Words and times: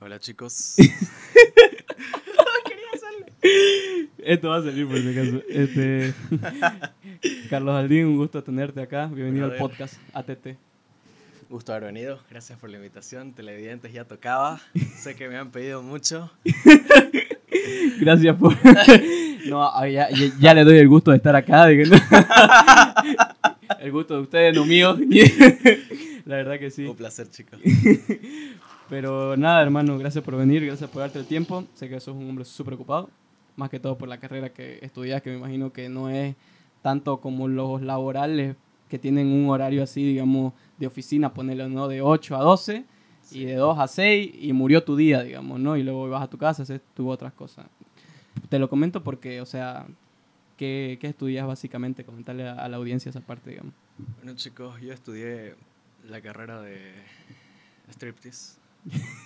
Hola 0.00 0.18
chicos. 0.20 0.74
Esto 4.18 4.48
va 4.48 4.56
a 4.56 4.62
salir 4.62 4.86
por 4.88 4.98
si 4.98 5.08
acaso. 5.08 5.40
Este, 5.48 6.12
Carlos 7.50 7.76
Aldín, 7.76 8.06
un 8.06 8.16
gusto 8.16 8.42
tenerte 8.42 8.82
acá. 8.82 9.06
Bienvenido 9.06 9.46
al 9.46 9.56
podcast 9.56 9.94
ATT. 10.12 10.56
Gusto 11.48 11.72
haber 11.72 11.84
venido. 11.92 12.18
Gracias 12.28 12.58
por 12.58 12.68
la 12.70 12.76
invitación. 12.78 13.32
Televidentes 13.32 13.92
ya 13.92 14.04
tocaba. 14.04 14.60
sé 14.98 15.14
que 15.14 15.28
me 15.28 15.36
han 15.36 15.50
pedido 15.52 15.80
mucho. 15.82 16.30
Gracias 18.00 18.36
por. 18.36 18.52
No, 19.46 19.62
ah, 19.72 19.88
ya, 19.88 20.10
ya- 20.10 20.32
ya 20.40 20.54
le 20.54 20.64
doy 20.64 20.78
el 20.78 20.88
gusto 20.88 21.12
de 21.12 21.18
estar 21.18 21.36
acá. 21.36 21.70
El 21.70 21.88
gusto 23.92 24.14
de 24.16 24.20
ustedes, 24.22 24.54
no 24.56 24.64
mío. 24.64 24.98
La 26.24 26.34
verdad 26.36 26.58
que 26.58 26.72
sí. 26.72 26.84
Un 26.84 26.96
placer, 26.96 27.30
chicos. 27.30 27.60
Pero 28.88 29.36
nada, 29.36 29.62
hermano, 29.62 29.98
gracias 29.98 30.22
por 30.22 30.36
venir, 30.36 30.64
gracias 30.64 30.88
por 30.88 31.00
darte 31.00 31.18
el 31.18 31.26
tiempo. 31.26 31.64
Sé 31.74 31.88
que 31.88 31.98
sos 31.98 32.14
un 32.14 32.28
hombre 32.28 32.44
súper 32.44 32.74
ocupado, 32.74 33.10
más 33.56 33.68
que 33.68 33.80
todo 33.80 33.98
por 33.98 34.08
la 34.08 34.18
carrera 34.18 34.50
que 34.50 34.78
estudias, 34.82 35.22
que 35.22 35.30
me 35.30 35.38
imagino 35.38 35.72
que 35.72 35.88
no 35.88 36.08
es 36.08 36.36
tanto 36.82 37.20
como 37.20 37.48
los 37.48 37.82
laborales 37.82 38.54
que 38.88 38.98
tienen 38.98 39.26
un 39.26 39.50
horario 39.50 39.82
así, 39.82 40.04
digamos, 40.04 40.52
de 40.78 40.86
oficina, 40.86 41.34
ponerlo, 41.34 41.68
¿no? 41.68 41.88
De 41.88 42.00
8 42.00 42.36
a 42.36 42.42
12 42.42 42.84
y 43.32 43.44
de 43.44 43.54
2 43.56 43.78
a 43.78 43.88
6 43.88 44.34
y 44.38 44.52
murió 44.52 44.84
tu 44.84 44.94
día, 44.94 45.22
digamos, 45.22 45.58
¿no? 45.58 45.76
Y 45.76 45.82
luego 45.82 46.08
vas 46.08 46.22
a 46.22 46.30
tu 46.30 46.38
casa, 46.38 46.62
haces 46.62 46.80
tu 46.94 47.08
otras 47.08 47.32
cosas. 47.32 47.66
Te 48.48 48.60
lo 48.60 48.68
comento 48.68 49.02
porque, 49.02 49.40
o 49.40 49.46
sea, 49.46 49.86
¿qué, 50.56 50.98
qué 51.00 51.08
estudias 51.08 51.44
básicamente? 51.44 52.04
Comentarle 52.04 52.48
a, 52.48 52.52
a 52.52 52.68
la 52.68 52.76
audiencia 52.76 53.10
esa 53.10 53.20
parte, 53.20 53.50
digamos. 53.50 53.72
Bueno, 54.22 54.36
chicos, 54.36 54.80
yo 54.80 54.92
estudié 54.92 55.56
la 56.08 56.20
carrera 56.20 56.60
de 56.60 56.92
striptease. 57.90 58.65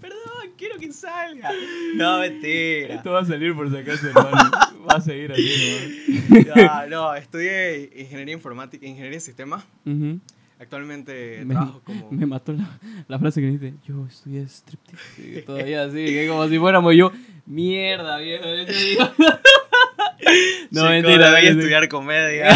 Perdón, 0.00 0.52
quiero 0.56 0.78
que 0.78 0.92
salga. 0.92 1.50
No, 1.94 2.20
mentira. 2.20 2.94
Esto 2.94 3.12
va 3.12 3.20
a 3.20 3.24
salir 3.24 3.54
por 3.54 3.70
si 3.70 3.76
acaso, 3.76 4.08
hermano. 4.08 4.50
Va 4.88 4.94
a 4.96 5.00
seguir 5.00 5.32
así, 5.32 6.24
No, 6.28 6.86
no, 6.88 7.14
estudié 7.14 7.90
ingeniería 7.96 8.34
informática, 8.34 8.86
ingeniería 8.86 9.16
de 9.16 9.20
sistemas. 9.20 9.64
Actualmente 10.58 11.42
Me, 11.46 11.54
trabajo 11.54 11.80
como. 11.84 12.10
me 12.10 12.26
mató 12.26 12.52
la, 12.52 12.68
la 13.08 13.18
frase 13.18 13.40
que 13.40 13.46
dijiste, 13.46 13.74
yo 13.86 14.06
estudié 14.06 14.42
striptease. 14.42 15.38
Y 15.38 15.42
todavía 15.46 15.84
así, 15.84 16.04
que 16.04 16.28
como 16.28 16.46
si 16.48 16.58
fuéramos 16.58 16.94
yo, 16.94 17.12
mierda, 17.46 18.18
viejo. 18.18 18.44
no, 20.70 20.80
Chico, 20.80 20.84
mentira. 20.88 21.30
debí 21.30 21.46
estudiar 21.46 21.88
comedia. 21.88 22.54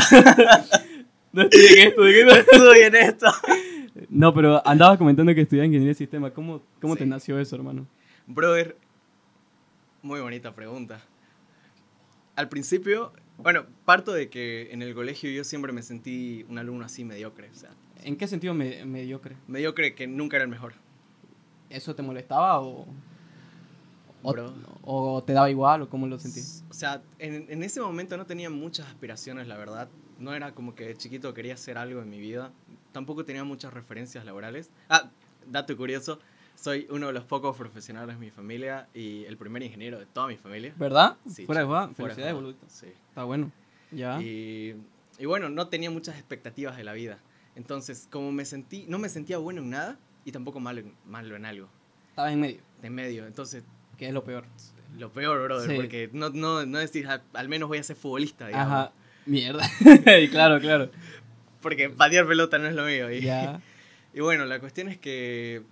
No 1.32 1.42
estudié 1.42 1.82
en 1.82 1.88
esto, 1.88 2.02
¿de 2.02 2.12
qué 2.12 2.24
no? 2.26 2.32
Estudié 2.32 2.86
en 2.86 2.94
esto. 2.96 3.26
No, 4.14 4.32
pero 4.32 4.66
andabas 4.66 4.96
comentando 4.96 5.34
que 5.34 5.40
estudias 5.40 5.66
ingeniería 5.66 5.88
de 5.90 5.94
sistema. 5.94 6.30
¿Cómo, 6.30 6.62
cómo 6.80 6.94
te 6.94 7.02
Sí. 7.02 7.10
nació 7.10 7.38
eso, 7.40 7.56
hermano? 7.56 7.86
Brother, 8.28 8.76
muy 10.02 10.20
bonita 10.20 10.54
pregunta. 10.54 11.00
Al 12.36 12.48
principio, 12.48 13.12
bueno, 13.38 13.66
parto 13.84 14.12
de 14.12 14.28
que 14.30 14.72
en 14.72 14.82
el 14.82 14.94
colegio 14.94 15.30
yo 15.30 15.42
siempre 15.42 15.72
me 15.72 15.82
sentí 15.82 16.46
un 16.48 16.58
alumno 16.58 16.84
así 16.84 17.04
mediocre. 17.04 17.50
O 17.50 17.54
sea, 17.54 17.70
¿En 18.04 18.16
qué 18.16 18.28
sentido 18.28 18.54
me, 18.54 18.84
mediocre? 18.84 19.36
mediocre 19.48 19.94
que 19.96 20.06
nunca 20.06 20.36
era 20.36 20.44
el 20.44 20.50
mejor. 20.50 20.74
¿Eso 21.68 21.94
te 21.96 22.02
molestaba 22.02 22.60
o, 22.60 22.86
o, 24.22 24.34
o 24.84 25.22
te 25.24 25.32
daba 25.32 25.50
igual 25.50 25.82
o 25.82 25.88
cómo 25.88 26.06
lo 26.06 26.20
sentías? 26.20 26.64
O 26.70 26.74
sea, 26.74 27.02
en, 27.18 27.46
en 27.48 27.62
ese 27.64 27.80
momento 27.80 28.16
no 28.16 28.26
tenía 28.26 28.48
muchas 28.48 28.86
aspiraciones, 28.86 29.48
la 29.48 29.56
verdad. 29.56 29.88
No 30.20 30.32
era 30.34 30.52
como 30.52 30.76
que 30.76 30.84
de 30.86 30.96
chiquito 30.96 31.34
quería 31.34 31.54
hacer 31.54 31.78
algo 31.78 32.00
en 32.00 32.08
mi 32.10 32.20
vida. 32.20 32.52
Tampoco 32.94 33.24
tenía 33.24 33.42
muchas 33.42 33.72
referencias 33.74 34.24
laborales. 34.24 34.70
Ah, 34.88 35.10
dato 35.50 35.76
curioso, 35.76 36.20
soy 36.54 36.86
uno 36.90 37.08
de 37.08 37.12
los 37.12 37.24
pocos 37.24 37.56
profesionales 37.56 38.14
de 38.14 38.20
mi 38.20 38.30
familia 38.30 38.86
y 38.94 39.24
el 39.24 39.36
primer 39.36 39.64
ingeniero 39.64 39.98
de 39.98 40.06
toda 40.06 40.28
mi 40.28 40.36
familia. 40.36 40.72
¿Verdad? 40.76 41.16
Sí, 41.28 41.44
Fuera 41.44 41.62
de 41.62 41.66
de 41.88 41.94
Felicidades, 41.94 42.16
joda, 42.18 42.32
boludito. 42.34 42.64
Sí. 42.68 42.86
Está 43.08 43.24
bueno. 43.24 43.50
Ya. 43.90 44.22
Y, 44.22 44.76
y 45.18 45.26
bueno, 45.26 45.48
no 45.48 45.66
tenía 45.66 45.90
muchas 45.90 46.14
expectativas 46.14 46.76
de 46.76 46.84
la 46.84 46.92
vida. 46.92 47.18
Entonces, 47.56 48.06
como 48.12 48.30
me 48.30 48.44
sentí, 48.44 48.84
no 48.88 49.00
me 49.00 49.08
sentía 49.08 49.38
bueno 49.38 49.60
en 49.60 49.70
nada 49.70 49.98
y 50.24 50.30
tampoco 50.30 50.60
malo 50.60 50.78
en, 50.80 50.94
malo 51.04 51.34
en 51.34 51.46
algo, 51.46 51.68
Estaba 52.10 52.30
en 52.32 52.40
medio, 52.40 52.60
de 52.80 52.90
medio. 52.90 53.26
Entonces, 53.26 53.64
que 53.98 54.06
es 54.06 54.14
lo 54.14 54.22
peor. 54.22 54.44
lo 54.96 55.10
peor, 55.12 55.42
brother, 55.42 55.68
Sí. 55.68 55.74
porque 55.76 56.10
no, 56.12 56.30
no, 56.30 56.64
no 56.64 56.78
decir, 56.78 57.08
"Ah, 57.08 57.22
al 57.32 57.48
menos 57.48 57.68
voy 57.68 57.78
a 57.78 57.82
ser 57.82 57.96
futbolista, 57.96 58.46
digamos. 58.46 58.72
Ajá. 58.72 58.92
Mierda. 59.26 59.64
Y 60.22 60.28
claro, 60.28 60.60
claro. 60.60 60.90
Porque 61.64 61.90
patear 61.90 62.28
pelota 62.28 62.58
no 62.58 62.68
es 62.68 62.74
lo 62.76 62.84
mío. 62.84 63.10
Y, 63.10 63.22
Ya. 63.22 63.60
y 64.14 64.20
bueno, 64.20 64.44
la 64.44 64.60
cuestión 64.60 64.86
es 64.88 64.98
que 64.98 65.62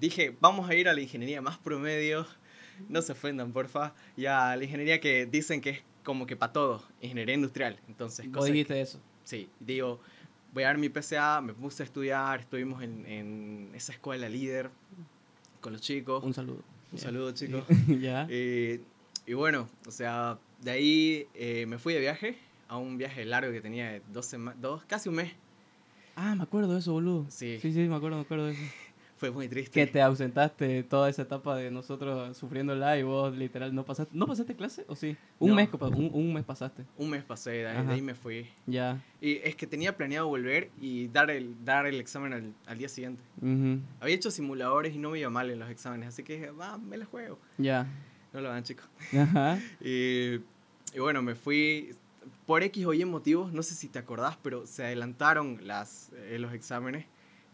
dije, 0.00 0.34
vamos 0.40 0.68
a 0.68 0.74
ir 0.74 0.88
a 0.88 0.94
la 0.94 1.00
ingeniería 1.00 1.40
más 1.40 1.58
promedio. 1.58 2.26
No 2.88 3.00
se 3.02 3.12
ofendan, 3.12 3.52
porfa. 3.52 3.94
Y 4.16 4.26
a 4.26 4.56
la 4.56 4.64
ingeniería 4.64 5.00
que 5.00 5.26
dicen 5.26 5.60
que 5.60 5.70
es 5.70 5.82
como 6.02 6.26
que 6.26 6.34
para 6.34 6.52
todo, 6.52 6.82
ingeniería 7.00 7.34
industrial. 7.36 7.78
Entonces, 7.86 8.26
Vos 8.26 8.38
cosa 8.38 8.46
que- 8.48 8.52
dijiste 8.54 8.80
eso. 8.80 8.98
Sí, 9.24 9.48
digo, 9.60 10.00
voy 10.52 10.64
a 10.64 10.66
dar 10.68 10.78
mi 10.78 10.88
PCA, 10.88 11.40
me 11.40 11.52
puse 11.54 11.84
a 11.84 11.86
estudiar, 11.86 12.40
estuvimos 12.40 12.82
en, 12.82 13.06
en 13.06 13.70
esa 13.74 13.92
escuela 13.92 14.28
líder 14.28 14.68
con 15.60 15.72
los 15.74 15.80
chicos. 15.82 16.24
Un 16.24 16.34
saludo. 16.34 16.64
Un 16.90 16.98
Ya. 16.98 17.04
saludo, 17.04 17.32
chicos. 17.32 17.62
ya. 18.00 18.26
Y, 18.28 18.80
y 19.26 19.34
bueno, 19.34 19.68
o 19.86 19.90
sea, 19.92 20.38
de 20.60 20.70
ahí 20.72 21.26
eh, 21.34 21.66
me 21.66 21.78
fui 21.78 21.94
de 21.94 22.00
viaje, 22.00 22.36
a 22.72 22.78
un 22.78 22.96
viaje 22.96 23.24
largo 23.26 23.52
que 23.52 23.60
tenía 23.60 23.92
de 23.92 24.02
dos 24.12 24.24
semanas, 24.26 24.58
dos, 24.60 24.82
casi 24.86 25.08
un 25.10 25.16
mes. 25.16 25.32
Ah, 26.16 26.34
me 26.34 26.42
acuerdo 26.42 26.72
de 26.72 26.78
eso, 26.80 26.92
boludo. 26.92 27.26
Sí. 27.28 27.58
Sí, 27.60 27.70
sí, 27.72 27.80
me 27.80 27.96
acuerdo, 27.96 28.16
me 28.16 28.22
acuerdo 28.22 28.46
de 28.46 28.52
eso. 28.52 28.62
Fue 29.18 29.30
muy 29.30 29.46
triste. 29.46 29.70
Que 29.70 29.86
te 29.86 30.00
ausentaste 30.02 30.82
toda 30.82 31.08
esa 31.08 31.22
etapa 31.22 31.54
de 31.56 31.70
nosotros 31.70 32.36
sufriéndola 32.36 32.98
y 32.98 33.02
vos 33.04 33.36
literal 33.36 33.72
no 33.74 33.84
pasaste. 33.84 34.16
¿No 34.16 34.26
pasaste 34.26 34.56
clase 34.56 34.84
o 34.88 34.96
sí? 34.96 35.16
Un 35.38 35.50
No. 35.50 35.54
mes, 35.54 35.68
un, 35.72 36.10
un 36.12 36.34
mes 36.34 36.42
pasaste. 36.44 36.84
Un 36.96 37.10
mes 37.10 37.22
pasé, 37.22 37.50
de 37.50 37.66
ahí, 37.68 37.74
de 37.76 37.82
Ajá. 37.82 37.92
ahí 37.92 38.02
me 38.02 38.14
fui. 38.14 38.48
Ya. 38.66 39.00
Y 39.20 39.34
es 39.44 39.54
que 39.54 39.66
tenía 39.68 39.96
planeado 39.96 40.26
volver 40.26 40.70
y 40.80 41.06
dar 41.08 41.30
el, 41.30 41.54
dar 41.64 41.86
el 41.86 42.00
examen 42.00 42.32
al, 42.32 42.52
al 42.66 42.78
día 42.78 42.88
siguiente. 42.88 43.22
Ujú. 43.40 43.80
Había 44.00 44.14
hecho 44.16 44.30
simuladores 44.32 44.92
y 44.94 44.98
no 44.98 45.10
me 45.10 45.20
iba 45.20 45.30
mal 45.30 45.50
en 45.50 45.60
los 45.60 45.70
exámenes, 45.70 46.08
así 46.08 46.24
que 46.24 46.32
dije, 46.34 46.50
va, 46.50 46.76
me 46.78 46.96
la 46.96 47.04
juego. 47.04 47.38
Ya. 47.58 47.86
No 48.32 48.40
lo 48.40 48.48
hagan, 48.50 48.64
chicos. 48.64 48.86
Ajá. 49.16 49.56
Y, 49.80 50.40
y 50.94 50.98
bueno, 50.98 51.22
me 51.22 51.36
fui 51.36 51.94
por 52.46 52.62
X 52.62 52.84
o 52.86 52.92
Y 52.94 53.04
motivos, 53.04 53.52
no 53.52 53.62
sé 53.62 53.74
si 53.74 53.88
te 53.88 53.98
acordás, 53.98 54.36
pero 54.42 54.66
se 54.66 54.84
adelantaron 54.84 55.60
las, 55.66 56.10
eh, 56.14 56.38
los 56.38 56.52
exámenes 56.52 57.06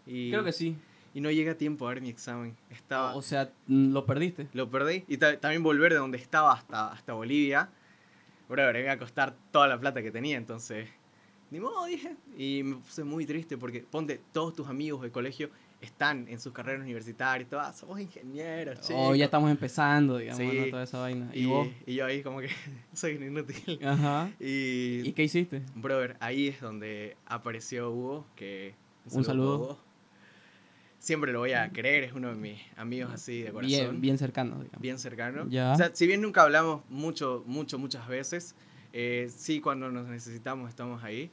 y, 0.07 0.31
Creo 0.31 0.45
que 0.45 0.53
sí. 0.53 0.77
y 1.15 1.21
no 1.21 1.31
llegué 1.31 1.51
a 1.51 1.59
tiempo 1.59 1.87
a 1.87 1.91
ver 1.91 2.01
mi 2.01 2.09
examen. 2.09 2.57
Estaba, 2.71 3.15
O 3.15 3.23
sea, 3.23 3.53
mm, 3.67 3.93
lo 3.93 4.07
perdiste. 4.07 4.49
lo 4.55 4.71
perdí 4.71 5.05
y 5.09 5.17
ta- 5.19 5.39
también 5.39 5.63
volver 5.63 5.93
de 5.93 5.99
donde 5.99 6.19
estaba 6.19 6.53
hasta, 6.53 6.93
hasta 6.93 7.13
Bolivia, 7.13 7.69
bro, 8.49 8.73
me 8.73 8.81
iba 8.81 8.93
a 8.93 8.99
costar 8.99 9.35
toda 9.53 9.69
la 9.69 9.79
plata 9.79 10.03
que 10.03 10.11
tenía, 10.11 10.37
entonces, 10.39 10.89
ni 11.51 11.61
modo, 11.61 11.85
dije. 11.87 12.17
Y 12.37 12.63
me 12.63 12.77
puse 12.77 13.05
muy 13.05 13.27
triste 13.27 13.57
porque, 13.59 13.81
ponte, 13.81 14.21
todos 14.33 14.55
tus 14.55 14.69
amigos 14.69 15.03
del 15.03 15.11
colegio 15.11 15.51
están 15.81 16.27
en 16.29 16.41
sus 16.41 16.53
carreras 16.53 16.83
universitarias, 16.83 17.49
todas, 17.49 17.77
somos 17.79 18.01
ingenieros, 18.01 18.79
O 18.79 18.83
chicos. 18.83 18.97
Oh, 19.11 19.15
ya 19.15 19.27
estamos 19.27 19.51
empezando, 19.51 20.19
digamos, 20.19 20.39
Sí. 20.43 20.59
¿no? 20.59 20.71
toda 20.71 20.83
esa 20.83 20.99
vaina. 20.99 21.31
¿Y, 21.33 21.43
Y, 21.43 21.47
vos? 21.47 21.69
y 21.87 21.95
yo 21.95 22.05
ahí 22.07 22.23
como 22.23 22.41
que 22.41 22.49
soy 22.93 23.15
un 23.17 23.23
inútil. 23.25 23.79
Ajá. 23.85 24.31
Y, 24.41 25.03
¿Y 25.09 25.13
qué 25.13 25.23
hiciste? 25.25 25.63
brother, 25.77 26.17
ahí 26.21 26.49
es 26.49 26.61
donde 26.61 27.17
apareció 27.27 27.91
Hugo, 27.93 28.27
que 28.35 28.75
Un 29.13 29.23
saludo. 29.25 29.59
para 29.61 29.73
Hugo. 29.75 29.89
Siempre 30.99 31.33
lo 31.33 31.39
voy 31.39 31.53
a 31.53 31.71
querer, 31.71 32.03
es 32.03 32.13
uno 32.13 32.29
de 32.31 32.35
mis 32.35 32.61
amigos 32.77 33.13
así 33.13 33.43
de 33.43 33.53
corazón. 33.53 33.71
Bien, 33.71 34.01
bien 34.01 34.19
cercano, 34.19 34.57
digamos. 34.61 34.81
bien 34.83 34.99
cercano. 34.99 35.47
Ya. 35.49 35.73
O 35.73 35.77
sea, 35.77 35.95
si 35.95 36.09
bien 36.09 36.21
nunca 36.21 36.43
hablamos 36.43 36.83
mucho, 36.91 37.45
mucho, 37.47 37.79
muchas 37.79 38.09
veces, 38.09 38.57
eh, 38.93 39.31
sí 39.35 39.61
cuando 39.61 39.93
nos 39.93 40.09
necesitamos 40.09 40.69
estamos 40.69 41.05
ahí. 41.05 41.31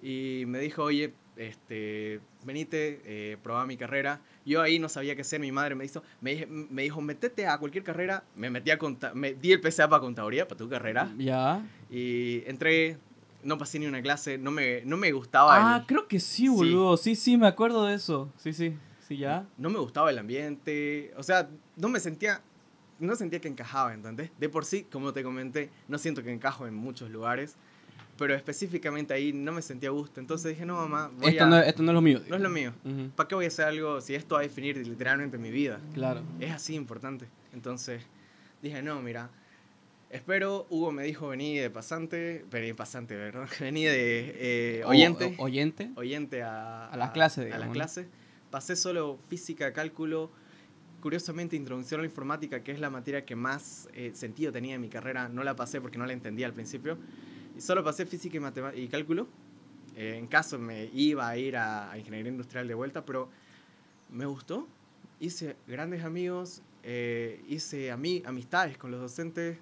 Y 0.00 0.44
me 0.46 0.60
dijo, 0.60 0.84
oye, 0.84 1.14
este, 1.36 2.20
venite, 2.44 3.00
eh, 3.04 3.36
probá 3.42 3.66
mi 3.66 3.76
carrera. 3.76 4.20
Yo 4.44 4.60
ahí 4.62 4.78
no 4.78 4.88
sabía 4.88 5.14
qué 5.14 5.22
hacer, 5.22 5.40
mi 5.40 5.52
madre 5.52 5.74
me 5.74 5.84
dijo, 5.84 6.02
me, 6.20 6.46
me 6.46 6.82
dijo, 6.82 7.00
metete 7.00 7.46
a 7.46 7.58
cualquier 7.58 7.84
carrera. 7.84 8.24
Me 8.36 8.50
metí 8.50 8.70
a 8.70 8.78
conta 8.78 9.12
me 9.14 9.34
di 9.34 9.52
el 9.52 9.60
PCA 9.60 9.88
para 9.88 10.00
contaduría, 10.00 10.46
para 10.46 10.58
tu 10.58 10.68
carrera. 10.68 11.12
Ya. 11.18 11.64
Y 11.90 12.42
entré, 12.46 12.98
no 13.42 13.58
pasé 13.58 13.78
ni 13.78 13.86
una 13.86 14.02
clase, 14.02 14.38
no 14.38 14.50
me, 14.50 14.82
no 14.84 14.96
me 14.96 15.10
gustaba 15.12 15.74
Ah, 15.74 15.78
el, 15.80 15.86
creo 15.86 16.06
que 16.08 16.20
sí, 16.20 16.48
boludo. 16.48 16.96
Sí, 16.96 17.14
sí, 17.14 17.36
me 17.36 17.46
acuerdo 17.46 17.86
de 17.86 17.94
eso. 17.94 18.32
Sí, 18.36 18.52
sí. 18.52 18.76
Sí, 19.08 19.16
ya. 19.18 19.46
no 19.58 19.68
me 19.68 19.78
gustaba 19.78 20.10
el 20.10 20.18
ambiente, 20.18 21.12
o 21.16 21.22
sea, 21.22 21.48
no 21.76 21.88
me 21.88 21.98
sentía, 22.00 22.40
no 23.00 23.14
sentía 23.16 23.40
que 23.40 23.48
encajaba, 23.48 23.92
¿entendés? 23.92 24.30
De 24.38 24.48
por 24.48 24.64
sí, 24.64 24.84
como 24.90 25.12
te 25.12 25.22
comenté, 25.24 25.70
no 25.88 25.98
siento 25.98 26.22
que 26.22 26.32
encajo 26.32 26.66
en 26.68 26.74
muchos 26.74 27.10
lugares, 27.10 27.56
pero 28.22 28.36
específicamente 28.36 29.12
ahí 29.12 29.32
no 29.32 29.50
me 29.50 29.62
sentía 29.62 29.88
a 29.88 29.92
gusto, 29.92 30.20
entonces 30.20 30.52
dije, 30.52 30.64
no, 30.64 30.76
mamá, 30.76 31.10
voy 31.18 31.32
Esto 31.32 31.42
a- 31.42 31.48
no, 31.48 31.58
es- 31.58 31.66
esto 31.66 31.82
no 31.82 31.90
es 31.90 31.94
lo 31.94 32.00
mío. 32.00 32.20
no 32.28 32.36
es 32.36 32.40
lo 32.40 32.50
mío. 32.50 32.72
Ujú, 32.84 33.10
¿Para 33.16 33.26
qué 33.28 33.34
voy 33.34 33.46
a 33.46 33.48
hacer 33.48 33.64
algo 33.64 34.00
si 34.00 34.14
esto 34.14 34.36
va 34.36 34.42
a 34.42 34.44
definir 34.44 34.76
literalmente 34.86 35.38
mi 35.38 35.50
vida? 35.50 35.80
Claro. 35.92 36.22
Es 36.38 36.52
así 36.52 36.76
importante. 36.76 37.26
Entonces 37.52 38.00
dije, 38.62 38.80
no, 38.80 39.02
mira, 39.02 39.28
espero, 40.08 40.68
Hugo 40.70 40.92
me 40.92 41.02
dijo, 41.02 41.26
vení 41.30 41.58
de 41.58 41.68
pasante, 41.68 42.44
vení 42.48 42.72
pasante, 42.74 43.16
¿verdad? 43.16 43.48
Vení 43.60 43.84
de 43.86 44.34
eh, 44.78 44.82
O- 44.84 44.90
oyente. 44.90 45.34
o- 45.38 45.42
oyente. 45.42 45.90
oyente 45.96 46.42
a, 46.44 46.86
A 46.90 46.96
las 46.96 47.10
clases, 47.10 47.52
a 47.52 47.58
las 47.58 47.70
clases 47.70 48.06
pasé 48.52 48.76
solo 48.76 49.18
física, 49.28 49.72
cálculo, 49.72 50.30
curiosamente 51.00 51.56
introducción 51.56 51.98
a 51.98 52.02
la 52.02 52.08
informática, 52.08 52.62
que 52.62 52.70
es 52.70 52.78
la 52.78 52.88
materia 52.88 53.24
que 53.24 53.34
más 53.34 53.88
eh, 53.94 54.12
sentido 54.14 54.52
tenía 54.52 54.76
en 54.76 54.80
mi 54.80 54.88
carrera, 54.88 55.28
no 55.28 55.42
la 55.42 55.56
pasé 55.56 55.80
porque 55.80 55.98
no 55.98 56.06
la 56.06 56.12
entendía 56.12 56.46
al 56.46 56.52
principio. 56.52 56.98
Y 57.56 57.60
solo 57.60 57.82
pasé 57.84 58.06
física 58.06 58.38
y, 58.74 58.80
y 58.80 58.88
cálculo. 58.88 59.26
Eh, 59.96 60.16
en 60.18 60.26
caso 60.26 60.58
me 60.58 60.86
iba 60.86 61.28
a 61.28 61.36
ir 61.36 61.56
a, 61.56 61.90
a 61.90 61.98
ingeniería 61.98 62.30
industrial 62.32 62.66
de 62.66 62.74
vuelta, 62.74 63.04
pero 63.04 63.28
me 64.10 64.24
gustó. 64.26 64.66
Hice 65.20 65.56
grandes 65.66 66.02
amigos, 66.04 66.62
eh, 66.82 67.44
hice 67.48 67.92
ami- 67.92 68.22
amistades 68.26 68.76
con 68.78 68.90
los 68.90 69.00
docentes. 69.00 69.58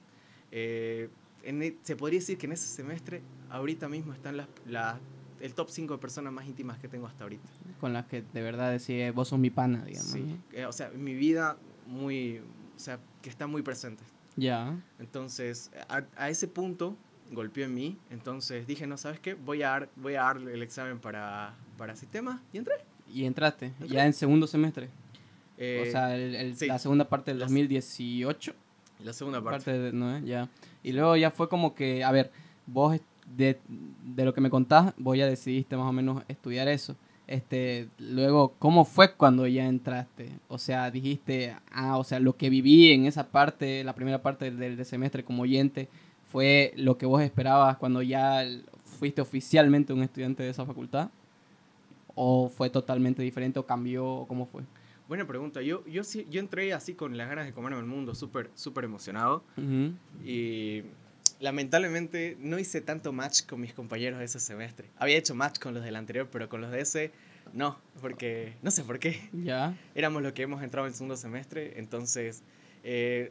eh, 0.52 1.08
en 1.42 1.62
e- 1.62 1.76
se 1.82 1.96
podría 1.96 2.18
decir 2.20 2.36
que 2.38 2.46
en 2.46 2.52
ese 2.52 2.66
semestre, 2.68 3.22
ahorita 3.50 3.88
mismo 3.88 4.12
están 4.12 4.36
las, 4.36 4.46
las- 4.66 4.98
el 5.40 5.54
top 5.54 5.70
5 5.70 5.94
de 5.94 5.98
personas 5.98 6.32
más 6.34 6.46
íntimas 6.46 6.78
que 6.78 6.86
tengo 6.88 7.06
hasta 7.06 7.24
ahorita. 7.24 7.48
Con 7.80 7.92
las 7.94 8.04
que 8.06 8.22
de 8.22 8.42
verdad 8.42 8.70
decís, 8.70 9.12
vos 9.14 9.28
sos 9.28 9.38
mi 9.38 9.48
pana, 9.50 9.84
digamos. 9.84 10.10
Sí, 10.10 10.36
eh, 10.52 10.66
o 10.66 10.72
sea, 10.72 10.90
mi 10.90 11.14
vida 11.14 11.56
muy, 11.86 12.40
o 12.76 12.78
sea, 12.78 13.00
que 13.22 13.30
está 13.30 13.46
muy 13.46 13.62
presente. 13.62 14.02
Ya. 14.36 14.78
Entonces, 14.98 15.70
a, 15.88 16.02
a 16.16 16.28
ese 16.30 16.46
punto 16.46 16.94
golpeó 17.30 17.64
en 17.64 17.74
mí, 17.74 17.96
entonces 18.10 18.66
dije, 18.66 18.86
no, 18.86 18.96
¿sabes 18.96 19.20
qué? 19.20 19.34
Voy 19.34 19.62
a 19.62 19.68
dar, 19.70 19.88
voy 19.96 20.14
a 20.14 20.22
dar 20.22 20.36
el 20.38 20.62
examen 20.62 20.98
para, 20.98 21.54
para 21.78 21.94
sistemas 21.96 22.40
y 22.52 22.58
entré. 22.58 22.74
Y 23.12 23.24
entraste, 23.24 23.66
Entré. 23.66 23.88
ya 23.88 24.06
en 24.06 24.12
segundo 24.12 24.46
semestre. 24.46 24.88
Eh, 25.58 25.84
o 25.86 25.90
sea, 25.90 26.14
el- 26.16 26.34
el- 26.34 26.56
sí. 26.56 26.66
la 26.66 26.78
segunda 26.78 27.08
parte 27.08 27.30
del 27.32 27.40
Las- 27.40 27.50
2018. 27.50 28.54
la 29.04 29.12
segunda 29.12 29.42
parte. 29.42 29.58
Parte 29.64 29.78
de, 29.78 29.92
¿no? 29.92 30.18
Ya. 30.20 30.48
Y 30.82 30.92
luego 30.92 31.16
ya 31.16 31.30
fue 31.30 31.48
como 31.48 31.74
que, 31.74 32.04
a 32.04 32.12
ver, 32.12 32.30
vos 32.66 32.98
de, 33.36 33.58
de 34.04 34.24
lo 34.24 34.34
que 34.34 34.40
me 34.40 34.50
contás, 34.50 34.92
vos 34.96 35.16
ya 35.16 35.26
decidiste 35.26 35.76
más 35.76 35.86
o 35.86 35.92
menos 35.92 36.22
estudiar 36.28 36.68
eso. 36.68 36.96
Este, 37.26 37.88
luego, 37.98 38.54
¿cómo 38.58 38.84
fue 38.84 39.14
cuando 39.14 39.46
ya 39.46 39.66
entraste? 39.66 40.30
O 40.48 40.58
sea, 40.58 40.90
dijiste, 40.90 41.54
ah, 41.70 41.96
o 41.96 42.02
sea, 42.04 42.18
lo 42.20 42.36
que 42.36 42.50
viví 42.50 42.90
en 42.92 43.06
esa 43.06 43.28
parte, 43.28 43.84
la 43.84 43.94
primera 43.94 44.20
parte 44.20 44.50
del, 44.50 44.76
del 44.76 44.84
semestre 44.84 45.22
como 45.24 45.42
oyente, 45.44 45.88
fue 46.30 46.72
lo 46.76 46.96
que 46.96 47.06
vos 47.06 47.22
esperabas 47.22 47.76
cuando 47.76 48.02
ya 48.02 48.44
fuiste 48.84 49.20
oficialmente 49.20 49.92
un 49.92 50.02
estudiante 50.02 50.42
de 50.42 50.50
esa 50.50 50.64
facultad? 50.64 51.10
¿O 52.14 52.48
fue 52.48 52.70
totalmente 52.70 53.22
diferente 53.22 53.58
o 53.58 53.66
cambió? 53.66 54.06
o 54.06 54.26
¿Cómo 54.26 54.46
fue? 54.46 54.62
Buena 55.08 55.26
pregunta. 55.26 55.60
Yo, 55.62 55.84
yo, 55.86 56.04
sí, 56.04 56.26
yo 56.30 56.40
entré 56.40 56.72
así 56.72 56.94
con 56.94 57.16
las 57.16 57.28
ganas 57.28 57.46
de 57.46 57.52
comerme 57.52 57.78
el 57.78 57.86
mundo, 57.86 58.14
súper 58.14 58.50
súper 58.54 58.84
emocionado. 58.84 59.42
Y 60.24 60.82
lamentablemente 61.40 62.36
no 62.40 62.58
hice 62.58 62.80
tanto 62.80 63.12
match 63.12 63.44
con 63.46 63.60
mis 63.60 63.74
compañeros 63.74 64.18
de 64.20 64.26
ese 64.26 64.38
semestre. 64.38 64.88
Había 64.98 65.16
hecho 65.16 65.34
match 65.34 65.58
con 65.58 65.74
los 65.74 65.82
del 65.82 65.96
anterior, 65.96 66.28
pero 66.30 66.48
con 66.48 66.60
los 66.60 66.70
de 66.70 66.80
ese 66.80 67.12
no, 67.52 67.78
porque 68.00 68.54
no 68.62 68.70
sé 68.70 68.84
por 68.84 68.98
qué. 68.98 69.28
Ya. 69.32 69.76
Éramos 69.94 70.22
los 70.22 70.32
que 70.32 70.42
hemos 70.42 70.62
entrado 70.62 70.86
en 70.86 70.92
el 70.92 70.94
segundo 70.94 71.16
semestre, 71.16 71.78
entonces 71.78 72.42
eh, 72.84 73.30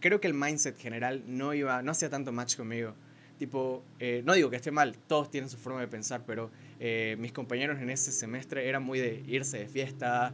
creo 0.00 0.20
que 0.20 0.26
el 0.28 0.34
mindset 0.34 0.76
general 0.78 1.22
no 1.26 1.54
iba, 1.54 1.82
no 1.82 1.92
hacía 1.92 2.10
tanto 2.10 2.32
match 2.32 2.56
conmigo. 2.56 2.94
Tipo, 3.38 3.84
eh, 4.00 4.22
no 4.24 4.32
digo 4.34 4.50
que 4.50 4.56
esté 4.56 4.70
mal, 4.72 4.96
todos 5.06 5.30
tienen 5.30 5.48
su 5.48 5.56
forma 5.58 5.80
de 5.80 5.86
pensar, 5.88 6.24
pero 6.26 6.50
eh, 6.80 7.16
mis 7.20 7.32
compañeros 7.32 7.78
en 7.80 7.88
ese 7.90 8.10
semestre 8.10 8.68
eran 8.68 8.82
muy 8.82 8.98
de 8.98 9.22
irse 9.28 9.58
de 9.58 9.68
fiesta. 9.68 10.32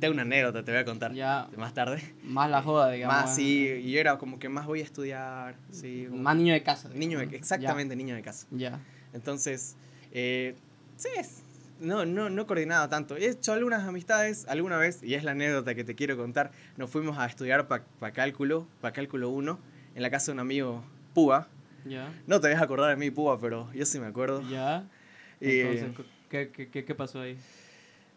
Tengo 0.00 0.14
una 0.14 0.22
anécdota, 0.22 0.64
te 0.64 0.70
voy 0.70 0.80
a 0.80 0.84
contar 0.84 1.12
Ya, 1.12 1.48
más 1.56 1.74
tarde. 1.74 2.00
más 2.22 2.48
la 2.48 2.62
joda, 2.62 2.90
digamos. 2.92 3.14
Más 3.16 3.34
sí, 3.34 3.66
y 3.82 3.90
yo 3.92 4.00
era 4.00 4.16
como 4.16 4.38
que 4.38 4.48
más 4.48 4.64
voy 4.66 4.80
a 4.80 4.84
estudiar, 4.84 5.56
sí, 5.70 6.06
como- 6.08 6.22
Más 6.22 6.36
niño 6.36 6.54
de 6.54 6.62
casa. 6.62 6.88
niño 6.88 7.18
de, 7.18 7.26
digamos, 7.26 7.34
exactamente 7.42 7.96
niño 7.96 8.14
de 8.14 8.22
casa. 8.22 8.46
Ya. 8.52 8.70
ya. 8.70 8.80
Entonces, 9.12 9.76
eh, 10.12 10.54
sí, 10.96 11.08
es- 11.18 11.42
no, 11.80 12.04
no, 12.06 12.28
no 12.30 12.46
coordinaba 12.46 12.88
tanto. 12.88 13.16
He 13.16 13.26
hecho 13.28 13.52
algunas 13.52 13.86
amistades 13.86 14.46
alguna 14.48 14.76
vez, 14.78 15.02
y 15.02 15.14
es 15.14 15.24
la 15.24 15.32
anécdota 15.32 15.74
que 15.74 15.84
te 15.84 15.94
quiero 15.94 16.16
contar. 16.16 16.50
Nos 16.76 16.90
fuimos 16.90 17.18
a 17.18 17.26
estudiar 17.26 17.68
para 17.68 18.12
cálculo, 18.12 18.66
para 18.80 18.92
cálculo 18.92 19.30
1, 19.30 19.58
en 19.94 20.02
la 20.02 20.10
casa 20.10 20.26
de 20.26 20.32
un 20.32 20.40
amigo 20.40 20.84
Púa. 21.14 21.48
Ya. 21.84 22.12
No 22.26 22.40
te 22.40 22.48
vas 22.50 22.60
a 22.60 22.64
acordar 22.64 22.90
de 22.90 22.96
mí, 22.96 23.10
Púa, 23.10 23.40
pero 23.40 23.72
yo 23.72 23.84
sí 23.86 23.98
me 23.98 24.06
acuerdo. 24.06 24.42
Ya. 24.48 24.84
Y, 25.40 25.60
Entonces, 25.60 26.06
¿qué, 26.28 26.50
qué, 26.50 26.84
qué, 26.84 26.94
pasó 26.94 27.20
ahí? 27.20 27.38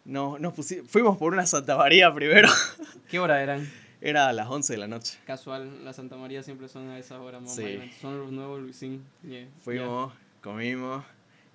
no, 0.04 0.40
nos 0.40 0.54
pusi- 0.56 0.84
fuimos 0.88 1.18
por 1.18 1.32
una 1.34 1.46
Santa 1.46 1.78
María 1.78 2.14
primero. 2.14 2.50
¿Qué 3.10 3.20
hora 3.20 3.42
eran? 3.42 3.70
Era 4.02 4.30
a 4.30 4.34
las 4.34 4.48
11 4.48 4.74
de 4.74 4.80
la 4.80 4.88
noche. 4.88 5.20
Casual, 5.28 5.86
la 5.86 5.94
Santa 5.94 6.18
María 6.18 6.42
siempre 6.42 6.68
son 6.68 6.90
a 6.90 6.98
esas 6.98 7.20
horas 7.20 7.44
o 7.46 7.48
Sí. 7.48 7.80
Son 8.02 8.18
los 8.20 8.32
nuevos 8.32 8.60
Luisín. 8.60 9.04
Yeah, 9.22 9.48
Fuimos, 9.60 10.12
comimos, 10.42 11.04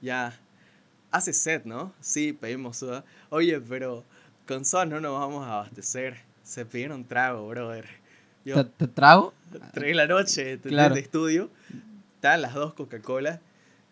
ya. 0.01 0.33
Hace 1.17 1.33
sed, 1.33 1.65
¿no? 1.65 1.95
Sí, 2.01 2.35
pedimos 2.35 2.77
soda. 2.77 3.03
Oye, 3.31 3.59
pero 3.61 4.05
con 4.47 4.65
soda 4.67 4.85
no 4.85 5.01
nos 5.01 5.19
vamos 5.19 5.47
a 5.47 5.55
abastecer. 5.55 6.19
Se 6.43 6.67
pidieron 6.67 7.05
trago, 7.07 7.49
brother. 7.49 7.87
¿Te, 8.45 8.51
Yo, 8.51 8.67
te 8.67 8.87
trago? 8.87 9.33
tres 9.73 9.89
de 9.89 9.95
la 9.95 10.07
noche, 10.07 10.53
¿entendés? 10.53 10.73
Claro. 10.73 10.95
de 10.95 11.01
estudio. 11.01 11.51
Estaban 12.17 12.43
las 12.43 12.53
dos 12.53 12.75
Coca-Cola. 12.75 13.41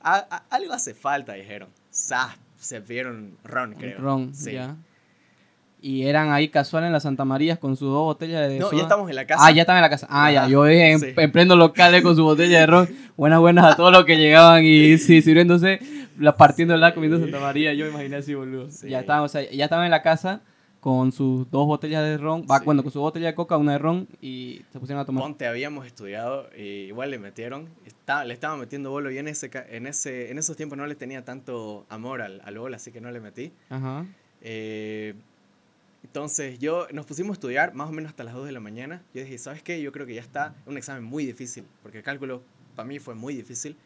Algo 0.01 0.75
hace 0.75 0.93
falta, 0.93 1.33
dijeron. 1.33 1.71
Zas, 1.91 2.37
se 2.59 2.83
pidieron 2.83 3.39
ron, 3.43 3.73
creo. 3.75 3.99
Ron, 3.99 4.35
Sí. 4.35 4.57
Y 5.87 6.07
eran 6.07 6.33
ahí 6.33 6.49
casual 6.49 6.85
en 6.85 6.93
la 6.93 7.01
Santa 7.01 7.27
María 7.27 7.59
con 7.59 7.77
sus 7.77 7.89
dos 7.91 8.05
botellas 8.05 8.49
de 8.49 8.59
No, 8.59 8.69
soda. 8.69 8.77
ya 8.79 8.83
estamos 8.85 9.11
en 9.11 9.17
la 9.17 9.27
casa. 9.27 9.45
Ah, 9.47 9.51
ya 9.51 9.61
están 9.61 9.77
en 9.77 9.83
la 9.83 9.91
casa. 9.91 10.07
Ah, 10.09 10.33
ya. 10.33 10.49
Yo 10.49 10.65
dije 10.65 10.93
en, 10.93 10.99
sí. 10.99 11.09
en 11.15 11.31
pleno 11.31 11.57
local 11.57 11.95
eh, 11.95 12.03
con 12.03 12.17
su 12.17 12.25
botella 12.25 12.61
de 12.61 12.67
ron. 12.67 12.89
Buenas, 13.19 13.39
buenas 13.41 13.67
a 13.67 13.77
todos 13.77 13.93
los 13.93 14.07
que 14.07 14.17
llegaban 14.17 14.65
y 14.65 14.97
sí, 14.97 15.21
sirviéndose, 15.21 15.81
la, 16.19 16.35
partiéndola, 16.39 16.95
comiendo 16.95 17.21
Santa 17.21 17.39
María. 17.39 17.75
Yo 17.75 17.87
imaginé 17.87 18.17
así, 18.17 18.33
boludo. 18.35 18.71
Sí. 18.71 18.89
Ya 18.89 19.01
estaban, 19.01 19.25
o 19.25 19.29
sea, 19.29 19.43
ya 19.51 19.65
estaban 19.65 19.85
en 19.85 19.91
la 19.91 20.01
casa 20.01 20.41
con 20.81 21.13
sus 21.13 21.51
dos 21.51 21.67
botellas 21.67 22.03
de 22.03 22.17
ron. 22.17 22.47
Va, 22.51 22.61
Sí. 22.61 22.65
Bueno, 22.65 22.83
con 22.83 22.91
su 22.91 23.01
botella 23.01 23.27
de 23.27 23.35
coca, 23.35 23.59
una 23.59 23.73
de 23.73 23.79
ron 23.79 24.09
y 24.23 24.63
se 24.73 24.81
pusieron 24.81 25.03
a 25.03 25.05
tomar. 25.05 25.23
Ponte, 25.23 25.47
habíamos 25.47 25.87
estudiado 25.87 26.49
y 26.57 26.63
igual 26.89 27.11
le 27.11 27.19
metieron, 27.19 27.69
está- 27.85 28.25
le 28.25 28.33
estaban 28.33 28.59
metiendo 28.59 28.91
bolo 28.91 29.11
y 29.11 29.19
en, 29.19 29.29
ese, 29.29 29.51
en, 29.71 29.87
ese, 29.87 30.31
en 30.31 30.39
esos 30.39 30.57
tiempos 30.57 30.79
no 30.79 30.87
le 30.87 30.95
tenía 30.95 31.27
tanto 31.27 31.85
amor 31.91 32.23
al, 32.23 32.41
al 32.43 32.59
bolo, 32.59 32.75
así 32.75 32.91
que 32.91 33.03
no 33.03 33.11
le 33.11 33.21
metí. 33.21 33.53
Ajá. 33.69 34.07
Eh, 34.41 35.15
entonces 36.05 36.59
yo 36.59 36.87
nos 36.93 37.07
pusimos 37.07 37.31
a 37.31 37.35
estudiar 37.35 37.75
más 37.75 37.89
o 37.89 37.93
menos 37.93 38.11
hasta 38.11 38.23
las 38.25 38.35
2 38.35 38.47
de 38.47 38.53
la 38.53 38.61
mañana. 38.61 39.03
Yo 39.15 39.23
dije, 39.23 39.37
¿sabes 39.39 39.63
qué? 39.63 39.81
Yo 39.83 39.91
creo 39.91 40.07
que 40.07 40.15
ya 40.15 40.21
está 40.21 40.55
un 40.67 40.77
examen 40.77 41.03
muy 41.03 41.25
difícil, 41.27 41.65
porque 41.83 41.99
el 41.99 42.05
cálculo 42.05 42.43
para 42.77 42.87
mí 42.87 42.99
fue 42.99 43.15
muy 43.15 43.35
difícil. 43.35 43.77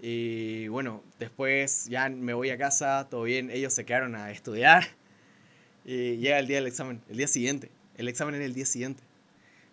Y 0.00 0.68
bueno, 0.68 1.02
después 1.18 1.86
ya 1.90 2.08
me 2.08 2.32
voy 2.32 2.50
a 2.50 2.56
casa, 2.56 3.06
todo 3.10 3.24
bien, 3.24 3.50
ellos 3.50 3.74
se 3.74 3.84
quedaron 3.84 4.14
a 4.14 4.30
estudiar. 4.30 4.84
Y 5.84 6.16
llega 6.18 6.38
el 6.38 6.46
día 6.46 6.56
del 6.58 6.66
examen, 6.66 7.00
el 7.10 7.16
día 7.16 7.26
siguiente. 7.28 7.70
El 7.96 8.08
examen 8.08 8.34
era 8.36 8.44
el 8.44 8.54
día 8.54 8.66
siguiente. 8.66 9.02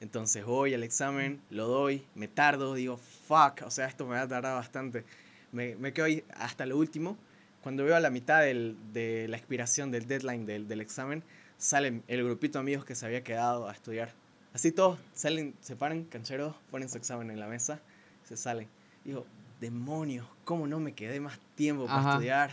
Entonces 0.02 0.44
voy 0.46 0.74
al 0.74 0.84
examen, 0.84 1.40
lo 1.50 1.68
doy, 1.68 2.04
me 2.16 2.28
tardo, 2.28 2.74
digo, 2.76 2.98
fuck, 3.28 3.62
o 3.66 3.72
sea, 3.72 3.88
esto 3.88 4.06
me 4.06 4.16
va 4.16 4.22
a 4.22 4.28
tardar 4.28 4.56
bastante. 4.56 5.04
Me, 5.52 5.76
me 5.76 5.94
quedo 5.94 6.06
ahí 6.06 6.24
hasta 6.36 6.66
lo 6.66 6.78
último. 6.78 7.18
Cuando 7.62 7.84
veo 7.84 7.96
a 7.96 8.00
la 8.00 8.10
mitad 8.10 8.42
del- 8.42 8.76
de 8.94 9.28
la 9.28 9.38
expiración 9.38 9.92
del 9.92 10.08
deadline 10.08 10.46
del, 10.46 10.68
del 10.68 10.82
examen, 10.82 11.24
sale 11.58 12.02
el 12.08 12.24
grupito 12.24 12.58
de 12.60 12.62
amigos 12.62 12.86
que 12.86 12.96
se 12.96 13.06
había 13.06 13.24
quedado 13.24 13.68
a 13.68 13.72
estudiar. 13.74 14.12
Así 14.54 14.72
todos 14.72 14.98
salen, 15.14 15.54
se 15.62 15.76
paran, 15.76 16.04
cancheros, 16.06 16.56
ponen 16.72 16.90
su 16.90 16.98
examen 16.98 17.30
en 17.32 17.40
la 17.40 17.48
mesa, 17.48 17.80
se 18.24 18.38
salen. 18.38 18.68
Digo, 19.04 19.26
demonios, 19.60 20.26
¿cómo 20.46 20.68
no 20.68 20.80
me 20.80 20.94
quedé 20.94 21.20
más 21.20 21.38
tiempo 21.56 21.86
para 21.86 22.00
Ajá. 22.00 22.12
estudiar? 22.14 22.52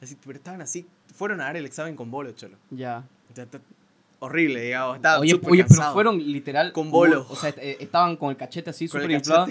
Así, 0.00 0.16
pero 0.24 0.36
estaban 0.38 0.60
así, 0.62 0.86
fueron 1.14 1.40
a 1.40 1.44
dar 1.44 1.56
el 1.56 1.66
examen 1.66 1.96
con 1.96 2.10
bolo, 2.10 2.30
cholo. 2.32 2.56
Ya. 2.70 3.04
Horrible, 4.20 4.60
digamos. 4.62 4.96
Estaba 4.96 5.20
Oye, 5.20 5.34
oye 5.44 5.64
pero 5.68 5.92
fueron 5.92 6.18
literal. 6.18 6.72
Con 6.72 6.86
como- 6.86 6.98
bolo. 6.98 7.26
O 7.30 7.36
sea, 7.36 7.50
eh, 7.58 7.76
estaban 7.80 8.16
con 8.16 8.30
el 8.30 8.36
cachete 8.36 8.70
así 8.70 8.88
súper 8.88 9.10
inflado. 9.12 9.46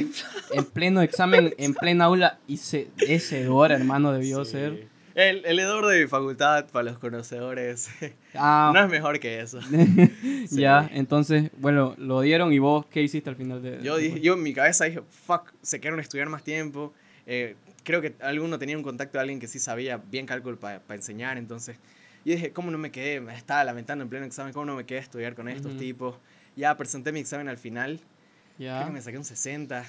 En 0.51 0.65
pleno 0.65 1.01
examen, 1.01 1.53
en 1.57 1.73
plena 1.73 2.05
aula. 2.05 2.39
Y 2.47 2.57
se, 2.57 2.89
ese 2.97 3.41
hedor, 3.41 3.71
hermano, 3.71 4.11
debió 4.11 4.43
Sí. 4.43 4.51
ser. 4.51 4.87
El, 5.17 5.43
el 5.45 5.57
hedor 5.57 5.87
de 5.87 6.01
mi 6.01 6.07
facultad, 6.07 6.67
para 6.69 6.91
los 6.91 6.99
conocedores, 6.99 7.89
Ah, 8.35 8.69
no 8.71 8.83
es 8.83 8.87
mejor 8.87 9.19
que 9.19 9.39
eso. 9.39 9.59
Sí. 10.47 10.61
ya, 10.61 10.89
entonces, 10.93 11.49
bueno, 11.57 11.95
lo 11.97 12.21
dieron 12.21 12.53
y 12.53 12.59
vos, 12.59 12.85
¿qué 12.85 13.01
hiciste 13.01 13.29
al 13.29 13.35
final 13.35 13.61
de...? 13.63 13.81
Yo, 13.83 13.97
dije, 13.97 14.21
yo 14.21 14.35
en 14.35 14.43
mi 14.43 14.53
cabeza 14.53 14.85
dije, 14.85 15.01
fuck, 15.09 15.51
se 15.63 15.81
quedaron 15.81 15.99
a 15.99 16.03
estudiar 16.03 16.29
más 16.29 16.43
tiempo. 16.43 16.93
Eh, 17.25 17.55
creo 17.83 17.99
que 17.99 18.13
alguno 18.21 18.59
tenía 18.59 18.77
un 18.77 18.83
contacto 18.83 19.17
de 19.17 19.21
alguien 19.23 19.39
que 19.39 19.47
sí 19.47 19.57
sabía 19.59 19.97
bien 19.97 20.27
cálculo 20.27 20.57
para 20.59 20.81
enseñar, 20.91 21.37
entonces 21.37 21.77
yo 22.23 22.33
dije, 22.33 22.51
¿cómo 22.53 22.69
no 22.71 22.77
me 22.77 22.91
quedé? 22.91 23.19
Me 23.19 23.35
estaba 23.35 23.63
lamentando 23.63 24.03
en 24.03 24.09
pleno 24.09 24.25
examen, 24.25 24.53
¿cómo 24.53 24.65
no 24.65 24.75
me 24.75 24.85
quedé 24.85 24.99
a 24.99 25.01
estudiar 25.01 25.33
con 25.33 25.49
estos 25.49 25.71
Ujú. 25.71 25.79
tipos? 25.79 26.15
Ya 26.55 26.77
presenté 26.77 27.11
mi 27.11 27.19
examen 27.21 27.47
al 27.49 27.57
final, 27.57 27.99
creo 28.57 28.79
Ya, 28.79 28.85
que 28.85 28.91
me 28.91 29.01
saqué 29.01 29.17
un 29.17 29.25
60. 29.25 29.83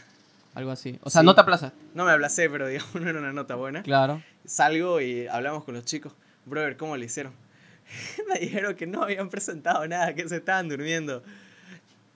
Algo 0.59 0.71
así. 0.73 0.99
O 1.03 1.11
sea, 1.11 1.21
Sí. 1.23 1.27
no 1.27 1.35
te 1.35 1.41
aplazaste. 1.41 1.79
No 1.95 2.05
me 2.05 2.11
ablacé, 2.13 2.51
pero 2.51 2.67
digamos, 2.67 2.95
no 3.01 3.09
era 3.09 3.19
una 3.19 3.33
nota 3.33 3.55
buena. 3.55 3.83
Claro. 3.83 4.23
Salgo 4.45 5.01
y 5.01 5.27
hablamos 5.29 5.65
con 5.65 5.75
los 5.75 5.85
chicos. 5.85 6.13
Brother, 6.47 6.77
¿cómo 6.77 6.97
le 6.97 7.07
hicieron? 7.07 7.33
me 8.33 8.39
dijeron 8.41 8.75
que 8.75 8.87
no 8.87 9.03
habían 9.03 9.29
presentado 9.31 9.87
nada, 9.89 10.15
que 10.15 10.29
se 10.29 10.37
estaban 10.37 10.69
durmiendo. 10.69 11.23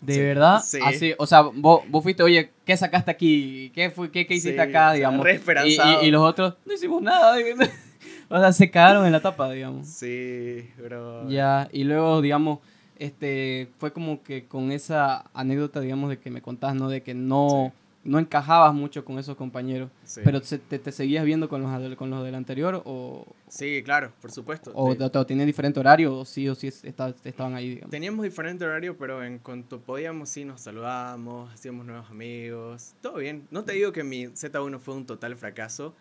¿De 0.00 0.14
Sí, 0.14 0.20
verdad? 0.20 0.61
sí. 0.64 0.78
Así, 0.82 1.14
o 1.16 1.26
sea, 1.26 1.42
vos, 1.42 1.82
vos 1.88 2.02
fuiste, 2.02 2.22
oye, 2.25 2.50
¿qué 2.64 2.76
sacaste 2.76 3.11
aquí? 3.12 3.70
¿Qué, 3.75 3.90
fue, 3.90 4.11
qué, 4.11 4.26
qué 4.26 4.34
hiciste 4.34 4.54
Sí, 4.54 4.58
acá, 4.70 4.87
o 4.87 4.90
sea, 4.90 4.92
digamos? 4.94 5.25
re 5.25 5.32
y, 5.32 5.37
esperanzado. 5.37 6.02
y- 6.02 6.06
y 6.06 6.11
los 6.11 6.22
otros, 6.22 6.54
no 6.66 6.72
hicimos 6.75 7.00
nada. 7.02 7.37
O 8.28 8.38
sea, 8.40 8.50
se 8.52 8.70
cagaron 8.70 9.04
en 9.04 9.12
la 9.12 9.20
tapa, 9.20 9.50
digamos. 9.52 9.87
Sí, 9.87 10.66
bro. 10.82 11.28
Ya, 11.28 11.68
y 11.70 11.84
luego, 11.84 12.22
digamos, 12.22 12.61
este, 12.99 13.68
fue 13.78 13.92
como 13.92 14.22
que 14.22 14.46
con 14.46 14.72
esa 14.72 15.26
anécdota, 15.34 15.80
digamos, 15.80 16.08
de 16.08 16.18
que 16.18 16.30
me 16.30 16.40
contás, 16.40 16.75
¿no? 16.75 16.88
De 16.88 17.02
que 17.02 17.12
no, 17.12 17.72
no 18.04 18.18
encajabas 18.18 18.75
mucho 18.75 19.04
con 19.04 19.18
esos 19.18 19.37
compañeros, 19.37 19.90
Sí. 20.04 20.21
pero 20.25 20.40
te, 20.40 20.59
te 20.59 20.92
seguías 20.92 21.25
viendo 21.25 21.49
con 21.49 21.62
los, 21.62 21.97
con 21.97 22.11
los 22.11 22.25
del 22.25 22.35
anterior 22.35 22.82
o, 22.85 23.26
Sí, 23.49 23.82
claro, 23.85 24.12
por 24.21 24.32
supuesto. 24.32 24.73
o, 24.75 24.94
Te- 24.97 25.04
o, 25.04 25.21
o 25.21 25.26
tenían 25.26 25.47
diferente 25.47 25.78
horario 25.78 26.16
o 26.18 26.25
sí 26.25 26.49
o 26.49 26.54
sí 26.54 26.66
es- 26.68 26.82
esta- 26.85 27.14
estaban 27.25 27.54
ahí, 27.54 27.71
digamos. 27.71 27.90
Teníamos 27.90 28.25
diferente 28.25 28.64
horario, 28.64 28.97
pero 28.97 29.23
en 29.23 29.38
cuanto 29.38 29.80
podíamos, 29.80 30.28
sí 30.30 30.44
nos 30.44 30.61
saludábamos, 30.62 31.52
hacíamos 31.52 31.87
nuevos 31.87 32.11
amigos. 32.11 32.94
Todo 33.00 33.16
bien. 33.18 33.47
No 33.50 33.64
te 33.64 33.73
digo 33.75 33.92
que 33.92 34.02
mi 34.04 34.26
Z1 34.26 34.78
fue 34.80 34.94
un 34.94 35.06
total 35.06 35.37
fracaso. 35.37 35.94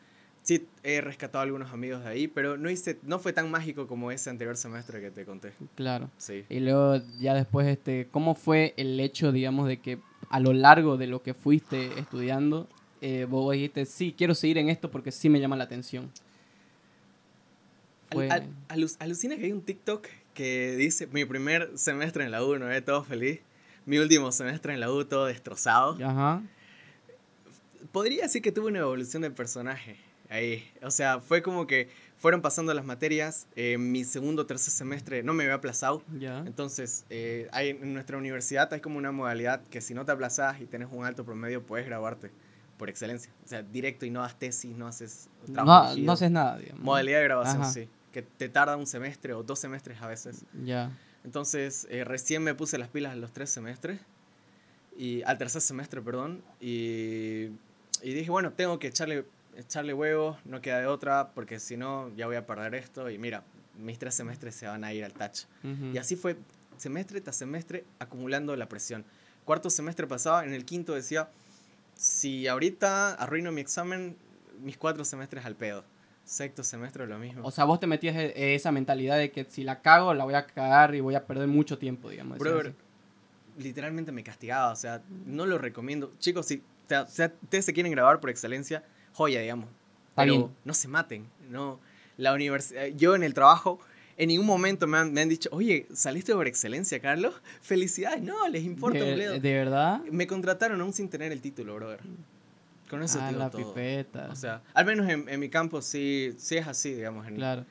Sí, 0.44 0.66
he 0.84 1.02
rescatado 1.02 1.40
a 1.42 1.44
algunos 1.44 1.72
amigos 1.72 2.04
de 2.04 2.10
ahí, 2.10 2.28
pero 2.28 2.58
no, 2.58 2.70
hice, 2.70 2.98
no 3.04 3.20
fue 3.20 3.32
tan 3.32 3.52
mágico 3.52 3.86
como 3.88 4.12
ese 4.12 4.30
anterior 4.32 4.58
semestre 4.58 5.00
que 5.00 5.12
te 5.12 5.24
conté. 5.24 5.54
Claro. 5.76 6.10
Sí. 6.18 6.46
Y 6.50 6.60
luego 6.62 7.00
ya 7.20 7.36
después, 7.36 7.68
este, 7.68 8.08
¿cómo 8.12 8.34
fue 8.34 8.74
el 8.78 9.00
hecho, 9.00 9.32
digamos, 9.32 9.68
de 9.68 9.78
que 9.78 10.00
a 10.30 10.40
lo 10.40 10.54
largo 10.54 10.98
de 10.98 11.06
lo 11.08 11.22
que 11.22 11.36
fuiste 11.36 12.00
estudiando, 12.00 12.68
eh, 13.02 13.28
vos 13.30 13.54
dijiste, 13.54 13.86
sí, 13.86 14.16
quiero 14.18 14.34
seguir 14.34 14.58
en 14.58 14.70
esto 14.70 14.90
porque 14.90 15.12
sí 15.12 15.30
me 15.30 15.40
llama 15.40 15.56
la 15.56 15.66
atención? 15.66 16.10
Fue- 18.12 18.30
al- 18.30 18.48
alu- 18.70 18.96
alucina 19.00 19.38
que 19.38 19.46
hay 19.46 19.52
un 19.52 19.62
TikTok 19.62 20.08
que 20.34 20.76
dice 20.76 21.08
mi 21.08 21.24
primer 21.26 21.72
semestre 21.78 22.24
en 22.26 22.32
la 22.32 22.44
U, 22.44 22.58
¿no? 22.58 22.72
Eh, 22.72 22.82
Todo 22.82 23.04
feliz. 23.04 23.42
Mi 23.86 23.98
último 24.00 24.32
semestre 24.32 24.74
en 24.74 24.80
la 24.80 24.92
U, 24.92 25.06
todo 25.06 25.26
destrozado. 25.26 25.98
Ajá. 26.04 26.42
Podría 27.92 28.24
decir 28.24 28.42
que 28.42 28.52
tuve 28.52 28.68
una 28.68 28.80
evolución 28.80 29.22
de 29.22 29.32
personaje 29.32 29.98
ahí. 30.32 30.68
O 30.82 30.90
sea, 30.92 31.20
fue 31.20 31.42
como 31.42 31.68
que 31.68 31.90
fueron 32.18 32.42
pasando 32.42 32.74
las 32.74 32.86
materias. 32.86 33.48
eh, 33.56 33.78
mi 33.78 34.04
segundo 34.04 34.44
o 34.44 34.46
tercer 34.46 34.72
semestre 34.74 35.24
no 35.24 35.34
me 35.34 35.44
había 35.44 35.56
aplazado. 35.56 36.04
Ya. 36.20 36.40
Entonces, 36.40 37.06
eh, 37.10 37.48
hay, 37.52 37.70
en 37.70 37.94
nuestra 37.94 38.18
universidad 38.18 38.72
hay 38.74 38.80
como 38.80 38.98
una 38.98 39.12
modalidad 39.12 39.62
que 39.70 39.82
si 39.82 39.94
no 39.94 40.06
te 40.06 40.12
aplazas 40.12 40.60
y 40.62 40.66
tienes 40.66 40.90
un 40.92 41.06
alto 41.06 41.24
promedio, 41.26 41.62
puedes 41.64 41.86
graduarte 41.86 42.32
por 42.78 42.90
excelencia. 42.90 43.32
O 43.46 43.48
sea, 43.48 43.62
directo 43.62 44.06
y 44.06 44.10
no 44.10 44.22
das 44.22 44.38
tesis, 44.40 44.76
no 44.76 44.88
haces 44.88 45.30
trabajo 45.54 45.96
No, 45.96 46.02
no 46.04 46.12
haces 46.14 46.32
nada, 46.32 46.58
digamos. 46.58 46.84
Modalidad 46.84 47.20
de 47.20 47.24
grabación, 47.26 47.62
Ajá. 47.62 47.72
sí. 47.72 47.88
Que 48.12 48.22
te 48.24 48.50
tarda 48.50 48.76
un 48.78 48.88
semestre 48.88 49.34
o 49.34 49.44
dos 49.44 49.60
semestres 49.60 50.02
a 50.02 50.08
veces. 50.08 50.46
Ya. 50.66 50.92
Entonces, 51.24 51.86
eh, 51.92 52.04
recién 52.04 52.44
me 52.44 52.56
puse 52.56 52.78
las 52.80 52.88
pilas 52.90 53.14
en 53.14 53.22
los 53.22 53.32
tres 53.32 53.50
semestres. 53.52 54.00
Y, 54.98 55.22
al 55.24 55.38
tercer 55.38 55.62
semestre, 55.62 56.02
perdón. 56.02 56.44
Y, 56.60 57.50
y 58.02 58.14
dije, 58.14 58.30
bueno, 58.32 58.52
tengo 58.54 58.80
que 58.80 58.88
echarle, 58.88 59.26
echarle 59.58 59.94
huevos, 59.94 60.38
no 60.46 60.62
queda 60.62 60.80
de 60.80 60.88
otra, 60.88 61.32
porque 61.34 61.60
si 61.60 61.78
no, 61.78 62.10
ya 62.16 62.28
voy 62.28 62.36
a 62.36 62.46
perder 62.46 62.76
esto. 62.76 63.10
Y 63.10 63.18
mira, 63.18 63.44
mis 63.78 64.00
tres 64.00 64.16
semestres 64.16 64.56
se 64.56 64.68
van 64.68 64.84
a 64.84 64.94
ir 64.94 65.04
al 65.06 65.14
touch. 65.14 65.42
Ujú. 65.64 65.88
Y 65.94 65.98
así 65.98 66.16
fue 66.16 66.38
semestre 66.78 67.22
tras 67.22 67.36
semestre 67.36 67.86
acumulando 68.00 68.56
la 68.56 68.68
presión. 68.68 69.06
Cuarto 69.46 69.70
semestre 69.70 70.08
pasaba, 70.08 70.46
en 70.46 70.54
el 70.54 70.66
quinto 70.66 70.94
decía, 70.94 71.30
si 71.96 72.48
ahorita 72.48 73.14
arruino 73.16 73.52
mi 73.52 73.62
examen, 73.62 74.16
mis 74.62 74.78
cuatro 74.78 75.04
semestres 75.06 75.46
al 75.46 75.56
pedo. 75.56 75.84
Sexto 76.24 76.64
semestre 76.64 77.08
lo 77.08 77.18
mismo. 77.18 77.46
O 77.46 77.52
sea, 77.52 77.66
vos 77.66 77.80
te 77.80 77.88
metías 77.88 78.16
e- 78.16 78.56
esa 78.56 78.72
mentalidad 78.72 79.18
de 79.18 79.32
que 79.32 79.46
si 79.50 79.64
la 79.64 79.82
cago, 79.82 80.14
la 80.14 80.24
voy 80.24 80.36
a 80.36 80.46
cagar 80.46 80.94
y 80.96 81.02
voy 81.02 81.16
a 81.16 81.26
perder 81.26 81.48
mucho 81.48 81.78
tiempo, 81.78 82.10
digamos. 82.10 82.38
Brother, 82.38 82.74
literalmente 83.58 84.12
me 84.12 84.24
castigaba, 84.24 84.72
o 84.72 84.76
sea, 84.76 85.02
no 85.26 85.46
lo 85.46 85.58
recomiendo. 85.58 86.12
Chicos, 86.20 86.46
si 86.46 86.64
te- 86.88 87.06
sea, 87.08 87.34
ustedes 87.42 87.66
se 87.66 87.74
quieren 87.74 87.92
grabar 87.92 88.20
por 88.20 88.30
excelencia, 88.30 88.84
joya, 89.14 89.42
digamos. 89.42 89.68
Está 90.10 90.24
pero 90.24 90.34
bien. 90.34 90.48
no 90.66 90.74
se 90.74 90.88
maten, 90.88 91.26
no. 91.50 91.80
La 92.18 92.34
universidad, 92.34 92.88
yo 92.96 93.16
en 93.16 93.24
el 93.24 93.34
trabajo, 93.34 93.80
en 94.18 94.28
ningún 94.28 94.46
momento 94.46 94.86
me 94.86 94.98
han, 94.98 95.14
me 95.14 95.22
han 95.22 95.30
dicho, 95.30 95.50
oye, 95.54 95.88
¿saliste 95.94 96.34
por 96.34 96.46
excelencia, 96.48 97.00
Carlos? 97.00 97.34
Felicidades, 97.62 98.22
no, 98.22 98.48
les 98.50 98.64
importa 98.64 99.00
un 99.00 99.06
de, 99.06 99.14
bledo. 99.16 99.40
de 99.40 99.54
verdad. 99.54 100.02
Me 100.12 100.28
contrataron 100.28 100.80
aún 100.82 100.94
sin 100.94 101.10
tener 101.10 101.32
el 101.32 101.42
título, 101.42 101.76
brother. 101.76 102.00
Con 102.90 103.02
eso 103.02 103.20
Ah, 103.22 103.28
te 103.28 103.34
digo 103.34 103.40
la 103.40 103.50
todo. 103.50 103.74
pipeta. 103.74 104.28
O 104.32 104.36
sea, 104.36 104.62
al 104.74 104.86
menos 104.86 105.10
en, 105.10 105.28
en 105.30 105.40
mi 105.40 105.50
campo 105.50 105.82
sí, 105.82 106.36
sí 106.38 106.58
es 106.58 106.68
así, 106.68 106.94
digamos. 106.94 107.26
en- 107.28 107.36
Claro. 107.36 107.66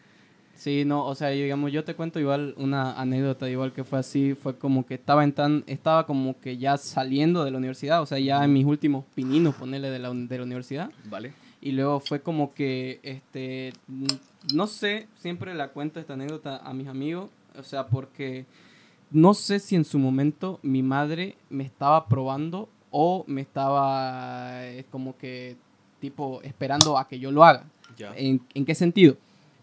Sí, 0.60 0.84
no, 0.84 1.06
o 1.06 1.14
sea, 1.14 1.32
yo, 1.32 1.42
digamos, 1.42 1.72
yo 1.72 1.84
te 1.84 1.94
cuento 1.94 2.20
igual 2.20 2.52
una 2.58 2.92
anécdota, 3.00 3.48
igual 3.48 3.72
que 3.72 3.82
fue 3.82 3.98
así, 3.98 4.34
fue 4.34 4.58
como 4.58 4.84
que 4.84 4.92
estaba 4.92 5.24
en 5.24 5.32
tan, 5.32 5.64
estaba 5.66 6.04
como 6.04 6.38
que 6.38 6.58
ya 6.58 6.76
saliendo 6.76 7.46
de 7.46 7.50
la 7.50 7.56
universidad, 7.56 8.02
o 8.02 8.04
sea, 8.04 8.18
ya 8.18 8.44
en 8.44 8.52
mis 8.52 8.66
últimos 8.66 9.06
pininos, 9.14 9.54
ponerle 9.54 9.88
de 9.88 9.98
la, 9.98 10.10
de 10.12 10.36
la 10.36 10.44
universidad, 10.44 10.90
¿Vale? 11.06 11.32
y 11.62 11.72
luego 11.72 11.98
fue 12.00 12.20
como 12.20 12.52
que, 12.52 13.00
este, 13.02 13.72
no 14.52 14.66
sé, 14.66 15.08
siempre 15.16 15.54
la 15.54 15.68
cuento 15.68 15.98
esta 15.98 16.12
anécdota 16.12 16.58
a 16.58 16.74
mis 16.74 16.88
amigos, 16.88 17.30
o 17.58 17.62
sea, 17.62 17.86
porque 17.86 18.44
no 19.10 19.32
sé 19.32 19.60
si 19.60 19.76
en 19.76 19.86
su 19.86 19.98
momento 19.98 20.60
mi 20.62 20.82
madre 20.82 21.36
me 21.48 21.64
estaba 21.64 22.06
probando 22.06 22.68
o 22.90 23.24
me 23.26 23.40
estaba 23.40 24.66
eh, 24.66 24.84
como 24.90 25.16
que, 25.16 25.56
tipo, 26.00 26.42
esperando 26.42 26.98
a 26.98 27.08
que 27.08 27.18
yo 27.18 27.30
lo 27.30 27.44
haga. 27.44 27.64
Ya. 27.96 28.12
¿En, 28.14 28.42
en 28.52 28.66
qué 28.66 28.74
sentido? 28.74 29.16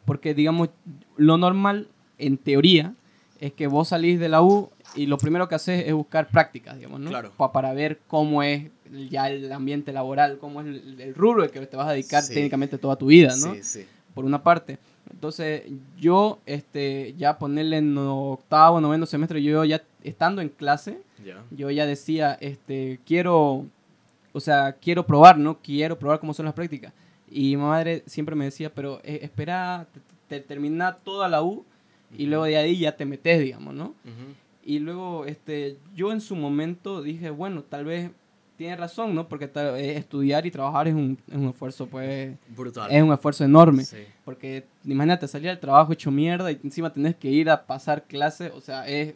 Porque, 0.08 0.34
digamos, 0.34 0.70
lo 1.18 1.38
normal, 1.38 1.90
en 2.18 2.38
teoría, 2.38 2.94
es 3.42 3.52
que 3.52 3.68
vos 3.68 3.90
salís 3.90 4.20
de 4.22 4.30
la 4.30 4.42
U 4.42 4.70
y 4.96 5.06
lo 5.06 5.18
primero 5.18 5.50
que 5.50 5.56
haces 5.56 5.86
es 5.86 5.94
buscar 5.94 6.30
prácticas, 6.30 6.78
digamos, 6.78 7.02
¿no? 7.02 7.10
Claro. 7.10 7.32
Pa- 7.36 7.52
para 7.52 7.74
ver 7.74 8.00
cómo 8.08 8.42
es 8.42 8.72
ya 9.10 9.30
el 9.30 9.52
ambiente 9.52 9.92
laboral, 9.92 10.38
cómo 10.40 10.62
es 10.62 10.68
el, 10.68 11.02
el 11.02 11.14
rubro 11.14 11.44
al 11.44 11.52
que 11.52 11.60
te 11.68 11.76
vas 11.76 11.90
a 11.90 11.92
dedicar 11.92 12.24
Sí. 12.24 12.34
técnicamente 12.36 12.78
toda 12.78 12.96
tu 12.96 13.08
vida, 13.08 13.36
¿no? 13.36 13.54
Sí, 13.56 13.64
sí. 13.64 13.86
Por 14.16 14.24
una 14.24 14.42
parte. 14.42 14.80
Entonces, 15.12 15.64
yo, 16.00 16.40
este, 16.46 17.14
ya 17.18 17.38
ponerle 17.38 17.78
en 17.80 17.98
octavo, 17.98 18.80
noveno 18.80 19.06
semestre, 19.06 19.44
yo 19.44 19.66
ya 19.66 19.84
estando 20.04 20.42
en 20.42 20.48
clase, 20.50 21.00
yo 21.52 21.70
ya 21.70 21.86
decía, 21.86 22.38
este, 22.40 23.00
quiero, 23.06 23.66
o 24.32 24.40
sea, 24.40 24.72
quiero 24.72 25.06
probar, 25.06 25.38
¿no? 25.38 25.58
Quiero 25.62 26.00
probar 26.00 26.20
cómo 26.22 26.34
son 26.34 26.46
las 26.46 26.54
prácticas. 26.56 26.94
Y 27.30 27.56
mi 27.56 27.58
madre 27.64 28.04
siempre 28.06 28.36
me 28.36 28.46
decía, 28.46 28.74
pero 28.74 29.00
eh, 29.04 29.20
espera, 29.24 29.88
te, 29.94 30.00
te- 30.40 30.46
termina 30.46 30.96
toda 30.98 31.28
la 31.28 31.42
U 31.44 31.66
y 32.18 32.26
luego 32.26 32.46
de 32.46 32.58
ahí 32.58 32.78
ya 32.80 32.96
te 32.96 33.06
metes, 33.06 33.40
digamos, 33.42 33.74
¿no? 33.74 33.86
Ujú. 33.88 34.34
Y 34.64 34.80
luego, 34.80 35.26
este, 35.26 35.78
yo 35.96 36.12
en 36.12 36.22
su 36.22 36.36
momento 36.36 37.02
dije, 37.02 37.30
bueno, 37.30 37.64
tal 37.64 37.86
vez 37.86 38.12
tiene 38.58 38.76
razón, 38.76 39.14
¿no? 39.14 39.28
Porque 39.28 39.48
tal- 39.48 39.78
eh, 39.78 39.98
estudiar 39.98 40.46
y 40.46 40.52
trabajar 40.52 40.88
es 40.88 40.94
un, 40.96 41.18
es 41.30 41.36
un 41.36 41.50
esfuerzo, 41.50 41.88
pues, 41.88 42.36
Brutal. 42.56 42.90
es 42.92 43.04
un 43.04 43.14
esfuerzo 43.14 43.44
enorme. 43.46 43.84
Sí. 43.84 43.98
Porque 44.26 44.66
imagínate 44.86 45.28
salir 45.28 45.50
al 45.50 45.60
trabajo 45.60 45.94
hecho 45.94 46.10
mierda 46.12 46.52
y 46.52 46.60
encima 46.64 46.92
tenés 46.92 47.16
que 47.16 47.30
ir 47.30 47.50
a 47.50 47.66
pasar 47.66 48.04
clases, 48.06 48.52
o 48.56 48.62
sea, 48.62 48.88
es, 48.88 49.14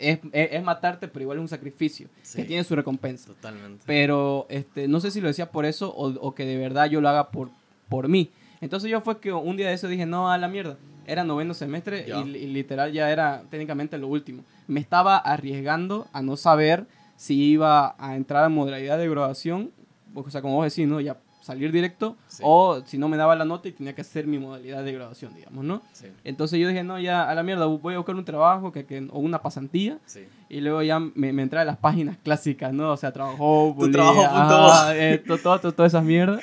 es, 0.00 0.18
es, 0.32 0.48
es 0.52 0.62
matarte, 0.62 1.06
pero 1.08 1.22
igual 1.22 1.38
es 1.38 1.42
un 1.42 1.48
sacrificio 1.48 2.08
Sí. 2.22 2.38
que 2.38 2.44
tiene 2.44 2.64
su 2.64 2.74
recompensa. 2.74 3.26
Totalmente. 3.28 3.82
Pero 3.86 4.46
este, 4.48 4.88
no 4.88 5.00
sé 5.00 5.10
si 5.10 5.20
lo 5.20 5.28
decía 5.28 5.50
por 5.50 5.64
eso 5.66 5.90
o, 5.94 6.08
o 6.08 6.34
que 6.34 6.44
de 6.44 6.56
verdad 6.56 6.86
yo 6.86 7.00
lo 7.00 7.08
haga 7.08 7.30
por, 7.30 7.50
por 7.88 8.08
mí. 8.08 8.30
Entonces 8.60 8.90
yo 8.90 9.00
fue 9.00 9.20
que 9.20 9.32
un 9.32 9.56
día 9.56 9.68
de 9.68 9.74
eso 9.74 9.88
dije, 9.88 10.06
no, 10.06 10.30
a 10.30 10.38
la 10.38 10.48
mierda. 10.48 10.76
Era 11.06 11.24
noveno 11.24 11.54
semestre 11.54 12.06
y, 12.08 12.12
y 12.36 12.46
literal 12.46 12.92
ya 12.92 13.10
era 13.10 13.42
técnicamente 13.50 13.98
lo 13.98 14.06
último. 14.08 14.44
Me 14.68 14.80
estaba 14.80 15.16
arriesgando 15.16 16.06
a 16.12 16.22
no 16.22 16.36
saber 16.36 16.86
si 17.16 17.34
iba 17.42 17.94
a 17.98 18.16
entrar 18.16 18.46
en 18.46 18.52
modalidad 18.52 18.96
de 18.98 19.08
graduación, 19.08 19.70
o 20.14 20.30
sea, 20.30 20.40
como 20.42 20.54
vos 20.56 20.64
decís, 20.64 20.86
¿no? 20.88 21.00
Ya 21.00 21.16
salir 21.52 21.72
directo, 21.72 22.16
Sí. 22.28 22.42
o 22.46 22.82
si 22.86 22.96
no 22.98 23.08
me 23.08 23.16
daba 23.16 23.34
la 23.36 23.44
nota 23.44 23.68
y 23.68 23.72
tenía 23.72 23.94
que 23.94 24.00
hacer 24.02 24.26
mi 24.26 24.38
modalidad 24.38 24.84
de 24.84 24.92
graduación, 24.92 25.34
digamos, 25.34 25.64
¿no? 25.64 25.82
Sí. 25.92 26.06
Entonces 26.24 26.58
yo 26.60 26.68
dije, 26.68 26.82
no, 26.84 26.98
ya 27.00 27.28
a 27.28 27.34
la 27.34 27.42
mierda, 27.42 27.66
voy 27.66 27.94
a 27.94 27.98
buscar 27.98 28.14
un 28.16 28.24
trabajo 28.24 28.72
que, 28.72 28.84
que- 28.86 29.06
o 29.10 29.18
una 29.18 29.42
pasantía 29.42 29.98
Sí. 30.06 30.20
y 30.48 30.60
luego 30.60 30.82
ya 30.82 30.98
me, 31.00 31.32
me 31.32 31.42
entré 31.42 31.58
a 31.60 31.64
las 31.64 31.76
páginas 31.76 32.16
clásicas, 32.22 32.72
¿no? 32.72 32.92
O 32.92 32.96
sea, 32.96 33.12
trabajó, 33.12 33.74
Tu 33.78 33.90
trabajo.com. 33.90 35.26
todo, 35.26 35.58
todo, 35.58 35.72
todas 35.72 35.92
esas 35.92 36.04
mierdas. 36.04 36.42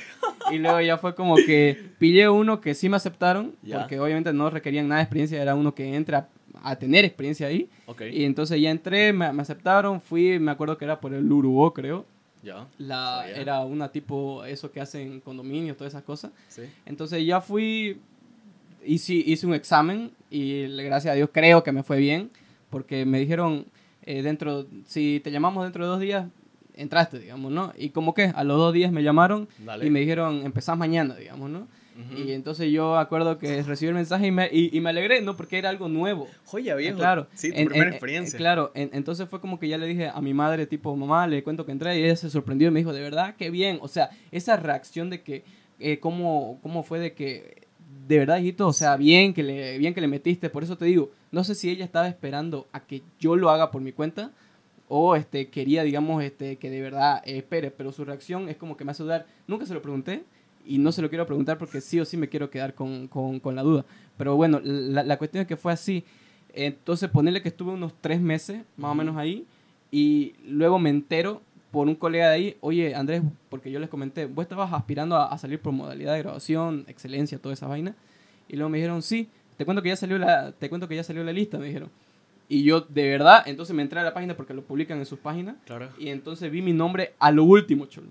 Y 0.52 0.60
luego 0.60 0.80
ya 0.82 0.98
fue 0.98 1.14
como 1.16 1.36
que 1.36 1.92
pillé 2.00 2.30
uno 2.30 2.62
que 2.62 2.74
sí 2.74 2.88
me 2.90 2.96
aceptaron, 2.98 3.54
Ya. 3.64 3.80
porque 3.80 4.00
obviamente 4.00 4.32
no 4.34 4.50
requerían 4.50 4.88
nada 4.88 5.00
de 5.00 5.04
experiencia, 5.04 5.42
era 5.42 5.56
uno 5.56 5.74
que 5.76 5.94
entra 5.96 6.30
a, 6.64 6.76
tener 6.78 7.04
experiencia 7.06 7.48
ahí. 7.48 7.70
Y 8.12 8.24
entonces 8.24 8.60
ya 8.62 8.72
entré, 8.72 9.12
me, 9.14 9.32
me 9.34 9.42
aceptaron, 9.42 10.00
fui, 10.02 10.40
me 10.40 10.52
acuerdo 10.52 10.78
que 10.78 10.86
era 10.86 11.00
por 11.00 11.14
el 11.14 11.30
Urubó, 11.32 11.74
creo. 11.74 12.06
Ya. 12.48 12.68
La. 12.78 13.30
Era 13.30 13.60
una 13.60 13.92
tipo, 13.92 14.46
eso 14.46 14.72
que 14.72 14.80
hacen 14.80 15.20
condominios, 15.20 15.76
todas 15.76 15.92
esas 15.92 16.04
cosas. 16.04 16.32
Sí. 16.48 16.62
Entonces 16.86 17.26
ya 17.26 17.42
fui, 17.42 18.00
hice, 18.86 19.14
hice 19.14 19.46
un 19.46 19.54
examen 19.54 20.12
y 20.30 20.66
gracias 20.84 21.12
a 21.12 21.16
Dios 21.16 21.30
creo 21.34 21.62
que 21.64 21.74
me 21.74 21.84
fue 21.84 21.98
bien, 21.98 22.32
porque 22.70 23.06
me 23.06 23.20
dijeron, 23.20 23.66
eh, 24.04 24.22
dentro, 24.22 24.66
si 24.86 25.20
te 25.22 25.30
llamamos 25.30 25.66
dentro 25.66 25.84
de 25.84 25.90
dos 25.90 26.00
días, 26.00 26.26
entraste, 26.74 27.20
digamos, 27.20 27.52
¿no? 27.52 27.74
Y 27.78 27.90
como 27.90 28.14
que 28.14 28.32
a 28.34 28.44
los 28.46 28.58
dos 28.58 28.74
días 28.74 28.92
me 28.94 29.04
llamaron 29.04 29.50
Dale. 29.66 29.86
y 29.86 29.90
me 29.90 30.00
dijeron, 30.00 30.44
empezás 30.46 30.78
mañana, 30.78 31.16
digamos, 31.16 31.50
¿no? 31.50 31.68
Ujú. 31.98 32.18
Y 32.22 32.32
entonces 32.32 32.72
yo 32.72 32.98
acuerdo 32.98 33.38
que 33.40 33.64
recibí 33.64 33.90
el 33.90 33.96
mensaje 33.96 34.28
y 34.28 34.32
me, 34.32 34.48
y, 34.52 34.76
y 34.76 34.80
me 34.82 34.92
alegré, 34.92 35.22
¿no? 35.22 35.36
Porque 35.36 35.58
era 35.58 35.70
algo 35.70 35.90
nuevo. 35.90 36.28
Joya, 36.46 36.76
viejo. 36.76 36.98
Claro. 36.98 37.28
Sí, 37.34 37.52
tu 37.52 37.58
En- 37.58 37.68
primera 37.68 37.88
en- 37.88 37.94
experiencia. 37.94 38.38
en- 38.38 38.42
claro, 38.42 38.72
en- 38.76 38.90
entonces 38.94 39.28
fue 39.28 39.42
como 39.42 39.60
que 39.60 39.68
ya 39.68 39.78
le 39.78 39.88
dije 39.88 40.08
a 40.08 40.22
mi 40.22 40.34
madre, 40.34 40.68
tipo, 40.68 40.96
mamá, 40.96 41.26
le 41.28 41.44
cuento 41.44 41.66
que 41.66 41.72
entré 41.72 42.00
y 42.00 42.04
ella 42.04 42.16
se 42.16 42.30
sorprendió 42.30 42.68
y 42.68 42.72
me 42.72 42.80
dijo, 42.80 42.94
de 42.94 43.02
verdad, 43.02 43.36
qué 43.38 43.50
bien. 43.50 43.80
O 43.82 43.88
sea, 43.88 44.10
esa 44.32 44.58
reacción 44.58 45.10
de 45.10 45.22
que, 45.22 45.44
eh, 45.80 46.00
cómo, 46.00 46.60
cómo 46.62 46.84
fue 46.84 47.00
de 47.00 47.14
que 47.14 47.66
de 48.08 48.20
verdad, 48.20 48.38
hijito, 48.40 48.68
o 48.68 48.74
sea, 48.74 48.96
bien 48.96 49.34
que, 49.34 49.44
le, 49.44 49.78
bien 49.78 49.94
que 49.94 50.00
le 50.02 50.08
metiste, 50.08 50.50
por 50.50 50.64
eso 50.64 50.78
te 50.78 50.86
digo, 50.86 51.12
no 51.32 51.44
sé 51.44 51.56
si 51.56 51.70
ella 51.70 51.84
estaba 51.84 52.08
esperando 52.08 52.68
a 52.72 52.82
que 52.86 53.02
yo 53.20 53.36
lo 53.36 53.50
haga 53.50 53.70
por 53.70 53.82
mi 53.82 53.92
cuenta 53.92 54.32
o 54.88 55.16
este, 55.18 55.50
quería, 55.50 55.84
digamos, 55.84 56.24
este, 56.24 56.56
que 56.56 56.70
de 56.70 56.82
verdad 56.82 57.22
eh, 57.26 57.38
espere, 57.40 57.70
pero 57.72 57.92
su 57.92 58.06
reacción 58.06 58.48
es 58.48 58.56
como 58.56 58.78
que 58.78 58.86
me 58.86 58.92
hace 58.92 59.04
dudar. 59.04 59.26
Nunca 59.48 59.66
se 59.66 59.74
lo 59.74 59.82
pregunté 59.82 60.24
y 60.68 60.78
no 60.78 60.92
se 60.92 61.02
lo 61.02 61.10
quiero 61.10 61.26
preguntar 61.26 61.58
porque 61.58 61.82
sí 61.82 62.00
o 62.00 62.06
sí 62.06 62.18
me 62.18 62.30
quiero 62.30 62.50
quedar 62.50 62.74
con, 62.74 63.08
con, 63.08 63.40
con 63.40 63.56
la 63.56 63.64
duda. 63.64 63.86
Pero 64.18 64.36
bueno, 64.36 64.60
la, 64.64 65.04
la, 65.04 65.18
cuestión 65.18 65.42
es 65.42 65.48
que 65.48 65.58
fue 65.58 65.72
así. 65.72 66.04
Entonces, 66.54 67.10
ponerle 67.10 67.42
que 67.42 67.50
estuve 67.50 67.72
unos 67.72 67.94
tres 68.02 68.20
meses, 68.20 68.64
más 68.78 68.92
o 68.92 68.96
menos 68.96 69.16
ahí, 69.18 69.46
y 69.92 70.34
luego 70.46 70.80
me 70.80 70.90
entero 70.90 71.42
por 71.72 71.88
un 71.88 71.96
colega 71.96 72.30
de 72.30 72.34
ahí, 72.34 72.58
oye, 72.62 72.96
Andrés, 72.96 73.22
porque 73.50 73.72
yo 73.72 73.80
les 73.80 73.90
comenté, 73.90 74.26
vos 74.26 74.44
estabas 74.44 74.74
aspirando 74.74 75.16
a, 75.16 75.26
a 75.26 75.38
salir 75.38 75.60
por 75.60 75.74
modalidad 75.74 76.14
de 76.14 76.20
graduación, 76.20 76.86
excelencia, 76.88 77.40
toda 77.40 77.54
esa 77.54 77.68
vaina. 77.68 77.96
Y 78.48 78.56
luego 78.56 78.70
me 78.70 78.78
dijeron, 78.78 79.02
sí, 79.02 79.30
te 79.58 79.66
cuento 79.66 79.82
que 79.82 79.90
ya 79.90 79.96
salió 79.96 80.18
la, 80.18 80.52
te 80.52 80.70
cuento 80.70 80.88
que 80.88 80.96
ya 80.96 81.04
salió 81.04 81.24
la 81.24 81.34
lista, 81.34 81.58
me 81.58 81.68
dijeron. 81.68 81.90
Y 82.50 82.64
yo, 82.64 82.82
de 82.82 83.10
verdad, 83.10 83.44
entonces 83.46 83.76
me 83.76 83.82
entré 83.82 84.00
a 84.00 84.04
la 84.04 84.14
página 84.14 84.38
porque 84.38 84.54
lo 84.54 84.64
publican 84.64 85.00
en 85.00 85.06
sus 85.06 85.20
páginas. 85.20 85.56
Claro. 85.66 85.90
Y 86.00 86.10
entonces 86.10 86.50
vi 86.50 86.62
mi 86.62 86.74
nombre 86.74 87.14
a 87.20 87.32
lo 87.32 87.44
último, 87.44 87.88
cholo. 87.88 88.08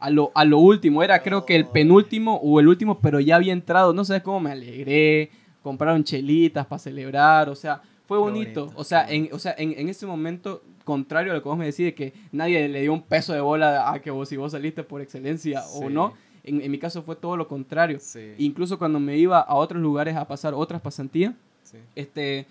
A 0.00 0.10
lo, 0.10 0.32
a 0.34 0.44
lo 0.44 0.58
último. 0.58 1.02
Era 1.02 1.22
creo 1.22 1.44
que 1.44 1.54
el 1.54 1.66
penúltimo 1.66 2.40
o 2.42 2.58
el 2.58 2.68
último, 2.68 2.98
pero 3.00 3.20
ya 3.20 3.36
había 3.36 3.52
entrado. 3.52 3.92
No 3.92 4.04
sabes 4.04 4.22
cómo 4.22 4.40
me 4.40 4.50
alegré. 4.50 5.30
Compraron 5.62 6.02
chelitas 6.02 6.66
para 6.66 6.78
celebrar. 6.78 7.48
O 7.50 7.54
sea, 7.54 7.82
fue 8.06 8.18
bonito. 8.18 8.72
o 8.74 8.82
sea, 8.82 9.08
en, 9.08 9.28
o 9.32 9.38
sea 9.38 9.54
en, 9.56 9.74
en 9.78 9.88
ese 9.88 10.06
momento, 10.06 10.62
contrario 10.84 11.32
a 11.32 11.36
lo 11.36 11.42
que 11.42 11.48
vos 11.48 11.58
me 11.58 11.66
decís, 11.66 11.84
de 11.84 11.94
que 11.94 12.12
nadie 12.32 12.68
le 12.68 12.80
dio 12.80 12.92
un 12.92 13.02
peso 13.02 13.32
de 13.32 13.40
bola 13.40 13.92
a 13.92 14.00
que 14.00 14.10
vos, 14.10 14.28
si 14.28 14.36
vos 14.36 14.52
saliste 14.52 14.82
por 14.82 15.00
excelencia 15.00 15.62
o 15.74 15.88
no. 15.88 16.14
En, 16.42 16.60
en 16.62 16.70
mi 16.70 16.78
caso 16.78 17.02
fue 17.02 17.14
todo 17.16 17.36
lo 17.36 17.46
contrario. 17.46 17.98
Sí. 18.00 18.32
Incluso 18.38 18.78
cuando 18.78 18.98
me 18.98 19.16
iba 19.16 19.38
a 19.38 19.54
otros 19.54 19.80
lugares 19.80 20.16
a 20.16 20.26
pasar 20.26 20.54
otras 20.54 20.80
pasantías, 20.80 21.34
sí. 21.62 21.76
este, 21.94 22.46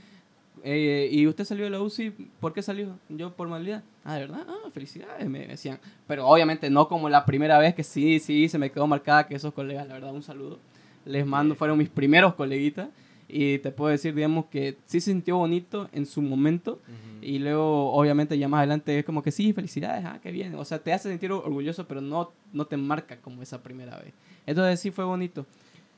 eh, 0.64 1.10
¿y 1.12 1.28
usted 1.28 1.46
salió 1.46 1.66
de 1.66 1.70
la 1.70 1.82
UCI? 1.82 2.12
¿Por 2.40 2.54
qué 2.54 2.62
salió? 2.62 2.98
Yo 3.10 3.34
por 3.34 3.48
modalidad. 3.48 3.84
Ah, 4.04 4.16
¿de 4.16 4.22
verdad? 4.22 4.46
Ah, 4.48 4.70
felicidades, 4.72 5.28
me 5.30 5.48
decían. 5.48 5.80
Pero 6.08 6.28
obviamente 6.28 6.70
no 6.70 6.88
como 6.88 7.10
la 7.10 7.26
primera 7.26 7.58
vez 7.60 7.76
que 7.76 7.84
sí, 7.84 8.20
sí, 8.20 8.50
se 8.50 8.58
me 8.58 8.72
quedó 8.72 8.88
marcada 8.88 9.28
que 9.28 9.36
esos 9.36 9.54
colegas, 9.54 9.88
la 9.88 9.96
verdad, 9.96 10.14
un 10.14 10.24
saludo. 10.24 10.60
Les 11.06 11.26
mando, 11.26 11.56
fueron 11.56 11.78
mis 11.78 11.90
primeros 11.90 12.34
coleguitas. 12.36 12.90
Y 13.32 13.60
te 13.60 13.70
puedo 13.70 13.92
decir, 13.92 14.16
digamos, 14.16 14.46
que 14.46 14.78
sí 14.86 15.00
se 15.00 15.12
sintió 15.12 15.38
bonito 15.38 15.88
en 15.94 16.08
su 16.08 16.22
momento. 16.22 16.80
Ujú. 16.88 17.24
Y 17.24 17.38
luego, 17.38 17.94
obviamente, 17.94 18.38
ya 18.38 18.48
más 18.48 18.60
adelante 18.60 18.98
es 18.98 19.06
como 19.06 19.22
que 19.22 19.32
sí, 19.32 19.54
felicidades, 19.54 20.04
ah, 20.04 20.20
qué 20.22 20.32
bien. 20.32 20.56
O 20.56 20.66
sea, 20.66 20.80
te 20.80 20.92
hace 20.92 21.10
sentir 21.10 21.32
orgulloso, 21.32 21.88
pero 21.88 22.02
no, 22.02 22.32
no 22.54 22.66
te 22.66 22.76
marca 22.76 23.18
como 23.18 23.44
esa 23.44 23.62
primera 23.62 23.98
vez. 23.98 24.14
Entonces 24.48 24.80
sí 24.80 24.90
fue 24.90 25.06
bonito. 25.06 25.46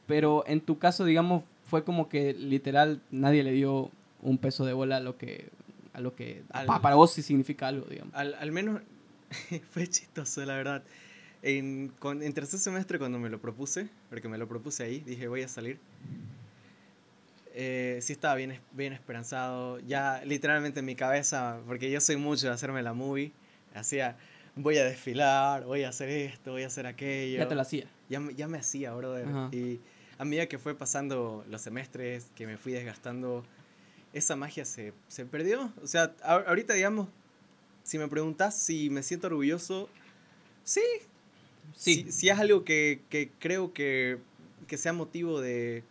Pero 0.08 0.44
en 0.46 0.60
tu 0.60 0.78
caso, 0.78 1.06
digamos, 1.06 1.44
fue 1.64 1.86
como 1.86 2.10
que 2.10 2.34
literal 2.34 3.02
nadie 3.12 3.44
le 3.44 3.54
dio 3.54 3.92
un 4.22 4.38
peso 4.38 4.66
de 4.66 4.74
bola 4.74 4.98
a 4.98 5.00
lo 5.00 5.18
que, 5.18 5.50
a 5.94 6.02
lo 6.02 6.16
que 6.16 6.44
Al- 6.52 6.66
pa- 6.68 6.82
para 6.82 6.96
vos 6.96 7.14
sí 7.14 7.22
significa 7.22 7.68
algo, 7.68 7.86
digamos. 7.88 8.14
Al, 8.16 8.34
al 8.36 8.52
menos 8.52 8.82
fue 9.72 9.88
chistoso, 9.88 10.44
la 10.46 10.56
verdad. 10.56 10.84
En, 11.44 11.92
con- 12.00 12.22
en 12.22 12.34
tercer 12.34 12.60
semestre, 12.60 13.00
cuando 13.00 13.18
me 13.20 13.30
lo 13.30 13.40
propuse, 13.42 13.90
porque 14.10 14.28
me 14.30 14.38
lo 14.38 14.48
propuse 14.48 14.84
ahí, 14.84 15.00
dije 15.00 15.28
voy 15.28 15.42
a 15.42 15.48
salir. 15.48 15.80
Eh, 17.54 18.00
sí 18.02 18.14
estaba 18.14 18.36
bien, 18.36 18.60
bien 18.72 18.94
esperanzado. 18.94 19.80
Ya 19.80 20.22
literalmente 20.26 20.80
en 20.80 20.86
mi 20.86 20.96
cabeza, 20.96 21.60
porque 21.68 21.92
yo 21.92 22.00
soy 22.00 22.16
mucho 22.16 22.48
de 22.48 22.54
hacerme 22.54 22.82
la 22.82 22.94
movie, 22.94 23.32
hacía 23.74 24.16
voy 24.56 24.78
a 24.78 24.84
desfilar, 24.86 25.66
voy 25.66 25.84
a 25.84 25.90
hacer 25.90 26.10
esto, 26.10 26.52
voy 26.52 26.64
a 26.64 26.68
hacer 26.68 26.86
aquello. 26.86 27.40
Ya 27.40 27.48
te 27.48 27.56
lo 27.56 27.62
hacía. 27.62 27.86
ya, 28.10 28.22
ya 28.36 28.48
me 28.48 28.58
hacía, 28.58 28.94
brother. 28.94 29.28
Ajá. 29.28 29.50
Y 29.52 29.80
a 30.18 30.26
medida 30.26 30.46
que 30.48 30.60
fue 30.60 30.76
pasando 30.76 31.44
los 31.50 31.62
semestres, 31.62 32.30
que 32.36 32.46
me 32.48 32.58
fui 32.58 32.72
desgastando, 32.74 33.44
esa 34.14 34.36
magia 34.36 34.66
se, 34.66 34.94
se 35.08 35.26
perdió. 35.26 35.72
O 35.82 35.88
sea, 35.88 36.14
a- 36.24 36.36
ahorita, 36.48 36.74
digamos, 36.74 37.08
si 37.84 37.98
me 37.98 38.08
preguntas 38.08 38.58
si 38.58 38.90
me 38.90 39.04
siento 39.04 39.28
orgulloso, 39.28 39.90
sí. 40.64 40.82
Sí. 41.76 42.04
Si, 42.06 42.12
si 42.12 42.30
es 42.30 42.38
algo 42.40 42.64
que, 42.66 43.02
que 43.10 43.30
creo 43.40 43.74
que, 43.74 44.18
que 44.68 44.78
sea 44.78 44.94
motivo 44.94 45.40
de, 45.42 45.84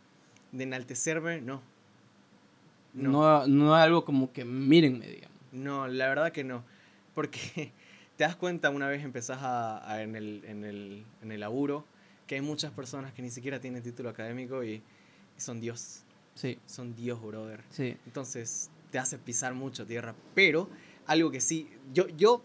de 0.52 0.64
enaltecerme, 0.64 1.40
no. 1.40 1.62
No. 2.92 3.10
No, 3.10 3.46
no 3.46 3.76
es 3.76 3.82
algo 3.82 4.04
como 4.04 4.32
que 4.32 4.44
mírenme, 4.44 5.06
digamos. 5.06 5.36
No, 5.52 5.86
la 5.88 6.08
verdad 6.08 6.32
que 6.32 6.44
no. 6.44 6.64
Porque 7.14 7.72
te 8.16 8.24
das 8.24 8.36
cuenta 8.36 8.70
una 8.70 8.88
vez 8.88 9.02
empezás 9.04 9.38
a, 9.42 9.88
a- 9.90 10.02
en, 10.02 10.16
el, 10.16 10.42
en, 10.46 10.64
el, 10.64 11.04
en 11.22 11.32
el 11.32 11.40
laburo 11.40 11.84
que 12.26 12.36
hay 12.36 12.40
muchas 12.40 12.70
personas 12.72 13.12
que 13.12 13.22
ni 13.22 13.30
siquiera 13.30 13.60
tienen 13.60 13.82
título 13.82 14.08
académico 14.08 14.62
y, 14.62 14.74
y 14.74 14.82
son 15.40 15.60
Dios. 15.60 16.02
Sí, 16.40 16.58
Son 16.66 16.94
Dios, 16.94 17.20
brother. 17.22 17.62
sí. 17.70 17.96
Entonces 18.06 18.70
te 18.90 18.98
hace 18.98 19.18
pisar 19.18 19.54
mucho 19.54 19.84
tierra. 19.86 20.14
Pero 20.34 20.68
algo 21.06 21.30
que 21.30 21.40
sí, 21.40 21.68
yo, 21.92 22.08
yo 22.08 22.42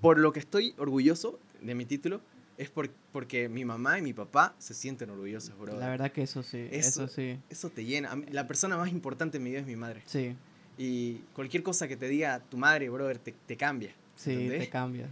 por 0.00 0.18
lo 0.18 0.32
que 0.32 0.40
estoy 0.40 0.74
orgulloso 0.78 1.38
de 1.60 1.74
mi 1.74 1.84
título 1.84 2.20
es 2.58 2.70
por- 2.70 2.90
porque 3.12 3.48
mi 3.48 3.64
mamá 3.64 3.98
y 3.98 4.02
mi 4.02 4.12
papá 4.12 4.54
se 4.58 4.74
sienten 4.74 5.10
orgullosos, 5.10 5.56
brother. 5.58 5.78
La 5.80 5.88
verdad 5.88 6.10
que 6.12 6.22
eso 6.22 6.42
sí, 6.42 6.66
eso, 6.70 7.04
Eso- 7.04 7.08
sí. 7.08 7.38
Eso 7.48 7.70
te 7.70 7.84
llena. 7.84 8.14
Mí- 8.16 8.26
La 8.32 8.46
persona 8.46 8.76
más 8.76 8.90
importante 8.90 9.36
en 9.38 9.44
mi 9.44 9.50
vida 9.50 9.60
es 9.60 9.66
mi 9.66 9.76
madre. 9.76 10.02
Sí, 10.06 10.34
Y 10.78 11.16
cualquier 11.34 11.62
cosa 11.62 11.86
que 11.88 11.96
te 11.96 12.08
diga 12.08 12.40
tu 12.40 12.56
madre, 12.56 12.88
brother, 12.88 13.18
te, 13.18 13.32
te 13.32 13.56
cambia. 13.56 13.92
sí, 14.16 14.32
¿entendés? 14.32 14.60
te 14.60 14.68
cambia. 14.70 15.08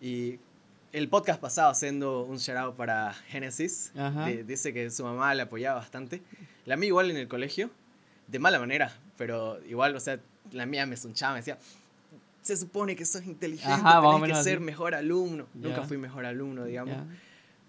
Y 0.00 0.38
el 0.92 1.08
podcast 1.08 1.40
pasado, 1.40 1.70
haciendo 1.70 2.22
un 2.24 2.36
shout 2.38 2.58
out 2.58 2.76
para 2.76 3.12
Genesis, 3.28 3.92
di- 4.26 4.42
dice 4.42 4.72
que 4.72 4.90
su 4.90 5.02
mamá 5.04 5.32
le 5.34 5.42
apoyaba 5.42 5.78
bastante. 5.80 6.20
La 6.66 6.76
mía 6.76 6.88
igual 6.88 7.10
en 7.10 7.16
el 7.16 7.28
colegio, 7.28 7.70
de 8.28 8.38
mala 8.38 8.58
manera, 8.58 8.92
pero 9.18 9.62
igual, 9.66 9.94
o 9.96 10.00
sea, 10.00 10.18
la 10.52 10.66
mía 10.66 10.86
me 10.86 10.96
sunchaba, 10.96 11.34
me 11.34 11.40
decía, 11.40 11.58
se 12.42 12.56
supone 12.56 12.94
que 12.96 13.04
sos 13.04 13.24
inteligente, 13.24 13.72
Ajá, 13.72 14.00
tenés 14.00 14.36
que 14.38 14.42
ser 14.44 14.56
así. 14.58 14.64
mejor 14.64 14.94
alumno. 14.94 15.46
Nunca 15.54 15.78
Ya. 15.78 15.82
fui 15.82 15.96
mejor 15.98 16.26
alumno, 16.26 16.64
digamos. 16.64 16.94
Ya. 16.96 17.04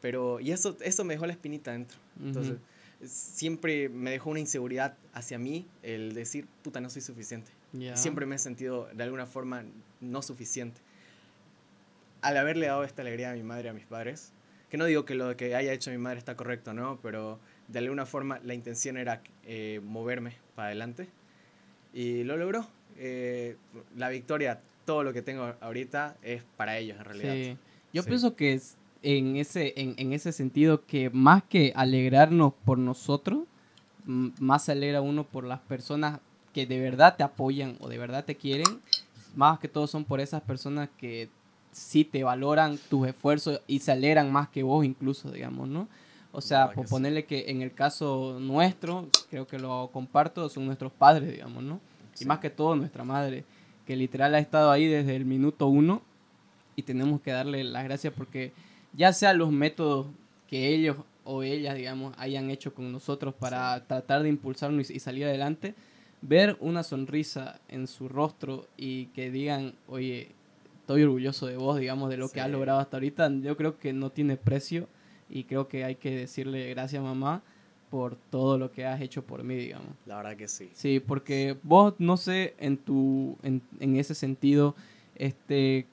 Pero, 0.01 0.39
y 0.39 0.51
eso, 0.51 0.77
eso 0.81 1.03
me 1.03 1.13
dejó 1.15 1.25
la 1.25 1.33
espinita 1.33 1.71
dentro. 1.71 1.97
Entonces, 2.21 2.53
Ujú. 2.53 3.07
siempre 3.07 3.89
me 3.89 4.11
dejó 4.11 4.29
una 4.29 4.39
inseguridad 4.39 4.95
hacia 5.13 5.37
mí 5.39 5.65
el 5.83 6.13
decir, 6.13 6.47
puta, 6.63 6.79
no 6.81 6.89
soy 6.89 7.01
suficiente. 7.01 7.51
Ya. 7.73 7.95
Siempre 7.97 8.25
me 8.25 8.35
he 8.35 8.39
sentido 8.39 8.87
de 8.93 9.03
alguna 9.03 9.25
forma 9.25 9.63
no 10.01 10.21
suficiente. 10.21 10.79
Al 12.21 12.37
haberle 12.37 12.67
dado 12.67 12.83
esta 12.83 13.01
alegría 13.01 13.31
a 13.31 13.33
mi 13.33 13.43
madre 13.43 13.65
y 13.65 13.69
a 13.69 13.73
mis 13.73 13.85
padres, 13.85 14.31
que 14.69 14.77
no 14.77 14.85
digo 14.85 15.05
que 15.05 15.15
lo 15.15 15.35
que 15.37 15.55
haya 15.55 15.73
hecho 15.73 15.91
mi 15.91 15.97
madre 15.97 16.17
está 16.19 16.35
correcto, 16.35 16.73
¿no? 16.73 16.99
Pero 17.01 17.39
de 17.67 17.79
alguna 17.79 18.05
forma 18.05 18.39
la 18.43 18.53
intención 18.53 18.97
era 18.97 19.21
eh, 19.45 19.81
moverme 19.83 20.35
para 20.55 20.67
adelante 20.67 21.07
y 21.93 22.23
lo 22.23 22.37
logró. 22.37 22.67
Eh, 22.97 23.57
la 23.97 24.09
victoria, 24.09 24.61
todo 24.85 25.03
lo 25.03 25.13
que 25.13 25.21
tengo 25.21 25.53
ahorita 25.61 26.15
es 26.21 26.43
para 26.57 26.77
ellos 26.77 26.97
en 26.97 27.05
realidad. 27.05 27.33
Sí. 27.33 27.57
Yo 27.93 28.03
Sí. 28.03 28.09
pienso 28.09 28.35
que 28.35 28.53
es 28.53 28.77
en 29.03 29.35
ese, 29.35 29.73
en, 29.77 29.95
en 29.97 30.13
ese 30.13 30.31
sentido 30.31 30.85
que 30.85 31.09
más 31.09 31.43
que 31.43 31.71
alegrarnos 31.75 32.53
por 32.65 32.77
nosotros, 32.77 33.43
más 34.05 34.65
se 34.65 34.71
alegra 34.73 35.01
uno 35.01 35.23
por 35.23 35.43
las 35.45 35.59
personas 35.61 36.19
que 36.53 36.65
de 36.65 36.79
verdad 36.79 37.15
te 37.17 37.23
apoyan 37.23 37.77
o 37.79 37.89
de 37.89 37.97
verdad 37.97 38.23
te 38.25 38.35
quieren. 38.35 38.79
Más 39.35 39.59
que 39.59 39.67
todo 39.67 39.87
son 39.87 40.05
por 40.05 40.19
esas 40.21 40.41
personas 40.41 40.89
que 40.97 41.27
sí 41.71 42.05
te 42.05 42.23
valoran 42.23 42.77
tus 42.89 43.07
esfuerzos 43.07 43.61
y 43.67 43.79
se 43.79 43.91
alegran 43.91 44.31
más 44.31 44.47
que 44.49 44.63
vos 44.63 44.85
incluso, 44.85 45.31
digamos, 45.31 45.67
¿no? 45.67 45.87
O 46.35 46.41
sea, 46.41 46.71
sí. 46.75 46.81
ponerle 46.89 47.23
que 47.23 47.49
en 47.49 47.61
el 47.61 47.73
caso 47.73 48.37
nuestro, 48.41 49.07
creo 49.29 49.47
que 49.47 49.57
lo 49.57 49.89
comparto, 49.93 50.49
son 50.49 50.65
nuestros 50.65 50.91
padres, 50.91 51.31
digamos, 51.31 51.63
¿no? 51.63 51.79
Y 52.19 52.25
más 52.25 52.39
que 52.39 52.49
todo 52.49 52.75
nuestra 52.75 53.05
madre, 53.05 53.45
que 53.87 53.95
literal 53.95 54.35
ha 54.35 54.39
estado 54.39 54.69
ahí 54.69 54.85
desde 54.85 55.15
el 55.15 55.23
minuto 55.23 55.67
uno 55.67 56.01
y 56.75 56.83
tenemos 56.83 57.21
que 57.21 57.31
darle 57.31 57.63
las 57.63 57.85
gracias 57.85 58.13
porque 58.13 58.51
ya 58.91 59.13
sea 59.13 59.33
los 59.33 59.49
métodos 59.51 60.07
que 60.49 60.73
ellos 60.73 60.97
o 61.23 61.41
ellas, 61.41 61.75
digamos, 61.75 62.13
hayan 62.17 62.49
hecho 62.49 62.73
con 62.73 62.91
nosotros 62.91 63.33
para 63.33 63.85
tratar 63.87 64.23
de 64.23 64.29
impulsarnos 64.29 64.89
y, 64.89 64.99
salir 64.99 65.25
adelante, 65.25 65.73
ver 66.21 66.57
una 66.59 66.83
sonrisa 66.83 67.61
en 67.69 67.87
su 67.87 68.09
rostro 68.09 68.67
y 68.75 69.05
que 69.07 69.31
digan, 69.31 69.73
oye, 69.87 70.33
estoy 70.81 71.03
orgulloso 71.03 71.47
de 71.47 71.55
vos, 71.55 71.79
digamos, 71.79 72.09
de 72.09 72.17
lo 72.17 72.27
que 72.27 72.41
has 72.41 72.49
logrado 72.49 72.79
hasta 72.79 72.97
ahorita, 72.97 73.31
yo 73.41 73.55
creo 73.55 73.79
que 73.79 73.93
no 73.93 74.09
tiene 74.09 74.35
precio 74.35 74.89
y 75.35 75.43
creo 75.43 75.67
que 75.67 75.83
hay 75.83 75.95
que 75.95 76.11
decirle 76.15 76.69
gracias 76.69 77.03
mamá 77.03 77.41
por 77.89 78.15
todo 78.29 78.57
lo 78.57 78.71
que 78.71 78.85
has 78.85 79.01
hecho 79.01 79.23
por 79.23 79.43
mí, 79.43 79.55
digamos. 79.55 79.89
La 80.05 80.17
verdad 80.17 80.35
que 80.37 80.47
sí. 80.47 80.69
Sí, 80.73 80.99
porque 80.99 81.57
vos, 81.63 81.93
no 81.99 82.17
sé, 82.17 82.55
en 82.57 82.77
tu, 82.77 83.37
en, 83.43 83.61
en 83.79 83.97
ese 83.97 84.15
sentido, 84.15 84.75
este, 85.15 85.85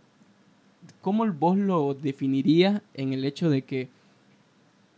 ¿cómo 1.01 1.27
vos 1.33 1.57
lo 1.59 1.95
definirías 1.95 2.81
en 2.95 3.13
el 3.13 3.25
hecho 3.25 3.51
de 3.51 3.63
que, 3.63 3.89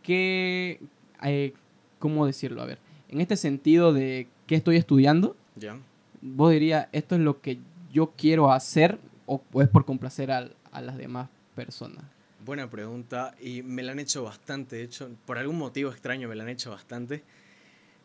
que, 0.03 0.79
eh, 1.23 1.53
¿cómo 1.99 2.25
decirlo? 2.25 2.61
A 2.61 2.65
ver, 2.65 2.77
en 3.09 3.21
este 3.21 3.35
sentido 3.37 3.93
de 3.93 4.27
qué 4.47 4.55
estoy 4.55 4.77
estudiando, 4.77 5.35
¿Ya? 5.55 5.77
vos 6.21 6.51
dirías, 6.51 6.87
esto 6.91 7.15
es 7.15 7.21
lo 7.21 7.41
que 7.41 7.59
yo 7.91 8.11
quiero 8.17 8.51
hacer 8.51 8.99
o, 9.25 9.41
o 9.53 9.61
es 9.61 9.69
por 9.69 9.85
complacer 9.85 10.31
al- 10.31 10.53
a 10.71 10.81
las 10.81 10.97
demás 10.97 11.29
personas. 11.55 12.03
Buena 12.45 12.69
pregunta 12.69 13.33
y 13.41 13.63
me 13.63 13.81
la 13.81 13.93
han 13.93 13.99
hecho 13.99 14.23
bastante, 14.23 14.75
de 14.75 14.83
hecho, 14.83 15.09
por 15.25 15.39
algún 15.39 15.57
motivo 15.57 15.89
extraño 15.89 16.29
me 16.29 16.35
la 16.35 16.43
han 16.43 16.49
hecho 16.49 16.69
bastante. 16.69 17.23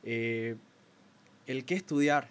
eh, 0.03 0.57
el 1.46 1.66
qué 1.66 1.74
estudiar, 1.74 2.29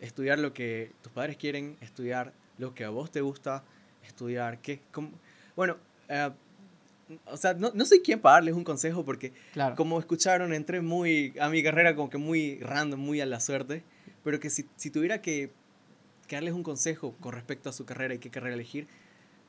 estudiar 0.00 0.40
lo 0.40 0.52
que 0.52 0.90
tus 1.02 1.12
padres 1.12 1.36
quieren, 1.36 1.76
estudiar 1.80 2.32
lo 2.58 2.74
que 2.74 2.82
a 2.84 2.90
vos 2.90 3.12
te 3.12 3.20
gusta, 3.20 3.62
estudiar 4.04 4.58
qué, 4.60 4.80
cómo- 4.90 5.12
bueno, 5.54 5.76
eh, 6.08 6.30
o 7.26 7.36
sea, 7.36 7.54
no, 7.54 7.70
no 7.72 7.84
soy 7.84 8.00
quien 8.00 8.18
para 8.20 8.36
darles 8.36 8.54
un 8.56 8.64
consejo 8.64 9.04
porque 9.04 9.32
Claro. 9.52 9.76
como 9.76 10.00
escucharon, 10.00 10.52
entré 10.52 10.80
muy 10.80 11.34
a 11.38 11.48
mi 11.50 11.62
carrera 11.62 11.94
como 11.94 12.10
que 12.10 12.18
muy 12.18 12.58
random, 12.58 12.98
muy 12.98 13.20
a 13.20 13.26
la 13.26 13.38
suerte, 13.38 13.84
pero 14.24 14.40
que 14.40 14.50
si, 14.50 14.66
si 14.74 14.90
tuviera 14.90 15.20
que, 15.22 15.52
que 16.26 16.34
darles 16.34 16.54
un 16.54 16.64
consejo 16.64 17.14
con 17.20 17.32
respecto 17.32 17.68
a 17.68 17.72
su 17.72 17.84
carrera 17.84 18.14
y 18.14 18.18
qué 18.18 18.30
carrera 18.30 18.54
elegir, 18.54 18.88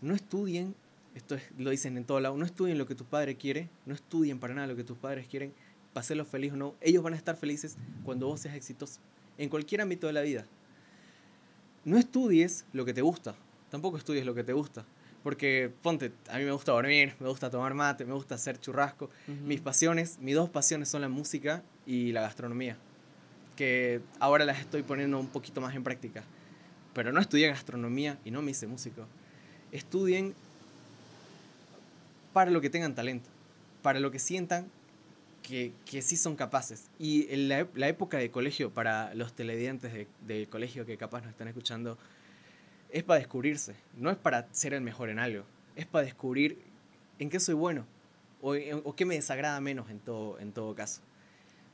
no 0.02 0.13
estudien, 0.13 0.76
esto 1.15 1.36
es- 1.36 1.43
lo 1.58 1.69
dicen 1.71 1.97
en 1.97 2.06
todo 2.06 2.19
lado, 2.19 2.38
no 2.38 2.45
estudien 2.45 2.78
lo 2.78 2.86
que 2.86 2.93
tu 2.95 3.06
padre 3.06 3.36
quiere, 3.36 3.69
no 3.86 3.93
estudien 3.95 4.39
para 4.39 4.54
nada 4.54 4.67
lo 4.67 4.75
que 4.75 4.84
tus 4.84 4.97
padres 4.97 5.28
quieren, 5.28 5.54
para 5.93 6.01
hacerlos 6.01 6.28
feliz 6.28 6.54
o 6.54 6.56
no, 6.58 6.75
ellos 6.82 7.01
van 7.01 7.13
a 7.13 7.17
estar 7.17 7.36
felices 7.36 7.78
cuando 8.04 8.28
vos 8.28 8.41
seas 8.41 8.56
exitoso, 8.56 8.99
en 9.38 9.49
cualquier 9.49 9.82
ámbito 9.82 10.08
de 10.08 10.13
la 10.13 10.21
vida. 10.21 10.45
No 11.86 11.97
estudies 11.97 12.65
lo 12.73 12.84
que 12.86 12.93
te 12.93 13.01
gusta, 13.01 13.36
tampoco 13.69 13.97
estudies 13.97 14.25
lo 14.25 14.34
que 14.36 14.43
te 14.43 14.54
gusta. 14.54 14.86
Porque, 15.23 15.71
ponte, 15.82 16.12
a 16.30 16.38
mí 16.38 16.43
me 16.43 16.51
gusta 16.51 16.71
dormir, 16.71 17.15
me 17.19 17.28
gusta 17.28 17.49
tomar 17.49 17.73
mate, 17.73 18.06
me 18.06 18.13
gusta 18.13 18.36
hacer 18.36 18.60
churrasco, 18.60 19.10
mis 19.43 19.60
pasiones, 19.60 20.19
mis 20.19 20.36
dos 20.36 20.51
pasiones 20.51 20.88
son 20.88 21.01
la 21.01 21.10
música 21.10 21.63
y 21.88 22.12
la 22.12 22.21
gastronomía, 22.21 22.78
que 23.56 24.01
ahora 24.19 24.45
las 24.45 24.60
estoy 24.60 24.84
poniendo 24.84 25.19
un 25.19 25.28
poquito 25.28 25.62
más 25.62 25.73
en 25.75 25.84
práctica. 25.84 26.23
Pero 26.93 27.12
no 27.12 27.19
estudié 27.19 27.47
gastronomía 27.47 28.19
y 28.23 28.30
no 28.30 28.43
me 28.43 28.51
hice 28.51 28.67
músico. 28.67 29.08
Estudien 29.71 30.36
para 32.36 32.52
lo 32.52 32.60
que 32.60 32.69
tengan 32.69 32.93
talento, 32.95 33.30
para 33.82 34.02
lo 34.02 34.12
que 34.12 34.19
sientan 34.19 34.67
que, 35.41 35.71
que 35.86 36.02
sí 36.02 36.17
son 36.17 36.36
capaces. 36.36 36.89
Y 37.00 37.32
en 37.34 37.48
la, 37.48 37.65
la 37.76 37.88
época 37.88 38.17
de 38.17 38.30
colegio, 38.30 38.71
para 38.71 39.13
los 39.15 39.32
televidentes 39.32 39.93
de- 39.93 40.08
del 40.28 40.50
colegio 40.50 40.86
que 40.86 40.98
capaz 40.98 41.21
nos 41.21 41.30
están 41.30 41.48
escuchando, 41.48 41.98
es 42.91 43.04
para 43.04 43.19
descubrirse, 43.19 43.74
no 43.98 44.10
es 44.10 44.17
para 44.17 44.48
ser 44.52 44.74
el 44.74 44.82
mejor 44.82 45.10
en 45.10 45.19
algo, 45.19 45.45
es 45.78 45.86
para 45.86 46.04
descubrir 46.04 46.58
en 47.19 47.30
qué 47.30 47.39
soy 47.39 47.56
bueno 47.56 47.86
o, 48.41 48.54
o 48.84 48.95
qué 48.98 49.06
me 49.06 49.15
desagrada 49.15 49.62
menos 49.62 49.89
en 49.89 50.00
todo, 50.00 50.38
en 50.39 50.52
todo 50.52 50.76
caso. 50.76 51.00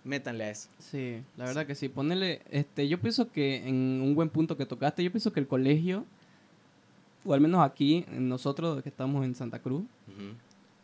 Métanle 0.03 0.43
a 0.43 0.49
eso. 0.51 0.69
Sí, 0.77 1.23
la 1.37 1.45
verdad 1.45 1.65
que 1.65 1.73
sí. 1.73 1.89
Ponerle, 1.89 2.41
este, 2.51 2.87
yo 2.87 2.99
pienso 3.01 3.31
que 3.31 3.67
en 3.67 3.75
un 4.01 4.13
buen 4.13 4.29
punto 4.29 4.57
que 4.57 4.65
tocaste, 4.67 5.03
yo 5.03 5.11
pienso 5.11 5.33
que 5.33 5.39
el 5.39 5.47
colegio, 5.47 6.05
o 7.25 7.33
al 7.33 7.41
menos 7.41 7.61
aquí, 7.65 8.05
nosotros 8.11 8.83
que 8.83 8.89
estamos 8.89 9.23
en 9.25 9.33
Santa 9.35 9.59
Cruz, 9.59 9.83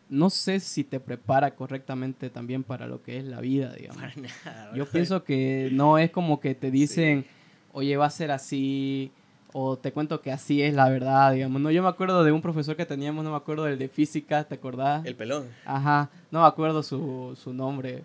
no 0.09 0.29
sé 0.29 0.59
si 0.59 0.83
te 0.83 0.99
prepara 0.99 1.55
correctamente 1.55 2.29
también 2.29 2.63
para 2.63 2.87
lo 2.87 3.01
que 3.03 3.17
es 3.17 3.25
la 3.25 3.41
vida, 3.41 3.73
digamos. 3.73 4.01
Para 4.01 4.13
nada. 4.15 4.71
Yo 4.75 4.85
pienso 4.85 5.23
que 5.23 5.69
no 5.73 5.97
es 5.97 6.11
como 6.11 6.39
que 6.39 6.55
te 6.55 6.71
dicen, 6.71 7.25
oye, 7.73 7.97
va 7.97 8.05
a 8.05 8.09
ser 8.09 8.31
así, 8.31 9.11
o 9.53 9.77
te 9.77 9.91
cuento 9.91 10.21
que 10.21 10.31
así 10.31 10.61
es 10.61 10.73
la 10.73 10.87
verdad, 10.89 11.33
digamos. 11.33 11.61
No, 11.61 11.71
yo 11.71 11.83
me 11.83 11.89
acuerdo 11.89 12.23
de 12.23 12.31
un 12.31 12.41
profesor 12.41 12.75
que 12.75 12.85
teníamos, 12.85 13.23
no 13.23 13.31
me 13.31 13.37
acuerdo 13.37 13.65
del 13.65 13.77
de 13.77 13.89
física, 13.89 14.43
¿te 14.45 14.55
acordás? 14.55 15.05
El 15.05 15.15
pelón. 15.15 15.45
Ajá, 15.65 16.09
no 16.31 16.41
me 16.41 16.47
acuerdo 16.47 16.83
su, 16.83 17.37
su 17.41 17.53
nombre. 17.53 18.03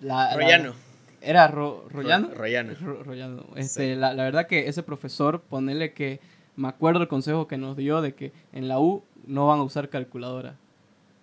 La- 0.00 0.30
la- 0.30 0.34
Royano. 0.36 0.72
¿Era 1.22 1.48
Ro- 1.48 1.84
Royano? 1.90 2.28
Ro- 2.28 2.34
Royano. 2.34 2.72
Ro- 2.80 3.02
Royano. 3.04 3.44
Este, 3.54 3.94
la, 3.94 4.14
la 4.14 4.24
verdad 4.24 4.46
que 4.46 4.68
ese 4.68 4.82
profesor, 4.82 5.42
ponerle 5.42 5.92
que 5.92 6.18
me 6.56 6.66
acuerdo 6.68 7.02
el 7.02 7.08
consejo 7.08 7.46
que 7.46 7.58
nos 7.58 7.76
dio 7.76 8.00
de 8.00 8.14
que 8.14 8.32
en 8.52 8.68
la 8.68 8.78
U 8.80 9.04
no 9.26 9.46
van 9.46 9.60
a 9.60 9.62
usar 9.62 9.90
calculadora. 9.90 10.56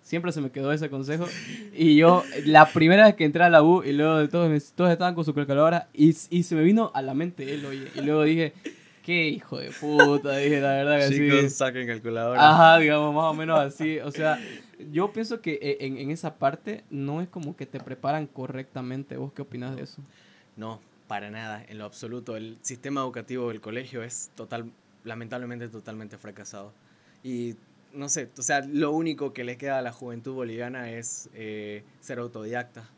Siempre 0.08 0.32
se 0.32 0.40
me 0.40 0.50
quedó 0.50 0.72
ese 0.72 0.88
consejo. 0.88 1.26
Y 1.76 1.96
yo, 1.96 2.24
la 2.46 2.72
primera 2.72 3.04
vez 3.04 3.14
que 3.14 3.26
entré 3.26 3.44
a 3.44 3.50
la 3.50 3.62
U 3.62 3.82
y 3.82 3.92
luego 3.92 4.16
de 4.16 4.28
todos, 4.28 4.72
todos 4.74 4.90
estaban 4.90 5.14
con 5.14 5.22
su 5.22 5.34
calculadora 5.34 5.88
y, 5.92 6.16
y 6.30 6.44
se 6.44 6.54
me 6.54 6.62
vino 6.62 6.90
a 6.94 7.02
la 7.02 7.12
mente 7.12 7.52
él, 7.52 7.62
oye. 7.66 7.90
Y 7.94 8.00
luego 8.00 8.22
dije, 8.22 8.54
qué 9.04 9.28
hijo 9.28 9.58
de 9.58 9.70
puta, 9.70 10.38
dije, 10.38 10.62
la 10.62 10.68
verdad 10.72 10.96
que 10.96 11.08
sí. 11.08 11.28
Chicos, 11.28 11.52
saquen 11.52 11.86
calculadora. 11.86 12.50
Ajá, 12.50 12.78
digamos, 12.78 13.14
más 13.14 13.24
o 13.24 13.34
menos 13.34 13.60
así. 13.60 13.98
O 13.98 14.10
sea, 14.10 14.38
yo 14.90 15.12
pienso 15.12 15.42
que 15.42 15.58
e- 15.60 15.84
en, 15.84 15.98
en 15.98 16.10
esa 16.10 16.36
parte 16.36 16.84
no 16.88 17.20
es 17.20 17.28
como 17.28 17.54
que 17.54 17.66
te 17.66 17.78
preparan 17.78 18.26
correctamente. 18.26 19.18
¿Vos 19.18 19.34
qué 19.34 19.42
opinas 19.42 19.76
de 19.76 19.82
eso? 19.82 20.00
No, 20.56 20.80
para 21.06 21.30
nada, 21.30 21.62
en 21.68 21.76
lo 21.76 21.84
absoluto. 21.84 22.34
El 22.34 22.56
sistema 22.62 23.02
educativo 23.02 23.48
del 23.48 23.60
colegio 23.60 24.02
es 24.02 24.30
total, 24.34 24.70
lamentablemente 25.04 25.68
totalmente 25.68 26.16
fracasado. 26.16 26.72
Y 27.22 27.56
no 27.92 28.08
sé, 28.08 28.28
o 28.38 28.42
sea, 28.42 28.60
lo 28.60 28.92
único 28.92 29.32
que 29.32 29.44
le 29.44 29.56
queda 29.56 29.78
a 29.78 29.82
la 29.82 29.92
juventud 29.92 30.34
boliviana 30.34 30.90
es 30.90 31.28
eh, 31.34 31.82
ser 32.00 32.18
autodidacta. 32.18 32.88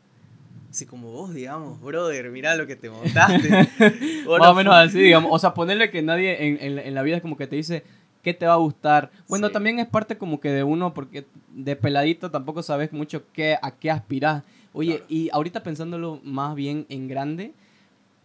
Así 0.69 0.85
como 0.85 1.11
vos, 1.11 1.33
digamos, 1.33 1.81
brother, 1.81 2.29
mirá 2.31 2.55
lo 2.55 2.65
que 2.65 2.75
te 2.77 2.89
montaste. 2.89 3.49
Más 4.39 4.47
o 4.49 4.53
menos 4.55 4.73
así, 4.73 4.99
digamos. 4.99 5.29
O 5.33 5.37
sea, 5.39 5.53
ponerle 5.53 5.91
que 5.91 6.01
nadie 6.01 6.47
en, 6.47 6.57
en, 6.61 6.79
en 6.79 6.93
la 6.95 7.01
vida 7.01 7.17
es 7.17 7.21
como 7.21 7.35
que 7.35 7.45
te 7.47 7.57
dice 7.57 7.83
qué 8.23 8.33
te 8.33 8.45
va 8.45 8.53
a 8.53 8.57
gustar. 8.57 9.11
Bueno, 9.27 9.47
Sí. 9.47 9.53
también 9.53 9.79
es 9.79 9.87
parte 9.87 10.17
como 10.17 10.39
que 10.39 10.49
de 10.49 10.63
uno, 10.63 10.93
porque 10.93 11.25
de 11.49 11.75
peladito 11.75 12.31
tampoco 12.31 12.63
sabes 12.63 12.93
mucho 12.93 13.23
qué, 13.33 13.57
a 13.61 13.71
qué 13.71 13.91
aspiras. 13.91 14.43
Oye, 14.71 14.97
Claro. 14.99 15.05
y 15.09 15.29
ahorita 15.33 15.61
pensándolo 15.63 16.21
más 16.23 16.55
bien 16.55 16.85
en 16.87 17.09
grande, 17.09 17.51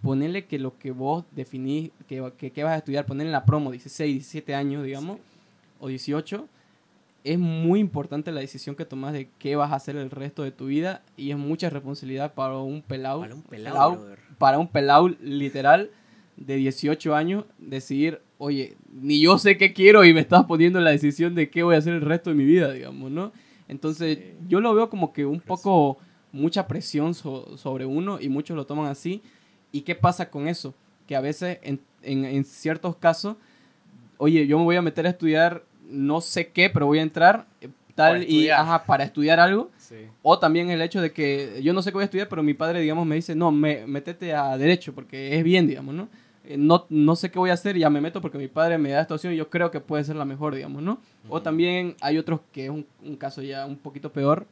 ponerle 0.02 0.44
que 0.44 0.60
lo 0.60 0.78
que 0.78 0.92
vos 0.92 1.24
definís, 1.32 1.90
que, 2.06 2.30
que, 2.38 2.52
que 2.52 2.62
vas 2.62 2.74
a 2.74 2.78
estudiar, 2.78 3.06
ponerle 3.06 3.30
en 3.30 3.32
la 3.32 3.44
promo 3.44 3.72
16, 3.72 4.12
17 4.14 4.54
años, 4.54 4.84
digamos, 4.84 5.18
o 5.80 5.88
18, 5.88 6.46
es 7.32 7.38
muy 7.38 7.80
importante 7.80 8.30
la 8.32 8.40
decisión 8.40 8.76
que 8.76 8.84
tomas 8.84 9.12
de 9.12 9.28
qué 9.38 9.56
vas 9.56 9.72
a 9.72 9.76
hacer 9.76 9.96
el 9.96 10.10
resto 10.10 10.42
de 10.42 10.52
tu 10.52 10.66
vida 10.66 11.02
y 11.16 11.30
es 11.32 11.36
mucha 11.36 11.68
responsabilidad 11.70 12.34
para 12.34 12.56
un 12.58 12.82
pelado. 12.82 13.20
Para 13.20 13.34
un 13.34 13.42
pelado, 13.42 13.90
brother. 13.96 14.18
para 14.38 14.58
un 14.58 14.68
pelado 14.68 15.08
literal 15.20 15.90
de 16.36 16.56
18 16.56 17.14
años 17.14 17.44
decidir, 17.58 18.20
oye, 18.38 18.76
ni 18.92 19.20
yo 19.20 19.38
sé 19.38 19.56
qué 19.56 19.72
quiero 19.72 20.04
y 20.04 20.12
me 20.14 20.20
estás 20.20 20.44
poniendo 20.44 20.78
en 20.78 20.84
la 20.84 20.90
decisión 20.92 21.34
de 21.34 21.50
qué 21.50 21.62
voy 21.62 21.74
a 21.74 21.78
hacer 21.78 21.94
el 21.94 22.02
resto 22.02 22.30
de 22.30 22.36
mi 22.36 22.44
vida, 22.44 22.70
digamos, 22.72 23.10
¿no? 23.10 23.32
Entonces, 23.68 24.18
yo 24.48 24.60
lo 24.60 24.72
veo 24.74 24.88
como 24.88 25.12
que 25.12 25.26
un 25.26 25.40
poco 25.40 25.98
mucha 26.32 26.68
presión 26.68 27.14
so- 27.14 27.56
sobre 27.58 27.86
uno 27.86 28.20
y 28.20 28.28
muchos 28.28 28.56
lo 28.56 28.66
toman 28.66 28.86
así. 28.86 29.22
¿Y 29.72 29.80
qué 29.80 29.94
pasa 29.96 30.30
con 30.30 30.46
eso? 30.46 30.74
Que 31.08 31.16
a 31.16 31.20
veces, 31.20 31.58
en, 31.62 31.80
en- 32.02 32.24
en 32.24 32.44
ciertos 32.44 32.94
casos, 32.96 33.36
oye, 34.18 34.46
yo 34.46 34.58
me 34.58 34.64
voy 34.64 34.76
a 34.76 34.82
meter 34.82 35.06
a 35.06 35.10
estudiar 35.10 35.64
no 35.88 36.20
sé 36.20 36.48
qué, 36.48 36.70
pero 36.70 36.86
voy 36.86 36.98
a 36.98 37.02
entrar 37.02 37.46
eh, 37.60 37.68
tal 37.94 38.28
y 38.28 38.50
ajá, 38.50 38.84
para 38.84 39.04
estudiar 39.04 39.40
algo. 39.40 39.70
Sí. 39.78 39.96
O 40.22 40.38
también 40.38 40.70
el 40.70 40.82
hecho 40.82 41.00
de 41.00 41.12
que 41.12 41.60
yo 41.62 41.72
no 41.72 41.82
sé 41.82 41.90
qué 41.90 41.94
voy 41.94 42.02
a 42.02 42.06
estudiar, 42.06 42.28
pero 42.28 42.42
mi 42.42 42.54
padre, 42.54 42.80
digamos, 42.80 43.06
me 43.06 43.14
dice, 43.14 43.34
no, 43.34 43.50
me, 43.52 43.86
métete 43.86 44.34
a 44.34 44.56
derecho, 44.58 44.94
porque 44.94 45.36
es 45.36 45.44
bien, 45.44 45.66
digamos, 45.66 45.94
¿no? 45.94 46.08
Eh, 46.44 46.56
No, 46.56 46.86
no 46.90 47.16
sé 47.16 47.30
qué 47.30 47.38
voy 47.38 47.50
a 47.50 47.54
hacer, 47.54 47.76
ya 47.78 47.88
me 47.88 48.00
meto 48.00 48.20
porque 48.20 48.38
mi 48.38 48.48
padre 48.48 48.78
me 48.78 48.90
da 48.90 49.02
esta 49.02 49.14
opción 49.14 49.32
y 49.32 49.36
yo 49.36 49.48
creo 49.48 49.70
que 49.70 49.80
puede 49.80 50.04
ser 50.04 50.16
la 50.16 50.24
mejor, 50.24 50.54
digamos, 50.54 50.82
¿no? 50.82 51.00
O 51.28 51.40
también 51.40 51.94
hay 52.00 52.18
otros 52.18 52.40
que 52.52 52.64
es 52.64 52.70
un, 52.70 52.86
un 53.02 53.16
caso 53.16 53.42
ya 53.42 53.64
un 53.66 53.76
poquito 53.76 54.12
peor, 54.12 54.46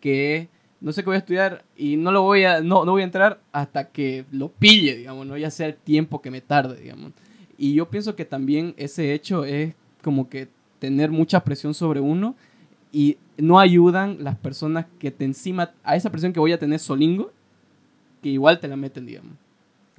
que 0.00 0.48
no 0.80 0.92
sé 0.92 1.02
qué 1.02 1.06
voy 1.06 1.14
a 1.14 1.18
estudiar 1.20 1.64
y 1.76 1.96
no 1.96 2.10
lo 2.10 2.22
voy 2.22 2.44
a, 2.44 2.60
no, 2.60 2.84
no 2.84 2.90
voy 2.92 3.02
a 3.02 3.04
entrar 3.04 3.40
hasta 3.52 3.88
que 3.90 4.24
lo 4.32 4.48
pille, 4.50 4.96
digamos, 4.96 5.26
¿no? 5.26 5.36
Ya 5.38 5.50
sea 5.50 5.68
el 5.68 5.76
tiempo 5.76 6.20
que 6.20 6.30
me 6.32 6.40
tarde, 6.40 6.80
digamos. 6.80 7.12
Y 7.56 7.74
yo 7.74 7.88
pienso 7.88 8.16
que 8.16 8.24
también 8.24 8.74
ese 8.76 9.14
hecho 9.14 9.44
es 9.44 9.74
como 10.02 10.28
que 10.28 10.48
tener 10.82 11.12
mucha 11.12 11.44
presión 11.44 11.74
sobre 11.74 12.00
uno 12.00 12.34
y 12.90 13.16
no 13.38 13.60
ayudan 13.60 14.16
las 14.24 14.36
personas 14.36 14.86
que 14.98 15.12
te 15.12 15.24
encima, 15.24 15.70
a 15.84 15.94
esa 15.94 16.10
presión 16.10 16.32
que 16.32 16.40
voy 16.40 16.50
a 16.52 16.58
tener 16.58 16.80
solingo, 16.80 17.30
que 18.20 18.30
igual 18.30 18.58
te 18.58 18.66
la 18.66 18.74
meten, 18.74 19.06
digamos. 19.06 19.32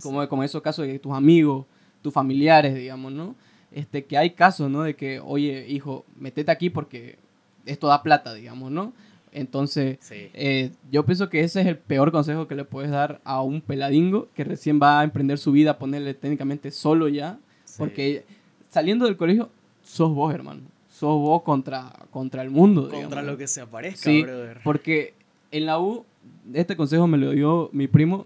Como, 0.02 0.28
como 0.28 0.44
esos 0.44 0.62
casos 0.62 0.86
de 0.86 1.00
tus 1.00 1.14
amigos, 1.14 1.66
tus 2.02 2.14
familiares, 2.14 2.76
digamos, 2.76 3.14
¿no? 3.14 3.34
Este, 3.72 4.04
que 4.04 4.18
hay 4.18 4.32
casos, 4.32 4.70
¿no? 4.70 4.84
De 4.84 4.94
que, 4.98 5.22
oye, 5.22 5.66
hijo, 5.70 6.04
metete 6.20 6.52
aquí 6.52 6.70
porque 6.70 7.18
esto 7.66 7.88
da 7.88 8.04
plata, 8.04 8.34
digamos, 8.34 8.70
¿no? 8.70 8.92
Entonces, 9.32 9.98
Sí. 10.02 10.28
eh, 10.34 10.72
yo 10.92 11.06
pienso 11.06 11.30
que 11.30 11.40
ese 11.40 11.62
es 11.62 11.68
el 11.68 11.78
peor 11.78 12.12
consejo 12.12 12.46
que 12.48 12.56
le 12.56 12.66
puedes 12.66 12.92
dar 12.92 13.22
a 13.24 13.42
un 13.42 13.62
peladingo 13.62 14.28
que 14.36 14.44
recién 14.44 14.80
va 14.84 15.00
a 15.00 15.04
emprender 15.06 15.38
su 15.38 15.54
vida, 15.54 15.80
ponerle 15.80 16.14
técnicamente 16.14 16.72
solo 16.72 17.08
ya, 17.08 17.40
sí. 17.64 17.76
porque 17.80 18.26
saliendo 18.70 19.06
del 19.06 19.16
colegio, 19.16 19.50
sos 19.82 20.14
vos, 20.14 20.34
hermano. 20.34 20.62
Sos 21.04 21.20
vos 21.20 21.42
contra, 21.44 21.92
contra 22.12 22.42
el 22.44 22.50
mundo. 22.50 22.84
Contra 22.84 23.00
digamos, 23.00 23.26
lo 23.26 23.38
que 23.38 23.46
se 23.48 23.60
aparezca, 23.60 24.10
Sí, 24.10 24.22
brother. 24.24 24.62
porque 24.64 25.14
en 25.52 25.66
la 25.66 25.78
U, 25.78 26.06
este 26.54 26.78
consejo 26.78 27.08
me 27.08 27.18
lo 27.18 27.32
dio 27.32 27.70
mi 27.74 27.88
primo, 27.90 28.26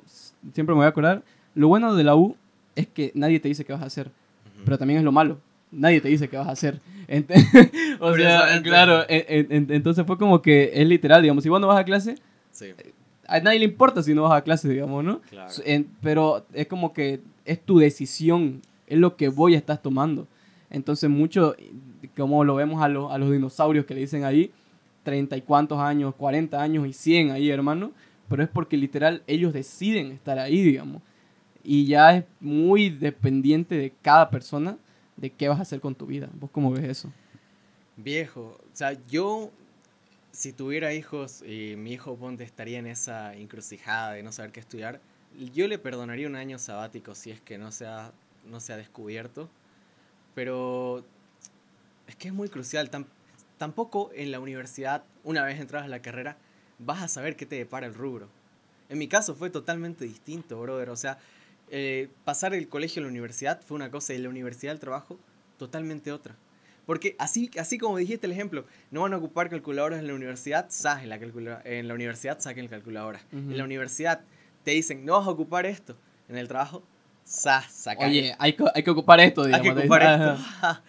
siempre 0.54 0.76
me 0.76 0.82
voy 0.82 0.86
a 0.86 0.90
acordar. 0.90 1.24
Lo 1.56 1.70
bueno 1.70 1.96
de 1.96 2.04
la 2.04 2.16
U 2.16 2.36
es 2.76 2.86
que 2.86 3.12
nadie 3.16 3.40
te 3.40 3.48
dice 3.48 3.66
qué 3.66 3.74
vas 3.74 3.82
a 3.82 3.86
hacer, 3.88 4.08
Ujú. 4.08 4.64
pero 4.64 4.78
también 4.78 5.00
es 5.00 5.04
lo 5.04 5.12
malo. 5.12 5.40
Nadie 5.72 6.00
te 6.02 6.08
dice 6.08 6.30
qué 6.30 6.38
vas 6.38 6.48
a 6.48 6.52
hacer. 6.52 6.80
Ent- 7.08 7.26
o 8.00 8.14
sea, 8.16 8.62
claro, 8.62 9.04
en- 9.10 9.52
en- 9.52 9.72
entonces 9.74 10.06
fue 10.06 10.20
como 10.20 10.40
que 10.44 10.70
es 10.76 10.88
literal, 10.88 11.24
digamos, 11.24 11.42
si 11.44 11.50
vos 11.50 11.60
no 11.60 11.66
vas 11.66 11.80
a 11.80 11.84
clase, 11.84 12.14
Sí, 12.52 12.68
a 13.28 13.40
nadie 13.40 13.58
le 13.58 13.66
importa 13.66 14.04
si 14.04 14.14
no 14.14 14.22
vas 14.22 14.34
a 14.38 14.44
clase, 14.44 14.70
digamos, 14.70 15.04
¿no? 15.04 15.20
claro. 15.22 15.52
En- 15.66 15.88
pero 16.04 16.46
es 16.54 16.68
como 16.68 16.94
que 16.94 17.22
es 17.44 17.60
tu 17.60 17.80
decisión, 17.80 18.62
es 18.86 19.00
lo 19.00 19.16
que 19.16 19.30
voy 19.30 19.56
a 19.56 19.58
estás 19.58 19.82
tomando. 19.82 20.28
Entonces, 20.70 21.10
mucho, 21.10 21.56
como 22.16 22.44
lo 22.44 22.56
vemos 22.56 22.82
a, 22.84 22.88
los- 22.90 23.12
a 23.12 23.18
los 23.18 23.32
dinosaurios 23.32 23.86
que 23.86 23.94
le 23.96 24.02
dicen 24.02 24.24
ahí, 24.24 24.52
treinta 25.04 25.38
y 25.38 25.42
cuantos 25.42 25.80
años, 25.80 26.16
40 26.16 26.62
años 26.62 26.88
y 26.88 26.94
100 26.94 27.32
ahí, 27.32 27.50
hermano, 27.50 27.92
pero 28.30 28.44
es 28.44 28.50
porque 28.50 28.78
literal 28.78 29.24
ellos 29.28 29.54
deciden 29.54 30.12
estar 30.12 30.40
ahí, 30.40 30.62
digamos. 30.62 31.02
Y 31.64 31.86
ya 31.88 32.18
es 32.18 32.26
muy 32.40 32.90
dependiente 32.90 33.76
de 33.78 33.94
cada 34.02 34.30
persona 34.30 34.78
de 35.18 35.32
qué 35.32 35.50
vas 35.50 35.60
a 35.60 35.64
hacer 35.64 35.82
con 35.82 35.96
tu 35.96 36.06
vida. 36.08 36.30
¿Vos 36.40 36.50
cómo 36.52 36.72
ves 36.72 36.84
eso? 36.86 37.12
Viejo, 37.96 38.60
o 38.62 38.76
sea, 38.76 38.94
yo 39.08 39.52
si 40.32 40.54
tuviera 40.54 40.94
hijos 40.94 41.44
y 41.44 41.76
mi 41.78 41.94
hijo 41.94 42.16
Ponte 42.18 42.44
estaría 42.44 42.80
en 42.80 42.88
esa 42.88 43.36
encrucijada 43.36 44.14
de 44.14 44.24
no 44.24 44.32
saber 44.32 44.52
qué 44.52 44.60
estudiar, 44.62 45.02
yo 45.54 45.68
le 45.68 45.80
perdonaría 45.80 46.28
un 46.28 46.36
año 46.36 46.60
sabático 46.60 47.16
si 47.16 47.32
es 47.32 47.42
que 47.42 47.58
no 47.58 47.72
se 47.72 47.88
ha, 47.88 48.14
no 48.46 48.60
se 48.60 48.74
ha 48.74 48.78
descubierto. 48.78 49.50
Pero 50.36 51.06
es 52.08 52.16
que 52.16 52.30
es 52.30 52.34
muy 52.34 52.50
crucial. 52.50 52.90
tampoco 53.58 54.12
en 54.16 54.32
la 54.32 54.40
universidad, 54.40 55.04
una 55.24 55.44
vez 55.44 55.60
entras 55.60 55.84
a 55.84 55.88
la 55.88 56.02
carrera, 56.02 56.38
vas 56.80 57.02
a 57.02 57.08
saber 57.08 57.36
qué 57.36 57.46
te 57.46 57.56
depara 57.56 57.88
el 57.88 57.94
rubro. 57.94 58.30
En 58.90 58.98
mi 58.98 59.08
caso 59.08 59.36
fue 59.36 59.50
totalmente 59.50 60.06
distinto, 60.06 60.60
brother. 60.60 60.90
O 60.90 60.96
sea, 60.96 61.18
eh, 61.70 62.10
pasar 62.24 62.54
el 62.54 62.70
colegio 62.70 63.02
a 63.02 63.04
la 63.04 63.10
universidad 63.10 63.62
fue 63.62 63.76
una 63.76 63.92
cosa 63.92 64.14
y 64.14 64.18
la 64.20 64.30
universidad 64.30 64.72
al 64.72 64.80
trabajo 64.80 65.20
totalmente 65.58 66.12
otra. 66.12 66.36
Porque 66.86 67.18
así, 67.20 67.52
así 67.60 67.78
como 67.78 67.98
dijiste 67.98 68.28
el 68.28 68.32
ejemplo, 68.32 68.66
no 68.92 69.02
van 69.02 69.14
a 69.14 69.18
ocupar 69.18 69.50
calculadoras 69.50 70.00
en 70.00 70.08
la 70.08 70.14
universidad, 70.14 70.68
saquen 70.70 71.10
la, 71.10 71.62
en 71.66 71.88
la 71.90 71.94
universidad, 71.94 72.40
saquen 72.40 72.70
calculadora. 72.70 73.20
En 73.34 73.58
la 73.58 73.66
universidad 73.66 74.22
te 74.64 74.72
dicen, 74.72 75.06
no 75.06 75.18
vas 75.18 75.28
a 75.28 75.32
ocupar 75.32 75.66
esto. 75.66 75.98
En 76.30 76.38
el 76.38 76.48
trabajo, 76.48 76.84
sa, 77.26 77.62
saca. 77.70 78.06
Oye, 78.06 78.34
hay, 78.40 78.56
hay, 78.74 78.84
que 78.84 78.90
ocupar 78.90 79.20
esto, 79.20 79.44
digamos. 79.44 79.68
Hay 79.68 79.74
que 79.74 79.80
ocupar 79.80 80.02
esto. 80.04 80.38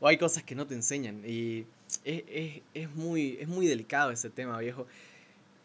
o 0.00 0.08
hay 0.08 0.18
cosas 0.18 0.42
que 0.42 0.54
no 0.54 0.66
te 0.66 0.74
enseñan. 0.74 1.22
Y 1.26 1.66
es, 2.04 2.22
es, 2.28 2.62
es, 2.74 2.94
muy, 2.94 3.38
es 3.40 3.48
muy 3.48 3.66
delicado 3.66 4.10
ese 4.10 4.30
tema, 4.30 4.58
viejo. 4.58 4.86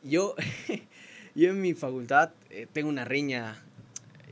Yo, 0.03 0.35
yo 1.35 1.49
en 1.49 1.61
mi 1.61 1.73
facultad 1.73 2.31
eh, 2.49 2.67
tengo 2.71 2.89
una 2.89 3.05
riña 3.05 3.55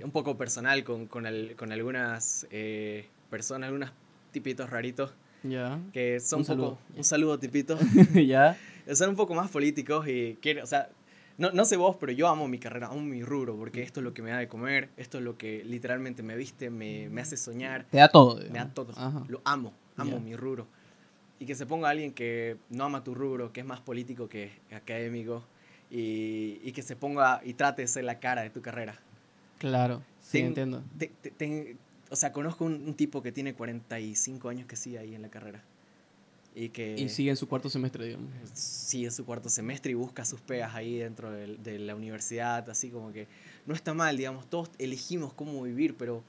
un 0.04 0.12
poco 0.12 0.38
personal 0.38 0.84
con, 0.84 1.08
con, 1.08 1.26
con 1.56 1.72
algunas 1.72 2.48
eh, 2.52 3.08
personas, 3.30 3.68
algunos 3.68 3.92
tipitos 4.32 4.70
raritos. 4.70 5.12
Ya. 5.44 5.80
Que 5.94 6.20
son 6.20 6.40
un, 6.40 6.46
saludo. 6.46 6.78
un 6.96 7.04
saludo 7.04 7.40
tipito. 7.40 7.78
ya. 8.14 8.58
Son 8.94 9.10
un 9.10 9.16
poco 9.16 9.36
más 9.36 9.52
políticos 9.52 10.08
y 10.08 10.40
quiero, 10.42 10.64
o 10.64 10.66
sea, 10.66 10.90
no, 11.38 11.52
no 11.52 11.64
sé 11.64 11.78
vos, 11.78 11.96
pero 12.00 12.12
yo 12.12 12.28
amo 12.28 12.48
mi 12.48 12.58
carrera, 12.58 12.88
amo 12.88 13.02
mi 13.02 13.24
rubro, 13.24 13.56
porque 13.56 13.84
esto 13.84 14.00
es 14.00 14.04
lo 14.04 14.16
que 14.16 14.24
me 14.24 14.32
da 14.32 14.40
de 14.40 14.48
comer, 14.48 14.90
esto 14.98 15.20
es 15.20 15.24
lo 15.24 15.38
que 15.38 15.64
literalmente 15.64 16.24
me 16.24 16.36
viste, 16.36 16.72
me, 16.72 17.08
me 17.10 17.22
hace 17.22 17.38
soñar. 17.38 17.86
Te 17.92 18.00
da 18.00 18.08
todo. 18.10 18.38
Me 18.50 18.58
da 18.58 18.74
todo. 18.74 18.92
Lo 19.28 19.42
amo, 19.46 19.74
amo 20.00 20.20
mi 20.20 20.36
rubro. 20.36 20.68
Y 21.40 21.46
que 21.46 21.56
se 21.56 21.66
ponga 21.66 21.90
alguien 21.90 22.12
que 22.12 22.58
no 22.70 22.84
ama 22.84 23.04
tu 23.04 23.16
rubro, 23.16 23.54
que 23.54 23.62
es 23.62 23.66
más 23.66 23.80
político 23.80 24.28
que 24.28 24.52
académico, 24.72 25.44
y, 25.90 26.60
y 26.64 26.72
que 26.74 26.84
se 26.84 26.96
ponga 26.96 27.42
y 27.44 27.54
trate 27.54 27.82
de 27.84 27.88
ser 27.88 28.04
la 28.04 28.20
cara 28.20 28.42
de 28.42 28.50
tu 28.50 28.62
carrera. 28.62 29.00
Claro, 29.60 30.02
sí, 30.22 30.40
entiendo. 30.40 30.82
o 32.10 32.16
sea, 32.16 32.32
conozco 32.32 32.66
un, 32.66 32.94
tipo 32.94 33.22
que 33.22 33.32
tiene 33.32 33.54
45 33.54 34.50
años 34.50 34.68
que 34.68 34.76
sigue 34.76 34.98
ahí 34.98 35.14
en 35.14 35.22
la 35.22 35.30
carrera. 35.30 35.62
Y 36.56 36.70
que... 36.70 36.96
Y 36.98 37.10
sigue 37.10 37.30
en 37.30 37.38
su 37.38 37.48
cuarto 37.48 37.70
semestre, 37.70 38.06
digamos. 38.06 38.30
Sigue 38.54 39.06
en 39.06 39.12
su 39.12 39.26
cuarto 39.26 39.50
semestre 39.50 39.92
y 39.92 39.96
busca 39.96 40.26
sus 40.26 40.40
pegas 40.42 40.74
ahí 40.76 40.98
dentro 40.98 41.30
de, 41.30 41.58
de 41.58 41.78
la 41.78 41.94
universidad, 41.94 42.70
así 42.70 42.90
como 42.90 43.12
que 43.12 43.28
no 43.66 43.74
está 43.76 43.94
mal, 43.94 44.18
digamos, 44.18 44.50
todos 44.50 44.72
elegimos 44.80 45.34
cómo 45.34 45.62
vivir, 45.62 45.96
pero 45.96 46.24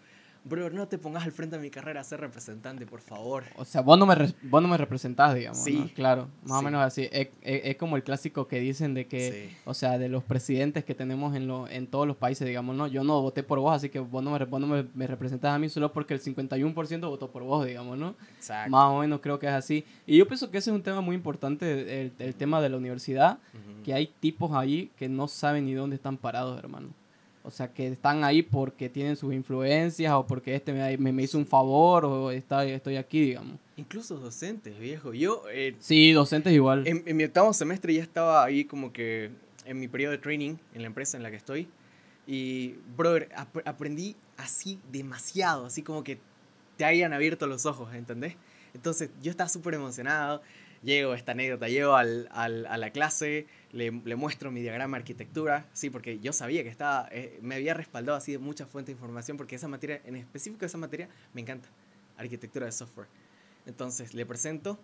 bro, 0.44 0.70
no 0.70 0.88
te 0.88 0.98
pongas 0.98 1.24
al 1.24 1.32
frente 1.32 1.56
de 1.56 1.62
mi 1.62 1.70
carrera 1.70 2.00
a 2.00 2.04
ser 2.04 2.20
representante, 2.20 2.86
por 2.86 3.00
favor. 3.00 3.44
O 3.56 3.64
sea, 3.64 3.80
vos 3.80 3.98
no 3.98 4.06
me, 4.06 4.14
vos 4.42 4.62
no 4.62 4.68
me 4.68 4.76
representás, 4.76 5.34
digamos. 5.34 5.62
Sí. 5.62 5.92
Claro, 5.94 6.28
más 6.44 6.60
o 6.60 6.62
menos 6.62 6.82
así. 6.82 7.08
Es, 7.12 7.28
es, 7.42 7.76
como 7.76 7.96
el 7.96 8.02
clásico 8.02 8.46
que 8.46 8.60
dicen 8.60 8.94
de 8.94 9.06
que, 9.06 9.54
o 9.64 9.74
sea, 9.74 9.98
de 9.98 10.08
los 10.08 10.24
presidentes 10.24 10.84
que 10.84 10.94
tenemos 10.94 11.34
en, 11.36 11.46
lo, 11.46 11.68
en 11.68 11.86
todos 11.86 12.06
los 12.06 12.16
países, 12.16 12.46
digamos, 12.46 12.76
no, 12.76 12.86
yo 12.86 13.04
no 13.04 13.20
voté 13.20 13.42
por 13.42 13.58
vos, 13.58 13.74
así 13.74 13.88
que 13.88 13.98
vos 13.98 14.22
no 14.22 14.30
me, 14.30 14.44
vos 14.44 14.60
no 14.60 14.66
me, 14.66 14.86
me 14.94 15.06
representás 15.06 15.54
a 15.54 15.58
mí 15.58 15.68
solo 15.68 15.92
porque 15.92 16.14
el 16.14 16.22
51% 16.22 17.00
votó 17.08 17.30
por 17.30 17.42
vos, 17.42 17.66
digamos, 17.66 17.98
¿no? 17.98 18.14
Exacto. 18.36 18.70
Más 18.70 18.90
o 18.90 19.00
menos 19.00 19.20
creo 19.20 19.38
que 19.38 19.46
es 19.46 19.52
así. 19.52 19.84
Y 20.06 20.16
yo 20.16 20.26
pienso 20.26 20.50
que 20.50 20.58
ese 20.58 20.70
es 20.70 20.74
un 20.74 20.82
tema 20.82 21.00
muy 21.00 21.16
importante, 21.16 22.02
el, 22.02 22.12
el 22.18 22.34
tema 22.34 22.60
de 22.60 22.68
la 22.68 22.76
universidad, 22.76 23.38
que 23.84 23.94
hay 23.94 24.08
tipos 24.20 24.52
ahí 24.52 24.90
que 24.96 25.08
no 25.08 25.28
saben 25.28 25.66
ni 25.66 25.74
dónde 25.74 25.96
están 25.96 26.16
parados, 26.16 26.58
hermano. 26.58 26.88
O 27.42 27.50
sea, 27.50 27.72
que 27.72 27.88
están 27.88 28.22
ahí 28.22 28.42
porque 28.42 28.88
tienen 28.88 29.16
sus 29.16 29.32
influencias 29.32 30.12
o 30.12 30.26
porque 30.26 30.54
este 30.54 30.72
me, 30.72 31.12
me, 31.12 31.22
hizo 31.22 31.38
un 31.38 31.46
favor 31.46 32.04
o 32.04 32.30
está, 32.30 32.64
estoy 32.64 32.96
aquí, 32.96 33.20
digamos. 33.20 33.58
Incluso 33.76 34.18
docentes, 34.18 34.78
viejo. 34.78 35.14
Yo... 35.14 35.44
Eh, 35.50 35.74
sí, 35.78 36.12
docentes 36.12 36.52
igual. 36.52 36.86
En, 36.86 37.16
mi 37.16 37.24
octavo 37.24 37.52
semestre 37.54 37.94
ya 37.94 38.02
estaba 38.02 38.44
ahí 38.44 38.64
como 38.64 38.92
que 38.92 39.30
en 39.64 39.80
mi 39.80 39.88
periodo 39.88 40.12
de 40.12 40.18
training 40.18 40.56
en 40.74 40.82
la 40.82 40.88
empresa 40.88 41.16
en 41.16 41.22
la 41.22 41.30
que 41.30 41.36
estoy. 41.36 41.68
Y, 42.26 42.74
brother, 42.96 43.30
aprendí 43.64 44.16
así 44.36 44.78
demasiado, 44.92 45.66
así 45.66 45.82
como 45.82 46.04
que 46.04 46.18
te 46.76 46.84
hayan 46.84 47.12
abierto 47.12 47.46
los 47.46 47.64
ojos, 47.64 47.94
¿entendés? 47.94 48.34
Entonces 48.74 49.10
yo 49.22 49.30
estaba 49.30 49.48
súper 49.48 49.74
emocionado 49.74 50.42
llego, 50.82 51.14
esta 51.14 51.32
anécdota, 51.32 51.68
llego 51.68 51.94
al, 51.94 52.28
al, 52.32 52.66
a 52.66 52.76
la 52.76 52.90
clase, 52.90 53.46
le, 53.72 53.90
le, 53.90 54.16
muestro 54.16 54.50
mi 54.50 54.60
diagrama 54.60 54.96
de 54.96 55.02
arquitectura, 55.02 55.66
sí, 55.72 55.90
porque 55.90 56.18
yo 56.18 56.32
sabía 56.32 56.62
que 56.62 56.68
estaba, 56.68 57.08
eh, 57.12 57.38
me 57.42 57.54
había 57.54 57.74
respaldado 57.74 58.16
así 58.16 58.32
de 58.32 58.38
muchas 58.38 58.68
fuentes 58.68 58.94
de 58.94 58.98
información, 58.98 59.36
porque 59.36 59.56
esa 59.56 59.68
materia, 59.68 60.00
en 60.04 60.16
específico 60.16 60.64
esa 60.64 60.78
materia, 60.78 61.08
me 61.34 61.40
encanta, 61.40 61.68
arquitectura 62.16 62.66
de 62.66 62.72
software. 62.72 63.08
Entonces 63.66 64.14
le 64.14 64.26
presento, 64.26 64.78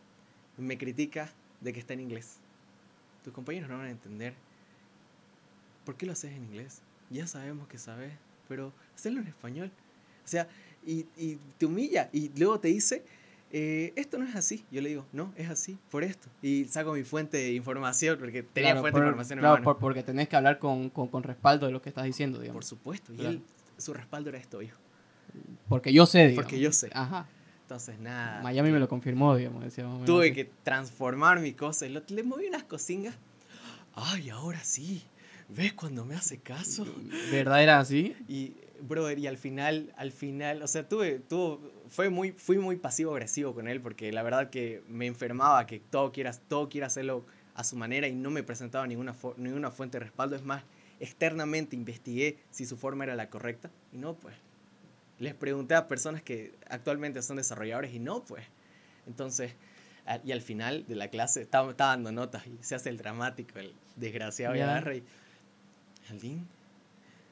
me 0.57 0.79
critica 0.79 1.31
de 1.61 1.73
que 1.73 1.81
está 1.81 1.95
en 1.95 2.01
inglés. 2.01 2.39
Tus 3.25 3.33
compañeros 3.33 3.69
no 3.69 3.79
van 3.79 3.87
a 3.87 3.91
entender. 3.91 4.35
¿Por 5.85 5.97
qué 5.97 6.07
lo 6.07 6.13
haces 6.13 6.33
en 6.33 6.45
inglés? 6.45 6.83
Ya 7.11 7.27
sabemos 7.27 7.69
que 7.69 7.79
sabes, 7.79 8.13
pero 8.49 8.73
hacerlo 8.95 9.21
en 9.21 9.29
español. 9.29 9.73
O 10.25 10.29
sea, 10.29 10.49
y, 10.85 11.07
y 11.17 11.39
te 11.59 11.67
humilla 11.67 12.09
y 12.13 12.31
luego 12.39 12.61
te 12.61 12.69
dice 12.69 13.05
eh, 13.53 13.93
esto 13.97 14.19
no 14.19 14.27
es 14.27 14.35
así. 14.35 14.65
Yo 14.71 14.81
le 14.81 14.89
digo, 14.89 15.07
no, 15.13 15.33
es 15.37 15.49
así, 15.49 15.79
por 15.91 16.05
esto. 16.05 16.29
Y 16.43 16.65
saco 16.67 16.93
mi 16.93 17.05
fuente 17.05 17.37
de 17.37 17.53
información, 17.53 18.19
porque 18.19 18.43
tenía 18.43 18.77
fuente 18.77 18.99
de 18.99 19.07
información 19.07 19.39
claro, 19.39 19.63
Por, 19.63 19.79
porque 19.79 20.03
tenés 20.03 20.29
que 20.29 20.37
hablar 20.37 20.59
con, 20.59 20.91
con, 20.91 21.09
con, 21.09 21.23
respaldo 21.23 21.67
de 21.67 21.73
lo 21.73 21.81
que 21.81 21.89
estás 21.89 22.05
diciendo, 22.05 22.39
digamos. 22.41 22.57
Por 22.57 22.65
supuesto, 22.65 23.13
y 23.13 23.25
él, 23.25 23.43
su 23.77 23.95
respaldo 23.95 24.31
era 24.31 24.39
esto, 24.39 24.63
hijo. 24.63 24.79
Porque 25.69 25.93
yo 25.93 26.07
sé, 26.07 26.29
digamos. 26.29 26.45
Porque 26.45 26.61
yo 26.61 26.73
sé. 26.73 26.91
Ajá. 26.93 27.29
Entonces, 27.63 27.99
nada. 27.99 28.43
Miami 28.43 28.71
me 28.71 28.79
lo 28.79 28.89
confirmó, 28.89 29.37
digamos. 29.37 29.75
tuve 30.05 30.33
que 30.33 30.45
transformar 30.63 31.41
mi 31.41 31.53
cosa. 31.53 31.87
Le 31.87 32.23
moví 32.23 32.47
unas 32.47 32.63
cosingas. 32.63 33.15
Ay, 33.95 34.31
ahora 34.31 34.63
sí. 34.63 35.03
¿Ves 35.49 35.73
cuando 35.73 36.05
me 36.05 36.15
hace 36.15 36.39
caso? 36.39 36.87
¿Verdad 37.31 37.63
era 37.63 37.79
así? 37.81 38.17
Y 38.29 38.55
brother, 38.81 39.19
y 39.19 39.27
al 39.27 39.39
final, 39.39 39.93
al 39.97 40.13
final, 40.13 40.63
o 40.63 40.67
sea, 40.67 40.89
tuve, 40.89 41.19
tuvo, 41.19 41.61
fue 41.89 42.11
muy, 42.11 42.33
fui 42.33 42.59
muy 42.59 42.77
pasivo-agresivo 42.77 43.55
con 43.55 43.69
él 43.69 43.81
porque 43.81 44.13
la 44.13 44.23
verdad 44.23 44.51
que 44.51 44.83
me 44.89 45.07
enfermaba 45.07 45.67
que 45.67 45.81
todo 45.81 46.13
quiera, 46.13 46.33
todo 46.33 46.69
quiera 46.69 46.87
hacerlo 46.87 47.25
a 47.55 47.65
su 47.65 47.77
manera 47.77 48.07
y 48.09 48.15
no 48.15 48.31
me 48.31 48.43
presentaba 48.43 48.87
ninguna, 48.87 49.15
ninguna 49.37 49.71
fuente 49.71 49.99
de 49.99 50.05
respaldo. 50.05 50.37
Es 50.37 50.45
más, 50.45 50.63
externamente 51.01 51.77
investigué 51.77 52.39
si 52.51 52.67
su 52.67 52.77
forma 52.77 53.05
era 53.05 53.17
la 53.17 53.31
correcta 53.31 53.71
y 53.93 53.99
no, 53.99 54.15
pues. 54.15 54.35
Les 55.19 55.35
pregunté 55.35 55.75
a 55.75 55.89
personas 55.89 56.23
que 56.23 56.53
actualmente 56.69 57.23
son 57.23 57.39
desarrolladores 57.39 57.95
y 57.95 57.99
no, 57.99 58.23
pues. 58.25 58.45
Entonces, 59.07 59.55
y 60.25 60.33
al 60.33 60.43
final 60.43 60.87
de 60.87 60.95
la 60.95 61.09
clase 61.09 61.41
estaba, 61.41 61.73
dando 61.73 62.13
notas 62.13 62.47
y 62.47 62.59
se 62.63 62.75
hace 62.75 62.91
el 62.91 62.99
dramático, 62.99 63.59
el 63.59 63.73
desgraciado 63.97 64.55
y 64.55 64.61
agarra 64.61 64.95
y... 64.95 65.03
Aldín, 66.11 66.47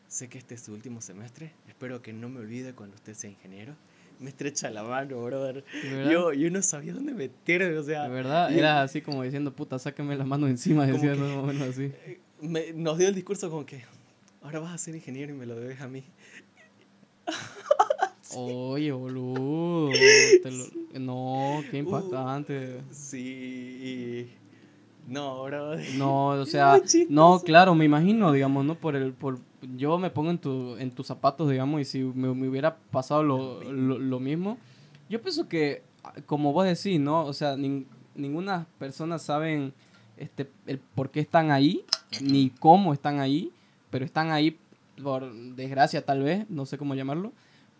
Sé 0.09 0.29
que 0.29 0.39
este 0.39 0.55
es 0.55 0.63
su 0.63 0.73
último 0.73 1.01
semestre. 1.01 1.53
Espero 1.69 2.03
que 2.03 2.13
no 2.13 2.29
me 2.29 2.41
olvide 2.41 2.75
cuando 2.75 2.97
usted 2.97 3.15
sea 3.15 3.31
ingeniero. 3.31 3.75
Me 4.21 4.31
estrecha 4.31 4.71
la 4.71 4.85
mano, 4.85 5.23
brother. 5.23 5.65
Yo, 6.11 6.33
yo 6.33 6.51
no 6.51 6.63
sabía 6.63 6.93
dónde 6.93 7.15
meterme, 7.15 7.77
o 7.77 7.83
sea. 7.83 8.05
De 8.05 8.11
verdad, 8.11 8.53
era 8.53 8.83
así 8.83 9.03
como 9.03 9.23
diciendo, 9.23 9.53
puta, 9.53 9.79
sáqueme 9.79 10.17
la 10.17 10.25
mano 10.25 10.47
encima, 10.47 10.87
decía, 10.87 11.15
no, 11.15 11.49
así. 11.65 11.93
Me, 12.41 12.73
nos 12.73 12.99
dio 12.99 13.09
el 13.09 13.15
discurso 13.15 13.51
como 13.51 13.67
que, 13.67 13.83
ahora 14.43 14.61
vas 14.61 14.73
a 14.73 14.79
ser 14.79 14.95
ingeniero 14.95 15.35
y 15.35 15.37
me 15.37 15.47
lo 15.47 15.57
debes 15.57 15.81
a 15.81 15.89
mí. 15.89 16.05
Oye, 18.37 18.93
boludo. 18.93 19.91
No, 21.01 21.63
qué 21.71 21.77
uh, 21.77 21.85
impactante. 21.85 22.83
sí. 22.91 24.31
No, 25.07 25.45
bro. 25.45 25.77
No, 25.97 26.29
o 26.29 26.47
sea, 26.47 26.81
no, 27.09 27.41
claro, 27.41 27.75
me 27.75 27.85
imagino, 27.85 28.33
digamos, 28.33 28.65
¿no? 28.65 28.75
Por 28.75 28.97
el, 28.97 29.13
por, 29.13 29.39
yo 29.77 29.99
me 29.99 30.11
pongo 30.11 30.31
en, 30.31 30.39
tu, 30.39 30.77
en 30.77 30.91
tus 30.91 31.07
zapatos, 31.07 31.51
digamos, 31.51 31.81
y 31.81 31.85
si 31.85 32.03
me, 32.03 32.29
hubiera 32.29 32.77
pasado 32.77 33.23
lo, 33.23 33.63
lo, 33.63 34.21
mismo, 34.21 34.59
yo 35.09 35.21
pienso 35.21 35.49
que, 35.49 35.83
como 36.27 36.53
vos 36.53 36.65
decís, 36.65 37.01
¿no? 37.01 37.25
O 37.25 37.33
sea, 37.33 37.57
ninguna 38.15 38.67
persona 38.79 39.19
sabe 39.19 39.73
este, 40.17 40.49
el 40.67 40.79
por 40.79 41.11
qué 41.11 41.21
están 41.21 41.51
ahí, 41.51 41.85
ni 42.21 42.51
cómo 42.51 42.93
están 42.93 43.21
ahí, 43.21 43.51
pero 43.91 44.05
están 44.05 44.31
ahí 44.31 44.59
por 45.03 45.33
desgracia 45.55 46.05
tal 46.05 46.23
vez, 46.23 46.49
no 46.49 46.67
sé 46.67 46.79
cómo 46.79 46.95
llamarlo, 46.95 47.33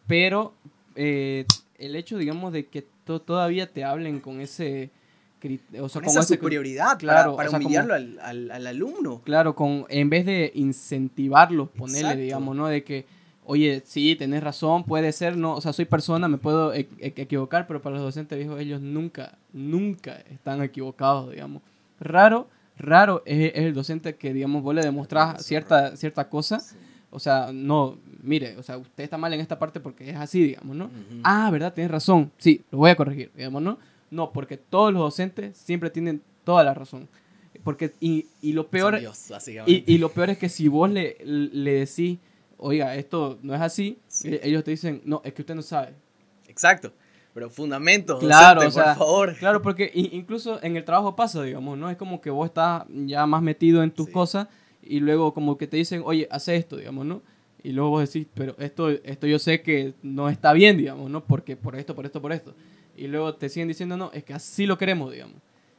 pero 0.07 0.53
eh, 0.97 1.47
el 1.79 1.97
hecho, 1.97 2.19
digamos, 2.19 2.53
de 2.53 2.67
que 2.67 2.85
todavía 3.05 3.73
te 3.73 3.85
hablen 3.85 4.21
con 4.21 4.41
ese 4.41 4.91
o 5.81 5.89
sea, 5.89 6.01
con 6.03 6.11
esa 6.11 6.21
ese- 6.21 6.35
superioridad 6.35 6.99
claro, 6.99 7.37
para, 7.37 7.49
o 7.49 7.51
sea, 7.51 7.59
para 7.59 7.59
como- 7.59 7.67
humillarlo 7.67 7.95
al, 7.95 8.19
al- 8.23 8.51
al 8.51 8.67
alumno. 8.67 9.21
Claro, 9.25 9.55
con, 9.55 9.87
en 9.89 10.11
vez 10.11 10.27
de 10.27 10.53
incentivarlos, 10.55 11.69
ponerle, 11.71 12.01
Exacto. 12.01 12.21
digamos, 12.23 12.57
¿no? 12.57 12.67
De 12.69 12.85
que, 12.85 13.07
oye, 13.45 13.83
sí, 13.85 14.17
tenés 14.17 14.43
razón, 14.43 14.85
puede 14.85 15.13
ser, 15.13 15.37
no, 15.37 15.55
o 15.55 15.61
sea, 15.61 15.73
soy 15.73 15.85
persona, 15.85 16.29
me 16.29 16.39
puedo 16.39 16.73
e- 16.73 16.89
e- 16.99 17.13
equivocar, 17.17 17.67
pero 17.67 17.83
para 17.83 17.97
los 17.97 18.05
docentes 18.05 18.39
viejos, 18.39 18.61
ellos 18.61 18.81
nunca, 18.81 19.37
nunca 19.53 20.17
están 20.31 20.63
equivocados, 20.63 21.31
digamos. 21.31 21.63
Raro, 22.01 22.49
raro 22.79 23.23
es, 23.25 23.53
es 23.55 23.65
el 23.65 23.75
docente 23.75 24.15
que, 24.17 24.33
digamos, 24.33 24.63
vos 24.63 24.75
le 24.75 24.83
demostrás 24.83 25.45
cierta, 25.45 25.97
cierta 25.97 26.29
cosa, 26.29 26.61
Sí. 26.61 26.77
o 27.11 27.19
sea, 27.19 27.51
no, 27.53 27.97
mire, 28.23 28.57
o 28.57 28.63
sea, 28.63 28.79
usted 28.79 29.05
está 29.05 29.17
mal 29.19 29.33
en 29.35 29.41
esta 29.41 29.59
parte 29.59 29.79
porque 29.79 30.11
es 30.11 30.17
así, 30.17 30.43
digamos, 30.43 30.75
¿no? 30.77 30.91
Ah, 31.23 31.49
¿verdad? 31.53 31.73
Tienes 31.73 31.91
razón. 31.91 32.33
Sí, 32.39 32.63
lo 32.71 32.79
voy 32.79 32.91
a 32.91 32.97
corregir, 32.97 33.31
digamos, 33.37 33.63
¿no? 33.63 33.79
No, 34.15 34.33
porque 34.33 34.57
todos 34.57 34.93
los 34.93 35.03
docentes 35.03 35.57
siempre 35.57 35.91
tienen 35.91 36.23
toda 36.45 36.63
la 36.65 36.73
razón. 36.75 37.09
Porque, 37.63 37.93
y, 38.01 38.27
y 38.43 38.53
lo 38.53 38.69
peor, 38.69 38.99
Dios, 39.01 39.31
y, 39.67 39.85
y 39.87 39.99
lo 39.99 40.11
peor 40.11 40.31
es 40.31 40.39
que 40.39 40.49
si 40.49 40.69
vos 40.69 40.91
le, 40.91 41.17
le 41.25 41.73
decís, 41.73 42.19
oiga, 42.59 42.95
esto 42.97 43.39
no 43.43 43.55
es 43.55 43.61
así, 43.61 43.99
Sí. 44.07 44.29
e- 44.35 44.41
ellos 44.45 44.63
te 44.65 44.71
dicen, 44.73 45.01
no, 45.05 45.21
es 45.25 45.33
que 45.33 45.43
usted 45.43 45.55
no 45.55 45.63
sabe. 45.63 45.95
Exacto. 46.47 46.93
Pero 47.33 47.51
fundamentos, 47.51 48.21
Claro, 48.21 48.63
docente, 48.63 48.81
o 48.81 48.85
sea, 48.85 48.95
por 48.95 49.07
favor. 49.07 49.35
Claro, 49.37 49.63
porque 49.63 49.91
incluso 49.95 50.63
en 50.63 50.77
el 50.77 50.85
trabajo 50.85 51.17
pasa, 51.17 51.43
digamos, 51.43 51.77
¿no? 51.79 51.91
Es 51.91 51.97
como 51.97 52.21
que 52.21 52.31
vos 52.31 52.47
estás 52.47 52.85
ya 53.07 53.27
más 53.27 53.43
metido 53.43 53.83
en 53.83 53.91
tus 53.91 54.07
Sí. 54.07 54.13
cosas 54.13 54.49
y 54.83 55.01
luego 55.01 55.33
como 55.35 55.57
que 55.59 55.67
te 55.67 55.77
dicen, 55.77 56.03
oye, 56.05 56.29
hace 56.31 56.55
esto, 56.57 56.77
digamos, 56.77 57.07
¿no? 57.07 57.23
Y 57.63 57.73
luego 57.73 57.91
vos 57.91 58.13
decís, 58.13 58.29
pero 58.35 58.55
esto, 58.59 58.91
esto 58.91 59.27
yo 59.27 59.39
sé 59.39 59.63
que 59.63 59.95
no 60.03 60.29
está 60.29 60.53
bien, 60.53 60.77
digamos, 60.77 61.11
¿no? 61.11 61.25
Porque 61.25 61.57
por 61.57 61.75
esto, 61.77 61.95
por 61.95 62.05
esto, 62.05 62.21
por 62.21 62.33
esto. 62.33 62.55
Y 62.97 63.07
luego 63.09 63.35
te 63.35 63.49
siguen 63.49 63.69
diciendo, 63.69 63.97
no, 63.97 64.11
es 64.13 64.25
que 64.25 64.35
así 64.35 64.67
lo 64.67 64.79
queremos, 64.79 65.13
digamos. 65.13 65.37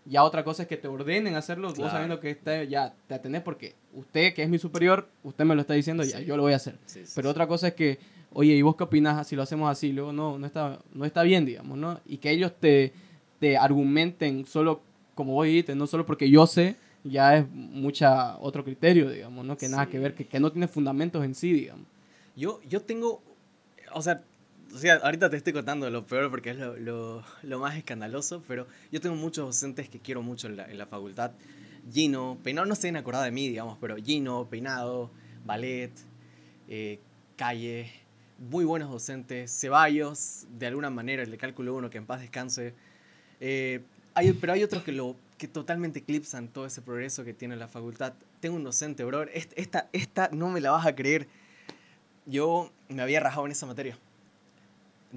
Ya 0.08 0.23
otra 0.23 0.43
cosa 0.43 0.63
es 0.63 0.67
que 0.69 0.78
te 0.78 0.88
ordenen 0.88 1.36
hacerlo, 1.36 1.69
vos 1.69 1.75
Claro. 1.78 1.91
sabiendo 1.91 2.19
que 2.19 2.30
está, 2.30 2.63
ya 2.63 2.93
te 3.08 3.15
atenés 3.15 3.41
porque 3.41 3.73
usted, 3.93 4.34
que 4.36 4.43
es 4.43 4.49
mi 4.49 4.60
superior, 4.60 5.08
usted 5.23 5.45
me 5.45 5.56
lo 5.56 5.62
está 5.62 5.73
diciendo, 5.73 6.04
ya, 6.04 6.19
Sí. 6.19 6.25
yo 6.25 6.38
lo 6.38 6.43
voy 6.43 6.54
a 6.54 6.58
hacer. 6.58 6.78
Sí, 6.86 7.06
sí, 7.06 7.12
Pero 7.15 7.30
otra 7.32 7.47
cosa 7.47 7.69
es 7.69 7.73
que, 7.73 7.97
oye, 8.32 8.54
¿y 8.54 8.62
vos 8.62 8.75
qué 8.75 8.84
opinás 8.84 9.25
si 9.28 9.36
lo 9.36 9.41
hacemos 9.41 9.69
así? 9.71 9.91
Luego 9.93 10.13
no, 10.13 10.38
no 10.38 10.45
está, 10.45 10.80
no 10.93 11.06
está 11.06 11.23
bien, 11.23 11.45
digamos, 11.45 11.78
¿no? 11.78 11.99
Y 12.06 12.17
que 12.17 12.30
ellos 12.30 12.54
te, 12.60 12.93
te 13.39 13.58
argumenten 13.58 14.45
solo 14.45 14.82
como 15.15 15.34
vos 15.34 15.45
dijiste, 15.47 15.73
no 15.75 15.88
solo 15.88 16.06
porque 16.06 16.30
yo 16.30 16.45
sé, 16.45 16.75
ya 17.04 17.38
es 17.38 17.45
mucha 17.49 18.38
otro 18.39 18.63
criterio, 18.63 19.10
digamos, 19.10 19.45
¿no? 19.45 19.58
Que 19.58 19.69
nada 19.69 19.88
que 19.88 19.97
ver, 19.97 20.13
que, 20.13 20.25
que 20.28 20.39
no 20.39 20.51
tiene 20.51 20.67
fundamentos 20.67 21.23
en 21.23 21.34
sí, 21.34 21.51
digamos. 21.54 21.86
Yo, 22.36 22.60
yo 22.69 22.82
tengo, 22.82 23.21
o 23.93 24.01
sea, 24.01 24.21
o 24.75 24.77
sea, 24.77 24.95
ahorita 24.95 25.29
te 25.29 25.38
estoy 25.38 25.53
contando 25.53 25.89
lo 25.89 26.05
peor 26.05 26.29
porque 26.29 26.51
es 26.51 26.57
lo, 26.57 26.75
lo, 26.77 27.23
lo 27.43 27.59
más 27.59 27.77
escandaloso, 27.77 28.43
pero 28.47 28.67
yo 28.91 28.99
tengo 29.01 29.15
muchos 29.15 29.45
docentes 29.45 29.89
que 29.89 29.99
quiero 29.99 30.21
mucho 30.21 30.47
en 30.47 30.57
la, 30.57 30.65
en 30.69 30.77
la 30.77 30.85
facultad. 30.85 31.31
Gino, 31.91 32.38
Peinado 32.43 32.65
no 32.67 32.75
se 32.75 32.89
han 32.89 32.97
acordado 32.97 33.23
de 33.23 33.31
mí, 33.31 33.47
digamos, 33.47 33.77
pero 33.79 33.95
Gino, 33.97 34.47
Peinado, 34.49 35.11
Ballet, 35.45 35.91
eh, 36.67 36.99
Calle, 37.38 37.91
muy 38.38 38.65
buenos 38.65 38.89
docentes. 38.91 39.51
Ceballos, 39.57 40.45
de 40.57 40.67
alguna 40.67 40.89
manera, 40.89 41.23
el 41.23 41.31
de 41.31 41.38
cálculo 41.38 41.75
1, 41.75 41.89
que 41.89 41.97
en 41.97 42.05
paz 42.05 42.21
descanse. 42.21 42.73
Eh, 43.39 43.81
hay, 44.13 44.33
pero 44.33 44.53
hay 44.53 44.63
otros 44.63 44.83
que, 44.83 44.91
lo, 44.91 45.15
que 45.38 45.47
totalmente 45.47 45.99
eclipsan 45.99 46.47
todo 46.49 46.65
ese 46.65 46.81
progreso 46.81 47.23
que 47.23 47.33
tiene 47.33 47.55
la 47.55 47.67
facultad. 47.67 48.13
Tengo 48.41 48.55
un 48.57 48.63
docente, 48.63 49.03
bro, 49.05 49.23
est- 49.23 49.53
esta, 49.55 49.89
esta 49.93 50.29
no 50.33 50.49
me 50.49 50.59
la 50.61 50.71
vas 50.71 50.85
a 50.85 50.95
creer. 50.95 51.27
Yo 52.25 52.71
me 52.89 53.01
había 53.01 53.19
rajado 53.19 53.45
en 53.45 53.51
esa 53.51 53.65
materia. 53.65 53.97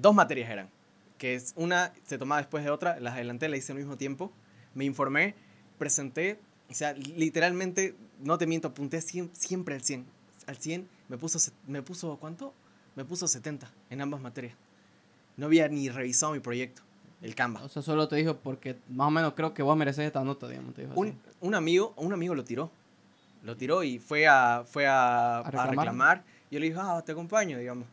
Dos 0.01 0.13
materias 0.15 0.49
eran. 0.49 0.69
Que 1.17 1.35
es 1.35 1.53
una 1.55 1.91
se 2.05 2.17
tomaba 2.17 2.39
después 2.41 2.63
de 2.63 2.69
otra, 2.69 2.99
las 2.99 3.13
adelanté, 3.15 3.49
la 3.49 3.57
hice 3.57 3.71
al 3.73 3.77
mismo 3.77 3.97
tiempo. 3.97 4.31
Me 4.73 4.85
informé, 4.85 5.35
presenté, 5.77 6.39
o 6.69 6.73
sea, 6.73 6.93
literalmente, 6.93 7.95
no 8.19 8.37
te 8.37 8.45
miento, 8.47 8.69
apunté 8.69 8.99
siem- 8.99 9.29
siempre 9.33 9.75
al 9.75 9.81
100. 9.81 10.05
Al 10.47 10.57
100 10.57 10.87
me 11.09 11.17
puso, 11.17 11.39
me 11.67 11.81
puso, 11.81 12.17
¿cuánto? 12.17 12.53
Me 12.95 13.03
puso 13.05 13.27
70 13.27 13.69
en 13.89 14.01
ambas 14.01 14.21
materias. 14.21 14.55
No 15.37 15.45
había 15.47 15.67
ni 15.67 15.89
revisado 15.89 16.31
mi 16.33 16.39
proyecto, 16.39 16.81
el 17.21 17.35
Canva. 17.35 17.63
O 17.63 17.69
sea, 17.69 17.81
solo 17.81 18.07
te 18.07 18.15
dijo 18.17 18.37
porque 18.37 18.77
más 18.89 19.07
o 19.07 19.11
menos 19.11 19.33
creo 19.33 19.53
que 19.53 19.61
vos 19.63 19.75
mereces 19.77 20.05
esta 20.05 20.23
nota, 20.23 20.47
digamos, 20.47 20.73
te 20.73 20.81
dijo 20.81 20.93
así. 20.93 21.01
Un, 21.01 21.19
un 21.41 21.55
amigo, 21.55 21.93
un 21.97 22.13
amigo 22.13 22.35
lo 22.35 22.43
tiró. 22.43 22.71
Lo 23.43 23.55
tiró 23.55 23.83
y 23.83 23.99
fue 23.99 24.27
a, 24.27 24.63
fue 24.65 24.85
a, 24.87 25.39
a 25.39 25.43
reclamar? 25.43 25.69
reclamar? 25.77 26.23
Yo 26.51 26.59
le 26.59 26.65
dije, 26.67 26.77
ah, 26.81 27.01
te 27.05 27.11
acompaño, 27.13 27.57
digamos. 27.57 27.87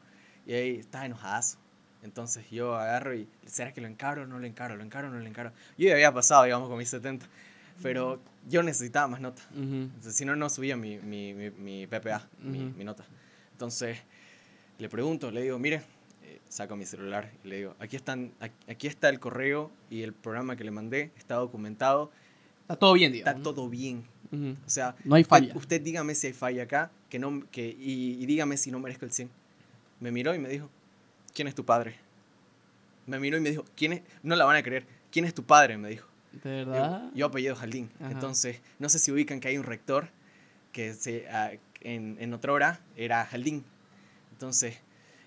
Y 0.47 0.53
ahí 0.55 0.77
estaba 0.77 1.07
enojadazo. 1.07 1.59
Entonces 2.03 2.49
yo 2.51 2.75
agarro 2.77 3.15
y, 3.15 3.29
¿será 3.47 3.73
que 3.73 3.81
lo 3.81 3.89
encaro 3.89 4.23
o 4.23 4.27
no 4.27 4.39
lo 4.39 4.47
encaro? 4.47 4.77
¿Lo 4.77 4.83
encaro 4.85 5.09
o 5.09 5.11
no 5.11 5.19
lo 5.19 5.27
encaro? 5.27 5.53
Yo 5.77 5.89
ya 5.89 5.95
había 5.95 6.13
pasado, 6.13 6.45
digamos, 6.45 6.69
con 6.69 6.79
mis 6.79 6.89
70. 6.89 7.27
Pero 7.83 8.21
yo 8.49 8.63
necesitaba 8.63 9.07
más 9.09 9.21
nota. 9.21 9.43
Ujú. 9.53 9.61
Entonces, 9.63 10.15
si 10.17 10.25
no, 10.25 10.35
no 10.37 10.49
subía 10.49 10.77
mi, 10.77 10.99
mi, 10.99 11.35
mi, 11.35 11.51
mi 11.51 11.87
PPA, 11.87 12.27
mi, 12.43 12.65
Ujú. 12.69 12.79
mi 12.79 12.85
nota. 12.85 13.05
Entonces, 13.53 13.99
le 14.79 14.89
pregunto, 14.89 15.31
le 15.31 15.43
digo, 15.43 15.59
mire, 15.59 15.83
eh, 16.23 16.41
saco 16.49 16.75
mi 16.77 16.87
celular 16.87 17.31
y 17.45 17.49
le 17.49 17.57
digo, 17.57 17.75
aquí, 17.79 17.97
están, 17.97 18.33
aquí, 18.69 18.87
está 18.87 19.09
el 19.11 19.21
correo 19.21 19.71
y 19.91 20.03
el 20.03 20.13
programa 20.15 20.57
que 20.57 20.65
le 20.65 20.71
mandé, 20.71 21.11
está 21.19 21.35
documentado, 21.37 22.11
Está 22.63 22.77
todo 22.77 22.95
bien, 22.95 23.13
digamos. 23.13 23.37
está 23.41 23.43
todo 23.55 23.69
bien. 23.69 24.05
¿no? 24.33 24.39
Ujú. 24.53 24.57
O 24.67 24.71
sea, 24.71 24.97
No 25.05 25.15
hay 25.15 25.23
usted- 25.23 25.31
falla. 25.37 25.53
Usted, 25.57 25.81
dígame 25.83 26.15
si 26.15 26.29
hay 26.29 26.33
falla 26.33 26.63
acá 26.65 26.91
que 27.11 27.19
no, 27.19 27.45
que, 27.51 27.69
y, 27.79 28.19
y 28.23 28.27
dígame 28.27 28.57
si 28.57 28.71
no 28.71 28.79
merezco 28.81 29.05
el 29.05 29.13
100. 29.13 29.31
Me 30.01 30.11
miró 30.11 30.35
y 30.35 30.39
me 30.39 30.49
dijo, 30.49 30.69
¿quién 31.37 31.47
es 31.49 31.55
tu 31.55 31.65
padre? 31.67 31.95
Me 33.07 33.21
miró 33.21 33.37
y 33.37 33.41
me 33.41 33.51
dijo, 33.51 33.65
¿quién 33.77 33.93
es? 33.93 34.03
No 34.23 34.35
la 34.35 34.45
van 34.47 34.57
a 34.57 34.63
creer. 34.63 34.87
¿Quién 35.13 35.27
es 35.27 35.35
tu 35.35 35.45
padre? 35.45 35.77
Me 35.79 35.91
dijo. 35.91 36.09
¿De 36.33 36.41
Yo- 36.65 36.67
verdad? 36.71 37.11
Yo, 37.15 37.27
apellido 37.27 37.55
Jaldín. 37.55 37.91
Ajá. 38.01 38.11
Entonces, 38.11 38.61
no 38.79 38.89
sé 38.89 38.99
si 38.99 39.13
ubican 39.13 39.39
que 39.39 39.49
hay 39.49 39.59
un 39.59 39.65
rector 39.65 40.09
que 40.73 40.95
se, 40.95 41.29
ah, 41.29 41.53
en, 41.83 42.17
en 42.21 42.33
otra 42.35 42.53
hora 42.53 42.81
era 42.97 43.25
Jaldín. 43.27 43.65
Entonces, 44.33 44.79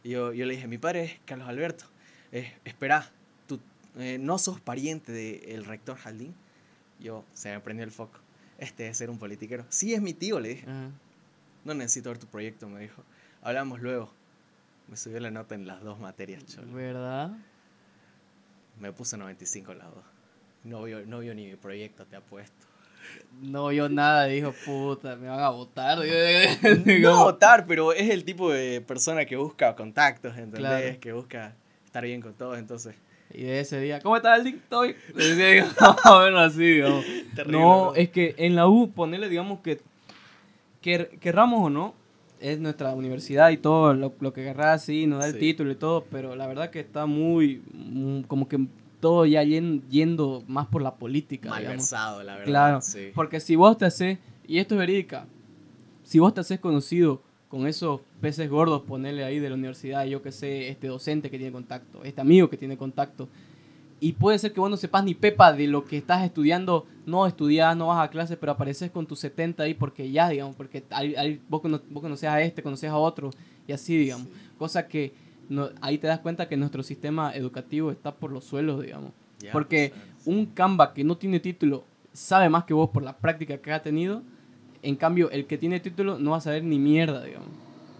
yo, 0.03 0.33
yo 0.33 0.45
le 0.45 0.55
dije, 0.55 0.67
mi 0.67 0.77
padre 0.77 1.03
es 1.05 1.19
Carlos 1.25 1.47
Alberto. 1.47 1.85
Eh, 2.31 2.53
espera, 2.65 3.09
tú 3.47 3.59
eh, 3.97 4.17
no 4.19 4.37
sos 4.39 4.59
pariente 4.59 5.11
del 5.11 5.63
rector 5.65 5.95
Jaldín. 5.97 6.35
Yo, 6.99 7.23
se 7.33 7.51
me 7.51 7.59
prendió 7.61 7.85
el 7.85 7.91
foco. 7.91 8.19
Este 8.57 8.83
debe 8.83 8.95
ser 8.95 9.09
un 9.09 9.19
politiquero. 9.19 9.65
Sí, 9.69 9.93
es 9.93 10.01
mi 10.01 10.13
tío, 10.13 10.39
le 10.39 10.49
dije. 10.49 10.63
Ajá. 10.69 10.89
No 11.63 11.73
necesito 11.73 12.09
ver 12.09 12.17
tu 12.17 12.27
proyecto, 12.27 12.67
me 12.67 12.81
dijo. 12.81 13.03
Hablamos 13.41 13.79
luego. 13.79 14.11
Me 14.89 14.97
subió 14.97 15.19
la 15.19 15.31
nota 15.31 15.55
en 15.55 15.67
las 15.67 15.83
dos 15.83 15.99
materias, 15.99 16.45
cholo. 16.45 16.73
¿Verdad? 16.73 17.31
Me 18.79 18.91
puso 18.91 19.17
95 19.17 19.71
en 19.73 19.77
las 19.79 19.87
dos. 19.93 20.03
No 20.63 20.83
vio, 20.83 21.05
no 21.05 21.19
vio 21.19 21.33
ni 21.35 21.45
mi 21.47 21.55
proyecto, 21.55 22.05
te 22.05 22.15
apuesto. 22.15 22.65
No 23.41 23.67
vio 23.69 23.87
nada, 23.89 24.25
dijo, 24.25 24.53
puta, 24.65 25.15
me 25.15 25.27
van 25.27 25.39
a 25.39 25.49
votar. 25.49 25.99
No 27.01 27.23
votar, 27.23 27.65
pero 27.65 27.93
es 27.93 28.09
el 28.09 28.23
tipo 28.23 28.51
de 28.51 28.81
persona 28.81 29.25
que 29.25 29.35
busca 29.35 29.75
contactos, 29.75 30.31
¿entendés? 30.37 30.59
Claro. 30.59 30.99
Que 30.99 31.13
busca 31.13 31.53
estar 31.85 32.03
bien 32.03 32.21
con 32.21 32.33
todos, 32.33 32.57
entonces. 32.57 32.95
Y 33.31 33.43
de 33.43 33.59
ese 33.59 33.79
día, 33.79 33.99
¿cómo 34.01 34.17
está 34.17 34.35
el 34.35 34.43
Dick? 34.43 34.61
¿Todo 34.69 34.81
bien? 34.83 34.95
Le 35.15 35.35
decía, 35.35 35.71
Más 35.81 36.05
o 36.05 36.19
menos 36.21 36.39
así, 36.53 36.63
digamos. 36.73 37.05
Terrible, 37.35 37.57
No, 37.59 37.85
¿no? 37.85 37.95
es 37.95 38.09
que 38.09 38.33
en 38.37 38.55
la 38.55 38.67
U, 38.67 38.91
ponerle, 38.91 39.29
digamos, 39.29 39.59
que 39.61 39.79
quer- 40.83 41.09
querramos 41.19 41.63
o 41.63 41.69
no, 41.69 41.93
es 42.41 42.59
nuestra 42.59 42.93
universidad 42.93 43.49
y 43.49 43.57
todo 43.57 43.93
lo, 43.93 44.13
lo 44.19 44.33
que 44.33 44.43
querrá, 44.43 44.77
sí, 44.79 45.05
nos 45.07 45.19
da 45.19 45.27
el 45.27 45.37
título 45.39 45.71
y 45.71 45.75
todo, 45.75 46.05
pero 46.11 46.35
la 46.35 46.47
verdad 46.47 46.69
que 46.69 46.79
está 46.79 47.05
muy, 47.05 47.61
mm, 47.73 48.21
como 48.23 48.47
que 48.47 48.65
todo 48.99 49.25
ya 49.25 49.43
yen- 49.43 49.81
yendo 49.89 50.43
más 50.47 50.67
por 50.67 50.81
la 50.81 50.95
política. 50.95 51.49
Malversado, 51.49 52.23
la 52.23 52.33
verdad. 52.33 52.45
Claro, 52.45 52.81
sí. 52.81 53.11
porque 53.15 53.39
si 53.39 53.55
vos 53.55 53.77
te 53.77 53.85
haces, 53.85 54.17
y 54.47 54.57
esto 54.59 54.75
es 54.75 54.79
verídica, 54.79 55.25
si 56.03 56.19
vos 56.19 56.33
te 56.33 56.41
haces 56.41 56.59
conocido 56.59 57.21
con 57.49 57.65
esos 57.67 58.01
peces 58.21 58.49
gordos, 58.49 58.83
ponerle 58.83 59.23
ahí 59.23 59.39
de 59.39 59.49
la 59.49 59.55
universidad, 59.55 60.05
yo 60.05 60.21
que 60.21 60.31
sé, 60.31 60.69
este 60.69 60.87
docente 60.87 61.29
que 61.31 61.37
tiene 61.37 61.51
contacto, 61.51 62.03
este 62.03 62.21
amigo 62.21 62.49
que 62.49 62.57
tiene 62.57 62.77
contacto, 62.77 63.27
y 64.01 64.13
puede 64.13 64.39
ser 64.39 64.53
que 64.53 64.59
vos 64.59 64.69
no 64.69 64.77
sepas 64.77 65.03
ni 65.03 65.13
pepa 65.13 65.51
de 65.53 65.67
lo 65.67 65.85
que 65.85 65.97
estás 65.97 66.23
estudiando, 66.23 66.85
no 67.05 67.25
estudiás, 67.27 67.75
no 67.75 67.87
vas 67.87 68.03
a 68.05 68.09
clases, 68.09 68.37
pero 68.39 68.51
apareces 68.53 68.91
con 68.91 69.05
tus 69.05 69.19
70 69.19 69.63
ahí 69.63 69.73
porque 69.73 70.09
ya, 70.11 70.29
digamos, 70.29 70.55
porque 70.55 70.83
hay, 70.91 71.15
hay- 71.15 71.41
vos, 71.49 71.61
cono- 71.61 71.81
vos 71.89 72.01
conoces 72.01 72.29
a 72.29 72.41
este, 72.41 72.63
conoces 72.63 72.89
a 72.89 72.97
otro, 72.97 73.29
y 73.67 73.71
así, 73.73 73.97
digamos. 73.97 74.27
Cosa 74.57 74.87
que 74.87 75.11
no, 75.49 75.69
ahí 75.81 75.97
te 75.97 76.07
das 76.07 76.19
cuenta 76.19 76.47
que 76.47 76.55
nuestro 76.57 76.83
sistema 76.83 77.33
educativo 77.35 77.91
está 77.91 78.13
por 78.13 78.31
los 78.31 78.43
suelos, 78.45 78.81
digamos. 78.81 79.11
Porque 79.51 79.93
pues, 80.23 80.27
un 80.27 80.45
Canva 80.47 80.93
que 80.93 81.03
no 81.03 81.17
tiene 81.17 81.39
título 81.39 81.83
sabe 82.13 82.49
más 82.49 82.63
que 82.65 82.73
vos 82.73 82.89
por 82.89 83.03
la 83.03 83.17
práctica 83.17 83.57
que 83.57 83.71
ha 83.71 83.81
tenido. 83.81 84.21
En 84.81 84.95
cambio, 84.95 85.29
el 85.31 85.45
que 85.45 85.57
tiene 85.57 85.79
título 85.79 86.19
no 86.19 86.31
va 86.31 86.37
a 86.37 86.41
saber 86.41 86.63
ni 86.63 86.79
mierda, 86.79 87.23
digamos. 87.23 87.49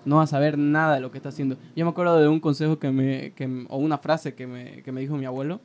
No 0.06 0.18
va 0.18 0.24
a 0.24 0.28
saber 0.28 0.58
nada 0.58 0.96
de 0.96 1.02
lo 1.02 1.12
que 1.12 1.18
está 1.18 1.30
haciendo. 1.30 1.58
Yo 1.76 1.86
me 1.86 1.92
acuerdo 1.92 2.18
de 2.20 2.28
un 2.28 2.40
consejo 2.40 2.80
que 2.80 2.90
me, 2.92 3.32
que 3.34 3.66
o 3.70 3.78
una 3.78 3.98
frase 3.98 4.34
que 4.34 4.48
me, 4.48 4.82
que 4.84 4.92
me 4.92 5.02
dijo 5.02 5.16
mi 5.18 5.26
abuelo, 5.26 5.60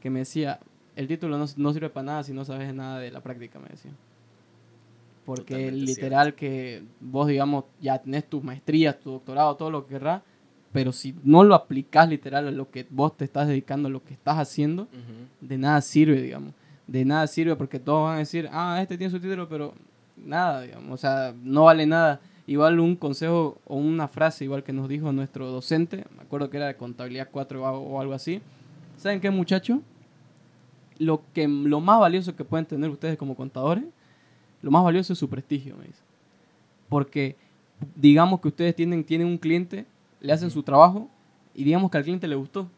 que 0.00 0.10
me 0.10 0.20
decía, 0.20 0.58
el 0.96 1.06
título 1.08 1.38
no, 1.38 1.46
no 1.56 1.72
sirve 1.72 1.90
para 1.90 2.04
nada 2.04 2.22
si 2.24 2.32
no 2.32 2.44
sabes 2.44 2.72
nada 2.74 2.98
de 2.98 3.10
la 3.10 3.20
práctica, 3.20 3.58
me 3.58 3.68
decía. 3.68 3.92
Porque 5.24 5.54
Totalmente 5.54 5.86
literal 5.86 6.34
que 6.34 6.82
vos, 7.00 7.28
digamos, 7.28 7.64
ya 7.80 7.98
tenés 7.98 8.28
tus 8.28 8.42
maestrías, 8.42 8.98
tu 8.98 9.12
doctorado, 9.12 9.54
todo 9.54 9.70
lo 9.70 9.86
que 9.86 9.94
querrás, 9.94 10.22
pero 10.72 10.90
si 10.90 11.14
no 11.22 11.44
lo 11.44 11.54
aplicás 11.54 12.08
literal 12.08 12.48
a 12.48 12.50
lo 12.50 12.70
que 12.70 12.86
vos 12.90 13.16
te 13.16 13.24
estás 13.24 13.46
dedicando, 13.46 13.88
a 13.88 13.90
lo 13.92 14.02
que 14.02 14.14
estás 14.14 14.38
haciendo, 14.38 14.82
Ujú. 14.84 15.46
de 15.46 15.58
nada 15.58 15.80
sirve, 15.80 16.20
digamos. 16.20 16.54
de 16.88 17.04
nada 17.04 17.26
sirve 17.28 17.54
porque 17.56 17.78
todos 17.78 18.04
van 18.08 18.16
a 18.16 18.18
decir, 18.18 18.48
ah, 18.52 18.78
este 18.82 18.98
tiene 18.98 19.10
su 19.10 19.20
título, 19.20 19.48
pero 19.48 19.72
nada, 20.16 20.62
digamos, 20.62 20.92
o 20.92 20.96
sea, 20.96 21.32
no 21.42 21.64
vale 21.64 21.86
nada. 21.86 22.20
Igual 22.46 22.80
un 22.80 22.96
consejo 22.96 23.58
o 23.64 23.76
una 23.76 24.08
frase, 24.08 24.44
igual 24.44 24.64
que 24.64 24.72
nos 24.72 24.88
dijo 24.88 25.12
nuestro 25.12 25.48
docente, 25.50 26.04
me 26.16 26.22
acuerdo 26.22 26.50
que 26.50 26.56
era 26.56 26.66
de 26.66 26.74
contabilidad 26.74 27.28
4 27.30 27.62
o 27.62 28.00
algo 28.00 28.12
así. 28.12 28.42
¿Saben 29.02 29.20
qué, 29.20 29.32
muchachos? 29.32 29.80
Lo, 30.98 31.22
que, 31.34 31.48
lo 31.48 31.80
más 31.80 31.98
valioso 31.98 32.36
que 32.36 32.44
pueden 32.44 32.66
tener 32.66 32.88
ustedes 32.88 33.16
como 33.16 33.34
contadores, 33.34 33.82
lo 34.62 34.70
más 34.70 34.84
valioso 34.84 35.12
es 35.12 35.18
su 35.18 35.28
prestigio, 35.28 35.76
me 35.76 35.86
dice. 35.86 35.98
Porque 36.88 37.34
digamos 37.96 38.40
que 38.40 38.46
ustedes 38.46 38.76
tienen, 38.76 39.02
tienen 39.02 39.26
un 39.26 39.38
cliente, 39.38 39.86
le 40.20 40.32
hacen 40.32 40.52
su 40.52 40.62
trabajo 40.62 41.08
y 41.52 41.64
digamos 41.64 41.90
que 41.90 41.98
al 41.98 42.04
cliente 42.04 42.28
le 42.28 42.36
gustó. 42.36 42.68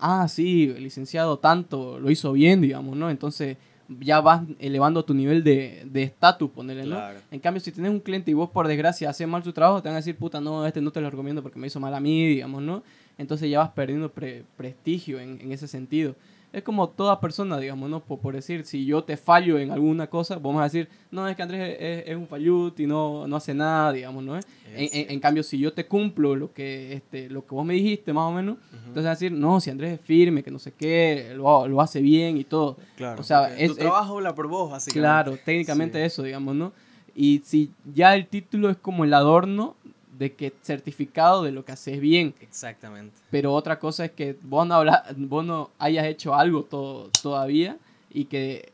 Ah, 0.00 0.26
sí, 0.26 0.64
el 0.76 0.82
licenciado 0.82 1.38
tanto, 1.38 2.00
lo 2.00 2.10
hizo 2.10 2.32
bien, 2.32 2.60
digamos, 2.60 2.96
¿no? 2.96 3.08
Entonces 3.08 3.56
ya 4.00 4.20
vas 4.20 4.42
elevando 4.58 5.04
tu 5.04 5.14
nivel 5.14 5.44
de 5.44 6.02
estatus, 6.02 6.50
ponerle, 6.50 6.86
¿no? 6.86 7.00
En 7.30 7.38
cambio, 7.38 7.60
si 7.60 7.70
tienes 7.70 7.92
un 7.92 8.00
cliente 8.00 8.32
y 8.32 8.34
vos 8.34 8.50
por 8.50 8.66
desgracia 8.66 9.10
hace 9.10 9.28
mal 9.28 9.44
su 9.44 9.52
trabajo, 9.52 9.80
te 9.80 9.88
van 9.88 9.94
a 9.94 9.98
decir, 9.98 10.16
puta, 10.16 10.40
no, 10.40 10.66
este 10.66 10.80
no 10.80 10.90
te 10.90 11.00
lo 11.00 11.08
recomiendo 11.08 11.40
porque 11.40 11.60
me 11.60 11.68
hizo 11.68 11.78
mal 11.78 11.94
a 11.94 12.00
mí, 12.00 12.26
digamos, 12.26 12.62
¿no? 12.62 12.82
Entonces 13.18 13.50
ya 13.50 13.58
vas 13.58 13.70
perdiendo 13.70 14.10
prestigio 14.10 15.20
en, 15.20 15.40
en 15.40 15.52
ese 15.52 15.68
sentido 15.68 16.14
es 16.52 16.62
como 16.62 16.88
toda 16.88 17.20
persona, 17.20 17.58
digamos, 17.58 17.90
¿no? 17.90 18.00
Por, 18.00 18.34
decir, 18.34 18.64
si 18.64 18.86
yo 18.86 19.04
te 19.04 19.16
fallo 19.16 19.58
en 19.58 19.70
alguna 19.70 20.06
cosa, 20.06 20.36
vamos 20.36 20.60
a 20.60 20.64
decir, 20.64 20.88
no, 21.10 21.28
es 21.28 21.36
que 21.36 21.42
Andrés 21.42 21.76
es, 21.78 22.16
un 22.16 22.26
fallut 22.26 22.78
y 22.80 22.86
no, 22.86 23.26
no 23.26 23.36
hace 23.36 23.52
nada, 23.52 23.92
digamos, 23.92 24.24
¿no? 24.24 24.36
En, 24.36 24.42
en, 24.74 25.20
cambio, 25.20 25.42
si 25.42 25.58
yo 25.58 25.72
te 25.72 25.86
cumplo 25.86 26.34
lo 26.34 26.52
que, 26.52 26.94
este, 26.94 27.28
lo 27.28 27.44
que 27.44 27.54
vos 27.54 27.66
me 27.66 27.74
dijiste, 27.74 28.12
más 28.12 28.24
o 28.24 28.32
menos, 28.32 28.56
entonces 28.72 29.06
a 29.06 29.10
decir, 29.10 29.32
no, 29.32 29.60
si 29.60 29.70
Andrés 29.70 29.94
es 29.94 30.00
firme, 30.00 30.42
que 30.42 30.50
no 30.50 30.58
sé 30.58 30.72
qué, 30.72 31.32
lo, 31.34 31.68
lo 31.68 31.80
hace 31.82 32.00
bien 32.00 32.38
y 32.38 32.44
todo. 32.44 32.78
Claro. 32.96 33.20
O 33.20 33.24
sea, 33.24 33.54
es, 33.56 33.70
tu 33.70 33.76
trabajo 33.76 34.16
habla 34.16 34.34
por 34.34 34.48
vos, 34.48 34.70
básicamente. 34.70 35.00
Claro, 35.00 35.38
técnicamente 35.44 36.02
eso, 36.02 36.22
digamos, 36.22 36.54
¿no? 36.54 36.72
Y 37.14 37.42
si 37.44 37.72
ya 37.84 38.14
el 38.14 38.26
título 38.28 38.70
es 38.70 38.76
como 38.76 39.04
el 39.04 39.12
adorno 39.12 39.76
de 40.18 40.32
que 40.32 40.52
certificado 40.62 41.44
de 41.44 41.52
lo 41.52 41.64
que 41.64 41.72
haces 41.72 42.00
bien. 42.00 42.34
Exactamente. 42.40 43.16
Pero 43.30 43.54
otra 43.54 43.78
cosa 43.78 44.04
es 44.04 44.10
que 44.10 44.36
vos 44.42 44.66
no, 44.66 44.74
habla, 44.74 45.04
vos 45.16 45.44
no 45.44 45.70
hayas 45.78 46.06
hecho 46.06 46.34
algo 46.34 46.64
todo, 46.64 47.10
todavía 47.22 47.78
y 48.10 48.24
que 48.24 48.72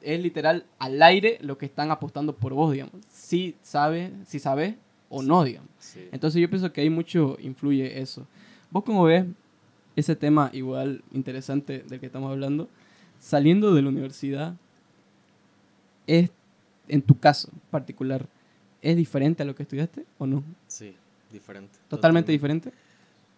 es 0.00 0.20
literal 0.20 0.64
al 0.78 1.02
aire 1.02 1.38
lo 1.42 1.58
que 1.58 1.66
están 1.66 1.90
apostando 1.90 2.34
por 2.34 2.54
vos, 2.54 2.72
digamos. 2.72 2.94
Si 3.10 3.54
sabes, 3.62 4.10
si 4.26 4.38
sabes 4.38 4.74
o 5.10 5.22
no, 5.22 5.44
digamos. 5.44 5.68
Entonces 6.10 6.40
yo 6.40 6.48
pienso 6.48 6.72
que 6.72 6.80
ahí 6.80 6.90
mucho 6.90 7.36
influye 7.40 8.00
eso. 8.00 8.26
Vos 8.70 8.82
como 8.82 9.04
ves 9.04 9.26
ese 9.94 10.16
tema 10.16 10.48
igual 10.54 11.04
interesante 11.12 11.84
del 11.86 12.00
que 12.00 12.06
estamos 12.06 12.30
hablando, 12.30 12.68
saliendo 13.20 13.74
de 13.74 13.82
la 13.82 13.90
universidad, 13.90 14.54
es 16.06 16.30
en 16.88 17.02
tu 17.02 17.18
caso 17.18 17.50
particular, 17.70 18.26
¿Es 18.82 18.96
diferente 18.96 19.44
a 19.44 19.46
lo 19.46 19.54
que 19.54 19.62
estudiaste 19.62 20.04
o 20.18 20.26
no? 20.26 20.42
Sí, 20.66 20.96
diferente. 21.30 21.78
¿Totalmente, 21.88 22.32
diferente? 22.32 22.72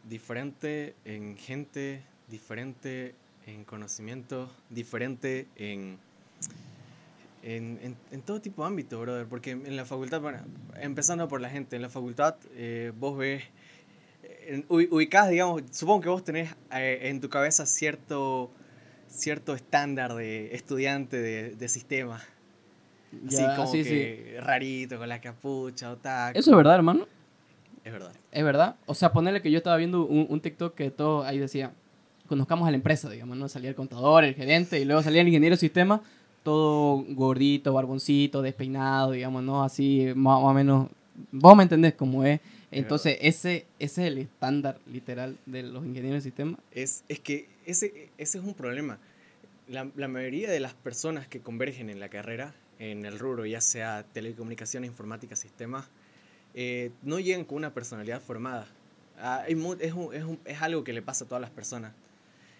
Diferente 0.08 0.94
en 1.04 1.36
gente, 1.36 2.02
diferente 2.28 3.14
en 3.46 3.64
conocimiento, 3.64 4.50
diferente 4.70 5.46
en, 5.56 5.98
en, 7.42 7.94
en, 8.10 8.22
todo 8.22 8.40
tipo 8.40 8.62
de 8.62 8.68
ámbito, 8.68 8.98
brother. 8.98 9.26
Porque 9.26 9.50
en 9.50 9.76
la 9.76 9.84
facultad, 9.84 10.22
bueno, 10.22 10.38
empezando 10.80 11.28
por 11.28 11.42
la 11.42 11.50
gente, 11.50 11.76
en 11.76 11.82
la 11.82 11.90
facultad 11.90 12.36
eh, 12.54 12.92
vos 12.98 13.18
ves, 13.18 13.44
ubicás, 14.68 15.28
digamos, 15.28 15.62
supongo 15.72 16.00
que 16.00 16.08
vos 16.08 16.24
tenés 16.24 16.54
eh, 16.72 17.00
en 17.02 17.20
tu 17.20 17.28
cabeza 17.28 17.66
cierto, 17.66 18.50
cierto 19.08 19.54
estándar 19.54 20.14
de 20.14 20.54
estudiante 20.54 21.18
de, 21.18 21.50
de 21.54 21.68
sistema 21.68 22.22
así 23.26 23.44
como 23.56 23.72
que 23.72 24.38
rarito, 24.40 24.98
con 24.98 25.08
la 25.08 25.20
capucha 25.20 25.92
o 25.92 25.96
tal. 25.96 26.36
¿Eso 26.36 26.50
es 26.50 26.56
verdad, 26.56 26.74
hermano? 26.76 27.06
Es 27.84 27.92
verdad. 27.92 28.12
Es 28.32 28.44
verdad. 28.44 28.76
O 28.86 28.94
sea, 28.94 29.12
ponerle 29.12 29.42
que 29.42 29.50
yo 29.50 29.58
estaba 29.58 29.76
viendo 29.76 30.06
un, 30.06 30.26
un 30.28 30.40
TikTok 30.40 30.74
que 30.74 30.90
todo 30.90 31.24
ahí 31.24 31.38
decía, 31.38 31.72
conozcamos 32.26 32.66
a 32.66 32.70
la 32.70 32.76
empresa, 32.76 33.10
digamos, 33.10 33.36
¿no? 33.36 33.48
Salía 33.48 33.68
el 33.68 33.76
contador, 33.76 34.24
el 34.24 34.34
gerente, 34.34 34.80
y 34.80 34.84
luego 34.84 35.02
salía 35.02 35.20
el 35.20 35.28
ingeniero 35.28 35.54
de 35.54 35.60
sistema, 35.60 36.02
todo 36.42 37.04
gordito, 37.10 37.72
barboncito, 37.72 38.42
despeinado, 38.42 39.12
digamos, 39.12 39.42
¿no? 39.42 39.62
Así, 39.62 40.12
más, 40.14 40.38
o 40.42 40.52
menos, 40.52 40.88
vos 41.30 41.56
me 41.56 41.62
entendés 41.62 41.94
cómo 41.94 42.24
es. 42.24 42.40
Entonces, 42.70 43.18
ese, 43.20 43.66
ese 43.78 44.02
es 44.02 44.12
el 44.12 44.18
estándar 44.18 44.78
literal 44.90 45.36
de 45.46 45.62
los 45.62 45.84
ingenieros 45.84 46.24
de 46.24 46.28
sistema. 46.28 46.58
Es, 46.72 47.04
es 47.08 47.20
que 47.20 47.48
ese, 47.66 48.10
ese 48.18 48.38
es 48.38 48.44
un 48.44 48.54
problema. 48.54 48.98
La, 49.68 49.88
la 49.94 50.08
mayoría 50.08 50.50
de 50.50 50.60
las 50.60 50.74
personas 50.74 51.28
que 51.28 51.40
convergen 51.40 51.88
en 51.88 52.00
la 52.00 52.08
carrera 52.08 52.54
en 52.78 53.04
el 53.04 53.18
rubro, 53.18 53.46
ya 53.46 53.60
sea 53.60 54.04
telecomunicaciones, 54.12 54.88
informática, 54.88 55.36
sistemas, 55.36 55.86
eh, 56.54 56.92
no 57.02 57.18
llegan 57.18 57.44
con 57.44 57.56
una 57.56 57.74
personalidad 57.74 58.20
formada. 58.20 58.66
Ah, 59.18 59.44
es, 59.46 60.62
algo 60.62 60.84
que 60.84 60.92
le 60.92 61.02
pasa 61.02 61.24
a 61.24 61.28
todas 61.28 61.40
las 61.40 61.50
personas. 61.50 61.92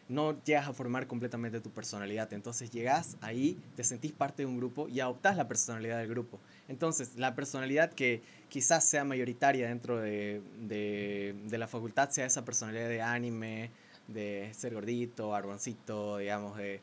No 0.09 0.43
llegas 0.45 0.69
a 0.69 0.73
formar 0.73 1.07
completamente 1.07 1.61
tu 1.61 1.71
personalidad. 1.71 2.33
Entonces 2.33 2.71
llegas 2.71 3.17
ahí, 3.23 3.59
te 3.77 3.85
sentís 3.85 4.13
parte 4.13 4.43
de 4.43 4.47
un 4.47 4.59
grupo 4.59 4.89
y 4.89 5.01
adoptás 5.01 5.37
la 5.37 5.49
personalidad 5.49 5.99
del 5.99 6.09
grupo. 6.09 6.39
Entonces 6.69 7.17
la 7.17 7.35
personalidad 7.35 7.93
que 7.93 8.21
quizás 8.49 8.85
sea 8.85 9.05
mayoritaria 9.05 9.69
dentro 9.69 9.99
de, 9.99 10.43
de, 10.69 11.35
de 11.47 11.59
la 11.59 11.69
facultad 11.69 12.11
sea 12.11 12.27
esa 12.27 12.45
personalidad 12.45 12.89
de 12.89 13.01
anime, 13.01 13.71
de 14.09 14.51
ser 14.53 14.75
gordito, 14.75 15.31
barboncito, 15.31 16.19
digamos, 16.19 16.57
de 16.59 16.81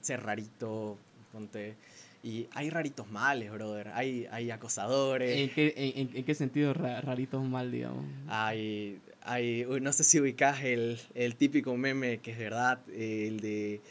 ser 0.00 0.22
rarito, 0.22 0.96
ponte 1.32 1.76
y 2.24 2.48
hay 2.52 2.70
raritos 2.70 3.10
males, 3.10 3.52
brother. 3.52 3.88
Hay, 3.88 4.26
hay 4.30 4.50
acosadores. 4.50 5.38
¿En 5.38 5.50
qué, 5.50 5.74
en, 5.76 6.10
en 6.16 6.24
qué 6.24 6.34
sentido 6.34 6.72
raritos 6.72 7.44
mal, 7.44 7.70
digamos? 7.70 8.02
Hay, 8.28 8.98
hay, 9.20 9.66
no 9.82 9.92
sé 9.92 10.04
si 10.04 10.20
ubicas 10.20 10.64
el, 10.64 10.98
el 11.14 11.36
típico 11.36 11.76
meme 11.76 12.18
que 12.18 12.30
es 12.30 12.38
verdad, 12.38 12.80
el 12.88 13.40
de, 13.40 13.82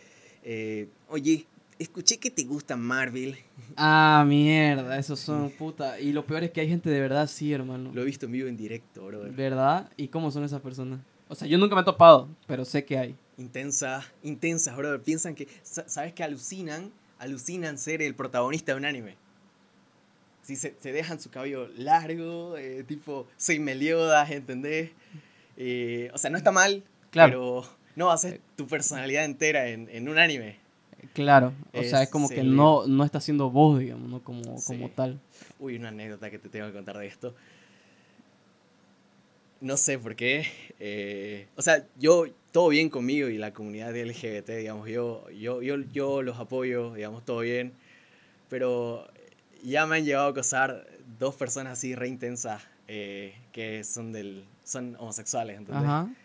eh, 0.44 0.88
oye, 1.10 1.46
escuché 1.78 2.18
que 2.18 2.32
te 2.32 2.44
gusta 2.44 2.76
Marvel. 2.76 3.38
Ah, 3.76 4.24
mierda, 4.28 5.00
esos 5.00 5.20
son 5.20 5.50
puta. 5.50 6.00
Y 6.00 6.12
lo 6.12 6.28
peor 6.28 6.44
es 6.44 6.52
que 6.52 6.62
hay 6.62 6.70
gente 6.70 6.92
de 6.92 7.00
verdad, 7.00 7.28
sí, 7.28 7.52
hermano. 7.52 7.92
Lo 7.92 8.04
he 8.04 8.06
visto 8.06 8.28
en 8.28 8.32
vivo 8.32 8.48
en 8.48 8.56
directo, 8.56 9.08
brother. 9.08 9.32
¿Verdad? 9.32 9.90
¿Y 9.98 10.10
cómo 10.10 10.30
son 10.30 10.44
esas 10.44 10.62
personas? 10.62 11.00
O 11.28 11.34
sea, 11.34 11.48
yo 11.48 11.58
nunca 11.58 11.74
me 11.74 11.82
he 11.82 11.84
topado, 11.84 12.30
pero 12.46 12.66
sé 12.66 12.86
que 12.86 13.00
hay. 13.00 13.16
Intensa, 13.40 14.06
intensas, 14.22 14.78
brother. 14.78 15.02
Piensan 15.02 15.34
que, 15.34 15.48
¿sabes 15.64 16.14
que 16.14 16.24
alucinan? 16.24 16.92
Alucinan 17.24 17.78
ser 17.78 18.02
el 18.02 18.16
protagonista 18.16 18.74
de 18.74 18.78
un 18.78 18.86
anime. 18.86 19.16
Si 20.44 20.58
se, 20.58 20.76
dejan 20.84 21.22
su 21.22 21.30
cabello 21.30 21.70
largo, 21.78 22.58
eh, 22.58 22.84
tipo, 22.84 23.28
soy 23.38 23.60
Meliodas, 23.60 24.30
¿entendés? 24.30 24.92
Eh, 25.56 26.12
o 26.14 26.18
sea, 26.18 26.30
no 26.30 26.38
está 26.38 26.52
mal, 26.52 26.84
pero 27.12 27.66
no 27.96 28.08
va 28.08 28.14
a 28.14 28.18
ser 28.18 28.42
tu 28.58 28.68
personalidad 28.68 29.24
entera 29.24 29.70
en, 29.70 30.10
un 30.10 30.20
anime. 30.20 30.58
Claro, 31.14 31.54
o 31.74 31.84
sea, 31.84 32.04
es 32.04 32.10
como 32.10 32.28
que 32.28 32.44
no, 32.44 32.88
no 32.88 33.06
está 33.06 33.22
siendo 33.22 33.50
vos, 33.50 33.80
digamos, 33.80 34.10
¿no? 34.10 34.24
como, 34.24 34.62
como 34.64 34.90
tal. 34.90 35.20
Uy, 35.60 35.78
una 35.78 35.90
anécdota 35.90 36.30
que 36.30 36.40
te 36.40 36.50
tengo 36.50 36.68
que 36.68 36.74
contar 36.74 36.98
de 36.98 37.08
esto. 37.08 37.34
No 39.62 39.78
sé 39.78 39.98
por 39.98 40.16
qué. 40.16 40.46
Eh, 40.80 41.48
o 41.56 41.62
sea, 41.62 41.86
yo 41.98 42.26
todo 42.54 42.70
bien 42.70 42.90
conmigo 42.90 43.28
y 43.30 43.38
la 43.40 43.52
comunidad 43.52 43.98
LGBT, 43.98 44.48
digamos, 44.52 44.88
yo, 44.88 45.28
yo, 45.32 45.64
yo, 45.64 45.78
yo 45.92 46.22
los 46.22 46.40
apoyo, 46.40 46.94
digamos, 46.94 47.26
todo 47.26 47.40
bien, 47.40 47.74
pero 48.48 49.08
ya 49.64 49.88
me 49.88 49.98
han 49.98 50.06
llevado 50.06 50.28
a 50.28 50.32
acosar 50.32 50.88
dos 51.20 51.36
personas 51.36 51.74
así 51.74 51.96
re 51.96 52.08
intensas 52.08 52.62
eh, 52.88 53.34
que 53.52 53.84
son, 53.84 54.12
del, 54.12 54.46
son 54.64 54.96
homosexuales, 55.00 55.58
entonces 55.58 56.16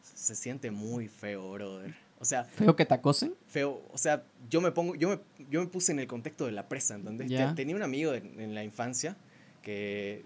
se 0.00 0.36
siente 0.36 0.70
muy 0.70 1.08
feo, 1.08 1.52
brother. 1.52 1.92
O 2.20 2.24
sea, 2.24 2.44
¿Feo 2.44 2.76
que 2.76 2.86
te 2.86 2.94
acosen? 2.94 3.34
Feo, 3.48 3.82
o 3.92 3.98
sea, 3.98 4.22
yo 4.48 4.60
me 4.60 4.70
pongo, 4.70 4.94
yo 4.94 5.08
me, 5.08 5.18
yo 5.50 5.60
me 5.60 5.66
puse 5.66 5.90
en 5.90 5.98
el 5.98 6.06
contexto 6.06 6.46
de 6.46 6.52
la 6.52 6.68
presa, 6.68 6.94
entonces 6.94 7.28
tenía 7.56 7.74
un 7.74 7.82
amigo 7.82 8.14
en 8.14 8.54
la 8.54 8.62
infancia 8.62 9.16
que 9.60 10.22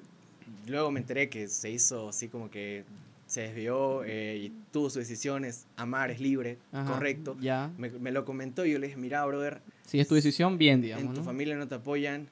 luego 0.66 0.90
me 0.90 1.00
enteré 1.00 1.30
que 1.30 1.48
se 1.48 1.70
hizo 1.70 2.10
así 2.10 2.28
como 2.28 2.50
que 2.50 2.84
se 3.28 3.42
desvió 3.42 4.04
eh, 4.04 4.38
y 4.38 4.52
tuvo 4.72 4.88
sus 4.88 5.00
decisiones, 5.00 5.66
amar 5.76 6.10
es 6.10 6.18
libre, 6.18 6.58
correcto. 6.72 7.36
Ya. 7.38 7.70
Me, 7.76 7.90
me, 7.90 8.10
lo 8.10 8.24
comentó 8.24 8.64
y 8.64 8.72
yo 8.72 8.78
le 8.78 8.86
dije, 8.86 8.98
mira, 8.98 9.24
brother. 9.26 9.60
Si 9.86 10.00
es 10.00 10.08
tu 10.08 10.14
decisión, 10.14 10.56
bien, 10.56 10.80
digamos. 10.80 11.04
En 11.04 11.14
tu 11.14 11.22
familia 11.22 11.54
no 11.54 11.68
te 11.68 11.74
apoyan. 11.74 12.28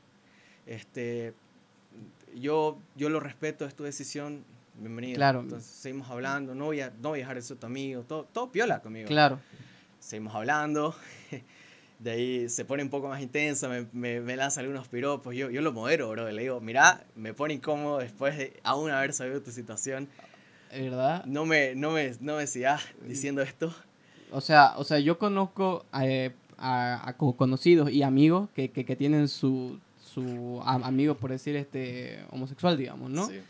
Este, 0.65 1.35
yo, 2.35 2.79
yo 2.97 3.11
lo 3.11 3.21
respeto, 3.21 3.67
es 3.67 3.75
tu 3.75 3.85
decisión, 3.85 4.43
bienvenido. 4.79 5.17
Claro. 5.17 5.41
Entonces 5.41 5.69
seguimos 5.71 6.09
hablando, 6.09 6.55
no 6.55 6.65
voy 6.65 6.81
a, 6.81 6.91
no 7.03 7.11
voy 7.11 7.19
a 7.19 7.23
dejar 7.23 7.37
eso 7.37 7.57
tu 7.57 7.67
amigo, 7.67 8.03
todo, 8.03 8.25
todo 8.33 8.51
piola 8.51 8.81
conmigo. 8.81 9.07
Claro. 9.07 9.39
Seguimos 10.01 10.35
hablando. 10.35 10.97
De 11.99 12.11
ahí 12.11 12.49
se 12.49 12.65
pone 12.65 12.83
un 12.83 12.91
poco 12.91 13.09
más 13.09 13.23
intensa, 13.23 13.69
me, 13.69 13.87
me, 13.93 14.21
me 14.21 14.37
lanza 14.37 14.61
algunos 14.61 14.89
piropos. 14.89 15.35
Yo, 15.35 15.51
yo 15.51 15.61
lo 15.61 15.73
modero, 15.73 16.11
bro. 16.11 16.31
Le 16.31 16.43
digo, 16.43 16.61
mira, 16.61 17.05
me 17.15 17.33
pone 17.33 17.55
incómodo 17.55 17.99
después 17.99 18.37
de 18.37 18.61
aún 18.65 18.91
haber 18.91 19.13
sabido 19.13 19.43
tu 19.43 19.51
situación. 19.51 20.09
¿Verdad? 20.71 21.25
No 21.27 21.45
me, 21.47 21.75
no 21.75 21.91
me, 21.93 22.13
no 22.21 22.37
me 22.37 22.47
sigas 22.47 22.83
diciendo 23.07 23.43
esto. 23.43 23.75
O 24.31 24.41
sea, 24.41 24.75
o 24.77 24.85
sea, 24.85 24.99
yo 24.99 25.19
conozco, 25.19 25.85
a, 25.93 27.09
a 27.09 27.13
co- 27.17 27.37
conocidos 27.37 27.91
y 27.91 28.03
amigos 28.03 28.49
que, 28.55 28.71
que, 28.71 28.85
que 28.85 28.97
tienen 28.97 29.29
su, 29.29 29.79
su 30.03 30.61
a- 30.65 30.75
amigo, 30.87 31.15
por 31.15 31.31
decir, 31.31 31.55
este 31.57 32.21
homosexual, 32.31 32.77
digamos, 32.77 33.11
¿no? 33.11 33.27
Sí. 33.27 33.41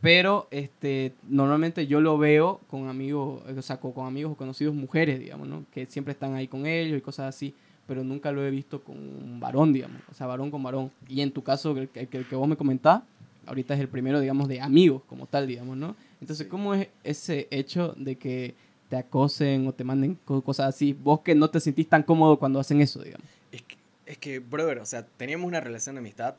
Pero 0.00 0.48
este, 0.50 1.12
normalmente 1.28 1.86
yo 1.86 2.00
lo 2.00 2.16
veo 2.16 2.60
con 2.68 2.88
amigos, 2.88 3.42
o 3.56 3.62
sea, 3.62 3.78
con, 3.78 3.92
con 3.92 4.06
amigos 4.06 4.32
o 4.32 4.36
conocidos 4.36 4.74
mujeres, 4.74 5.20
digamos, 5.20 5.46
¿no? 5.46 5.64
Que 5.72 5.84
siempre 5.86 6.12
están 6.12 6.34
ahí 6.34 6.48
con 6.48 6.64
ellos 6.66 6.96
y 6.96 7.02
cosas 7.02 7.34
así, 7.34 7.54
pero 7.86 8.02
nunca 8.02 8.32
lo 8.32 8.42
he 8.44 8.50
visto 8.50 8.80
con 8.82 8.96
un 8.96 9.38
varón, 9.40 9.74
digamos, 9.74 10.00
o 10.10 10.14
sea, 10.14 10.26
varón 10.26 10.50
con 10.50 10.62
varón. 10.62 10.90
Y 11.06 11.20
en 11.20 11.32
tu 11.32 11.42
caso, 11.42 11.72
el, 11.72 11.90
el 11.94 12.08
el 12.10 12.26
que 12.26 12.34
vos 12.36 12.48
me 12.48 12.56
comentás, 12.56 13.02
ahorita 13.46 13.74
es 13.74 13.80
el 13.80 13.88
primero, 13.88 14.20
digamos, 14.20 14.48
de 14.48 14.60
amigos 14.62 15.02
como 15.06 15.26
tal, 15.26 15.46
digamos, 15.46 15.76
¿no? 15.76 15.94
Entonces. 16.20 16.46
¿cómo 16.48 16.74
es 16.74 16.88
ese 17.04 17.48
hecho 17.50 17.94
de 17.96 18.16
que 18.16 18.54
te 18.88 18.96
acosen 18.96 19.66
o 19.66 19.72
te 19.72 19.84
manden 19.84 20.18
co- 20.24 20.42
cosas 20.42 20.74
así? 20.74 20.92
Vos 20.92 21.20
que 21.20 21.34
no 21.34 21.50
te 21.50 21.60
sentís 21.60 21.88
tan 21.88 22.02
cómodo 22.02 22.38
cuando 22.38 22.60
hacen 22.60 22.80
eso, 22.80 23.02
digamos. 23.02 23.26
Es 23.52 23.62
que, 23.62 23.76
es 24.06 24.18
que, 24.18 24.38
brother, 24.38 24.78
o 24.78 24.86
sea, 24.86 25.06
teníamos 25.06 25.46
una 25.46 25.60
relación 25.60 25.94
de 25.96 26.00
amistad 26.00 26.34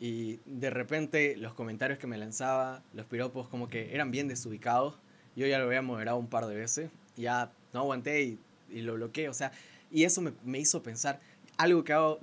y 0.00 0.40
de 0.46 0.70
repente 0.70 1.36
los 1.36 1.54
comentarios 1.54 1.98
que 1.98 2.06
me 2.06 2.18
lanzaba, 2.18 2.82
los 2.92 3.06
piropos, 3.06 3.48
como 3.48 3.68
que 3.68 3.94
eran 3.94 4.10
bien 4.10 4.28
desubicados. 4.28 4.94
Yo 5.36 5.46
ya 5.46 5.58
lo 5.58 5.66
había 5.66 5.80
moderado 5.82 6.18
un 6.18 6.26
par 6.26 6.46
de 6.46 6.54
veces, 6.56 6.90
ya 7.16 7.52
no 7.72 7.80
aguanté 7.80 8.22
y, 8.22 8.38
y 8.70 8.82
lo 8.82 8.94
bloqueé, 8.94 9.28
o 9.28 9.34
sea, 9.34 9.52
y 9.90 10.04
eso 10.04 10.20
me, 10.20 10.32
me 10.44 10.58
hizo 10.58 10.82
pensar. 10.82 11.20
Algo 11.56 11.84
que 11.84 11.92
hago 11.92 12.18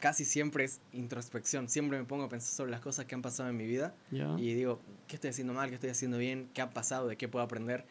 casi 0.00 0.24
siempre 0.24 0.64
es 0.64 0.80
introspección, 0.92 1.68
siempre 1.68 1.98
me 1.98 2.04
pongo 2.04 2.24
a 2.24 2.28
pensar 2.28 2.52
sobre 2.52 2.70
las 2.70 2.80
cosas 2.80 3.04
que 3.04 3.14
han 3.14 3.22
pasado 3.22 3.48
en 3.48 3.56
mi 3.56 3.66
vida 3.66 3.94
¿Ya? 4.10 4.34
y 4.38 4.54
digo, 4.54 4.80
¿qué 5.06 5.16
estoy 5.16 5.30
haciendo 5.30 5.52
mal? 5.52 5.68
¿Qué 5.68 5.76
estoy 5.76 5.90
haciendo 5.90 6.18
bien? 6.18 6.48
¿Qué 6.52 6.62
ha 6.62 6.70
pasado? 6.70 7.06
¿De 7.06 7.16
qué 7.16 7.28
puedo 7.28 7.44
aprender? 7.44 7.84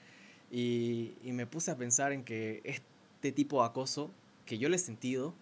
Y, 0.52 1.14
y 1.24 1.32
me 1.32 1.46
puse 1.46 1.72
a 1.72 1.78
pensar 1.78 2.12
en 2.12 2.24
que 2.24 2.62
este 2.66 3.32
tipo 3.32 3.62
de 3.62 3.68
acoso 3.68 4.12
que 4.46 4.58
yo 4.58 4.68
le 4.68 4.78
he 4.78 4.80
sentido, 4.80 5.36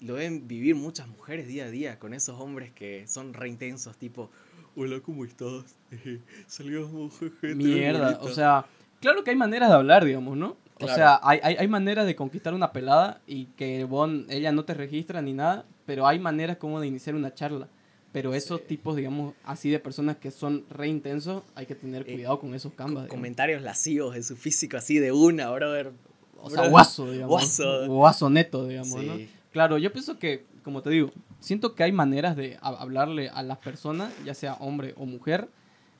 lo 0.00 0.14
deben 0.14 0.46
vivir 0.46 0.74
muchas 0.74 1.08
mujeres 1.08 1.46
día 1.48 1.64
a 1.64 1.70
día 1.70 1.98
con 1.98 2.14
esos 2.14 2.38
hombres 2.38 2.70
que 2.72 3.06
son 3.06 3.32
re 3.32 3.48
intensos, 3.48 3.96
tipo, 3.96 4.30
hola, 4.76 5.00
¿cómo 5.00 5.24
estás? 5.24 5.76
Salgamos, 6.46 7.18
jeje, 7.40 7.54
Mierda, 7.54 8.18
o 8.20 8.28
sea, 8.28 8.66
claro 9.00 9.24
que 9.24 9.30
hay 9.30 9.36
maneras 9.36 9.70
de 9.70 9.76
hablar, 9.76 10.04
digamos, 10.04 10.36
¿no? 10.36 10.56
O 10.80 10.86
Claro. 10.86 10.94
sea, 10.94 11.20
hay, 11.22 11.40
hay, 11.42 11.56
hay 11.56 11.68
maneras 11.68 12.06
de 12.06 12.16
conquistar 12.16 12.54
una 12.54 12.72
pelada 12.72 13.20
y 13.26 13.46
que 13.56 13.84
vos, 13.84 14.10
ella 14.28 14.50
no 14.52 14.64
te 14.64 14.74
registra 14.74 15.20
ni 15.22 15.32
nada, 15.32 15.64
pero 15.86 16.06
hay 16.06 16.18
maneras 16.18 16.56
como 16.56 16.80
de 16.80 16.86
iniciar 16.86 17.14
una 17.14 17.34
charla. 17.34 17.68
Pero 18.12 18.34
esos 18.34 18.60
Sí. 18.60 18.66
tipos, 18.68 18.96
digamos, 18.96 19.34
así 19.44 19.70
de 19.70 19.78
personas 19.78 20.16
que 20.16 20.30
son 20.32 20.64
re 20.70 20.88
intensos, 20.88 21.42
hay 21.54 21.66
que 21.66 21.74
tener 21.76 22.02
Eh, 22.08 22.14
cuidado 22.14 22.40
con 22.40 22.54
esos 22.54 22.72
cambas. 22.72 23.04
digamos. 23.04 23.10
comentarios 23.10 23.62
lascivos 23.62 24.14
de 24.14 24.22
su 24.22 24.36
físico 24.36 24.76
así 24.78 24.98
de 24.98 25.12
una, 25.12 25.48
brother. 25.50 25.92
O 26.38 26.48
sea, 26.48 26.56
brother. 26.56 26.70
guaso, 26.70 27.10
digamos. 27.10 27.30
Guaso. 27.30 27.86
Guaso 27.86 28.30
neto, 28.30 28.66
digamos, 28.66 29.04
¿no? 29.04 29.16
Sí. 29.16 29.28
Claro, 29.52 29.78
yo 29.78 29.92
pienso 29.92 30.18
que, 30.18 30.44
como 30.64 30.80
te 30.82 30.90
digo, 30.90 31.10
siento 31.40 31.74
que 31.74 31.82
hay 31.84 31.92
maneras 31.92 32.36
de 32.36 32.56
ha- 32.62 32.68
hablarle 32.80 33.28
a 33.28 33.42
las 33.42 33.58
personas, 33.58 34.12
ya 34.24 34.34
sea 34.34 34.54
hombre 34.54 34.94
o 34.96 35.06
mujer, 35.06 35.48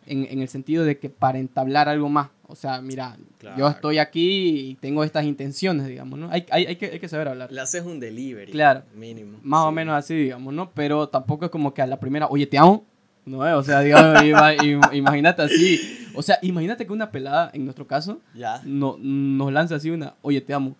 en, 0.07 0.26
en 0.30 0.40
el 0.40 0.48
sentido 0.48 0.84
de 0.84 0.98
que 0.98 1.09
para 1.11 1.38
entablar 1.38 1.88
algo 1.88 2.09
más. 2.09 2.28
O 2.46 2.57
sea, 2.57 2.80
mira, 2.80 3.16
yo 3.18 3.24
Claro. 3.38 3.68
estoy 3.68 3.98
aquí 3.98 4.70
y 4.70 4.74
tengo 4.76 5.05
estas 5.05 5.24
intenciones, 5.24 5.86
digamos, 5.86 6.18
¿no? 6.18 6.28
Hay, 6.30 6.44
hay, 6.51 6.66
hay, 6.66 6.76
que, 6.76 6.86
hay 6.86 6.98
que 6.98 7.09
saber 7.09 7.28
hablar. 7.28 7.53
Le 7.53 7.61
haces 7.61 7.84
un 7.84 8.01
delivery. 8.01 8.51
Claro. 8.51 8.82
Mínimo. 8.94 9.38
Más 9.42 9.61
o 9.64 9.68
sí. 9.68 9.74
menos 9.76 9.94
así, 9.94 10.14
digamos, 10.14 10.53
¿no? 10.53 10.70
Pero 10.72 11.09
tampoco 11.09 11.44
es 11.44 11.51
como 11.51 11.72
que 11.72 11.80
a 11.82 11.86
la 11.86 12.01
primera, 12.01 12.26
oye, 12.26 12.46
te 12.46 12.59
amo. 12.59 12.84
No, 13.24 13.46
eh? 13.46 13.53
o 13.53 13.62
sea, 13.62 13.80
digamos, 13.80 14.20
ima- 14.24 14.57
im- 14.57 14.94
imagínate 14.94 15.42
así. 15.42 15.80
O 16.14 16.22
sea, 16.22 16.38
imagínate 16.42 16.84
que 16.86 16.92
una 16.92 17.11
pelada, 17.12 17.51
en 17.55 17.64
nuestro 17.64 17.86
caso, 17.86 18.18
Ya. 18.34 18.61
no, 18.64 18.96
nos 18.98 19.53
lanza 19.53 19.76
así 19.76 19.90
una, 19.90 20.14
oye, 20.22 20.40
te 20.40 20.53
amo. 20.53 20.74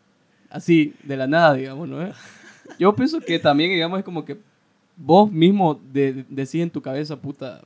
Así, 0.49 0.95
de 1.05 1.17
la 1.17 1.29
nada, 1.29 1.55
digamos, 1.55 1.89
¿no? 1.89 2.03
eh? 2.03 2.13
Yo 2.81 2.95
pienso 2.97 3.21
que 3.21 3.39
también, 3.39 3.71
digamos, 3.71 3.99
es 4.01 4.05
como 4.05 4.25
que 4.25 4.39
vos 4.97 5.31
mismo 5.31 5.81
de, 5.93 6.13
de- 6.15 6.25
decís 6.29 6.57
en 6.63 6.71
tu 6.71 6.83
cabeza, 6.83 7.15
puta, 7.17 7.61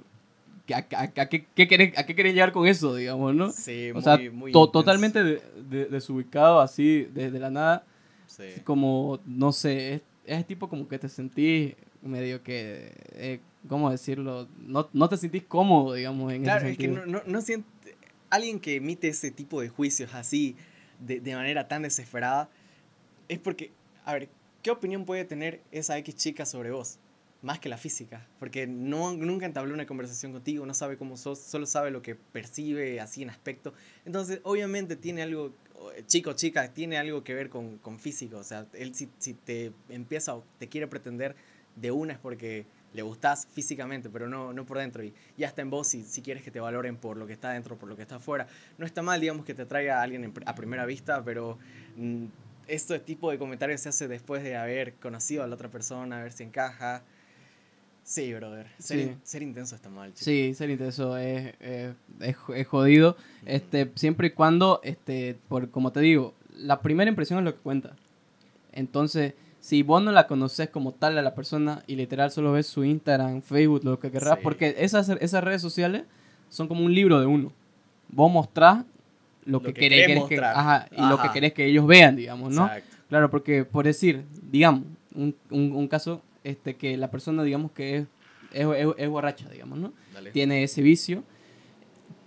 a, 0.72 0.86
a- 0.96 1.02
a 1.22 1.28
qué, 1.28 1.46
qué 1.54 1.68
querés, 1.68 1.96
¿a 1.98 2.06
qué 2.06 2.14
querés 2.14 2.32
llegar 2.34 2.52
con 2.52 2.66
eso, 2.66 2.94
digamos, 2.94 3.34
no? 3.34 3.50
Sí, 3.50 3.90
o 3.90 3.94
muy, 3.94 4.02
sea, 4.02 4.18
muy 4.32 4.52
to- 4.52 4.70
totalmente 4.70 5.22
de- 5.22 5.42
de- 5.68 5.86
desubicado, 5.86 6.60
así, 6.60 7.08
desde 7.12 7.38
la 7.38 7.50
nada, 7.50 7.84
Sí. 8.26 8.44
como, 8.64 9.20
no 9.26 9.52
sé, 9.52 9.94
es, 9.94 10.02
es 10.24 10.46
tipo 10.46 10.68
como 10.68 10.88
que 10.88 10.98
te 10.98 11.08
sentís 11.08 11.74
medio 12.02 12.42
que, 12.42 12.92
eh, 13.12 13.40
¿cómo 13.68 13.90
decirlo? 13.90 14.48
No, 14.58 14.88
no 14.92 15.08
te 15.08 15.16
sentís 15.16 15.42
cómodo, 15.44 15.94
digamos, 15.94 16.32
en 16.32 16.42
Claro, 16.44 16.60
ese 16.66 16.72
es 16.72 16.78
que 16.78 16.88
no, 16.88 17.04
no, 17.06 17.22
no 17.26 17.40
siente. 17.42 17.68
Alguien 18.30 18.58
que 18.58 18.76
emite 18.76 19.08
ese 19.08 19.30
tipo 19.30 19.60
de 19.60 19.68
juicios 19.68 20.12
así, 20.14 20.56
de, 20.98 21.20
de 21.20 21.34
manera 21.36 21.68
tan 21.68 21.82
desesperada, 21.82 22.48
es 23.28 23.38
porque, 23.38 23.70
a 24.04 24.12
ver, 24.14 24.28
¿qué 24.62 24.70
opinión 24.70 25.04
puede 25.04 25.24
tener 25.24 25.60
esa 25.70 25.96
X 25.98 26.16
chica 26.16 26.44
sobre 26.46 26.70
vos? 26.72 26.98
Más 27.44 27.58
que 27.58 27.68
la 27.68 27.76
física. 27.76 28.26
Porque 28.38 28.66
no, 28.66 29.12
nunca 29.12 29.44
entabló 29.44 29.74
una 29.74 29.84
conversación 29.84 30.32
contigo, 30.32 30.64
no 30.64 30.72
sabe 30.72 30.96
cómo 30.96 31.18
sos, 31.18 31.38
solo 31.38 31.66
sabe 31.66 31.90
lo 31.90 32.00
que 32.00 32.14
percibe 32.14 33.00
así 33.00 33.22
en 33.22 33.28
aspecto. 33.28 33.74
Entonces, 34.06 34.40
obviamente 34.44 34.96
tiene 34.96 35.22
algo, 35.22 35.54
eh, 35.94 36.02
chico 36.06 36.32
chica, 36.32 36.72
tiene 36.72 36.96
algo 36.96 37.22
que 37.22 37.34
ver 37.34 37.50
con, 37.50 37.76
con 37.76 37.98
físico. 37.98 38.38
O 38.38 38.44
sea, 38.44 38.66
él 38.72 38.94
si, 38.94 39.10
si 39.18 39.34
te 39.34 39.72
empieza 39.90 40.34
o 40.34 40.42
te 40.58 40.68
quiere 40.68 40.86
pretender 40.86 41.36
de 41.76 41.90
una 41.90 42.14
es 42.14 42.18
porque 42.18 42.64
le 42.94 43.02
gustás 43.02 43.46
físicamente, 43.52 44.08
pero 44.08 44.26
no, 44.26 44.54
no 44.54 44.64
por 44.64 44.78
dentro. 44.78 45.04
Y 45.04 45.12
ya 45.36 45.46
está 45.46 45.60
en 45.60 45.68
vos 45.68 45.86
si, 45.86 46.02
si 46.02 46.22
quieres 46.22 46.42
que 46.42 46.50
te 46.50 46.60
valoren 46.60 46.96
por 46.96 47.18
lo 47.18 47.26
que 47.26 47.34
está 47.34 47.50
dentro, 47.50 47.76
por 47.76 47.90
lo 47.90 47.96
que 47.96 48.02
está 48.02 48.16
afuera. 48.16 48.46
No 48.78 48.86
está 48.86 49.02
mal, 49.02 49.20
digamos, 49.20 49.44
que 49.44 49.52
te 49.52 49.66
traiga 49.66 49.98
a 49.98 50.02
alguien 50.02 50.32
a 50.46 50.54
primera 50.54 50.86
vista, 50.86 51.22
pero 51.22 51.58
mm, 51.96 52.24
este 52.68 52.98
tipo 53.00 53.30
de 53.30 53.38
comentarios 53.38 53.82
se 53.82 53.90
hace 53.90 54.08
después 54.08 54.42
de 54.42 54.56
haber 54.56 54.94
conocido 54.94 55.42
a 55.42 55.46
la 55.46 55.54
otra 55.56 55.68
persona, 55.68 56.20
a 56.20 56.22
ver 56.22 56.32
si 56.32 56.44
encaja. 56.44 57.02
Sí, 58.04 58.32
brother. 58.34 58.66
Ser, 58.78 58.98
Sí. 58.98 59.02
in- 59.04 59.16
ser 59.22 59.42
intenso 59.42 59.74
está 59.74 59.88
mal. 59.88 60.10
chico. 60.12 60.24
Sí, 60.24 60.52
ser 60.54 60.68
intenso 60.70 61.16
es, 61.16 61.54
es, 61.58 61.94
es 62.20 62.36
jo- 62.36 62.54
es 62.54 62.66
jodido. 62.66 63.16
Este, 63.46 63.90
siempre 63.94 64.28
y 64.28 64.30
cuando, 64.30 64.80
este, 64.84 65.36
por, 65.48 65.70
como 65.70 65.90
te 65.90 66.00
digo, 66.00 66.34
la 66.56 66.80
primera 66.80 67.08
impresión 67.08 67.38
es 67.38 67.44
lo 67.46 67.54
que 67.54 67.60
cuenta. 67.60 67.92
Entonces, 68.72 69.34
si 69.60 69.82
vos 69.82 70.02
no 70.02 70.12
la 70.12 70.26
conoces 70.26 70.68
como 70.68 70.92
tal 70.92 71.16
a 71.16 71.22
la 71.22 71.34
persona 71.34 71.82
y 71.86 71.96
literal 71.96 72.30
solo 72.30 72.52
ves 72.52 72.66
su 72.66 72.84
Instagram, 72.84 73.40
Facebook, 73.40 73.82
lo 73.84 73.98
que 73.98 74.10
querrás, 74.10 74.34
Sí. 74.36 74.40
porque 74.42 74.74
esas, 74.78 75.08
esas 75.08 75.42
redes 75.44 75.62
sociales 75.62 76.02
son 76.50 76.68
como 76.68 76.84
un 76.84 76.94
libro 76.94 77.20
de 77.20 77.26
uno. 77.26 77.52
Vos 78.10 78.30
mostrás 78.30 78.84
lo, 79.46 79.52
Lo 79.58 79.62
que, 79.62 79.72
que 79.74 79.80
querés, 79.88 80.24
que, 80.28 80.38
ajá, 80.40 80.88
y 80.92 81.00
lo 81.08 81.20
que 81.20 81.30
querés 81.30 81.52
que 81.52 81.66
ellos 81.66 81.86
vean, 81.86 82.16
digamos, 82.16 82.52
¿no? 82.52 82.66
Exacto. 82.66 82.96
Claro, 83.08 83.30
porque 83.30 83.64
por 83.64 83.84
decir, 83.84 84.24
digamos, 84.50 84.82
un, 85.14 85.34
un, 85.50 85.72
un 85.72 85.88
caso 85.88 86.22
este, 86.44 86.76
que 86.76 86.96
la 86.96 87.10
persona, 87.10 87.42
digamos, 87.42 87.72
que 87.72 87.96
es, 87.96 88.06
es, 88.52 88.66
es, 88.66 88.86
es 88.96 89.08
borracha, 89.08 89.48
digamos, 89.48 89.78
¿no? 89.78 89.92
Dale. 90.12 90.30
tiene 90.30 90.62
ese 90.62 90.80
vicio. 90.82 91.24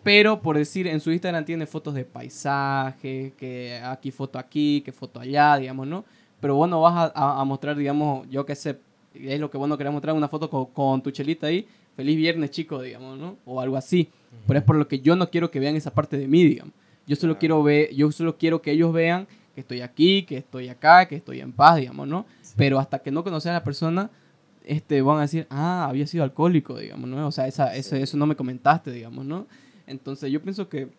Pero 0.04 0.42
por 0.42 0.58
decir, 0.58 0.88
en 0.88 1.00
su 1.02 1.12
Instagram 1.12 1.44
tiene 1.46 1.66
fotos 1.66 1.94
de 1.94 2.06
paisaje, 2.06 3.34
que 3.38 3.80
aquí 3.84 4.12
foto 4.12 4.40
aquí, 4.40 4.82
que 4.82 4.92
foto 4.92 5.20
allá, 5.20 5.58
digamos, 5.58 5.86
¿no? 5.88 6.06
Pero 6.40 6.56
vos 6.56 6.70
no 6.70 6.82
vas 6.82 6.94
a, 6.96 7.12
a- 7.16 7.42
a 7.42 7.44
mostrar, 7.44 7.76
digamos, 7.76 8.28
yo 8.30 8.46
qué 8.46 8.56
sé, 8.56 8.78
es 9.14 9.40
lo 9.40 9.50
que 9.50 9.58
vos 9.58 9.68
no 9.68 9.78
querés 9.78 9.92
mostrar, 9.92 10.16
una 10.16 10.28
foto 10.30 10.50
con, 10.50 10.68
con 10.68 11.02
tu 11.02 11.12
chelita 11.12 11.48
ahí, 11.48 11.68
feliz 11.96 12.16
viernes, 12.16 12.52
chico, 12.52 12.82
digamos, 12.82 13.18
¿no? 13.18 13.38
O 13.46 13.60
algo 13.60 13.76
así. 13.76 14.10
Pero 14.46 14.60
es 14.60 14.66
por 14.66 14.76
lo 14.78 14.88
que 14.88 15.00
yo 15.00 15.16
no 15.16 15.30
quiero 15.30 15.52
que 15.52 15.60
vean 15.60 15.76
esa 15.76 15.94
parte 15.94 16.18
de 16.18 16.28
mí, 16.28 16.44
digamos. 16.46 16.74
Yo 17.06 17.16
solo 17.16 17.34
Claro. 17.34 17.40
quiero 17.40 17.64
ver, 17.64 17.94
yo 17.94 18.12
solo 18.12 18.38
quiero 18.38 18.62
que 18.62 18.72
ellos 18.72 18.94
vean 18.94 19.28
que 19.56 19.62
estoy 19.62 19.82
aquí, 19.82 20.24
que 20.24 20.38
estoy 20.38 20.70
acá, 20.70 21.06
que 21.08 21.16
estoy 21.16 21.42
en 21.42 21.52
paz, 21.52 21.78
digamos, 21.78 22.08
¿no? 22.08 22.26
Pero 22.58 22.80
hasta 22.80 23.00
que 23.00 23.12
no 23.12 23.24
conoces 23.24 23.50
a 23.50 23.54
la 23.54 23.64
persona, 23.64 24.10
este, 24.66 25.02
van 25.02 25.20
a 25.20 25.22
decir, 25.22 25.48
ah, 25.50 25.88
había 25.90 26.06
sido 26.08 26.24
alcohólico, 26.26 26.78
digamos, 26.78 27.10
¿no? 27.10 27.26
O 27.28 27.32
sea, 27.32 27.48
esa, 27.48 27.74
eso, 27.76 27.96
eso 27.96 28.18
no 28.18 28.26
me 28.26 28.36
comentaste, 28.36 28.92
digamos, 28.92 29.24
¿no? 29.26 29.48
Entonces 29.86 30.30
yo 30.32 30.42
pienso 30.42 30.68
que 30.68 30.90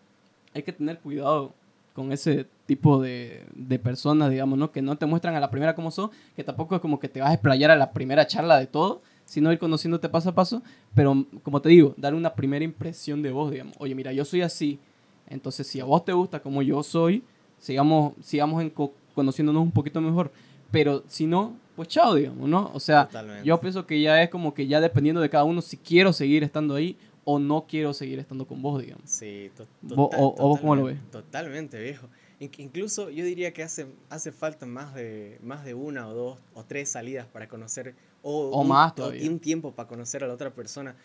hay 0.55 0.63
que 0.63 0.73
tener 0.73 0.97
cuidado 0.99 1.53
con 1.93 2.11
ese 2.11 2.47
tipo 2.65 3.01
de, 3.01 3.43
de 3.53 3.77
personas, 3.77 4.31
digamos, 4.31 4.57
¿no? 4.57 4.71
Que 4.71 4.81
no 4.81 4.97
te 4.97 5.05
muestran 5.05 5.35
a 5.35 5.39
la 5.39 5.51
primera 5.51 5.75
como 5.75 5.91
son, 5.91 6.09
que 6.35 6.43
tampoco 6.43 6.75
es 6.75 6.81
como 6.81 6.99
que 6.99 7.09
te 7.09 7.19
vas 7.21 7.29
a 7.29 7.33
explayar 7.33 7.69
a 7.71 7.75
la 7.75 7.91
primera 7.91 8.25
charla 8.25 8.57
de 8.57 8.65
todo, 8.67 9.01
sino 9.25 9.51
ir 9.51 9.59
conociéndote 9.59 10.09
paso 10.09 10.29
a 10.29 10.33
paso, 10.35 10.63
pero 10.95 11.25
como 11.43 11.61
te 11.61 11.69
digo, 11.69 11.93
dar 11.97 12.15
una 12.15 12.33
primera 12.33 12.65
impresión 12.65 13.21
de 13.21 13.31
vos, 13.31 13.51
digamos, 13.51 13.75
oye, 13.77 13.93
mira, 13.93 14.11
yo 14.13 14.25
soy 14.25 14.41
así, 14.41 14.79
entonces 15.27 15.67
si 15.67 15.79
a 15.79 15.83
vos 15.85 16.03
te 16.03 16.13
gusta 16.13 16.39
como 16.39 16.63
yo 16.63 16.81
soy, 16.81 17.21
sigamos, 17.59 18.13
sigamos 18.23 18.61
en 18.63 18.71
co- 18.71 18.93
conociéndonos 19.13 19.61
un 19.61 19.71
poquito 19.71 20.01
mejor, 20.01 20.31
pero 20.71 21.03
si 21.07 21.25
no, 21.25 21.55
pues 21.75 21.87
chao, 21.87 22.15
digamos, 22.15 22.47
¿no? 22.49 22.71
O 22.73 22.79
sea, 22.79 23.05
Totalmente. 23.05 23.45
yo 23.47 23.59
pienso 23.59 23.85
que 23.85 24.01
ya 24.01 24.21
es 24.21 24.29
como 24.29 24.53
que 24.53 24.67
ya 24.67 24.79
dependiendo 24.81 25.21
de 25.21 25.29
cada 25.29 25.43
uno 25.45 25.61
si 25.61 25.77
quiero 25.77 26.11
seguir 26.13 26.43
estando 26.43 26.75
ahí 26.75 26.97
o 27.25 27.39
no 27.39 27.65
quiero 27.67 27.93
seguir 27.93 28.19
estando 28.19 28.45
con 28.45 28.61
vos, 28.61 28.81
digamos. 28.81 29.09
Sí, 29.09 29.51
to- 29.55 29.67
Vos- 29.81 30.09
o- 30.17 30.35
o 30.37 30.47
vos 30.49 30.59
cómo 30.59 30.75
lo 30.75 30.81
totalmente, 30.83 31.11
Totalmente, 31.11 31.79
viejo. 31.81 32.07
In- 32.39 32.51
incluso 32.57 33.09
yo 33.09 33.23
diría 33.25 33.53
que 33.53 33.63
hace, 33.63 33.85
hace 34.09 34.31
falta 34.31 34.65
más 34.65 34.93
de, 34.95 35.37
más 35.43 35.63
de 35.65 35.73
una 35.73 36.07
o 36.07 36.13
dos 36.13 36.39
o 36.53 36.63
tres 36.63 36.89
salidas 36.89 37.27
para 37.27 37.47
conocer, 37.47 37.93
o, 38.23 38.49
O 38.49 38.61
un, 38.61 38.67
más 38.69 38.91
o 38.93 38.95
todavía. 38.95 39.29
un 39.29 39.39
tiempo 39.39 39.71
para 39.71 39.87
conocer 39.87 40.23
a 40.23 40.27
la 40.27 40.33
otra 40.33 40.49
persona. 40.51 40.95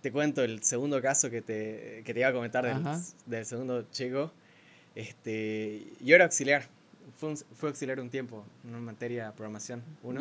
Te 0.00 0.12
cuento 0.12 0.42
el 0.42 0.62
segundo 0.62 1.00
caso 1.00 1.30
que 1.30 1.40
te, 1.40 2.02
que 2.04 2.12
te 2.12 2.20
iba 2.20 2.28
a 2.28 2.32
comentar 2.32 2.64
del, 2.64 2.84
del 3.26 3.46
segundo 3.46 3.84
chico. 3.90 4.30
Este, 4.94 5.82
yo 6.00 6.14
era 6.14 6.24
auxiliar, 6.24 6.68
fue, 7.16 7.30
un- 7.30 7.36
fue 7.36 7.68
auxiliar 7.68 8.00
un 8.00 8.10
tiempo, 8.10 8.44
una 8.64 8.78
materia 8.78 9.26
de 9.26 9.32
programación, 9.32 9.82
uno. 10.02 10.20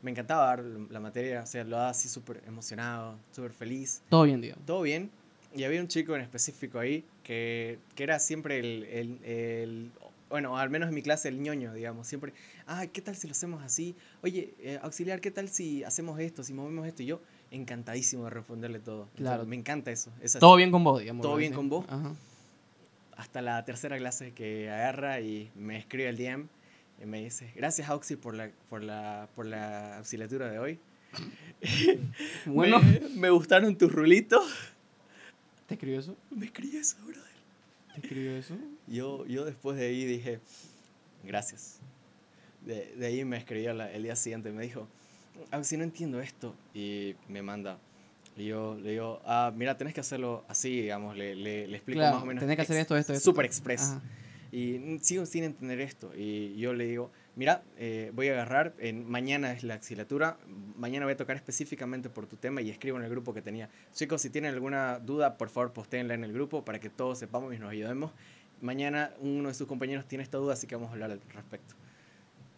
Me 0.00 0.12
encantaba 0.12 0.46
dar 0.46 0.62
la 0.62 1.00
materia, 1.00 1.42
o 1.42 1.46
sea, 1.46 1.64
lo 1.64 1.76
daba 1.76 1.90
así 1.90 2.08
súper 2.08 2.40
emocionado, 2.46 3.16
súper 3.32 3.52
feliz, 3.52 4.00
Todo 4.08 4.22
bien, 4.24 4.40
digamos. 4.40 4.64
todo 4.64 4.82
bien. 4.82 5.10
Y 5.54 5.64
había 5.64 5.80
un 5.80 5.88
chico 5.88 6.14
en 6.14 6.20
específico 6.22 6.78
ahí 6.78 7.04
que, 7.24 7.78
que 7.96 8.02
era 8.04 8.18
siempre 8.20 8.58
el, 8.60 8.84
el, 8.84 9.24
el- 9.24 9.90
bueno, 10.30 10.56
al 10.58 10.68
menos 10.70 10.90
en 10.90 10.94
mi 10.94 11.02
clase, 11.02 11.28
el 11.28 11.40
ñoño, 11.42 11.72
digamos. 11.72 12.06
Siempre, 12.06 12.32
ah, 12.66 12.86
¿qué 12.86 13.00
tal 13.00 13.16
si 13.16 13.26
lo 13.26 13.32
hacemos 13.32 13.62
así? 13.62 13.96
Oye, 14.22 14.52
eh, 14.60 14.78
auxiliar, 14.82 15.20
¿qué 15.22 15.30
tal 15.30 15.48
si 15.48 15.82
hacemos 15.84 16.20
esto, 16.20 16.44
si 16.44 16.52
movemos 16.52 16.86
esto? 16.86 17.02
Y 17.02 17.06
yo, 17.06 17.20
encantadísimo 17.50 18.24
de 18.24 18.30
responderle 18.30 18.78
todo. 18.78 19.02
O 19.04 19.08
sea, 19.16 19.16
Claro. 19.16 19.46
me 19.46 19.56
encanta 19.56 19.90
eso. 19.90 20.12
es. 20.22 20.34
Todo 20.38 20.54
bien 20.56 20.70
con 20.70 20.84
vos, 20.84 21.00
digamos. 21.00 21.22
Todo 21.22 21.36
bien 21.36 21.54
con 21.54 21.68
vos. 21.70 21.86
Ajá. 21.88 22.12
Hasta 23.18 23.42
la 23.42 23.62
tercera 23.66 23.98
clase 23.98 24.32
que 24.32 24.70
agarra 24.70 25.20
y 25.20 25.50
me 25.54 25.76
escribe 25.76 26.08
el 26.08 26.16
DM 26.16 26.46
y 27.02 27.04
me 27.04 27.20
dice, 27.22 27.52
gracias 27.54 27.88
Auxi 27.90 28.16
por 28.16 28.34
la, 28.34 28.50
por 28.70 28.82
la, 28.82 29.28
por 29.34 29.44
la 29.44 29.98
auxiliatura 29.98 30.48
de 30.50 30.58
hoy. 30.58 30.78
Bueno, 32.46 32.78
me, 32.82 33.00
me 33.16 33.30
gustaron 33.30 33.76
tus 33.76 33.92
rulitos. 33.92 34.44
¿te 35.66 35.74
escribió 35.74 36.00
eso? 36.00 36.16
Me 36.30 36.46
escribió 36.46 36.80
eso, 36.80 36.96
brother. 37.04 37.22
¿Te 37.94 38.00
escribió 38.00 38.36
eso? 38.36 38.56
Yo, 38.86 39.26
yo 39.26 39.44
después 39.44 39.76
de 39.76 39.86
ahí 39.86 40.04
dije, 40.06 40.40
gracias. 41.24 41.80
De, 42.64 42.94
de 42.96 43.06
ahí 43.06 43.24
me 43.24 43.36
escribió 43.36 43.74
la- 43.74 43.90
el 43.92 44.02
día 44.04 44.16
siguiente, 44.16 44.50
me 44.52 44.62
dijo, 44.62 44.88
si 45.62 45.76
no 45.76 45.82
entiendo 45.84 46.20
esto, 46.20 46.54
y 46.74 47.16
me 47.28 47.42
manda. 47.42 47.78
Y 48.38 48.46
yo 48.46 48.76
le 48.80 48.92
digo, 48.92 49.20
ah, 49.24 49.52
mira, 49.54 49.76
tenés 49.76 49.94
que 49.94 50.00
hacerlo 50.00 50.44
así, 50.48 50.82
digamos, 50.82 51.16
le, 51.16 51.34
le, 51.34 51.66
le 51.66 51.76
explico 51.76 51.98
Claro, 51.98 52.14
más 52.16 52.22
o 52.22 52.26
menos. 52.26 52.40
tenés 52.40 52.56
que 52.56 52.62
hacer 52.62 52.76
esto, 52.78 52.96
esto, 52.96 53.12
esto. 53.12 53.24
Super 53.24 53.44
express. 53.44 53.82
Ajá. 53.82 54.02
Y 54.50 54.98
sigo 55.02 55.26
sin 55.26 55.44
entender 55.44 55.80
esto. 55.80 56.10
Y 56.16 56.56
yo 56.56 56.72
le 56.72 56.86
digo, 56.86 57.10
mira, 57.36 57.62
eh, 57.76 58.10
voy 58.14 58.28
a 58.28 58.32
agarrar, 58.32 58.74
en, 58.78 59.08
mañana 59.08 59.52
es 59.52 59.62
la 59.62 59.74
axilatura, 59.74 60.38
mañana 60.76 61.04
voy 61.04 61.12
a 61.12 61.16
tocar 61.16 61.36
específicamente 61.36 62.08
por 62.08 62.26
tu 62.26 62.36
tema 62.36 62.62
y 62.62 62.70
escribo 62.70 62.96
en 62.96 63.04
el 63.04 63.10
grupo 63.10 63.34
que 63.34 63.42
tenía. 63.42 63.68
Chicos, 63.92 64.22
si 64.22 64.30
tienen 64.30 64.54
alguna 64.54 65.00
duda, 65.00 65.36
por 65.36 65.50
favor, 65.50 65.72
postéenla 65.72 66.14
en 66.14 66.24
el 66.24 66.32
grupo 66.32 66.64
para 66.64 66.78
que 66.80 66.88
todos 66.88 67.18
sepamos 67.18 67.54
y 67.54 67.58
nos 67.58 67.70
ayudemos. 67.70 68.12
Mañana 68.62 69.12
uno 69.20 69.48
de 69.48 69.54
sus 69.54 69.66
compañeros 69.66 70.06
tiene 70.06 70.24
esta 70.24 70.38
duda, 70.38 70.54
así 70.54 70.66
que 70.66 70.76
vamos 70.76 70.90
a 70.90 70.92
hablar 70.94 71.10
al 71.10 71.20
respecto. 71.34 71.74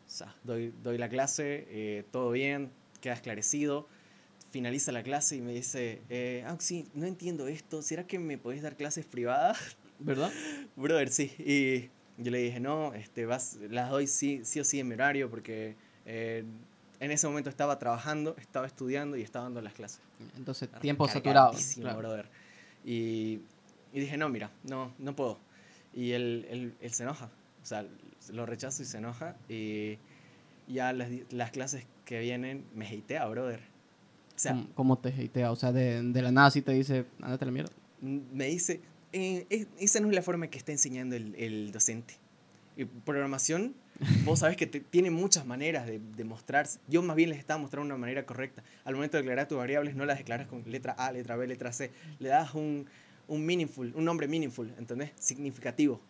O 0.07 0.11
sea, 0.11 0.35
doy, 0.45 0.72
doy 0.83 0.97
la 0.97 1.09
clase, 1.09 1.66
eh, 1.70 2.05
todo 2.11 2.31
bien, 2.31 2.70
queda 3.01 3.14
esclarecido. 3.14 3.89
Finaliza 4.51 4.92
la 4.92 5.03
clase 5.03 5.36
y 5.36 5.40
me 5.40 5.53
dice, 5.53 6.03
eh, 6.09 6.44
Auxi, 6.46 6.88
no 6.94 7.07
entiendo 7.07 7.46
esto, 7.46 7.82
¿será 7.82 8.07
que 8.07 8.18
me 8.18 8.36
podés 8.38 8.62
dar 8.62 8.76
clases 8.76 9.07
privadas? 9.07 9.76
¿Verdad? 9.98 10.32
Brother, 10.76 11.09
sí. 11.11 11.32
Y 11.38 11.90
yo 12.22 12.30
le 12.30 12.38
dije, 12.38 12.61
no, 12.61 12.92
este, 12.94 13.26
vas, 13.26 13.59
las 13.68 13.90
doy 13.90 14.07
sí, 14.07 14.40
sí 14.44 14.61
o 14.61 14.64
sí 14.64 14.80
en 14.80 14.88
mi 14.88 14.94
horario 14.94 15.30
porque 15.30 15.76
eh, 16.05 16.44
en 16.98 17.11
ese 17.11 17.26
momento 17.26 17.48
estaba 17.48 17.78
trabajando, 17.78 18.36
estaba 18.38 18.66
estudiando 18.66 19.16
y 19.16 19.22
estaba 19.22 19.44
dando 19.44 19.62
las 19.62 19.72
clases. 19.72 20.01
Entonces, 20.36 20.68
tiempo 20.80 21.09
saturado. 21.09 21.55
Claro. 21.76 21.98
brother. 21.98 22.28
Y, 22.84 23.40
y 23.92 24.01
dije, 24.01 24.16
no, 24.16 24.28
mira, 24.28 24.51
no, 24.64 24.92
no 24.98 25.16
puedo. 25.16 25.38
Y 25.94 26.12
él, 26.12 26.46
él, 26.51 26.74
él 26.80 26.92
se 26.92 27.05
enoja. 27.05 27.30
O 27.62 27.66
sea, 27.66 27.86
lo 28.32 28.46
rechazo 28.46 28.82
y 28.82 28.86
se 28.86 28.98
enoja. 28.98 29.36
Y 29.48 29.98
ya 30.68 30.92
las, 30.92 31.09
las 31.30 31.51
clases 31.51 31.86
que 32.05 32.20
vienen 32.20 32.64
me 32.74 32.86
hatea, 32.86 33.26
brother. 33.26 33.61
O 34.41 34.43
sea, 34.43 34.53
¿Cómo, 34.53 34.68
cómo 34.74 34.99
te 34.99 35.09
hatea? 35.11 35.53
O 35.53 35.57
sea, 35.57 35.70
de, 35.70 36.03
de 36.03 36.22
la 36.22 36.32
nada 36.32 36.51
sí 36.51 36.62
te 36.62 36.72
dice, 36.72 37.05
ándate 37.20 37.45
a 37.45 37.47
la 37.47 37.53
mierda. 37.53 37.70
m- 38.03 38.22
me 38.32 38.47
dice, 38.47 38.80
"Eh, 39.12 39.45
es- 39.51 39.66
esa 39.78 40.01
no 40.01 40.09
es 40.09 40.14
la 40.14 40.22
forma 40.22 40.47
que 40.49 40.57
está 40.57 40.72
enseñando 40.72 41.14
el, 41.14 41.34
el 41.34 41.72
docente. 41.72 42.14
Y 42.76 42.86
programación, 42.86 43.74
vos 44.24 44.38
sabés 44.38 44.57
que 44.57 44.66
te- 44.66 44.80
tiene 44.80 45.11
muchas 45.11 45.45
maneras 45.45 45.84
de, 45.86 45.99
de 46.16 46.24
mostrarse. 46.24 46.78
Yo 46.88 47.03
más 47.03 47.16
bien 47.16 47.28
les 47.28 47.38
estaba 47.38 47.61
mostrando 47.61 47.84
una 47.95 48.01
manera 48.01 48.24
correcta. 48.24 48.62
Al 48.84 48.95
momento 48.95 49.18
de 49.18 49.24
declarar 49.24 49.47
tus 49.47 49.59
variables, 49.59 49.95
no 49.95 50.07
las 50.07 50.16
declaras 50.16 50.47
con 50.47 50.62
letra 50.66 50.93
A, 50.93 51.12
letra 51.12 51.36
B, 51.36 51.47
letra 51.47 51.70
C. 51.72 51.91
Le 52.18 52.30
das 52.30 52.55
un, 52.55 52.86
un 53.28 53.45
meaningful, 53.45 53.93
un 53.95 54.05
nombre 54.07 54.26
meaningful, 54.26 54.72
¿entendés? 54.78 55.11
Significativo. 55.16 56.01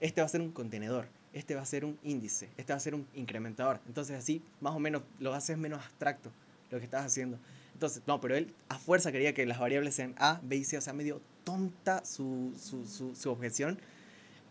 Este 0.00 0.20
va 0.22 0.24
a 0.26 0.28
ser 0.30 0.40
un 0.40 0.50
contenedor, 0.50 1.08
este 1.34 1.54
va 1.54 1.60
a 1.62 1.66
ser 1.66 1.84
un 1.84 1.98
índice, 2.02 2.48
este 2.56 2.72
va 2.72 2.78
a 2.78 2.80
ser 2.80 2.94
un 2.94 3.06
incrementador. 3.14 3.80
Entonces 3.86 4.16
así, 4.16 4.40
más 4.62 4.74
o 4.74 4.78
menos, 4.78 5.02
lo 5.18 5.34
haces 5.34 5.58
menos 5.58 5.82
abstracto 5.84 6.30
lo 6.74 6.80
que 6.80 6.84
estás 6.84 7.04
haciendo. 7.06 7.38
Entonces, 7.72 8.02
no, 8.06 8.20
pero 8.20 8.36
él 8.36 8.52
a 8.68 8.78
fuerza 8.78 9.10
quería 9.12 9.32
que 9.34 9.46
las 9.46 9.58
variables 9.58 9.94
sean 9.94 10.14
A, 10.18 10.40
B 10.42 10.56
y 10.56 10.64
C, 10.64 10.76
o 10.76 10.80
sea, 10.80 10.92
medio 10.92 11.20
tonta 11.44 12.04
su, 12.04 12.52
su, 12.58 12.86
su, 12.86 13.14
su 13.14 13.30
objeción, 13.30 13.78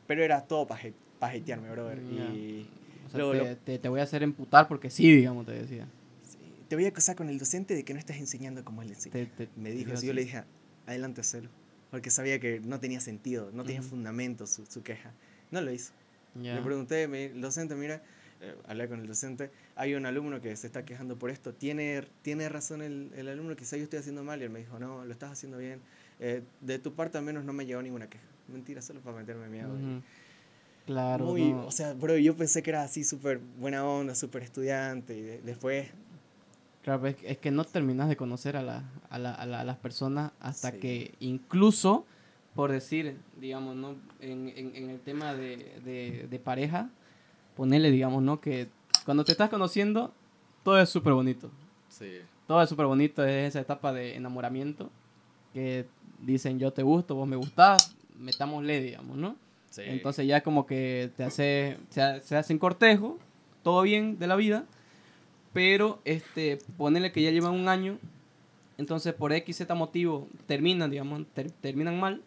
pero 0.07 0.23
era 0.23 0.41
todo 0.41 0.67
para 0.67 0.81
pajetearme, 1.19 1.69
brother. 1.71 1.99
Ya. 2.15 2.29
Y 2.33 2.67
O 3.07 3.09
sea, 3.09 3.19
Luego 3.19 3.31
te, 3.33 3.37
lo- 3.39 3.57
te, 3.57 3.79
te 3.79 3.89
voy 3.89 3.99
a 3.99 4.03
hacer 4.03 4.23
emputar 4.23 4.67
porque 4.67 4.89
sí, 4.89 5.11
digamos, 5.15 5.45
te 5.45 5.53
decía. 5.53 5.87
sí, 6.29 6.37
te 6.67 6.75
voy 6.75 6.85
a 6.85 6.89
acusar 6.89 7.15
con 7.15 7.29
el 7.29 7.37
docente 7.39 7.75
de 7.75 7.83
que 7.83 7.93
no 7.93 7.99
estás 7.99 8.17
enseñando 8.17 8.63
como 8.65 8.81
él 8.81 8.89
enseña. 8.89 9.13
Te- 9.37 9.49
Me 9.55 9.71
dijo 9.71 9.93
así, 9.93 10.07
yo 10.07 10.13
le 10.13 10.23
dije, 10.23 10.43
adelante, 10.85 11.21
hacelo. 11.21 11.49
Porque 11.91 12.09
sabía 12.09 12.39
que 12.39 12.59
no 12.59 12.79
tenía 12.79 12.99
sentido, 12.99 13.51
no 13.53 13.63
tenía 13.63 13.81
Ujú. 13.81 13.89
fundamento 13.91 14.47
su, 14.47 14.65
su 14.65 14.81
queja. 14.83 15.11
No 15.51 15.61
lo 15.61 15.71
hizo. 15.71 15.93
Ya. 16.41 16.55
Le 16.55 16.61
pregunté, 16.63 17.07
me, 17.07 17.25
el 17.25 17.39
docente, 17.41 17.75
mira, 17.75 18.01
eh, 18.43 18.55
hablé 18.67 18.87
con 18.89 18.99
el 18.99 19.07
docente, 19.07 19.49
hay 19.75 19.95
un 19.95 20.05
alumno 20.05 20.41
que 20.41 20.55
se 20.55 20.67
está 20.67 20.83
quejando 20.85 21.17
por 21.17 21.29
esto, 21.29 21.53
¿tiene, 21.53 22.03
tiene 22.21 22.49
razón 22.49 22.81
el, 22.81 23.11
el 23.15 23.27
alumno, 23.29 23.55
quizá 23.55 23.77
yo 23.77 23.83
estoy 23.83 23.99
haciendo 23.99 24.23
mal? 24.23 24.41
Y 24.41 24.43
él 24.45 24.49
me 24.49 24.59
dijo, 24.59 24.77
no, 24.79 25.05
lo 25.05 25.11
estás 25.11 25.31
haciendo 25.31 25.57
bien. 25.57 25.79
Eh, 26.19 26.43
de 26.61 26.77
tu 26.79 26.93
parte 26.93 27.17
al 27.17 27.23
menos 27.23 27.43
no 27.45 27.53
me 27.53 27.65
llegó 27.65 27.81
ninguna 27.81 28.07
queja. 28.07 28.23
Mentira, 28.47 28.81
solo 28.81 28.99
para 28.99 29.17
meterme 29.17 29.47
miedo. 29.47 29.69
Claro. 30.85 31.25
muy, 31.25 31.53
no. 31.53 31.65
O 31.65 31.71
sea, 31.71 31.93
bro, 31.93 32.17
yo 32.17 32.35
pensé 32.35 32.61
que 32.61 32.69
era 32.71 32.83
así 32.83 33.03
súper 33.05 33.39
buena 33.57 33.85
onda, 33.85 34.15
súper 34.15 34.43
estudiante, 34.43 35.17
y 35.17 35.21
de- 35.21 35.41
después... 35.41 35.87
Claro, 36.83 37.07
es, 37.07 37.15
que- 37.15 37.31
es 37.31 37.37
que 37.37 37.51
no 37.51 37.63
terminas 37.63 38.09
de 38.09 38.17
conocer 38.17 38.57
a, 38.57 38.61
la, 38.61 38.83
a, 39.09 39.17
la- 39.17 39.33
a 39.33 39.45
la- 39.45 39.61
a 39.61 39.63
las 39.63 39.77
personas 39.77 40.33
hasta 40.41 40.71
Sí. 40.71 40.79
que 40.79 41.13
incluso, 41.21 42.05
por 42.53 42.69
decir, 42.73 43.15
digamos, 43.39 43.77
¿no? 43.77 43.95
En, 44.19 44.49
en- 44.49 44.75
en 44.75 44.89
el 44.89 44.99
tema 44.99 45.33
de, 45.33 45.71
de- 45.85 46.27
de 46.29 46.39
pareja, 46.39 46.89
ponerle, 47.55 47.91
digamos, 47.91 48.21
¿no? 48.23 48.39
Que 48.41 48.67
cuando 49.05 49.23
te 49.23 49.31
estás 49.33 49.49
conociendo, 49.49 50.11
todo 50.63 50.79
es 50.79 50.89
súper 50.89 51.13
bonito. 51.13 51.49
Sí. 51.89 52.19
Todo 52.47 52.61
es 52.61 52.69
súper 52.69 52.85
bonito, 52.87 53.23
es 53.23 53.49
esa 53.49 53.61
etapa 53.61 53.93
de 53.93 54.15
enamoramiento, 54.15 54.89
que 55.53 55.85
dicen 56.19 56.59
yo 56.59 56.71
te 56.73 56.83
gusto, 56.83 57.15
vos 57.15 57.27
me 57.27 57.35
gustás, 57.35 57.95
metámosle, 58.19 58.81
digamos, 58.81 59.17
¿no? 59.17 59.35
sí. 59.69 59.81
Entonces 59.85 60.27
ya 60.27 60.41
como 60.41 60.65
que 60.67 61.09
te 61.17 61.23
hace, 61.23 61.77
se, 61.89 62.21
se 62.21 62.35
hacen 62.35 62.59
cortejo, 62.59 63.17
todo 63.63 63.81
bien 63.83 64.19
de 64.19 64.27
la 64.27 64.35
vida, 64.35 64.65
pero 65.53 65.99
este, 66.05 66.59
ponerle 66.77 67.11
que 67.11 67.21
ya 67.21 67.31
llevan 67.31 67.53
un 67.53 67.67
año, 67.67 67.97
entonces 68.77 69.13
por 69.13 69.31
X, 69.33 69.57
Z 69.57 69.73
motivo 69.75 70.27
terminan, 70.47 70.89
digamos, 70.91 71.25
ter- 71.33 71.51
terminan 71.51 71.99
mal, 71.99 72.21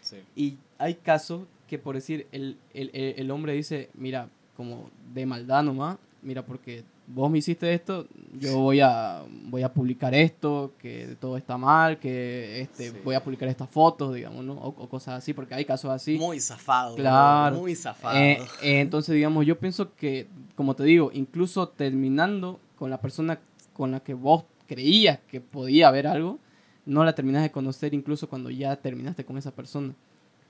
Sí. 0.00 0.18
y 0.36 0.56
hay 0.78 0.94
casos 0.94 1.42
que 1.66 1.78
por 1.78 1.96
decir, 1.96 2.28
el, 2.30 2.56
el, 2.74 2.90
el 2.94 3.30
hombre 3.32 3.54
dice, 3.54 3.90
mira, 3.94 4.28
como 4.56 4.90
de 5.14 5.26
maldad 5.26 5.62
nomás, 5.62 5.98
mira, 6.22 6.44
porque 6.44 6.82
vos 7.06 7.30
me 7.30 7.38
hiciste 7.38 7.72
esto, 7.72 8.06
yo 8.40 8.58
voy 8.58 8.80
a, 8.80 9.22
voy 9.44 9.62
a 9.62 9.72
publicar 9.72 10.12
esto, 10.14 10.72
que 10.78 11.16
todo 11.20 11.36
está 11.36 11.56
mal, 11.56 11.98
que 11.98 12.62
este, 12.62 12.90
Sí. 12.90 12.96
voy 13.04 13.14
a 13.14 13.22
publicar 13.22 13.48
estas 13.48 13.68
fotos, 13.70 14.12
digamos, 14.14 14.44
¿no? 14.44 14.54
O, 14.54 14.68
o 14.68 14.88
cosas 14.88 15.14
así, 15.18 15.32
porque 15.32 15.54
hay 15.54 15.64
casos 15.64 15.90
así. 15.90 16.18
Muy 16.18 16.40
zafado. 16.40 16.96
Claro. 16.96 17.58
Muy 17.58 17.76
zafado. 17.76 18.18
Eh, 18.18 18.38
eh, 18.62 18.80
entonces, 18.80 19.14
digamos, 19.14 19.46
yo 19.46 19.58
pienso 19.58 19.94
que, 19.94 20.26
como 20.56 20.74
te 20.74 20.82
digo, 20.84 21.10
incluso 21.14 21.68
terminando 21.68 22.58
con 22.76 22.90
la 22.90 23.00
persona 23.00 23.38
con 23.72 23.92
la 23.92 24.00
que 24.00 24.14
vos 24.14 24.44
creías 24.66 25.20
que 25.30 25.40
podía 25.40 25.86
haber 25.88 26.08
algo, 26.08 26.38
no 26.86 27.04
la 27.04 27.14
terminas 27.14 27.42
de 27.42 27.50
conocer 27.52 27.94
incluso 27.94 28.28
cuando 28.28 28.50
ya 28.50 28.74
terminaste 28.76 29.24
con 29.24 29.38
esa 29.38 29.52
persona. 29.52 29.94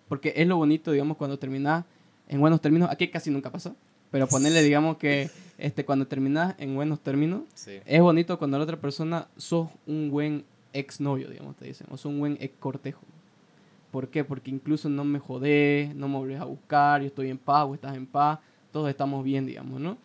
Porque 0.08 0.32
es 0.36 0.46
lo 0.46 0.56
bonito, 0.56 0.90
digamos, 0.92 1.16
cuando 1.18 1.38
terminas 1.38 1.84
en 2.28 2.40
buenos 2.40 2.60
términos, 2.60 2.88
aquí 2.90 3.08
casi 3.08 3.30
nunca 3.30 3.50
pasa, 3.50 3.74
pero 4.10 4.26
ponerle, 4.28 4.62
digamos, 4.62 4.96
que 4.98 5.30
este, 5.58 5.84
cuando 5.84 6.06
terminas 6.06 6.54
en 6.58 6.74
buenos 6.74 7.00
términos, 7.00 7.42
sí. 7.54 7.80
es 7.84 8.00
bonito 8.00 8.38
cuando 8.38 8.58
la 8.58 8.64
otra 8.64 8.80
persona 8.80 9.28
sos 9.36 9.68
un 9.86 10.10
buen 10.10 10.44
exnovio, 10.72 11.28
digamos, 11.30 11.56
te 11.56 11.64
dicen, 11.66 11.86
o 11.90 11.96
sos 11.96 12.06
un 12.06 12.18
buen 12.20 12.36
ex 12.40 12.54
cortejo. 12.58 13.00
¿Por 13.90 14.08
qué? 14.08 14.24
Porque 14.24 14.50
incluso 14.50 14.88
no 14.88 15.04
me 15.04 15.18
jodés, 15.18 15.94
no 15.94 16.08
me 16.08 16.16
volvés 16.18 16.40
a 16.40 16.44
buscar, 16.44 17.00
yo 17.00 17.06
estoy 17.06 17.30
en 17.30 17.38
paz, 17.38 17.64
o 17.66 17.74
estás 17.74 17.96
en 17.96 18.06
paz, 18.06 18.38
todos 18.72 18.90
estamos 18.90 19.24
bien, 19.24 19.46
digamos, 19.46 19.80
¿no? 19.80 19.96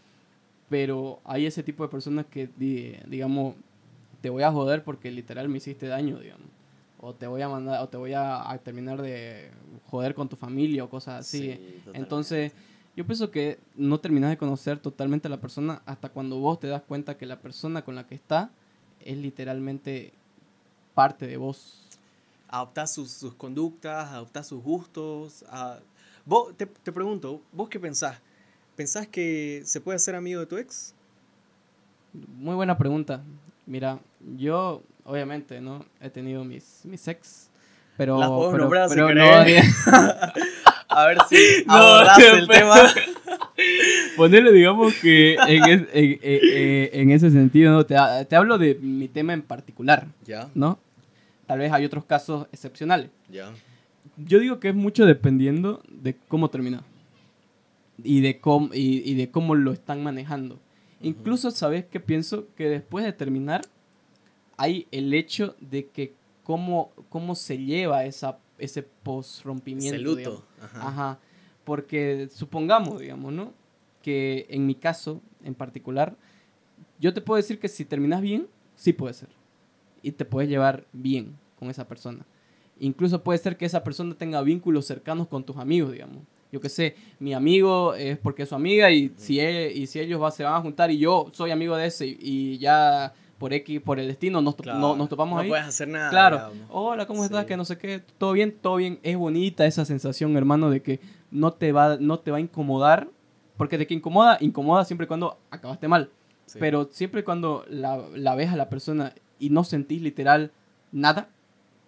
Pero 0.70 1.20
hay 1.26 1.46
ese 1.46 1.64
tipo 1.64 1.84
de 1.84 1.90
personas 1.90 2.26
que, 2.28 2.48
di- 2.58 2.96
digamos, 3.08 3.56
te 4.22 4.30
voy 4.30 4.44
a 4.44 4.52
joder 4.52 4.84
porque 4.84 5.12
literal 5.12 5.50
me 5.50 5.58
hiciste 5.58 5.88
daño, 5.88 6.20
digamos. 6.20 6.48
O 7.02 7.14
te 7.14 7.28
voy 7.28 7.42
a 7.42 7.50
mandar, 7.50 7.82
o 7.82 7.90
te 7.90 7.98
voy 7.98 8.14
a, 8.14 8.50
a 8.50 8.58
terminar 8.60 9.02
de 9.02 9.50
joder 9.88 10.14
con 10.14 10.30
tu 10.30 10.36
familia 10.38 10.84
o 10.84 10.90
cosas 10.90 11.22
así. 11.22 11.40
Sí. 11.56 11.82
Entonces, 11.94 12.54
yo 12.96 13.06
pienso 13.06 13.32
que 13.32 13.60
no 13.76 14.00
terminas 14.00 14.30
de 14.30 14.38
conocer 14.38 14.80
totalmente 14.80 15.28
a 15.28 15.32
la 15.32 15.40
persona 15.42 15.82
hasta 15.86 16.10
cuando 16.10 16.38
vos 16.40 16.60
te 16.60 16.68
das 16.68 16.82
cuenta 16.82 17.18
que 17.18 17.26
la 17.26 17.40
persona 17.40 17.84
con 17.84 17.96
la 17.96 18.06
que 18.08 18.16
está 18.16 18.50
es 19.04 19.18
literalmente 19.18 20.14
parte 20.94 21.26
de 21.28 21.38
vos. 21.38 21.88
adoptás 22.50 22.94
sus, 22.94 23.10
sus 23.12 23.34
conductas, 23.36 24.10
adoptás 24.12 24.48
sus 24.48 24.62
gustos. 24.62 25.44
a- 25.50 25.80
Vos, 26.26 26.56
te, 26.56 26.66
te 26.68 26.92
pregunto, 26.92 27.42
¿vos 27.52 27.70
qué 27.70 27.80
pensás? 27.80 28.18
¿pensás 28.76 29.08
que 29.08 29.62
se 29.66 29.80
puede 29.82 30.00
ser 30.00 30.16
amigo 30.16 30.40
de 30.40 30.46
tu 30.48 30.58
ex? 30.58 30.94
Muy 32.14 32.56
buena 32.56 32.78
pregunta. 32.78 33.22
Mira, 33.66 34.00
yo 34.38 34.82
obviamente, 35.06 35.62
¿no? 35.62 35.86
He 36.00 36.10
tenido 36.10 36.44
mis, 36.44 36.82
mis 36.84 37.08
ex, 37.08 37.50
pero... 37.98 38.18
Las 38.20 38.30
puedo 38.30 38.52
pero, 38.52 38.64
nombrar 38.64 38.90
si 38.90 38.96
pero 38.96 39.08
querés. 39.08 39.66
A 40.92 41.06
ver 41.08 41.18
si 41.30 41.64
No, 41.68 41.74
abordás 41.74 42.20
el 42.20 42.48
tema. 42.48 42.76
Ponerle, 44.18 44.52
digamos 44.52 44.94
que 44.96 45.36
en, 45.36 45.64
es- 45.66 45.88
en- 45.94 46.20
en- 46.22 46.40
en- 46.44 46.90
en 47.02 47.12
ese 47.12 47.32
sentido, 47.32 47.72
¿no? 47.72 47.86
te, 47.86 47.96
ha- 47.96 48.26
te 48.26 48.36
hablo 48.36 48.58
de 48.58 48.76
mi 48.76 49.08
tema 49.08 49.34
en 49.34 49.42
particular, 49.42 50.08
Ya, 50.26 50.50
¿no? 50.56 50.80
Tal 51.48 51.60
vez 51.60 51.72
hay 51.72 51.86
otros 51.86 52.06
casos 52.06 52.48
excepcionales. 52.52 53.10
ya. 53.30 53.52
Yo 54.18 54.40
digo 54.40 54.60
que 54.60 54.70
es 54.70 54.76
mucho 54.76 55.06
dependiendo 55.06 55.82
de 55.88 56.16
cómo 56.28 56.50
termina 56.50 56.84
y 58.04 58.22
de 58.22 58.40
cómo, 58.40 58.74
y, 58.74 59.02
y 59.10 59.16
de 59.16 59.30
cómo 59.32 59.56
lo 59.56 59.72
están 59.72 60.04
manejando. 60.04 60.60
Incluso, 61.02 61.50
¿sabes 61.52 61.86
qué 61.90 62.00
pienso? 62.00 62.48
Que 62.56 62.68
después 62.70 63.06
de 63.06 63.14
terminar, 63.14 63.62
hay 64.58 64.88
el 64.92 65.14
hecho 65.14 65.56
de 65.60 65.88
que 65.88 66.14
cómo, 66.44 66.92
cómo 67.10 67.36
se 67.36 67.58
lleva 67.58 68.06
esa, 68.06 68.38
ese 68.64 68.84
post-rompimiento. 68.84 69.96
Ese 69.96 70.04
luto. 70.04 70.46
Ajá. 70.62 70.88
Ajá. 70.88 71.20
Porque 71.64 72.28
supongamos, 72.32 73.00
digamos, 73.00 73.32
¿no? 73.34 73.54
Que 74.02 74.46
en 74.50 74.66
mi 74.66 74.76
caso, 74.76 75.22
en 75.44 75.54
particular, 75.56 76.16
yo 77.00 77.14
te 77.14 77.22
puedo 77.22 77.38
decir 77.38 77.60
que 77.60 77.68
si 77.68 77.86
terminas 77.86 78.22
bien, 78.22 78.48
sí 78.76 78.94
puede 78.94 79.14
ser. 79.14 79.30
Y 80.02 80.12
te 80.14 80.26
puedes 80.26 80.50
llevar 80.50 80.86
bien 80.94 81.38
con 81.60 81.70
esa 81.70 81.88
persona. 81.88 82.26
Incluso 82.80 83.24
puede 83.24 83.38
ser 83.38 83.58
que 83.58 83.66
esa 83.66 83.84
persona 83.84 84.16
tenga 84.16 84.42
vínculos 84.42 84.86
cercanos 84.88 85.28
con 85.28 85.44
tus 85.44 85.58
amigos, 85.58 85.92
digamos. 85.92 86.18
Yo 86.52 86.60
qué 86.60 86.68
sé, 86.70 86.96
mi 87.20 87.34
amigo 87.34 87.94
es 87.94 88.18
porque 88.18 88.44
es 88.44 88.50
su 88.50 88.56
amiga 88.56 88.92
y 88.92 89.14
si, 89.16 89.40
él- 89.40 89.72
y 89.78 89.86
si 89.88 90.00
ellos 90.00 90.22
va- 90.22 90.32
se 90.32 90.44
van 90.44 90.56
a 90.56 90.62
juntar 90.62 90.90
y 90.92 90.98
yo 90.98 91.30
soy 91.32 91.52
amigo 91.52 91.78
de 91.78 91.86
ese 91.86 92.08
y, 92.08 92.18
y 92.20 92.58
ya 92.58 93.14
por 93.42 93.54
X, 93.54 93.82
por 93.82 94.00
el 94.00 94.08
destino 94.08 94.40
nos, 94.40 94.54
Claro. 94.56 94.78
no- 94.78 94.96
nos 94.96 95.10
topamos 95.10 95.36
no 95.36 95.42
ahí. 95.42 95.50
puedes 95.50 95.66
hacer 95.66 95.88
nada. 95.88 96.12
Claro. 96.12 96.36
digamos. 96.52 96.68
Hola, 96.70 97.08
¿cómo 97.08 97.24
estás? 97.26 97.42
Sí. 97.42 97.48
Que 97.48 97.58
no 97.58 97.66
sé 97.66 97.76
qué. 97.80 98.04
Todo 98.20 98.34
bien, 98.34 98.56
todo 98.62 98.76
bien. 98.76 99.00
Es 99.02 99.18
bonita 99.18 99.66
esa 99.66 99.84
sensación, 99.84 100.38
hermano, 100.38 100.70
de 100.70 100.84
que 100.84 101.00
no 101.32 101.52
te 101.54 101.72
va, 101.72 101.98
no 102.00 102.20
te 102.20 102.30
va 102.30 102.38
a 102.38 102.40
incomodar. 102.40 103.08
Porque 103.58 103.80
de 103.80 103.88
que 103.88 103.96
incomoda, 103.96 104.38
incomoda 104.42 104.86
siempre 104.86 105.06
y 105.06 105.08
cuando 105.08 105.40
acabaste 105.50 105.88
mal. 105.88 106.12
Sí. 106.46 106.60
Pero 106.60 106.88
siempre 106.92 107.22
y 107.22 107.24
cuando 107.24 107.66
la, 107.68 108.00
la 108.16 108.36
ves 108.36 108.50
a 108.52 108.56
la 108.58 108.70
persona 108.70 109.14
y 109.40 109.50
no 109.50 109.64
sentís 109.64 110.04
literal 110.04 110.52
nada, 110.92 111.30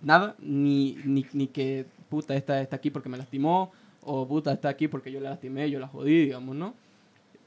nada, 0.01 0.35
ni, 0.39 0.97
ni, 1.05 1.23
ni 1.33 1.45
que 1.47 1.85
puta, 2.09 2.33
esta 2.35 2.59
está 2.61 2.77
aquí 2.77 2.89
porque 2.89 3.09
me 3.09 3.17
lastimó, 3.17 3.71
o 4.01 4.27
puta, 4.27 4.51
está 4.53 4.69
aquí 4.69 4.87
porque 4.87 5.11
yo 5.11 5.19
la 5.19 5.29
lastimé, 5.31 5.69
yo 5.69 5.79
la 5.79 5.87
jodí, 5.87 6.25
digamos, 6.25 6.55
¿no? 6.55 6.73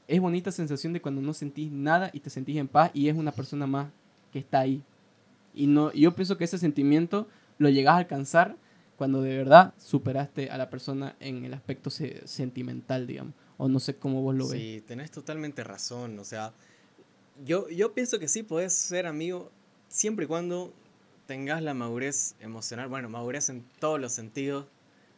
Es 0.07 0.21
bonita 0.21 0.51
sensación 0.51 0.93
de 0.93 1.01
cuando 1.01 1.21
no 1.21 1.33
sentís 1.33 1.71
nada 1.71 2.09
y 2.13 2.19
te 2.21 2.29
sentís 2.29 2.57
en 2.57 2.67
paz 2.67 2.91
y 2.93 3.09
es 3.09 3.15
una 3.15 3.31
persona 3.31 3.67
más 3.67 3.89
que 4.31 4.39
está 4.39 4.59
ahí. 4.59 4.81
Y 5.53 5.67
no, 5.67 5.91
yo 5.93 6.15
pienso 6.15 6.37
que 6.37 6.45
ese 6.45 6.57
sentimiento 6.57 7.27
lo 7.57 7.69
llegas 7.69 7.95
a 7.95 7.97
alcanzar 7.97 8.55
cuando 8.95 9.21
de 9.21 9.35
verdad 9.37 9.73
superaste 9.77 10.49
a 10.49 10.57
la 10.57 10.69
persona 10.69 11.15
en 11.19 11.43
el 11.45 11.53
aspecto 11.53 11.89
se- 11.89 12.25
sentimental, 12.27 13.05
digamos. 13.05 13.33
O 13.57 13.67
no 13.67 13.79
sé 13.79 13.95
cómo 13.95 14.21
vos 14.21 14.35
lo 14.35 14.47
ves. 14.47 14.59
Sí, 14.59 14.83
tenés 14.87 15.11
totalmente 15.11 15.63
razón. 15.63 16.17
O 16.19 16.23
sea, 16.23 16.53
yo, 17.45 17.69
yo 17.69 17.93
pienso 17.93 18.19
que 18.19 18.27
sí 18.27 18.43
podés 18.43 18.73
ser 18.73 19.05
amigo 19.07 19.51
siempre 19.89 20.25
y 20.25 20.27
cuando 20.27 20.73
tengas 21.25 21.61
la 21.61 21.73
madurez 21.73 22.35
emocional, 22.39 22.87
bueno, 22.87 23.09
madurez 23.09 23.49
en 23.49 23.63
todos 23.79 23.99
los 23.99 24.13
sentidos 24.13 24.65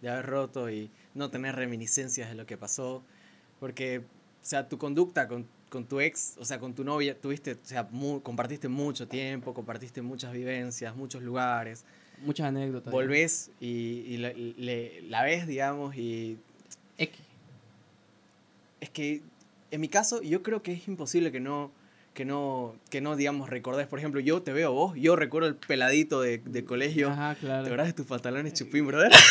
de 0.02 0.10
haber 0.10 0.26
roto 0.26 0.70
y 0.70 0.90
no 1.14 1.30
tener 1.30 1.56
reminiscencias 1.56 2.30
de 2.30 2.36
lo 2.36 2.46
que 2.46 2.58
pasó. 2.58 3.04
Porque, 3.60 4.04
sea, 4.50 4.68
tu 4.68 4.78
conducta 4.78 5.28
con, 5.28 5.46
con 5.70 5.86
tu 5.86 6.00
ex, 6.00 6.36
o 6.40 6.46
sea, 6.46 6.60
con 6.60 6.74
tu 6.74 6.84
novia, 6.84 7.16
tuviste, 7.20 7.54
o 7.54 7.58
sea, 7.64 7.88
mu- 7.92 8.22
compartiste 8.22 8.68
mucho 8.68 9.08
tiempo, 9.08 9.54
compartiste 9.54 10.02
muchas 10.02 10.34
vivencias, 10.34 10.96
muchos 10.96 11.22
lugares. 11.22 11.86
Muchas 12.20 12.48
anécdotas. 12.48 12.92
Volvés 12.92 13.52
y, 13.62 14.04
y 14.08 14.18
la, 14.18 14.34
le- 14.34 15.02
la 15.04 15.24
ves, 15.24 15.46
digamos, 15.48 15.96
y 15.96 16.38
X. 16.98 17.18
es 18.82 18.90
que 18.90 19.22
en 19.72 19.82
mi 19.82 19.88
caso 19.88 20.22
yo 20.22 20.42
creo 20.44 20.62
que 20.64 20.74
es 20.74 20.88
imposible 20.88 21.32
que 21.32 21.40
no 21.40 21.72
que 22.16 22.26
no 22.26 22.76
que 22.90 23.00
no 23.02 23.16
digamos 23.16 23.50
recordés 23.50 23.86
por 23.88 24.00
ejemplo 24.00 24.20
yo 24.20 24.42
te 24.42 24.52
veo 24.52 24.74
vos 24.74 24.96
yo 24.98 25.16
recuerdo 25.16 25.48
el 25.48 25.56
peladito 25.56 26.20
de, 26.22 26.40
de 26.40 26.66
colegio 26.66 27.10
Ajá, 27.12 27.36
claro. 27.36 27.64
¿te 27.64 27.70
acordás 27.70 27.88
de 27.88 27.94
tus 27.94 28.08
pantalones 28.08 28.54
chupín 28.54 28.88
brother? 28.88 29.12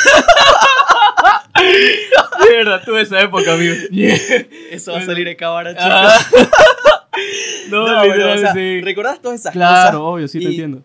De 2.48 2.56
verdad, 2.56 2.82
tuve 2.84 3.02
esa 3.02 3.20
época, 3.20 3.54
amigo. 3.54 3.74
eso 4.70 4.92
va 4.92 4.98
a 4.98 5.04
salir 5.04 5.26
de 5.26 5.36
cámara 5.36 5.70
chicos 5.72 5.86
Ajá. 5.86 6.26
no, 7.70 7.86
no, 7.88 8.00
pero, 8.02 8.32
o 8.34 8.38
sea, 8.38 8.52
sí. 8.52 8.80
recordás 8.82 9.20
todas 9.20 9.40
esas 9.40 9.52
Claro, 9.52 9.98
cosas 9.98 10.12
obvio, 10.14 10.28
sí 10.28 10.38
te 10.40 10.46
entiendo. 10.46 10.82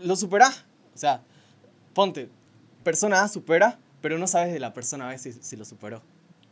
lo 0.00 0.16
superás 0.16 0.64
o 0.94 0.98
sea 0.98 1.22
ponte 1.94 2.28
persona 2.82 3.22
A 3.22 3.28
supera 3.28 3.78
pero 4.00 4.18
no 4.18 4.26
sabes 4.26 4.52
de 4.52 4.60
la 4.60 4.72
persona 4.74 5.08
B 5.08 5.18
si, 5.18 5.32
si 5.32 5.56
lo 5.56 5.64
superó 5.64 6.02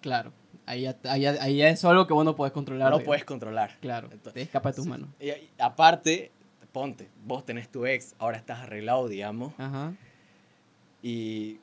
Claro. 0.01 0.33
Ahí, 0.67 0.83
ya- 0.83 0.97
ahí, 1.05 1.21
ya- 1.23 1.37
ahí 1.41 1.57
ya 1.59 1.69
es 1.69 1.85
algo 1.85 2.07
que 2.07 2.13
vos 2.13 2.25
no 2.25 2.35
podés 2.37 2.53
controlar. 2.53 2.91
no 2.91 3.01
puedes 3.01 3.25
controlar 3.25 3.77
Claro, 3.81 4.09
Entonces, 4.13 4.35
te 4.35 4.43
escapa 4.43 4.71
de 4.71 4.75
tus 4.77 4.85
Sí. 4.85 4.91
manos. 4.91 5.09
y, 5.21 5.29
y 5.31 5.49
aparte 5.59 6.31
ponte 6.73 7.09
vos 7.25 7.45
tenés 7.45 7.69
tu 7.71 7.87
ex 7.87 8.15
ahora 8.19 8.37
estás 8.37 8.61
arreglado 8.61 9.09
digamos 9.09 9.53
Ajá. 9.59 9.93
Y 11.03 11.59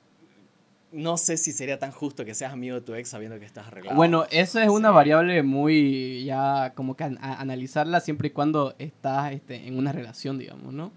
no 0.93 1.17
sé 1.17 1.37
si 1.37 1.51
sería 1.51 1.79
tan 1.79 1.91
justo 1.91 2.23
que 2.23 2.33
seas 2.35 2.53
amigo 2.53 2.75
de 2.75 2.81
tu 2.81 2.93
ex 2.93 3.09
sabiendo 3.09 3.39
que 3.39 3.45
estás 3.45 3.67
arreglado. 3.67 3.95
Bueno, 3.97 4.25
esa 4.31 4.63
es 4.63 4.69
una 4.69 4.89
Sí. 4.89 4.93
variable 4.95 5.43
muy 5.43 6.23
ya 6.23 6.73
como 6.75 6.95
que 6.95 7.03
an- 7.05 7.17
a- 7.21 7.41
analizarla 7.41 7.99
siempre 7.99 8.27
y 8.27 8.31
cuando 8.31 8.75
estás 8.79 9.31
este, 9.33 9.67
en 9.67 9.77
una 9.77 9.91
relación, 9.91 10.37
digamos, 10.37 10.73
¿no? 10.73 10.91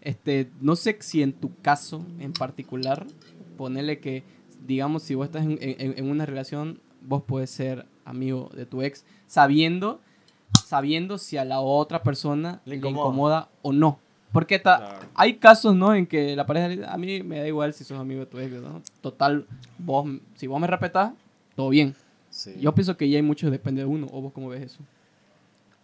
Este, 0.00 0.50
no 0.60 0.76
sé 0.76 0.96
si 1.00 1.22
en 1.22 1.32
tu 1.32 1.50
caso 1.62 2.04
en 2.20 2.32
particular, 2.32 3.06
ponerle 3.56 3.98
que, 4.00 4.22
digamos, 4.66 5.02
si 5.02 5.14
vos 5.14 5.26
estás 5.26 5.44
en, 5.44 5.58
en- 5.60 5.98
en 5.98 6.10
una 6.10 6.26
relación, 6.26 6.80
vos 7.02 7.22
puedes 7.26 7.50
ser 7.50 7.86
amigo 8.04 8.50
de 8.54 8.66
tu 8.66 8.82
ex, 8.82 9.04
sabiendo, 9.26 10.00
sabiendo 10.64 11.18
si 11.18 11.36
a 11.38 11.44
la 11.44 11.60
otra 11.60 12.02
persona 12.02 12.60
Le 12.64 12.76
incomoda, 12.76 13.48
o 13.62 13.72
no. 13.72 13.98
Porque 14.34 14.58
ta- 14.58 14.76
Claro. 14.78 15.06
hay 15.14 15.36
casos, 15.38 15.74
¿no? 15.74 15.94
En 15.94 16.06
que 16.06 16.36
la 16.36 16.44
pareja 16.44 16.68
dice, 16.68 16.84
a 16.86 16.96
mí 16.98 17.22
me 17.22 17.38
da 17.38 17.46
igual 17.46 17.72
si 17.72 17.84
sos 17.84 17.98
amigo 17.98 18.20
de 18.20 18.26
tu 18.26 18.38
ex, 18.38 18.52
¿no? 18.60 18.82
Total, 19.00 19.46
vos, 19.78 20.06
si 20.34 20.46
vos 20.46 20.60
me 20.60 20.66
respetás, 20.66 21.12
todo 21.56 21.70
bien. 21.70 21.94
Sí. 22.30 22.54
Yo 22.60 22.74
pienso 22.74 22.96
que 22.96 23.08
ya 23.08 23.16
hay 23.16 23.22
mucho 23.22 23.50
depende 23.50 23.80
de 23.82 23.86
uno. 23.86 24.08
¿O 24.10 24.20
vos 24.20 24.32
cómo 24.34 24.48
ves 24.50 24.62
eso? 24.62 24.80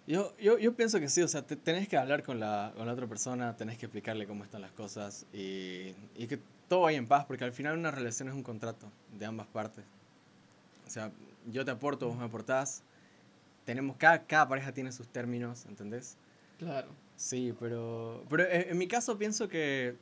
Yo, 0.07 0.35
yo, 0.39 0.59
yo 0.59 0.75
pienso 0.75 0.99
que 0.99 1.09
sí, 1.09 1.23
o 1.23 1.29
sea, 1.29 1.43
te- 1.43 1.55
tenés 1.57 1.87
que 1.89 1.97
hablar 1.97 2.25
con 2.25 2.41
la, 2.41 2.73
con 2.77 2.85
la 2.87 2.93
otra 2.93 3.07
persona, 3.07 3.57
tenés 3.57 3.79
que 3.79 3.87
explicarle 3.87 4.27
cómo 4.27 4.43
están 4.43 4.61
las 4.63 4.73
cosas 4.73 5.25
y, 5.33 5.95
y 6.17 6.27
que 6.29 6.41
todo 6.69 6.81
vaya 6.81 6.99
en 6.99 7.07
paz, 7.07 7.25
porque 7.27 7.45
al 7.45 7.53
final 7.53 7.79
una 7.79 7.91
relación 7.93 8.29
es 8.29 8.35
un 8.35 8.43
contrato 8.43 8.87
de 9.17 9.25
ambas 9.27 9.47
partes. 9.47 9.85
O 10.87 10.91
sea, 10.91 11.13
yo 11.53 11.65
te 11.65 11.71
aporto, 11.71 12.09
vos 12.09 12.19
me 12.19 12.25
aportás, 12.25 12.83
tenemos, 13.65 13.97
cada, 13.97 14.19
cada 14.25 14.49
pareja 14.49 14.73
tiene 14.73 14.91
sus 14.91 15.07
términos, 15.07 15.65
¿entendés? 15.67 16.17
Claro. 16.59 16.89
Sí, 17.21 17.53
pero, 17.61 18.25
pero 18.31 18.45
en, 18.51 18.71
en 18.71 18.79
mi 18.79 18.89
caso 18.89 19.19
pienso 19.19 19.47
que, 19.47 19.95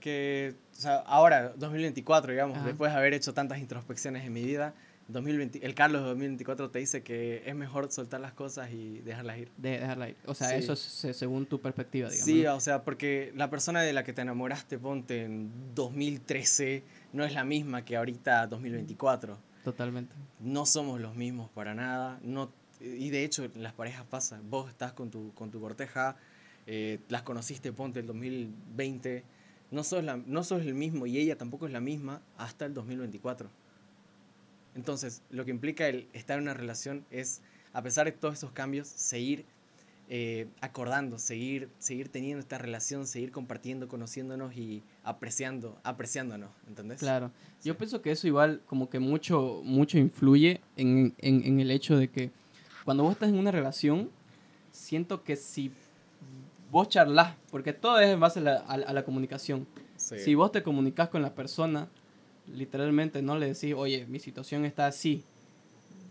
que, 0.00 0.54
o 0.72 0.74
sea, 0.80 0.96
ahora, 1.06 1.50
2024, 1.56 2.32
digamos, 2.32 2.56
Ajá. 2.58 2.66
después 2.66 2.90
de 2.90 2.98
haber 2.98 3.14
hecho 3.14 3.32
tantas 3.34 3.58
introspecciones 3.60 4.24
en 4.24 4.32
mi 4.32 4.42
vida, 4.42 4.74
2020, 5.06 5.64
el 5.64 5.74
Carlos 5.76 6.02
de 6.02 6.08
2024 6.08 6.70
te 6.70 6.78
dice 6.80 7.02
que 7.04 7.42
es 7.46 7.54
mejor 7.54 7.90
soltar 7.92 8.20
las 8.20 8.32
cosas 8.32 8.70
y 8.72 8.98
dejarlas 9.00 9.38
ir. 9.38 9.50
De 9.58 9.78
dejarla 9.78 10.08
ir. 10.08 10.16
O 10.26 10.34
sea, 10.34 10.48
Sí. 10.48 10.54
eso 10.56 10.72
es 10.72 10.80
se- 10.80 11.14
según 11.14 11.46
tu 11.46 11.60
perspectiva, 11.60 12.08
digamos. 12.08 12.24
Sí, 12.24 12.46
o 12.46 12.60
sea, 12.60 12.82
porque 12.82 13.32
la 13.36 13.48
persona 13.48 13.82
de 13.82 13.92
la 13.92 14.02
que 14.02 14.12
te 14.12 14.22
enamoraste, 14.22 14.76
ponte 14.78 15.22
en 15.24 15.50
2013, 15.76 16.82
no 17.12 17.24
es 17.24 17.32
la 17.32 17.44
misma 17.44 17.84
que 17.84 17.96
ahorita 17.96 18.46
2024. 18.48 19.38
Totalmente. 19.64 20.14
No 20.40 20.66
somos 20.66 21.00
los 21.00 21.14
mismos 21.14 21.48
para 21.50 21.74
nada. 21.74 22.18
No, 22.22 22.50
y 22.80 23.10
de 23.10 23.24
hecho, 23.24 23.48
las 23.56 23.72
parejas 23.72 24.04
pasa. 24.06 24.40
Vos 24.48 24.68
estás 24.70 24.92
con 24.92 25.10
tu, 25.10 25.32
con 25.34 25.50
tu 25.50 25.60
corteja, 25.60 26.16
eh, 26.66 26.98
las 27.08 27.22
conociste, 27.22 27.72
ponte 27.72 28.00
el 28.00 28.06
2020. 28.06 29.24
No 29.70 29.84
sos, 29.84 30.02
la, 30.02 30.16
no 30.16 30.42
sos 30.44 30.62
el 30.62 30.74
mismo 30.74 31.06
y 31.06 31.18
ella 31.18 31.36
tampoco 31.36 31.66
es 31.66 31.72
la 31.72 31.80
misma 31.80 32.20
hasta 32.36 32.66
el 32.66 32.74
2024. 32.74 33.48
Entonces, 34.74 35.22
lo 35.30 35.44
que 35.44 35.50
implica 35.50 35.88
el 35.88 36.06
estar 36.12 36.36
en 36.38 36.44
una 36.44 36.54
relación 36.54 37.04
es, 37.10 37.40
a 37.72 37.82
pesar 37.82 38.06
de 38.06 38.12
todos 38.12 38.34
esos 38.34 38.52
cambios, 38.52 38.88
seguir 38.88 39.44
eh, 40.12 40.48
acordando, 40.60 41.18
seguir, 41.18 41.68
seguir 41.78 42.08
teniendo 42.08 42.40
esta 42.40 42.58
relación, 42.58 43.06
seguir 43.06 43.30
compartiendo, 43.30 43.86
conociéndonos 43.88 44.56
y 44.56 44.82
apreciando, 45.04 45.78
apreciándonos, 45.84 46.50
¿entendés? 46.66 46.98
Claro. 46.98 47.30
Yo 47.62 47.74
Sí. 47.74 47.78
pienso 47.78 48.02
que 48.02 48.10
eso 48.12 48.26
igual 48.26 48.60
como 48.66 48.90
que 48.90 48.98
mucho, 48.98 49.60
mucho 49.64 49.98
influye 49.98 50.60
en, 50.76 51.14
en- 51.18 51.44
en 51.44 51.60
el 51.60 51.70
hecho 51.70 51.96
de 51.96 52.08
que 52.08 52.30
cuando 52.84 53.02
vos 53.04 53.12
estás 53.12 53.28
en 53.28 53.38
una 53.38 53.50
relación, 53.50 54.10
siento 54.72 55.22
que 55.22 55.36
si 55.36 55.72
vos 56.70 56.88
charlas, 56.88 57.34
porque 57.50 57.72
todo 57.72 57.98
es 58.00 58.10
en 58.10 58.20
base 58.20 58.40
a 58.40 58.42
la, 58.42 58.56
a 58.58 58.74
a 58.74 58.92
la 58.92 59.04
comunicación. 59.04 59.66
Sí. 59.96 60.18
Si 60.18 60.34
vos 60.34 60.52
te 60.52 60.62
comunicas 60.62 61.08
con 61.08 61.22
la 61.22 61.34
persona, 61.34 61.88
literalmente 62.46 63.22
no 63.22 63.36
le 63.38 63.46
decís, 63.52 63.74
oye, 63.76 64.06
mi 64.06 64.18
situación 64.18 64.64
está 64.64 64.86
así, 64.86 65.24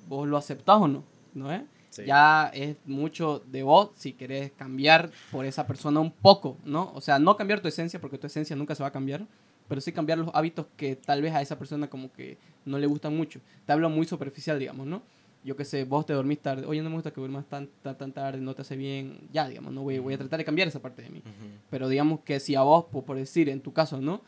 vos 0.07 0.27
lo 0.27 0.37
aceptás 0.37 0.77
o 0.81 0.87
no, 0.87 1.03
¿no 1.33 1.51
es? 1.51 1.61
Sí. 1.89 2.03
Ya 2.05 2.51
es 2.53 2.77
mucho 2.85 3.39
de 3.47 3.63
vos 3.63 3.91
si 3.95 4.13
querés 4.13 4.51
cambiar 4.51 5.09
por 5.31 5.45
esa 5.45 5.65
persona 5.65 5.99
un 5.99 6.11
poco, 6.11 6.57
¿no? 6.63 6.91
O 6.93 7.01
sea, 7.01 7.17
no 7.17 7.35
cambiar 7.35 7.61
tu 7.61 7.67
esencia, 7.67 7.99
porque 7.99 8.17
tu 8.17 8.27
esencia 8.27 8.55
nunca 8.55 8.75
se 8.75 8.83
va 8.83 8.89
a 8.89 8.91
cambiar, 8.91 9.25
pero 9.67 9.81
sí 9.81 9.91
cambiar 9.91 10.19
los 10.19 10.29
hábitos 10.33 10.67
que 10.77 10.95
tal 10.95 11.21
vez 11.21 11.33
a 11.33 11.41
esa 11.41 11.57
persona 11.57 11.89
como 11.89 12.11
que 12.11 12.37
no 12.65 12.77
le 12.77 12.85
gustan 12.85 13.15
mucho. 13.15 13.39
Te 13.65 13.73
hablo 13.73 13.89
muy 13.89 14.05
superficial, 14.05 14.59
digamos, 14.59 14.85
¿no? 14.85 15.01
Yo 15.43 15.55
qué 15.55 15.63
sé, 15.63 15.85
vos 15.85 16.05
te 16.05 16.11
dormís 16.13 16.39
tarde, 16.39 16.65
oye, 16.65 16.81
no 16.81 16.89
me 16.89 16.95
gusta 16.95 17.11
que 17.11 17.21
duermas 17.21 17.45
tan, 17.47 17.69
tan, 17.81 17.97
tan 17.97 18.11
tarde, 18.11 18.41
no 18.41 18.53
te 18.53 18.61
hace 18.61 18.75
bien, 18.75 19.19
ya, 19.31 19.47
digamos, 19.47 19.71
no 19.73 19.83
voy, 19.83 19.97
voy 19.99 20.13
a 20.13 20.17
tratar 20.17 20.37
de 20.39 20.43
cambiar 20.45 20.67
esa 20.67 20.81
parte 20.81 21.01
de 21.01 21.09
mí. 21.09 21.19
Ujú. 21.19 21.47
Pero 21.69 21.87
digamos 21.87 22.19
que 22.21 22.39
si 22.41 22.55
a 22.55 22.61
vos, 22.61 22.85
por, 22.91 23.05
por 23.05 23.15
decir, 23.15 23.47
en 23.47 23.61
tu 23.61 23.71
caso, 23.71 24.01
¿no? 24.01 24.21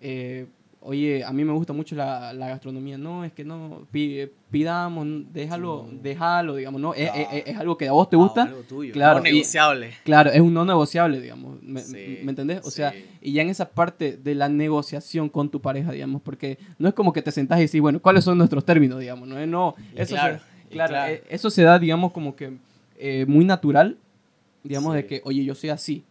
Eh, 0.00 0.46
oye, 0.80 1.22
a 1.24 1.32
mí 1.32 1.44
me 1.44 1.52
gusta 1.52 1.72
mucho 1.72 1.94
la, 1.94 2.32
la 2.32 2.48
gastronomía. 2.48 2.98
No, 2.98 3.24
es 3.24 3.32
que 3.32 3.44
no, 3.44 3.86
pi- 3.92 4.28
pidamos, 4.50 5.06
déjalo, 5.32 5.86
déjalo, 6.02 6.56
digamos, 6.56 6.80
¿no? 6.80 6.94
Es, 6.94 7.10
Ah. 7.12 7.22
es- 7.32 7.46
es 7.46 7.56
algo 7.56 7.76
que 7.78 7.86
a 7.88 7.92
vos 7.92 8.08
te 8.10 8.16
Ah, 8.16 8.18
gusta. 8.18 8.42
algo 8.42 8.62
tuyo. 8.62 8.92
Claro, 8.92 9.20
No 9.20 9.28
y- 9.28 9.32
negociable. 9.32 9.90
Claro, 10.04 10.30
es 10.30 10.40
un 10.40 10.52
no 10.52 10.64
negociable, 10.64 11.20
digamos. 11.20 11.62
¿Me, 11.62 11.80
Sí, 11.80 12.18
¿me 12.24 12.30
entendés? 12.30 12.60
O 12.66 12.70
sea, 12.72 12.90
sí. 12.92 13.04
y 13.20 13.32
ya 13.34 13.42
en 13.42 13.48
esa 13.50 13.70
parte 13.70 14.16
de 14.16 14.34
la 14.34 14.48
negociación 14.48 15.28
con 15.28 15.48
tu 15.48 15.60
pareja, 15.60 15.92
digamos, 15.92 16.22
porque 16.22 16.58
no 16.78 16.88
es 16.88 16.94
como 16.94 17.12
que 17.12 17.22
te 17.22 17.30
sentás 17.30 17.58
y 17.60 17.62
decís, 17.62 17.80
bueno, 17.80 18.00
¿cuáles 18.00 18.24
son 18.24 18.36
nuestros 18.38 18.64
términos, 18.64 18.98
digamos? 19.00 19.28
No, 19.28 19.44
no 19.46 19.74
Y 19.96 20.00
eso, 20.00 20.14
claro, 20.14 20.38
se, 20.38 20.44
y 20.44 20.55
claro, 20.76 20.90
claro. 20.92 21.12
eh, 21.14 21.22
eso 21.28 21.50
se 21.50 21.62
da, 21.62 21.78
digamos, 21.78 22.12
como 22.12 22.34
que 22.36 22.52
eh, 22.98 23.24
muy 23.26 23.44
natural, 23.44 23.98
digamos, 24.62 24.94
de 24.94 25.02
Sí. 25.02 25.08
que, 25.08 25.20
oye, 25.24 25.44
yo 25.44 25.54
soy 25.54 25.70
así, 25.70 26.04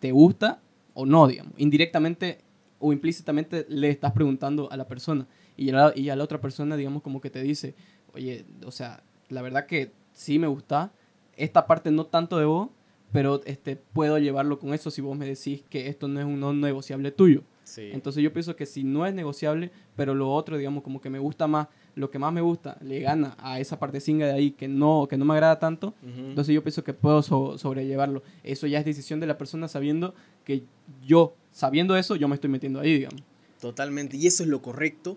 ¿te 0.00 0.12
gusta 0.12 0.60
o 0.94 1.06
no, 1.06 1.26
digamos? 1.26 1.52
Indirectamente 1.56 2.38
o 2.78 2.92
implícitamente 2.92 3.64
le 3.68 3.88
estás 3.90 4.12
preguntando 4.12 4.70
a 4.70 4.76
la 4.76 4.86
persona 4.86 5.26
y 5.56 5.70
a 5.70 5.72
la, 5.74 5.92
y 5.96 6.10
a 6.10 6.16
la 6.16 6.24
otra 6.24 6.40
persona, 6.40 6.76
digamos, 6.76 7.02
como 7.02 7.20
que 7.20 7.30
te 7.30 7.42
dice, 7.42 7.74
oye, 8.14 8.44
o 8.64 8.70
sea, 8.70 9.02
la 9.28 9.42
verdad 9.42 9.66
que 9.66 9.90
sí 10.12 10.38
me 10.38 10.46
gusta, 10.46 10.92
esta 11.36 11.66
parte 11.66 11.90
no 11.90 12.04
tanto 12.06 12.38
de 12.38 12.44
vos, 12.44 12.68
pero 13.12 13.40
este, 13.46 13.76
puedo 13.76 14.18
llevarlo 14.18 14.58
con 14.58 14.74
eso 14.74 14.90
si 14.90 15.00
vos 15.00 15.16
me 15.16 15.26
decís 15.26 15.62
que 15.70 15.88
esto 15.88 16.08
no 16.08 16.20
es 16.20 16.26
un 16.26 16.38
no 16.40 16.52
negociable 16.52 17.10
tuyo. 17.12 17.42
Sí. 17.64 17.90
Entonces 17.92 18.22
yo 18.22 18.32
pienso 18.32 18.54
que 18.56 18.66
si 18.66 18.84
no 18.84 19.06
es 19.06 19.14
negociable, 19.14 19.70
pero 19.96 20.14
lo 20.14 20.32
otro, 20.32 20.56
digamos, 20.56 20.82
como 20.84 21.00
que 21.00 21.10
me 21.10 21.18
gusta 21.18 21.46
más, 21.46 21.68
lo 21.96 22.10
que 22.10 22.18
más 22.18 22.32
me 22.32 22.40
gusta, 22.42 22.76
le 22.82 23.00
gana 23.00 23.34
a 23.38 23.58
esa 23.58 23.78
partecita 23.80 24.26
de 24.26 24.32
ahí 24.32 24.50
que 24.52 24.68
no, 24.68 25.06
que 25.10 25.16
no 25.16 25.24
me 25.24 25.32
agrada 25.34 25.58
tanto, 25.58 25.94
Ujú. 26.02 26.26
entonces 26.28 26.54
yo 26.54 26.62
pienso 26.62 26.84
que 26.84 26.92
puedo 26.94 27.22
so- 27.22 27.58
sobrellevarlo. 27.58 28.22
Eso 28.44 28.66
ya 28.68 28.78
es 28.78 28.84
decisión 28.84 29.18
de 29.18 29.26
la 29.26 29.36
persona 29.38 29.66
sabiendo 29.66 30.14
que 30.44 30.62
yo, 31.04 31.34
sabiendo 31.52 31.96
eso, 31.96 32.14
yo 32.14 32.28
me 32.28 32.34
estoy 32.34 32.50
metiendo 32.50 32.80
ahí, 32.80 32.92
digamos. 32.98 33.22
Totalmente, 33.60 34.16
y 34.18 34.26
eso 34.26 34.42
es 34.44 34.48
lo 34.48 34.60
correcto, 34.62 35.16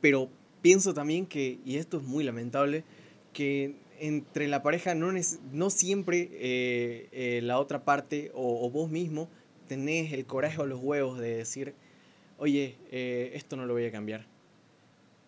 pero 0.00 0.28
pienso 0.60 0.92
también 0.92 1.24
que, 1.26 1.58
y 1.64 1.76
esto 1.76 1.98
es 1.98 2.02
muy 2.02 2.24
lamentable, 2.24 2.84
que 3.32 3.76
entre 4.00 4.48
la 4.48 4.62
pareja 4.64 4.94
no, 4.96 5.12
no 5.52 5.70
siempre 5.70 6.28
eh, 6.32 7.08
eh, 7.12 7.40
la 7.42 7.58
otra 7.60 7.84
parte 7.84 8.32
o, 8.34 8.66
o 8.66 8.70
vos 8.70 8.90
mismo 8.90 9.28
tenés 9.68 10.12
el 10.12 10.26
coraje 10.26 10.60
o 10.60 10.66
los 10.66 10.80
huevos 10.80 11.20
de 11.20 11.36
decir, 11.36 11.74
oye, 12.38 12.74
eh, 12.90 13.30
esto 13.34 13.56
no 13.56 13.64
lo 13.66 13.72
voy 13.74 13.84
a 13.86 13.92
cambiar. 13.92 14.26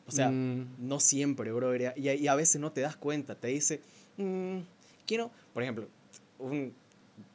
O 0.07 0.11
sea, 0.13 0.29
Mm, 0.31 0.67
no 0.79 1.01
siempre, 1.01 1.51
bro. 1.53 1.75
Y, 1.77 1.85
a- 2.09 2.15
y 2.15 2.29
a 2.29 2.35
veces 2.35 2.61
no 2.61 2.73
te 2.73 2.81
das 2.83 2.97
cuenta. 2.97 3.35
Te 3.35 3.49
dice, 3.49 3.81
"Mm, 4.19 4.59
quiero, 5.07 5.31
por 5.53 5.63
ejemplo, 5.63 5.89
un, 6.39 6.75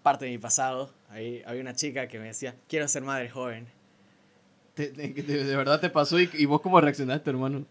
parte 0.04 0.26
de 0.26 0.32
mi 0.32 0.38
pasado, 0.38 0.92
ahí 1.10 1.42
había 1.46 1.62
una 1.62 1.74
chica 1.76 2.08
que 2.08 2.20
me 2.20 2.26
decía, 2.28 2.56
quiero 2.68 2.88
ser 2.88 3.02
madre 3.04 3.30
joven. 3.30 3.66
te- 4.76 4.92
de, 4.92 5.10
de- 5.10 5.44
de 5.44 5.56
verdad 5.58 5.80
te 5.82 5.90
pasó 5.90 6.20
y, 6.20 6.30
y 6.34 6.46
vos 6.46 6.62
cómo 6.62 6.80
reaccionaste, 6.80 7.30
hermano. 7.30 7.66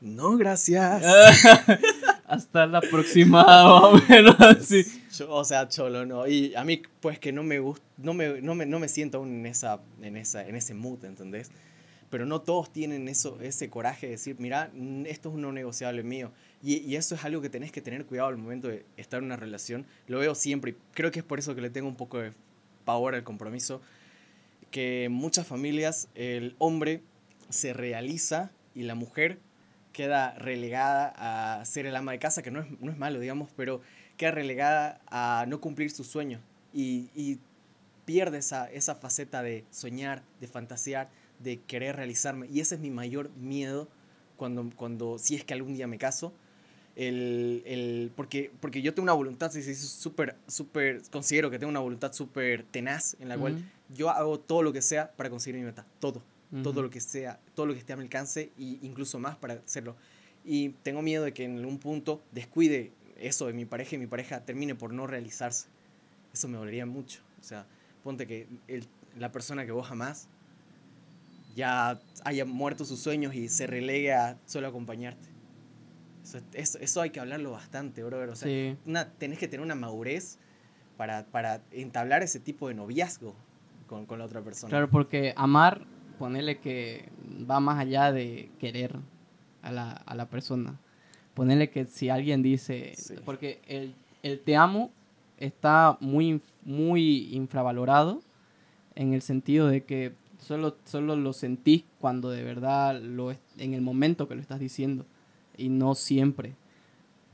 No, 0.00 0.36
gracias. 0.36 1.02
Hasta 2.26 2.66
la 2.66 2.80
próxima, 2.80 3.44
más 3.44 3.82
o 3.84 4.00
menos 4.08 4.36
así. 4.40 4.84
Yo- 5.16 5.30
o 5.30 5.44
sea, 5.44 5.68
cholo, 5.68 6.04
no. 6.06 6.26
Y 6.26 6.54
a 6.54 6.64
mí, 6.64 6.82
pues 7.00 7.18
que 7.18 7.30
no 7.32 7.42
me 7.42 7.58
gusta, 7.60 7.84
no 7.98 8.14
me, 8.14 8.40
no 8.40 8.54
me, 8.54 8.66
no 8.66 8.78
me 8.80 8.88
siento 8.88 9.18
aún 9.18 9.28
en, 9.40 9.46
esa, 9.46 9.80
en, 10.02 10.16
esa, 10.16 10.46
en 10.46 10.56
ese 10.56 10.74
mood, 10.74 11.04
¿entendés? 11.04 11.50
Pero 12.14 12.26
no 12.26 12.42
todos 12.42 12.72
tienen 12.72 13.08
eso, 13.08 13.40
ese 13.40 13.68
coraje 13.68 14.06
de 14.06 14.12
decir, 14.12 14.36
mira, 14.38 14.70
mm, 14.72 15.04
esto 15.06 15.30
es 15.30 15.34
un 15.34 15.40
no 15.40 15.50
negociable 15.50 16.04
mío. 16.04 16.30
Y, 16.62 16.76
y 16.76 16.94
eso 16.94 17.16
es 17.16 17.24
algo 17.24 17.42
que 17.42 17.50
tenés 17.50 17.72
que 17.72 17.80
tener 17.80 18.06
cuidado 18.06 18.28
al 18.28 18.36
momento 18.36 18.68
de 18.68 18.86
estar 18.96 19.18
en 19.18 19.24
una 19.24 19.34
relación. 19.34 19.84
Lo 20.06 20.20
veo 20.20 20.36
siempre 20.36 20.70
y 20.70 20.76
creo 20.92 21.10
que 21.10 21.18
es 21.18 21.24
por 21.24 21.40
eso 21.40 21.56
que 21.56 21.60
le 21.60 21.70
tengo 21.70 21.88
un 21.88 21.96
poco 21.96 22.20
de 22.20 22.30
pavor 22.84 23.16
al 23.16 23.24
compromiso. 23.24 23.82
Que 24.70 25.06
en 25.06 25.12
muchas 25.12 25.44
familias 25.44 26.06
el 26.14 26.54
hombre 26.58 27.02
se 27.48 27.72
realiza 27.72 28.52
y 28.76 28.84
la 28.84 28.94
mujer 28.94 29.40
queda 29.92 30.34
relegada 30.38 31.14
a 31.16 31.64
ser 31.64 31.84
el 31.84 31.96
ama 31.96 32.12
de 32.12 32.20
casa, 32.20 32.42
que 32.42 32.52
no 32.52 32.60
es, 32.60 32.80
no 32.80 32.92
es 32.92 32.96
malo, 32.96 33.18
digamos, 33.18 33.50
pero 33.56 33.80
queda 34.16 34.30
relegada 34.30 35.00
a 35.08 35.46
no 35.48 35.60
cumplir 35.60 35.90
sus 35.90 36.06
sueños 36.06 36.40
y, 36.72 37.10
y 37.12 37.40
pierde 38.04 38.38
esa, 38.38 38.70
esa 38.70 38.94
faceta 38.94 39.42
de 39.42 39.64
soñar, 39.72 40.22
de 40.40 40.46
fantasear, 40.46 41.08
de 41.40 41.60
querer 41.60 41.96
realizarme. 41.96 42.46
Y 42.52 42.60
ese 42.60 42.74
es 42.76 42.80
mi 42.80 42.90
mayor 42.90 43.30
miedo 43.36 43.88
cuando, 44.36 44.70
cuando 44.76 45.18
si 45.18 45.34
es 45.36 45.44
que 45.44 45.54
algún 45.54 45.74
día 45.74 45.86
me 45.86 45.98
caso. 45.98 46.32
El, 46.96 47.62
el, 47.66 48.12
porque, 48.14 48.52
porque 48.60 48.80
yo 48.80 48.94
tengo 48.94 49.02
una 49.04 49.14
voluntad, 49.14 49.50
sí, 49.50 49.62
sí, 49.64 49.74
súper, 49.74 50.36
súper, 50.46 51.02
considero 51.10 51.50
que 51.50 51.58
tengo 51.58 51.70
una 51.70 51.80
voluntad 51.80 52.12
súper 52.12 52.62
tenaz 52.62 53.16
en 53.18 53.28
la 53.28 53.36
cual 53.36 53.54
yo 53.88 54.10
hago 54.10 54.38
todo 54.38 54.62
lo 54.62 54.72
que 54.72 54.80
sea 54.80 55.10
para 55.10 55.28
conseguir 55.28 55.58
mi 55.60 55.66
meta, 55.66 55.84
todo 55.98 56.22
todo 56.62 56.82
lo 56.82 56.90
que 56.90 57.00
sea, 57.00 57.40
todo 57.56 57.66
lo 57.66 57.72
que 57.72 57.80
esté 57.80 57.94
a 57.94 57.96
mi 57.96 58.04
alcance 58.04 58.52
e 58.56 58.78
incluso 58.82 59.18
más 59.18 59.34
para 59.34 59.54
hacerlo. 59.54 59.96
Y 60.44 60.68
tengo 60.84 61.02
miedo 61.02 61.24
de 61.24 61.32
que 61.34 61.42
en 61.42 61.58
algún 61.58 61.78
punto 61.80 62.22
descuide 62.30 62.92
eso 63.18 63.48
de 63.48 63.54
mi 63.54 63.64
pareja 63.64 63.96
y 63.96 63.98
mi 63.98 64.06
pareja 64.06 64.44
termine 64.44 64.76
por 64.76 64.92
no 64.92 65.08
realizarse. 65.08 65.66
Eso 66.32 66.46
me 66.46 66.56
dolería 66.56 66.86
mucho. 66.86 67.22
O 67.40 67.42
sea, 67.42 67.66
ponte 68.04 68.28
que 68.28 68.46
el- 68.68 68.86
la 69.18 69.32
persona 69.32 69.66
que 69.66 69.72
vos 69.72 69.90
amás 69.90 70.28
ya 71.54 72.00
haya 72.24 72.44
muerto 72.44 72.84
sus 72.84 73.00
sueños 73.00 73.34
y 73.34 73.48
se 73.48 73.66
relegue 73.66 74.12
a 74.12 74.38
solo 74.46 74.68
acompañarte. 74.68 75.28
Eso, 76.22 76.38
eso, 76.54 76.78
eso 76.78 77.00
hay 77.02 77.10
que 77.10 77.20
hablarlo 77.20 77.50
bastante, 77.52 78.02
brother. 78.02 78.30
O 78.30 78.36
sea, 78.36 78.48
Sí. 78.48 78.76
una, 78.86 79.10
tenés 79.12 79.38
que 79.38 79.46
tener 79.48 79.64
una 79.64 79.74
madurez 79.74 80.38
para, 80.96 81.26
para 81.26 81.62
entablar 81.70 82.22
ese 82.22 82.40
tipo 82.40 82.68
de 82.68 82.74
noviazgo 82.74 83.34
con, 83.86 84.06
con 84.06 84.18
la 84.18 84.24
otra 84.24 84.40
persona. 84.42 84.70
Claro, 84.70 84.88
porque 84.88 85.34
amar, 85.36 85.86
ponerle 86.18 86.58
que 86.58 87.08
va 87.48 87.60
más 87.60 87.78
allá 87.78 88.10
de 88.12 88.50
querer 88.58 88.96
a 89.62 89.70
la, 89.70 89.90
a 89.92 90.14
la 90.14 90.28
persona. 90.28 90.78
Ponerle 91.34 91.68
que 91.70 91.84
si 91.86 92.08
alguien 92.08 92.42
dice, 92.42 92.92
Sí. 92.96 93.14
porque 93.24 93.60
el, 93.66 93.94
el 94.22 94.40
te 94.40 94.56
amo 94.56 94.90
está 95.36 95.98
muy, 96.00 96.40
muy 96.62 97.34
infravalorado 97.34 98.22
en 98.94 99.12
el 99.12 99.20
sentido 99.20 99.66
de 99.68 99.82
que 99.84 100.14
solo, 100.44 100.76
solo 100.84 101.16
lo 101.16 101.32
sentís 101.32 101.84
cuando 101.98 102.30
de 102.30 102.42
verdad 102.44 103.00
lo 103.00 103.30
es- 103.30 103.40
en 103.58 103.74
el 103.74 103.80
momento 103.80 104.28
que 104.28 104.34
lo 104.34 104.40
estás 104.40 104.60
diciendo 104.60 105.04
y 105.56 105.68
no 105.68 105.94
siempre. 105.94 106.54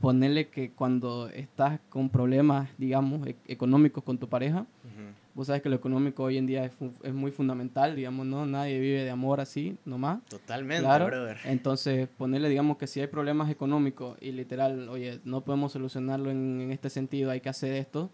Ponerle 0.01 0.49
que 0.49 0.71
cuando 0.73 1.29
estás 1.29 1.79
con 1.91 2.09
problemas, 2.09 2.71
digamos, 2.79 3.27
e- 3.27 3.37
económicos 3.49 4.03
con 4.03 4.17
tu 4.19 4.29
pareja, 4.29 4.61
Ujú. 4.61 5.11
Vos 5.33 5.47
sabes 5.47 5.63
que 5.63 5.69
lo 5.69 5.77
económico 5.77 6.25
hoy 6.25 6.39
en 6.39 6.47
día 6.47 6.65
es, 6.65 7.15
muy 7.15 7.31
fundamental, 7.31 7.95
digamos, 7.95 8.27
¿no? 8.27 8.45
Nadie 8.47 8.81
vive 8.81 9.05
de 9.05 9.11
amor 9.11 9.41
así, 9.41 9.77
nomás. 9.85 10.25
Totalmente, 10.29 10.83
Claro. 10.83 11.07
brother. 11.07 11.37
Entonces, 11.45 12.09
ponerle, 12.19 12.49
digamos, 12.49 12.79
que 12.79 12.89
si 12.89 13.01
hay 13.01 13.07
problemas 13.07 13.49
económicos 13.49 14.19
y 14.21 14.33
literal, 14.33 14.89
oye, 14.89 15.21
no 15.25 15.43
podemos 15.43 15.71
solucionarlo 15.71 16.33
en, 16.33 16.61
en 16.63 16.73
este 16.73 16.91
sentido, 16.91 17.31
hay 17.31 17.41
que 17.41 17.49
hacer 17.49 17.75
esto 17.75 18.11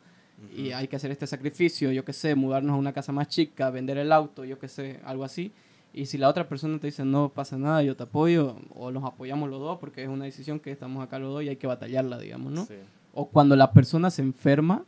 y 0.57 0.71
hay 0.73 0.87
que 0.89 0.97
hacer 0.97 1.11
este 1.11 1.27
sacrificio, 1.27 1.91
yo 1.93 2.05
qué 2.05 2.13
sé, 2.13 2.35
mudarnos 2.35 2.75
a 2.75 2.79
una 2.79 2.93
casa 2.93 3.11
más 3.13 3.29
chica, 3.29 3.71
vender 3.71 3.97
el 3.99 4.13
auto, 4.13 4.45
yo 4.45 4.59
qué 4.59 4.69
sé, 4.69 5.01
algo 5.05 5.25
así. 5.25 5.53
Y 5.95 6.07
si 6.07 6.19
la 6.19 6.29
otra 6.29 6.47
persona 6.49 6.79
te 6.79 6.89
dice, 6.89 7.05
no 7.07 7.31
pasa 7.31 7.57
nada, 7.57 7.83
yo 7.83 7.97
te 7.97 8.03
apoyo, 8.03 8.57
o 8.75 8.91
los 8.91 9.03
apoyamos 9.05 9.49
los 9.49 9.61
dos, 9.61 9.79
porque 9.79 10.03
es 10.03 10.09
una 10.09 10.27
decisión 10.27 10.61
que 10.61 10.71
estamos 10.71 11.03
acá 11.03 11.19
los 11.19 11.33
dos 11.33 11.43
y 11.43 11.49
hay 11.49 11.57
que 11.57 11.67
batallarla, 11.67 12.19
digamos, 12.19 12.53
¿no? 12.53 12.67
Sí. 12.67 12.75
O 13.15 13.29
cuando 13.29 13.57
la 13.57 13.73
persona 13.73 14.11
se 14.11 14.21
enferma 14.21 14.85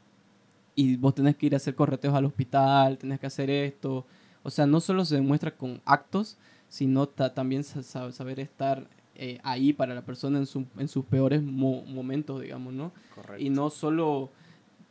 y 0.75 0.97
vos 0.97 1.15
tenés 1.15 1.37
que 1.37 1.47
ir 1.47 1.55
a 1.55 1.57
hacer 1.57 1.75
correteos 1.75 2.15
al 2.15 2.27
hospital, 2.27 2.99
tenés 2.99 3.19
que 3.19 3.27
hacer 3.27 3.49
esto. 3.49 4.05
O 4.43 4.51
sea, 4.51 4.67
no 4.67 4.81
solo 4.81 5.05
se 5.07 5.15
demuestra 5.17 5.51
con 5.57 5.81
actos, 5.87 6.37
sino 6.69 7.09
ta- 7.09 7.33
también 7.33 7.65
sa- 7.65 7.83
sa- 7.83 8.13
saber 8.13 8.39
estar 8.41 8.87
eh, 9.15 9.41
ahí 9.43 9.73
para 9.73 9.95
la 9.95 10.03
persona 10.03 10.39
en, 10.39 10.47
su- 10.47 10.67
en 10.77 10.87
sus 10.89 11.05
peores 11.07 11.43
mo- 11.43 11.83
momentos, 11.87 12.41
digamos, 12.43 12.73
¿no? 12.75 12.93
Correcto. 13.15 13.43
Y 13.43 13.49
no 13.51 13.71
solo, 13.71 14.31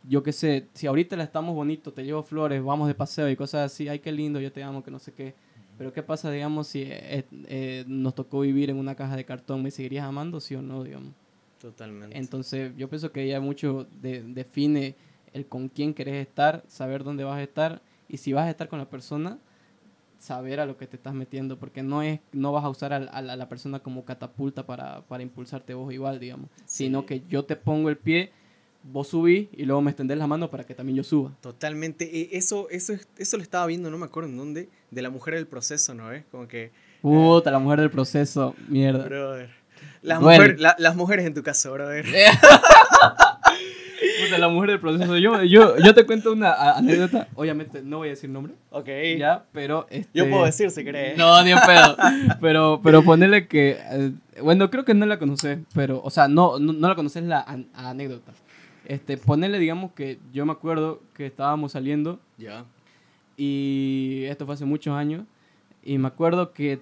yo 0.08 0.24
qué 0.24 0.32
sé, 0.32 0.68
si 0.74 0.88
ahorita 0.88 1.16
la 1.16 1.24
estamos 1.24 1.56
bonito, 1.56 1.92
te 1.94 2.04
llevo 2.04 2.24
flores, 2.24 2.64
vamos 2.64 2.88
de 2.88 2.96
paseo 2.96 3.30
y 3.30 3.36
cosas 3.36 3.72
así, 3.72 3.88
ay, 3.88 4.00
qué 4.00 4.12
lindo, 4.12 4.40
yo 4.40 4.52
te 4.52 4.64
amo, 4.64 4.84
que 4.84 4.92
no 4.92 5.00
sé 5.00 5.14
qué. 5.14 5.34
Pero 5.78 5.94
¿qué 5.94 6.02
pasa, 6.02 6.32
digamos, 6.32 6.68
si 6.68 6.84
eh, 6.84 7.26
eh, 7.48 7.84
nos 7.88 8.16
tocó 8.16 8.40
vivir 8.40 8.70
en 8.70 8.78
una 8.78 8.96
caja 8.96 9.16
de 9.16 9.26
cartón? 9.26 9.62
¿Me 9.62 9.70
seguirías 9.72 10.06
amando, 10.06 10.40
sí 10.40 10.56
o 10.56 10.62
no, 10.62 10.84
digamos? 10.84 11.14
Totalmente. 11.62 12.18
Entonces, 12.18 12.72
yo 12.78 12.90
pienso 12.90 13.12
que 13.12 13.24
ella 13.24 13.40
mucho 13.40 13.88
de- 14.02 14.24
define 14.24 14.96
el 15.34 15.46
con 15.46 15.70
quién 15.70 15.94
querés 15.94 16.26
estar, 16.28 16.64
saber 16.68 17.04
dónde 17.04 17.24
vas 17.24 17.38
a 17.38 17.44
estar 17.44 17.82
y 18.10 18.18
si 18.18 18.34
vas 18.34 18.46
a 18.46 18.50
estar 18.50 18.70
con 18.70 18.80
la 18.80 18.90
persona, 18.90 19.38
saber 20.20 20.60
a 20.60 20.66
lo 20.66 20.78
que 20.78 20.88
te 20.88 20.96
estás 20.96 21.14
metiendo, 21.14 21.58
porque 21.60 21.84
no 21.84 22.02
es 22.02 22.20
no 22.32 22.52
vas 22.52 22.64
a 22.64 22.70
usar 22.70 22.92
a, 22.94 22.98
a 22.98 23.22
la, 23.22 23.34
a 23.34 23.36
la 23.36 23.50
persona 23.50 23.80
como 23.80 24.04
catapulta 24.04 24.66
para, 24.66 25.02
para 25.02 25.22
impulsarte 25.24 25.74
vos 25.76 25.94
igual, 25.94 26.20
digamos, 26.20 26.50
sino 26.66 27.06
que 27.06 27.22
yo 27.28 27.46
te 27.46 27.56
pongo 27.56 27.90
el 27.90 27.98
pie, 27.98 28.32
vos 28.84 29.10
subís 29.10 29.50
y 29.54 29.66
luego 29.66 29.82
me 29.82 29.92
extendés 29.92 30.18
la 30.18 30.28
mano 30.28 30.50
para 30.50 30.64
que 30.64 30.74
también 30.74 30.98
yo 30.98 31.04
suba. 31.04 31.32
Totalmente. 31.42 32.36
Eso, 32.38 32.68
eso, 32.70 32.94
es- 32.94 33.08
eso 33.18 33.38
lo 33.38 33.44
estaba 33.44 33.66
viendo, 33.68 33.90
no 33.92 33.98
me 33.98 34.06
acuerdo 34.06 34.30
en 34.30 34.38
dónde, 34.38 34.70
de 34.92 35.02
la 35.02 35.10
mujer 35.10 35.36
del 35.36 35.48
proceso, 35.48 35.94
¿no 35.94 36.08
ves? 36.08 36.24
Como 36.32 36.48
que, 36.48 36.72
Puta, 37.02 37.52
la 37.52 37.60
mujer 37.60 37.80
del 37.82 37.92
proceso, 37.92 38.56
mierda. 38.68 39.06
brother. 39.06 39.50
Las, 40.02 40.22
mujer- 40.22 40.60
la- 40.60 40.76
las 40.80 40.96
mujeres 40.96 41.26
en 41.26 41.34
tu 41.34 41.44
caso, 41.44 41.72
brother. 41.74 42.06
Puta, 44.24 44.38
la 44.38 44.48
mujer 44.48 44.70
del 44.72 44.80
proceso. 44.80 45.18
Yo, 45.18 45.44
yo, 45.44 45.76
yo 45.78 45.94
te 45.94 46.06
cuento 46.06 46.32
una 46.34 46.76
anécdota, 46.78 47.28
obviamente 47.36 47.82
no 47.84 47.98
voy 47.98 48.08
a 48.10 48.12
decir 48.12 48.30
nombre, 48.30 48.54
Ok. 48.70 48.88
ya, 49.18 49.46
pero... 49.52 49.88
Este... 49.90 50.10
Yo 50.14 50.30
puedo 50.30 50.46
decir 50.46 50.70
si 50.72 50.84
querés. 50.84 51.18
No, 51.18 51.44
ni 51.44 51.52
en 51.52 51.60
pedo. 51.66 51.96
Pero, 52.42 52.80
pero 52.84 53.04
ponerle 53.04 53.48
que. 53.48 53.78
eh, 53.80 54.12
bueno, 54.42 54.70
creo 54.70 54.86
que 54.86 54.94
no 54.94 55.06
la 55.08 55.18
conoces, 55.18 55.60
pero. 55.74 56.02
O 56.04 56.10
sea, 56.12 56.28
no, 56.28 56.60
no, 56.60 56.74
no 56.74 56.88
la 56.90 56.96
conoces 56.96 57.24
la 57.24 57.42
an- 57.42 57.68
anécdota. 57.74 58.34
Este, 58.88 59.18
ponerle, 59.18 59.60
digamos 59.60 59.92
que 59.92 60.18
yo 60.32 60.46
me 60.46 60.54
acuerdo 60.54 61.02
que 61.14 61.26
estábamos 61.26 61.74
saliendo 61.74 62.20
Ya. 62.38 62.64
y 63.36 64.24
esto 64.26 64.46
fue 64.46 64.56
hace 64.56 64.66
muchos 64.66 64.96
años. 64.96 65.26
Y 65.84 65.98
me 65.98 66.08
acuerdo 66.08 66.54
que 66.54 66.80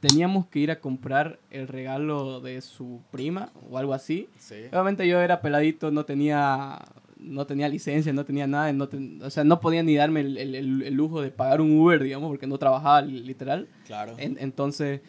teníamos 0.00 0.46
que 0.46 0.58
ir 0.60 0.70
a 0.70 0.80
comprar 0.80 1.38
el 1.50 1.68
regalo 1.68 2.40
de 2.40 2.60
su 2.62 3.00
prima 3.10 3.50
o 3.70 3.78
algo 3.78 3.92
así. 3.94 4.28
Sí. 4.38 4.54
Obviamente 4.72 5.06
yo 5.06 5.20
era 5.20 5.40
peladito, 5.40 5.90
no 5.90 6.04
tenía, 6.04 6.78
no 7.18 7.46
tenía 7.46 7.68
licencia, 7.68 8.12
no 8.12 8.24
tenía 8.24 8.46
nada, 8.46 8.72
no 8.72 8.88
ten- 8.88 9.20
o 9.22 9.30
sea, 9.30 9.44
no 9.44 9.60
podía 9.60 9.82
ni 9.82 9.94
darme 9.96 10.20
el, 10.20 10.36
el- 10.38 10.82
el- 10.82 10.94
lujo 10.94 11.20
de 11.22 11.30
pagar 11.30 11.60
un 11.60 11.78
Uber, 11.78 12.02
digamos, 12.02 12.28
porque 12.28 12.46
no 12.46 12.58
trabajaba 12.58 13.02
li- 13.02 13.20
literal. 13.22 13.68
Claro. 13.86 14.14
En- 14.18 14.36
entonces, 14.40 15.00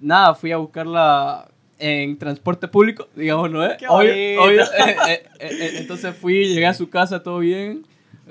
nada, 0.00 0.34
fui 0.34 0.50
a 0.52 0.56
buscarla 0.56 1.50
en 1.78 2.16
transporte 2.18 2.68
público, 2.68 3.08
digamos, 3.14 3.50
¿no? 3.50 3.60
¡Qué 3.78 3.86
Obvio- 3.86 4.38
bonito! 4.38 4.42
obvio, 4.42 4.62
eh, 4.86 4.96
eh, 5.08 5.22
eh, 5.40 5.48
eh, 5.60 5.70
entonces 5.78 6.14
fui, 6.16 6.46
llegué 6.48 6.66
a 6.66 6.74
su 6.74 6.88
casa, 6.88 7.22
todo 7.22 7.38
bien. 7.40 7.84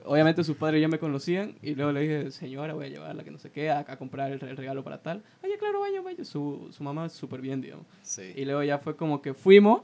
Obviamente 0.08 0.44
sus 0.44 0.56
padres 0.58 0.82
ya 0.82 0.88
me 0.88 1.00
conocían 1.00 1.56
y 1.64 1.74
luego 1.74 1.92
le 1.92 2.02
dije, 2.02 2.32
señora, 2.32 2.74
voy 2.76 2.86
a 2.86 2.90
llevarla, 2.90 3.24
que 3.24 3.32
no 3.32 3.40
sé 3.40 3.50
qué, 3.52 3.72
a, 3.72 3.80
a 3.80 3.98
comprar 3.98 4.32
el, 4.32 4.44
el 4.44 4.56
regalo 4.58 4.84
para 4.84 5.02
tal. 5.02 5.24
Oye, 5.44 5.58
claro, 5.58 5.80
vaya, 5.80 6.02
vaya. 6.02 6.24
Su, 6.24 6.68
su 6.72 6.84
mamá 6.84 7.10
súper 7.10 7.42
bien, 7.42 7.60
digamos. 7.62 7.86
Sí. 8.04 8.34
Y 8.36 8.46
luego 8.46 8.62
ya 8.64 8.78
fue 8.78 8.96
como 8.96 9.22
que 9.22 9.34
fuimos, 9.34 9.82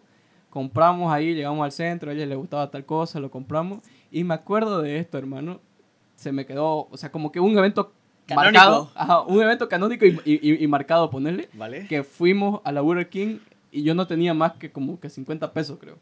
compramos 0.49 1.11
ahí, 1.11 1.33
llegamos 1.33 1.63
al 1.63 1.71
centro, 1.71 2.11
a 2.11 2.13
ella 2.13 2.25
le 2.27 2.35
gustaba 2.35 2.69
tal 2.69 2.85
cosa, 2.85 3.19
lo 3.19 3.31
compramos. 3.31 3.79
Y 4.11 4.23
me 4.23 4.33
acuerdo 4.35 4.81
de 4.81 4.99
esto, 4.99 5.17
hermano. 5.17 5.59
Se 6.15 6.31
me 6.31 6.45
quedó, 6.45 6.87
o 6.91 6.97
sea, 6.97 7.11
como 7.11 7.31
que 7.31 7.39
un 7.39 7.57
evento 7.57 7.91
Canónico. 8.27 8.53
marcado. 8.53 8.91
Ajá, 8.93 9.21
un 9.21 9.41
evento 9.41 9.67
canónico 9.67 10.05
y, 10.05 10.19
y- 10.23 10.63
y 10.63 10.67
marcado, 10.67 11.09
ponerle. 11.09 11.49
¿Vale? 11.53 11.87
Que 11.87 12.03
fuimos 12.03 12.61
a 12.63 12.71
la 12.71 12.81
Burger 12.81 13.09
King 13.09 13.37
y 13.71 13.83
yo 13.83 13.93
no 13.95 14.07
tenía 14.07 14.33
más 14.33 14.53
que 14.53 14.71
como 14.71 14.99
que 14.99 15.09
50 15.09 15.53
pesos, 15.53 15.77
creo. 15.79 15.97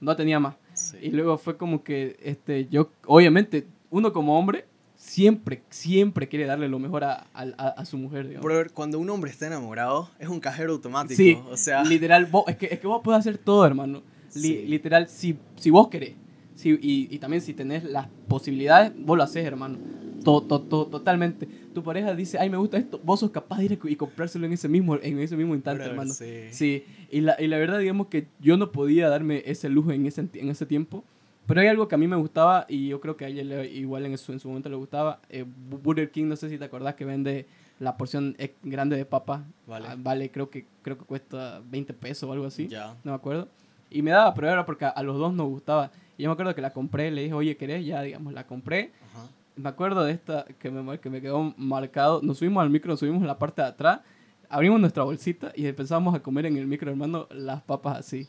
No 0.00 0.16
tenía 0.16 0.40
más. 0.40 0.56
Sí. 0.74 0.96
Y 1.00 1.10
luego 1.10 1.38
fue 1.38 1.56
como 1.56 1.84
que, 1.84 2.16
este, 2.22 2.66
yo, 2.68 2.90
obviamente, 3.06 3.66
uno 3.90 4.12
como 4.12 4.38
hombre, 4.38 4.64
siempre, 4.96 5.62
siempre 5.70 6.28
quiere 6.28 6.46
darle 6.46 6.68
lo 6.68 6.78
mejor 6.78 7.04
a, 7.04 7.26
a, 7.34 7.42
a- 7.42 7.84
su 7.84 7.98
mujer, 7.98 8.26
digamos. 8.28 8.44
Brother, 8.44 8.70
cuando 8.72 8.98
un 8.98 9.08
hombre 9.10 9.30
está 9.30 9.46
enamorado, 9.46 10.10
es 10.18 10.28
un 10.28 10.40
cajero 10.40 10.72
automático. 10.72 11.16
Sí, 11.16 11.38
O 11.50 11.56
sea, 11.56 11.84
literal, 11.84 12.26
vos, 12.26 12.44
es, 12.48 12.56
que, 12.56 12.66
es 12.66 12.80
que 12.80 12.86
vos 12.86 13.00
podés 13.02 13.20
hacer 13.20 13.38
todo, 13.38 13.64
hermano. 13.66 14.02
Li- 14.34 14.40
Sí. 14.42 14.64
Literal, 14.66 15.08
si, 15.08 15.38
si 15.56 15.70
vos 15.70 15.88
querés. 15.88 16.14
Si, 16.54 16.70
y, 16.70 17.08
y 17.14 17.18
también 17.18 17.40
si 17.42 17.54
tenés 17.54 17.84
las 17.84 18.08
posibilidades, 18.28 18.92
vos 18.96 19.16
lo 19.16 19.22
haces, 19.24 19.44
hermano. 19.44 19.78
To- 20.24 20.42
to- 20.42 20.60
to- 20.62 20.86
totalmente. 20.86 21.48
Tu 21.72 21.82
pareja 21.82 22.14
dice, 22.14 22.38
ay, 22.38 22.50
me 22.50 22.56
gusta 22.56 22.76
esto. 22.76 23.00
Vos 23.02 23.20
sos 23.20 23.30
capaz 23.30 23.58
de 23.58 23.64
ir 23.66 23.78
y 23.84 23.96
comprárselo 23.96 24.46
en 24.46 24.52
ese 24.52 24.68
mismo, 24.68 24.96
en 24.96 25.18
ese 25.18 25.36
mismo 25.36 25.54
instante, 25.54 25.78
brother, 25.84 25.92
hermano. 25.92 26.12
sí. 26.14 26.48
Sí, 26.50 26.84
y 27.10 27.20
la, 27.20 27.36
y 27.40 27.46
la 27.48 27.58
verdad, 27.58 27.78
digamos 27.78 28.06
que 28.08 28.26
yo 28.40 28.56
no 28.56 28.70
podía 28.72 29.08
darme 29.08 29.42
ese 29.46 29.68
lujo 29.68 29.92
en 29.92 30.06
ese, 30.06 30.28
en 30.34 30.48
ese 30.48 30.66
tiempo. 30.66 31.04
Pero 31.46 31.60
hay 31.60 31.66
algo 31.66 31.88
que 31.88 31.96
a 31.96 31.98
mí 31.98 32.06
me 32.06 32.14
gustaba 32.16 32.66
y 32.68 32.86
yo 32.88 33.00
creo 33.00 33.16
que 33.16 33.24
a 33.24 33.28
ella 33.28 33.42
le- 33.42 33.68
igual 33.72 34.06
en 34.06 34.16
su, 34.16 34.32
en 34.32 34.38
su 34.38 34.48
momento 34.48 34.68
le 34.68 34.76
gustaba. 34.76 35.20
Eh, 35.28 35.44
Bu- 35.44 35.80
Burger 35.82 36.10
King, 36.10 36.26
no 36.26 36.36
sé 36.36 36.48
si 36.48 36.56
te 36.56 36.64
acordás 36.64 36.94
que 36.94 37.04
vende 37.04 37.46
la 37.80 37.96
porción 37.96 38.36
ex- 38.38 38.54
grande 38.62 38.96
de 38.96 39.04
papa. 39.04 39.44
Vale. 39.66 39.86
Ah, 39.88 39.96
vale, 39.98 40.30
creo 40.30 40.50
que, 40.50 40.66
creo 40.82 40.96
que 40.96 41.04
cuesta 41.04 41.60
20 41.68 41.94
pesos 41.94 42.28
o 42.30 42.32
algo 42.32 42.46
así. 42.46 42.68
Ya. 42.68 42.94
No 43.02 43.10
me 43.10 43.16
acuerdo. 43.16 43.48
Y 43.90 44.02
me 44.02 44.12
daba, 44.12 44.32
pero 44.34 44.48
era 44.50 44.64
porque 44.64 44.84
a, 44.84 44.90
a 44.90 45.02
los 45.02 45.18
dos 45.18 45.34
nos 45.34 45.48
gustaba. 45.48 45.90
Y 46.16 46.22
yo 46.22 46.28
me 46.28 46.34
acuerdo 46.34 46.54
que 46.54 46.60
la 46.62 46.70
compré, 46.72 47.10
le 47.10 47.22
dije, 47.22 47.34
oye, 47.34 47.56
¿querés? 47.56 47.84
Ya, 47.84 48.02
digamos, 48.02 48.32
la 48.32 48.46
compré. 48.46 48.92
Ajá. 49.10 49.26
Me 49.56 49.68
acuerdo 49.68 50.04
de 50.04 50.12
esta 50.12 50.46
que 50.58 50.70
me, 50.70 50.98
que 50.98 51.10
me 51.10 51.20
quedó 51.20 51.54
marcado. 51.56 52.20
Nos 52.22 52.38
subimos 52.38 52.62
al 52.62 52.70
micro, 52.70 52.90
nos 52.90 53.00
subimos 53.00 53.20
en 53.20 53.26
la 53.26 53.38
parte 53.38 53.60
de 53.62 53.68
atrás, 53.68 54.00
abrimos 54.48 54.80
nuestra 54.80 55.02
bolsita 55.04 55.52
y 55.54 55.66
empezamos 55.66 56.14
a 56.14 56.20
comer 56.20 56.46
en 56.46 56.56
el 56.56 56.66
micro, 56.66 56.90
hermano, 56.90 57.26
las 57.30 57.60
papas 57.62 57.98
así. 57.98 58.26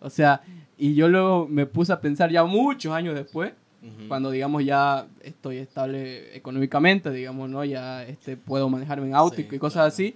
O 0.00 0.10
sea, 0.10 0.40
y 0.76 0.94
yo 0.94 1.08
luego 1.08 1.46
me 1.48 1.66
puse 1.66 1.92
a 1.92 2.00
pensar 2.00 2.30
ya 2.30 2.44
muchos 2.44 2.92
años 2.92 3.14
después, 3.14 3.52
Ujú. 3.82 4.08
cuando 4.08 4.30
digamos 4.30 4.64
ya 4.64 5.06
estoy 5.22 5.58
estable 5.58 6.36
económicamente, 6.36 7.10
digamos, 7.10 7.48
¿no? 7.48 7.64
Ya 7.64 8.04
este, 8.04 8.36
puedo 8.36 8.68
manejarme 8.68 9.06
en 9.06 9.14
auto 9.14 9.40
y- 9.40 9.44
Sí, 9.44 9.48
y 9.54 9.58
cosas 9.58 9.74
claro. 9.74 9.88
así. 9.88 10.14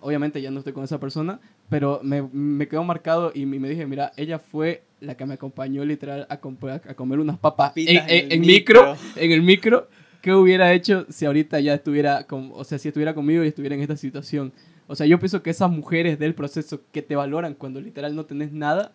Obviamente 0.00 0.40
ya 0.42 0.50
no 0.50 0.58
estoy 0.58 0.72
con 0.72 0.82
esa 0.84 0.98
persona, 0.98 1.38
pero 1.68 2.00
me, 2.02 2.22
me 2.22 2.66
quedó 2.66 2.82
marcado 2.84 3.32
y 3.34 3.44
me 3.46 3.68
dije, 3.68 3.86
mira, 3.86 4.12
ella 4.16 4.38
fue 4.38 4.82
la 5.00 5.14
que 5.14 5.24
me 5.26 5.34
acompañó 5.34 5.84
literal 5.84 6.26
a, 6.30 6.34
a 6.34 6.94
comer 6.94 7.20
unas 7.20 7.38
papas 7.38 7.72
en, 7.76 7.98
en 8.08 8.32
en- 8.32 8.40
micro. 8.40 8.96
en 9.16 9.32
el 9.32 9.42
micro. 9.42 9.88
¿Qué 10.20 10.34
hubiera 10.34 10.72
hecho 10.72 11.06
si 11.08 11.24
ahorita 11.24 11.60
ya 11.60 11.74
estuviera, 11.74 12.24
con, 12.26 12.50
o 12.54 12.64
sea, 12.64 12.78
si 12.78 12.88
estuviera 12.88 13.14
conmigo 13.14 13.42
y 13.44 13.48
estuviera 13.48 13.74
en 13.74 13.82
esta 13.82 13.96
situación? 13.96 14.52
O 14.86 14.94
sea, 14.94 15.06
yo 15.06 15.18
pienso 15.18 15.42
que 15.42 15.50
esas 15.50 15.70
mujeres 15.70 16.18
del 16.18 16.34
proceso 16.34 16.80
que 16.92 17.00
te 17.02 17.16
valoran 17.16 17.54
cuando 17.54 17.80
literal 17.80 18.14
no 18.14 18.26
tenés 18.26 18.52
nada, 18.52 18.92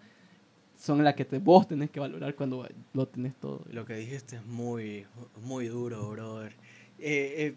son 0.77 1.03
las 1.03 1.15
que 1.15 1.23
te, 1.25 1.39
vos 1.39 1.67
tenés 1.67 1.89
que 1.89 1.99
valorar 1.99 2.35
cuando 2.35 2.67
lo 2.93 3.07
tenés 3.07 3.33
todo. 3.35 3.61
Lo 3.71 3.85
que 3.85 3.95
dijiste 3.95 4.35
es 4.35 4.45
muy, 4.45 5.05
muy 5.41 5.67
duro, 5.67 6.09
brother. 6.09 6.51
Eh, 6.99 7.55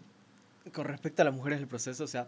eh, 0.65 0.71
con 0.71 0.85
respecto 0.85 1.21
a 1.21 1.25
las 1.25 1.33
mujeres 1.33 1.59
del 1.59 1.67
proceso, 1.67 2.03
o 2.03 2.07
sea, 2.07 2.27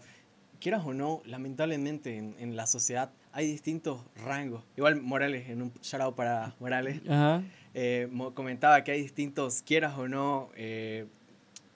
quieras 0.59 0.83
o 0.85 0.93
no, 0.93 1.21
lamentablemente 1.25 2.17
en, 2.17 2.35
en 2.39 2.55
la 2.55 2.67
sociedad 2.67 3.11
hay 3.33 3.47
distintos 3.47 4.01
rangos. 4.25 4.63
Igual 4.77 5.01
Morales, 5.01 5.49
en 5.49 5.61
un 5.61 5.73
shout 5.81 6.01
out 6.01 6.15
para 6.15 6.53
Morales, 6.59 7.01
Ajá. 7.07 7.41
eh, 7.73 8.09
comentaba 8.33 8.83
que 8.83 8.91
hay 8.91 9.01
distintos, 9.01 9.61
quieras 9.61 9.97
o 9.97 10.07
no, 10.07 10.49
eh, 10.55 11.05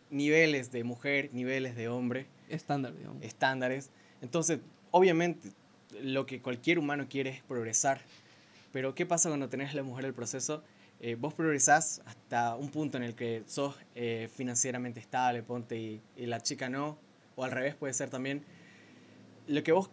niveles 0.10 0.72
de 0.72 0.84
mujer, 0.84 1.30
niveles 1.34 1.76
de 1.76 1.90
hombre, 1.90 2.28
Estándar, 2.50 2.96
digamos. 2.96 3.24
estándares. 3.24 3.90
Entonces, 4.22 4.60
obviamente, 4.92 5.50
lo 6.02 6.26
que 6.26 6.42
cualquier 6.42 6.80
humano 6.80 7.08
quiere 7.10 7.30
es 7.32 7.42
progresar. 7.44 8.02
Pero, 8.72 8.94
¿qué 8.94 9.06
pasa 9.06 9.30
cuando 9.30 9.50
tenés 9.50 9.74
la 9.74 9.84
mujer 9.84 10.06
del 10.06 10.14
proceso? 10.14 10.64
Eh, 11.02 11.16
vos 11.16 11.34
progresás 11.34 12.02
hasta 12.06 12.56
un 12.56 12.70
punto 12.70 12.98
en 12.98 13.04
el 13.04 13.16
que 13.16 13.44
sos 13.48 13.76
eh, 13.96 14.30
financieramente 14.34 15.00
estable, 15.00 15.44
ponte, 15.44 15.78
y, 15.78 16.02
y 16.16 16.26
la 16.26 16.42
chica 16.42 16.70
no, 16.70 16.98
o 17.36 17.44
al 17.44 17.52
revés 17.52 17.76
puede 17.76 17.94
ser 17.94 18.10
también. 18.10 18.44
Lo 19.48 19.64
que 19.64 19.72
vos, 19.72 19.90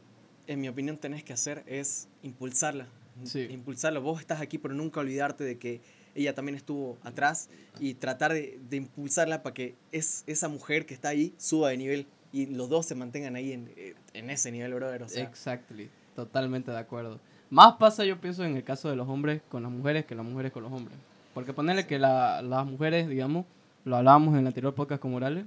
en 0.46 0.60
mi 0.60 0.68
opinión, 0.68 0.96
tenés 0.98 1.24
que 1.24 1.32
hacer 1.32 1.62
es 1.66 2.08
impulsarla. 2.22 2.86
Sí. 3.24 3.46
Impulsarla. 3.50 3.98
Vos 4.00 4.20
estás 4.20 4.40
aquí, 4.40 4.58
pero 4.58 4.74
nunca 4.74 5.00
olvidarte 5.00 5.44
de 5.44 5.58
que 5.58 5.80
ella 6.14 6.34
también 6.34 6.56
estuvo 6.56 6.98
atrás 7.02 7.48
y 7.80 7.94
tratar 7.94 8.32
de, 8.32 8.58
de 8.68 8.76
impulsarla 8.76 9.42
para 9.42 9.54
que 9.54 9.74
es, 9.92 10.24
esa 10.26 10.48
mujer 10.48 10.86
que 10.86 10.94
está 10.94 11.08
ahí 11.08 11.34
suba 11.38 11.70
de 11.70 11.76
nivel 11.76 12.06
y 12.32 12.46
los 12.46 12.68
dos 12.68 12.86
se 12.86 12.94
mantengan 12.94 13.36
ahí 13.36 13.52
en, 13.52 13.70
eh, 13.76 13.94
en 14.14 14.30
ese 14.30 14.50
nivel, 14.52 14.74
brother. 14.74 15.02
O 15.02 15.06
Exactly. 15.06 15.90
Totalmente 16.16 16.70
de 16.70 16.78
acuerdo. 16.78 17.18
Más 17.50 17.74
pasa, 17.74 18.04
yo 18.04 18.18
pienso, 18.20 18.44
en 18.44 18.56
el 18.56 18.64
caso 18.64 18.88
de 18.88 18.96
los 18.96 19.08
hombres 19.08 19.42
con 19.50 19.62
las 19.62 19.72
mujeres 19.72 20.06
que 20.06 20.14
las 20.14 20.24
mujeres 20.24 20.52
con 20.52 20.62
los 20.62 20.72
hombres. 20.72 20.96
Porque 21.34 21.52
ponerle 21.52 21.86
que 21.86 21.98
la- 21.98 22.40
las 22.42 22.66
mujeres, 22.66 23.08
digamos, 23.08 23.44
lo 23.84 23.96
hablábamos 23.96 24.34
en 24.34 24.40
el 24.40 24.46
anterior 24.46 24.74
podcast 24.74 25.00
con 25.02 25.10
Morales, 25.10 25.44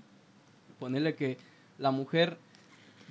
ponerle 0.80 1.16
que 1.16 1.38
la 1.78 1.92
mujer, 1.92 2.38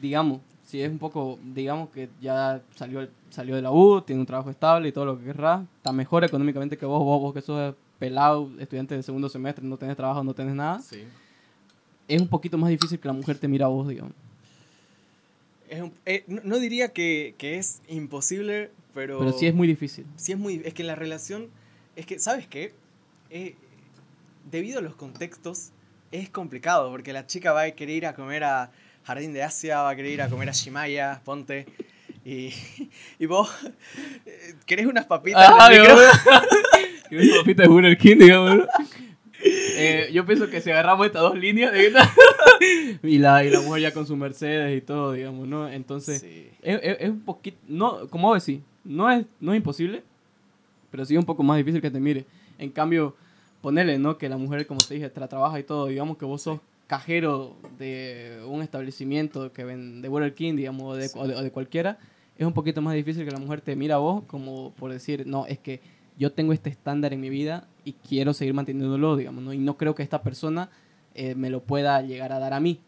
digamos, 0.00 0.40
si 0.64 0.82
es 0.82 0.90
un 0.90 0.98
poco, 0.98 1.38
digamos 1.54 1.90
que 1.90 2.08
ya 2.20 2.62
salió, 2.74 3.06
salió 3.30 3.54
de 3.56 3.62
la 3.62 3.70
U, 3.70 4.00
tiene 4.02 4.20
un 4.20 4.26
trabajo 4.26 4.50
estable 4.50 4.88
y 4.88 4.92
todo 4.92 5.04
lo 5.04 5.18
que 5.18 5.24
querrá, 5.26 5.64
está 5.76 5.92
mejor 5.92 6.24
económicamente 6.24 6.76
que 6.78 6.86
vos, 6.86 7.02
vos, 7.04 7.20
vos 7.20 7.34
que 7.34 7.40
sos 7.42 7.74
pelado, 7.98 8.50
estudiante 8.58 8.94
de 8.96 9.02
segundo 9.02 9.28
semestre, 9.28 9.64
no 9.64 9.76
tenés 9.76 9.96
trabajo, 9.96 10.24
no 10.24 10.34
tenés 10.34 10.54
nada, 10.54 10.80
sí. 10.80 11.04
es 12.08 12.20
un 12.20 12.28
poquito 12.28 12.58
más 12.58 12.70
difícil 12.70 12.98
que 12.98 13.08
la 13.08 13.14
mujer 13.14 13.38
te 13.38 13.46
mira 13.48 13.66
a 13.66 13.68
vos, 13.68 13.86
digamos. 13.88 14.12
Es 15.68 15.80
un- 15.80 15.92
eh, 16.04 16.24
no, 16.26 16.40
no 16.44 16.58
diría 16.58 16.92
que, 16.92 17.34
que 17.38 17.56
es 17.58 17.80
imposible, 17.88 18.70
pero... 18.92 19.18
Pero 19.18 19.32
sí 19.32 19.46
es 19.46 19.54
muy 19.54 19.66
difícil. 19.66 20.06
sí 20.16 20.32
es 20.32 20.38
muy... 20.38 20.60
Es 20.64 20.74
que 20.74 20.84
la 20.84 20.94
relación... 20.94 21.48
Es 21.96 22.06
que, 22.06 22.18
¿sabes 22.18 22.46
qué? 22.46 22.74
Eh, 23.30 23.54
debido 24.50 24.78
a 24.80 24.82
los 24.82 24.94
contextos, 24.94 25.70
es 26.12 26.28
complicado, 26.28 26.90
porque 26.90 27.12
la 27.12 27.26
chica 27.26 27.52
va 27.52 27.62
a 27.62 27.70
querer 27.70 27.96
ir 27.96 28.06
a 28.06 28.14
comer 28.14 28.44
a 28.44 28.70
Jardín 29.04 29.32
de 29.32 29.42
Asia, 29.42 29.82
va 29.82 29.90
a 29.90 29.96
querer 29.96 30.12
ir 30.12 30.22
a 30.22 30.28
comer 30.28 30.48
a 30.48 30.52
Shimaya, 30.52 31.20
ponte, 31.24 31.66
y, 32.24 32.50
y 33.18 33.26
vos 33.26 33.50
eh, 34.26 34.54
querés 34.66 34.86
unas 34.86 35.04
papitas. 35.06 35.44
Ah, 35.46 35.68
micro. 35.70 35.82
digamos. 35.84 36.04
Que 37.10 37.18
un 37.18 37.36
papita 37.38 37.62
de 37.62 37.68
Burger 37.68 37.98
King, 37.98 38.16
digamos. 38.18 38.56
¿no? 38.56 38.64
Eh, 39.44 40.08
yo 40.12 40.24
pienso 40.24 40.48
que 40.48 40.60
si 40.62 40.70
agarramos 40.70 41.06
estas 41.06 41.20
dos 41.20 41.36
líneas 41.38 41.72
y, 43.02 43.18
la, 43.18 43.44
y 43.44 43.50
la 43.50 43.60
mujer 43.60 43.82
ya 43.82 43.92
con 43.92 44.06
su 44.06 44.16
Mercedes 44.16 44.76
y 44.76 44.80
todo, 44.80 45.12
digamos, 45.12 45.46
¿no? 45.46 45.68
Entonces, 45.68 46.22
Sí. 46.22 46.48
es, 46.62 46.80
es- 46.82 46.96
es 47.00 47.10
un 47.10 47.20
poquito, 47.20 47.58
no, 47.68 48.08
como 48.08 48.34
decís, 48.34 48.60
no 48.84 49.10
es, 49.10 49.26
no 49.38 49.52
es 49.52 49.58
imposible, 49.58 50.02
pero 50.90 51.04
sí 51.04 51.14
es 51.14 51.18
un 51.18 51.26
poco 51.26 51.42
más 51.42 51.58
difícil 51.58 51.82
que 51.82 51.90
te 51.90 52.00
mire. 52.00 52.24
En 52.58 52.70
cambio, 52.70 53.14
ponerle, 53.60 53.98
¿no? 53.98 54.16
Que 54.16 54.28
la 54.30 54.38
mujer, 54.38 54.66
como 54.66 54.80
te 54.80 54.94
dije, 54.94 55.10
tra 55.10 55.28
trabaja 55.28 55.58
y 55.58 55.62
todo, 55.64 55.88
digamos 55.88 56.16
que 56.16 56.24
vos 56.24 56.40
sos 56.40 56.60
cajero 56.98 57.56
de 57.78 58.40
un 58.46 58.62
establecimiento 58.62 59.52
que 59.52 59.64
ven, 59.64 60.02
de 60.02 60.08
Burger 60.08 60.34
King, 60.34 60.54
digamos, 60.56 60.82
o 60.84 60.94
de, 60.96 61.08
Sí. 61.08 61.18
o 61.18 61.26
de- 61.26 61.34
o 61.36 61.42
de 61.42 61.50
cualquiera, 61.50 61.98
es 62.36 62.46
un 62.46 62.52
poquito 62.52 62.80
más 62.82 62.94
difícil 62.94 63.24
que 63.24 63.30
la 63.30 63.38
mujer 63.38 63.60
te 63.60 63.76
mira 63.76 63.94
a 63.96 63.98
vos 63.98 64.24
como 64.26 64.72
por 64.74 64.92
decir, 64.92 65.26
no, 65.26 65.46
es 65.46 65.58
que 65.58 65.80
yo 66.18 66.32
tengo 66.32 66.52
este 66.52 66.70
estándar 66.70 67.12
en 67.12 67.20
mi 67.20 67.28
vida 67.30 67.66
y 67.84 67.92
quiero 67.94 68.32
seguir 68.32 68.54
manteniéndolo, 68.54 69.16
digamos, 69.16 69.42
¿no? 69.42 69.52
Y 69.52 69.58
no 69.58 69.76
creo 69.76 69.94
que 69.94 70.02
esta 70.02 70.22
persona 70.22 70.70
eh, 71.14 71.34
me 71.34 71.48
lo 71.50 71.62
pueda 71.62 72.00
llegar 72.02 72.32
a 72.32 72.38
dar 72.40 72.52
a 72.54 72.60
mí. 72.60 72.80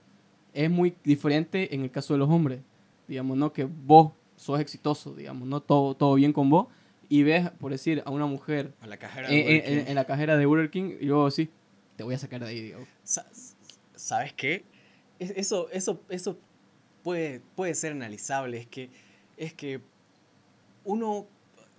Es 0.52 0.70
muy 0.70 0.94
diferente 1.04 1.74
en 1.74 1.82
el 1.82 1.90
caso 1.90 2.14
de 2.14 2.18
los 2.18 2.28
hombres, 2.28 2.60
digamos, 3.08 3.36
¿no? 3.36 3.52
Que 3.52 3.64
vos 3.64 4.12
sos 4.36 4.58
exitoso, 4.60 5.14
digamos, 5.14 5.46
¿no? 5.48 5.60
Todo, 5.60 5.94
todo 5.94 6.14
bien 6.14 6.32
con 6.32 6.48
vos 6.50 6.66
y 7.08 7.22
ves, 7.22 7.50
por 7.60 7.70
decir, 7.72 8.02
a 8.04 8.10
una 8.10 8.26
mujer 8.26 8.72
A 8.80 8.86
la 8.86 8.98
en, 9.28 9.78
en- 9.78 9.88
en 9.88 9.94
la 9.94 10.04
cajera 10.06 10.36
de 10.36 10.44
Burger 10.46 10.70
King 10.70 10.94
y 11.00 11.04
luego 11.06 11.30
sí, 11.30 11.48
te 11.96 12.02
voy 12.04 12.14
a 12.14 12.18
sacar 12.18 12.40
de 12.42 12.48
ahí, 12.48 12.60
digamos. 12.62 12.88
Sa- 14.06 14.16
¿Sabes 14.18 14.32
qué? 14.34 14.64
Es- 15.18 15.30
Eso, 15.36 15.68
eso, 15.70 16.00
eso 16.08 16.38
puede, 17.02 17.40
puede 17.56 17.74
ser 17.74 17.92
analizable. 17.92 18.58
Es 18.58 18.66
que, 18.66 18.88
es 19.36 19.52
que 19.52 19.80
uno, 20.84 21.26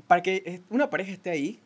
para 0.08 0.22
que 0.22 0.62
una 0.70 0.90
pareja 0.90 1.12
esté 1.14 1.30
ahí, 1.30 1.60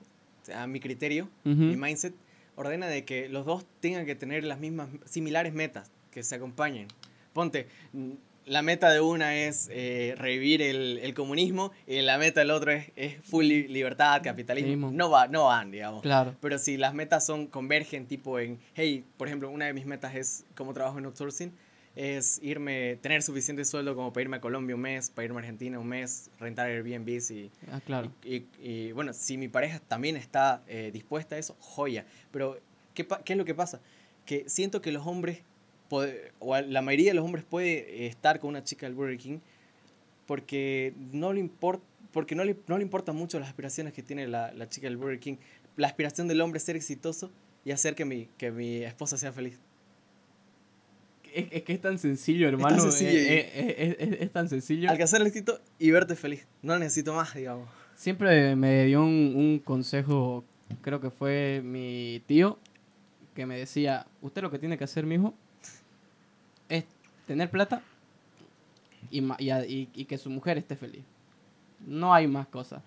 a 0.54 0.68
mi 0.68 0.80
criterio, 0.80 1.30
mi 1.44 1.76
mindset, 1.78 2.14
ordena 2.56 2.88
de 2.88 3.06
que 3.06 3.30
los 3.30 3.46
dos 3.46 3.66
tengan 3.80 4.06
que 4.06 4.16
tener 4.16 4.44
las 4.44 4.60
mismas, 4.60 4.90
similares 5.06 5.54
metas, 5.54 5.90
que 6.12 6.22
se 6.24 6.36
acompañen. 6.36 6.88
Ponte, 7.34 7.68
la 8.46 8.62
meta 8.62 8.90
de 8.92 9.00
una 9.02 9.36
es 9.36 9.70
eh, 9.72 10.16
revivir 10.18 10.62
el, 10.62 10.98
el 11.04 11.14
comunismo 11.14 11.72
y 11.88 12.02
la 12.02 12.18
meta 12.18 12.40
del 12.42 12.52
otro 12.52 12.72
es, 12.72 12.92
es 12.96 13.18
full 13.24 13.46
li- 13.46 13.68
libertad, 13.68 14.22
capitalismo. 14.24 14.92
No, 14.92 15.10
va, 15.10 15.28
no 15.28 15.46
van, 15.46 15.72
digamos. 15.72 16.02
Claro. 16.02 16.36
Pero 16.42 16.58
si 16.58 16.78
las 16.78 16.94
metas 16.94 17.26
son 17.26 17.48
convergen, 17.48 18.08
tipo 18.08 18.40
en, 18.40 18.60
hey, 18.74 19.06
por 19.18 19.28
ejemplo, 19.28 19.50
una 19.50 19.66
de 19.66 19.74
mis 19.74 19.86
metas 19.86 20.16
es, 20.16 20.46
como 20.56 20.74
trabajo 20.74 20.98
en 21.00 21.06
outsourcing, 21.06 21.52
es 21.96 22.40
irme, 22.42 22.98
tener 23.02 23.22
suficiente 23.22 23.66
sueldo 23.66 23.96
como 23.96 24.14
para 24.14 24.22
irme 24.24 24.38
a 24.38 24.42
Colombia 24.42 24.76
un 24.76 24.82
mes, 24.82 25.10
para 25.10 25.26
irme 25.26 25.38
a 25.38 25.40
Argentina 25.42 25.78
un 25.78 25.88
mes, 25.88 26.30
rentar 26.40 26.68
Airbnb 26.70 27.10
y, 27.10 27.52
Ah, 27.70 27.82
claro. 27.86 28.12
y, 28.24 28.46
y, 28.62 28.92
bueno, 28.94 29.12
si 29.14 29.38
mi 29.38 29.50
pareja 29.50 29.80
también 29.80 30.16
está 30.16 30.64
eh, 30.68 30.90
dispuesta 30.94 31.36
a 31.36 31.38
eso, 31.38 31.56
joya. 31.60 32.06
Pero, 32.32 32.58
¿qué, 32.94 33.06
¿qué 33.26 33.34
es 33.34 33.38
lo 33.38 33.44
que 33.46 33.54
pasa? 33.56 33.82
Que 34.26 34.48
siento 34.48 34.82
que 34.82 34.92
los 34.94 35.06
hombres, 35.06 35.42
puede- 35.92 36.32
o 36.40 36.58
la 36.60 36.82
mayoría 36.82 37.12
de 37.12 37.16
los 37.16 37.26
hombres 37.26 37.44
puede 37.44 38.04
eh, 38.04 38.08
estar 38.08 38.40
con 38.40 38.50
una 38.50 38.64
chica 38.64 38.86
del 38.86 38.96
Burger 38.96 39.18
King 39.18 39.40
porque 40.26 40.94
no 41.12 41.34
le 41.34 41.40
importa 41.42 41.84
porque 42.14 42.36
no 42.36 42.44
le, 42.44 42.58
no 42.68 42.78
le 42.78 42.84
importan 42.84 43.16
mucho 43.16 43.40
las 43.40 43.48
aspiraciones 43.48 43.94
que 43.94 44.04
tiene 44.04 44.28
la, 44.28 44.52
la 44.54 44.68
chica 44.68 44.88
del 44.88 44.98
Burger 44.98 45.20
King. 45.20 45.36
La 45.78 45.88
aspiración 45.88 46.28
del 46.28 46.42
hombre 46.42 46.58
es 46.58 46.64
ser 46.64 46.76
exitoso 46.76 47.32
y 47.64 47.72
hacer 47.72 47.96
que 47.96 48.04
mi, 48.04 48.28
que 48.38 48.52
mi 48.52 48.84
esposa 48.84 49.18
sea 49.18 49.32
feliz. 49.32 49.58
Es, 51.34 51.46
es 51.52 51.64
que 51.64 51.72
es 51.74 51.80
tan 51.82 51.98
sencillo, 51.98 52.50
hermano. 52.50 52.82
sencillo 52.82 53.12
eh, 53.12 53.14
y- 53.14 53.28
eh, 53.28 53.50
eh, 53.54 53.96
es, 54.00 54.08
es- 54.14 54.22
es 54.22 54.32
tan 54.32 54.50
sencillo. 54.50 54.90
Alcanzar 54.90 55.22
el 55.22 55.28
éxito 55.28 55.62
y 55.80 55.92
verte 55.92 56.16
feliz. 56.16 56.46
No 56.62 56.78
necesito 56.78 57.14
más, 57.14 57.34
digamos. 57.34 57.70
Siempre 57.96 58.56
me 58.58 58.86
dio 58.86 59.02
un, 59.02 59.34
un 59.38 59.60
consejo, 59.64 60.44
creo 60.82 61.00
que 61.00 61.10
fue 61.12 61.62
mi 61.64 62.22
tío, 62.26 62.60
que 63.36 63.46
me 63.46 63.58
decía, 63.58 64.06
usted 64.22 64.42
lo 64.42 64.52
que 64.52 64.60
tiene 64.60 64.78
que 64.78 64.84
hacer, 64.84 65.06
mijo, 65.06 65.34
es 66.72 66.86
tener 67.28 67.50
plata 67.50 67.82
y, 69.10 69.22
ma- 69.22 69.36
y, 69.40 69.50
a- 69.50 69.66
y- 69.66 69.90
y 69.94 70.06
que 70.06 70.18
su 70.18 70.30
mujer 70.30 70.58
esté 70.58 70.76
feliz. 70.76 71.04
No 71.86 72.14
hay 72.14 72.28
más 72.28 72.48
cosas. 72.48 72.82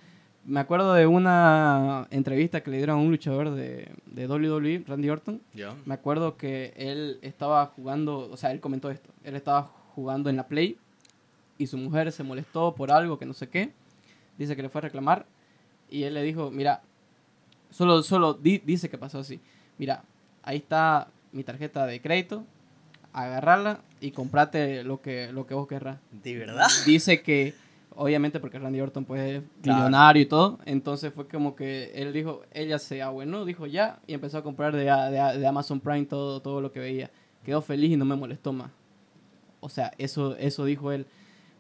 Me 0.47 0.61
acuerdo 0.61 0.93
de 0.93 1.07
una 1.07 2.07
entrevista 2.11 2.63
que 2.63 2.71
le 2.71 2.77
dieron 2.77 2.99
a 2.99 3.01
un 3.03 3.11
luchador 3.11 3.51
de, 3.53 3.89
de 4.07 4.27
WWE, 4.29 4.85
Randy 4.87 5.09
Orton, 5.09 5.41
me 5.87 5.95
acuerdo 5.95 6.37
que 6.37 6.75
él 6.77 7.19
estaba 7.23 7.67
jugando, 7.67 8.29
o 8.31 8.37
sea, 8.37 8.51
él 8.53 8.61
comentó 8.61 8.91
esto, 8.91 9.09
él 9.25 9.37
estaba 9.37 9.71
jugando 9.95 10.29
en 10.29 10.37
la 10.37 10.47
Play 10.47 10.77
y 11.57 11.67
su 11.67 11.79
mujer 11.79 12.13
se 12.13 12.23
molestó 12.25 12.75
por 12.75 12.93
algo 12.93 13.19
que 13.19 13.25
no 13.25 13.33
sé 13.33 13.49
qué, 13.49 13.73
dice 14.37 14.55
que 14.55 14.61
le 14.63 14.69
fue 14.69 14.81
a 14.81 14.83
reclamar 14.83 15.25
y 15.91 16.03
él 16.03 16.13
le 16.13 16.23
dijo, 16.23 16.51
mira, 16.51 16.83
solo, 17.71 18.03
solo 18.03 18.35
di- 18.35 18.59
dice 18.67 18.91
que 18.91 18.99
pasó 18.99 19.21
así, 19.21 19.41
mira, 19.79 20.03
ahí 20.43 20.59
está 20.59 21.09
mi 21.33 21.43
tarjeta 21.43 21.87
de 21.87 22.03
crédito, 22.03 22.45
agarrarla 23.15 23.81
y 24.01 24.11
comprate 24.11 24.85
lo 24.85 25.01
que, 25.01 25.33
lo 25.33 25.47
que 25.47 25.55
vos 25.55 25.67
querrás. 25.67 25.99
¿De 26.11 26.37
verdad? 26.37 26.67
Dice 26.87 27.23
que, 27.23 27.55
obviamente 27.97 28.41
porque 28.41 28.59
Randy 28.59 28.81
Orton 28.81 29.05
pues 29.05 29.21
es 29.37 29.43
Claro. 29.63 29.79
millonario 29.79 30.23
y 30.23 30.27
todo, 30.27 30.59
entonces 30.67 31.13
fue 31.15 31.27
como 31.27 31.55
que 31.57 31.93
él 31.95 32.13
dijo, 32.13 32.43
ella 32.53 32.79
se 32.79 33.01
abuenó, 33.03 33.45
dijo 33.45 33.67
ya, 33.67 33.99
y 34.07 34.15
empezó 34.15 34.39
a 34.39 34.43
comprar 34.43 34.75
de, 34.77 34.85
de 34.85 35.47
Amazon 35.47 35.81
Prime 35.81 36.05
todo, 36.05 36.41
todo 36.41 36.61
lo 36.61 36.71
que 36.73 36.81
veía. 36.81 37.11
Quedó 37.45 37.63
feliz 37.63 37.91
y 37.93 37.97
no 37.97 38.05
me 38.05 38.17
molestó 38.17 38.53
más. 38.53 38.71
O 39.61 39.69
sea, 39.69 39.93
eso, 39.99 40.37
eso 40.37 40.65
dijo 40.65 40.93
él. 40.93 41.07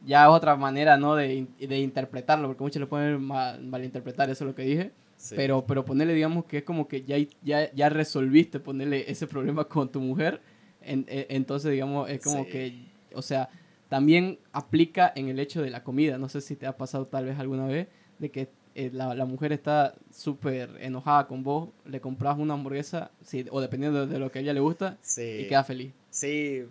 Ya 0.06 0.24
es 0.24 0.30
otra 0.30 0.56
manera, 0.56 0.96
¿no? 0.98 1.14
De, 1.14 1.46
de 1.58 1.78
interpretarlo, 1.78 2.48
porque 2.48 2.62
muchos 2.62 2.80
le 2.80 2.86
pueden 2.86 3.22
mal- 3.22 3.62
malinterpretar 3.64 4.28
eso 4.28 4.44
lo 4.44 4.54
que 4.54 4.62
dije. 4.62 4.90
Sí. 5.16 5.34
Pero, 5.36 5.64
pero 5.66 5.84
ponerle, 5.84 6.12
digamos, 6.14 6.44
que 6.44 6.58
es 6.58 6.64
como 6.64 6.88
que 6.88 7.04
ya, 7.04 7.16
ya, 7.42 7.72
ya 7.72 7.88
resolviste 7.88 8.60
ponerle 8.60 9.10
ese 9.10 9.26
problema 9.26 9.64
con 9.64 9.88
tu 9.90 10.00
mujer. 10.00 10.40
En- 10.86 11.06
en- 11.08 11.26
entonces, 11.28 11.70
digamos, 11.72 12.08
es 12.10 12.20
como 12.22 12.44
Sí. 12.44 12.50
que, 12.50 12.78
o 13.14 13.22
sea, 13.22 13.48
también 13.88 14.38
aplica 14.52 15.12
en 15.14 15.28
el 15.28 15.38
hecho 15.38 15.62
de 15.62 15.70
la 15.70 15.82
comida. 15.84 16.18
No 16.18 16.28
sé 16.28 16.40
si 16.40 16.56
te 16.56 16.66
ha 16.66 16.76
pasado 16.76 17.06
tal 17.06 17.24
vez 17.26 17.38
alguna 17.38 17.66
vez 17.66 17.88
de 18.18 18.30
que 18.30 18.48
eh, 18.76 18.90
la, 18.92 19.14
la 19.14 19.24
mujer 19.24 19.52
está 19.52 19.94
súper 20.10 20.68
enojada 20.80 21.28
con 21.28 21.44
vos, 21.44 21.68
le 21.86 22.00
compras 22.00 22.36
una 22.38 22.54
hamburguesa, 22.54 23.12
sí, 23.22 23.44
o 23.50 23.60
dependiendo 23.60 24.04
de, 24.08 24.18
lo 24.18 24.32
que 24.32 24.40
a 24.40 24.42
ella 24.42 24.52
le 24.52 24.58
gusta, 24.58 24.98
Sí. 25.00 25.42
y 25.44 25.48
queda 25.48 25.62
feliz. 25.62 25.92
Sí, 26.10 26.64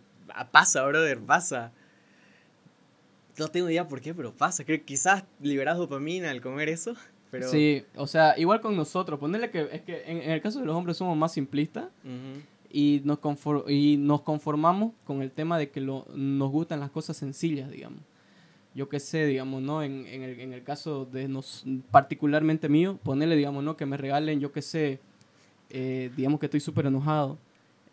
pasa, 0.51 0.83
brother, 0.85 1.19
pasa. 1.19 1.71
No 3.37 3.47
tengo 3.47 3.69
idea 3.69 3.87
por 3.87 4.01
qué, 4.01 4.13
pero 4.13 4.33
pasa. 4.33 4.63
Creo 4.63 4.77
que 4.79 4.83
quizás 4.85 5.23
liberas 5.41 5.77
dopamina 5.77 6.29
al 6.29 6.41
comer 6.41 6.69
eso, 6.69 6.93
pero... 7.31 7.47
Sí, 7.49 7.83
o 7.95 8.05
sea, 8.05 8.37
igual 8.37 8.59
con 8.61 8.75
nosotros, 8.75 9.17
ponerle 9.19 9.49
que 9.49 9.67
es 9.71 9.81
que 9.81 10.03
en, 10.05 10.17
en 10.17 10.31
el 10.31 10.41
caso 10.41 10.59
de 10.59 10.65
los 10.65 10.75
hombres 10.75 10.97
somos 10.97 11.15
más 11.17 11.31
simplistas 11.33 11.85
Ujú. 12.03 12.41
Y 12.73 13.01
nos, 13.05 13.19
confor- 13.21 13.69
y 13.71 13.95
nos 13.97 14.21
conformamos 14.21 14.91
con 15.05 15.21
el 15.21 15.31
tema 15.31 15.57
de 15.57 15.69
que 15.69 15.79
lo, 15.79 16.05
nos 16.13 16.51
gustan 16.51 16.79
las 16.81 16.89
cosas 16.91 17.15
sencillas, 17.15 17.69
digamos. 17.71 17.99
Yo 18.75 18.89
qué 18.89 18.99
sé, 18.99 19.25
digamos, 19.27 19.61
¿no? 19.61 19.83
En, 19.83 20.05
en, 20.07 20.23
el, 20.23 20.39
en 20.39 20.51
el 20.53 20.63
caso 20.63 21.05
de 21.05 21.27
nos, 21.27 21.63
particularmente 21.91 22.67
mío, 22.69 22.97
ponerle, 23.03 23.35
digamos, 23.35 23.63
¿no? 23.63 23.77
Que 23.77 23.85
me 23.85 23.95
regalen, 23.95 24.39
yo 24.39 24.51
qué 24.51 24.63
sé, 24.63 24.99
eh, 25.69 26.09
digamos 26.17 26.39
que 26.39 26.47
estoy 26.47 26.59
súper 26.59 26.87
enojado 26.87 27.37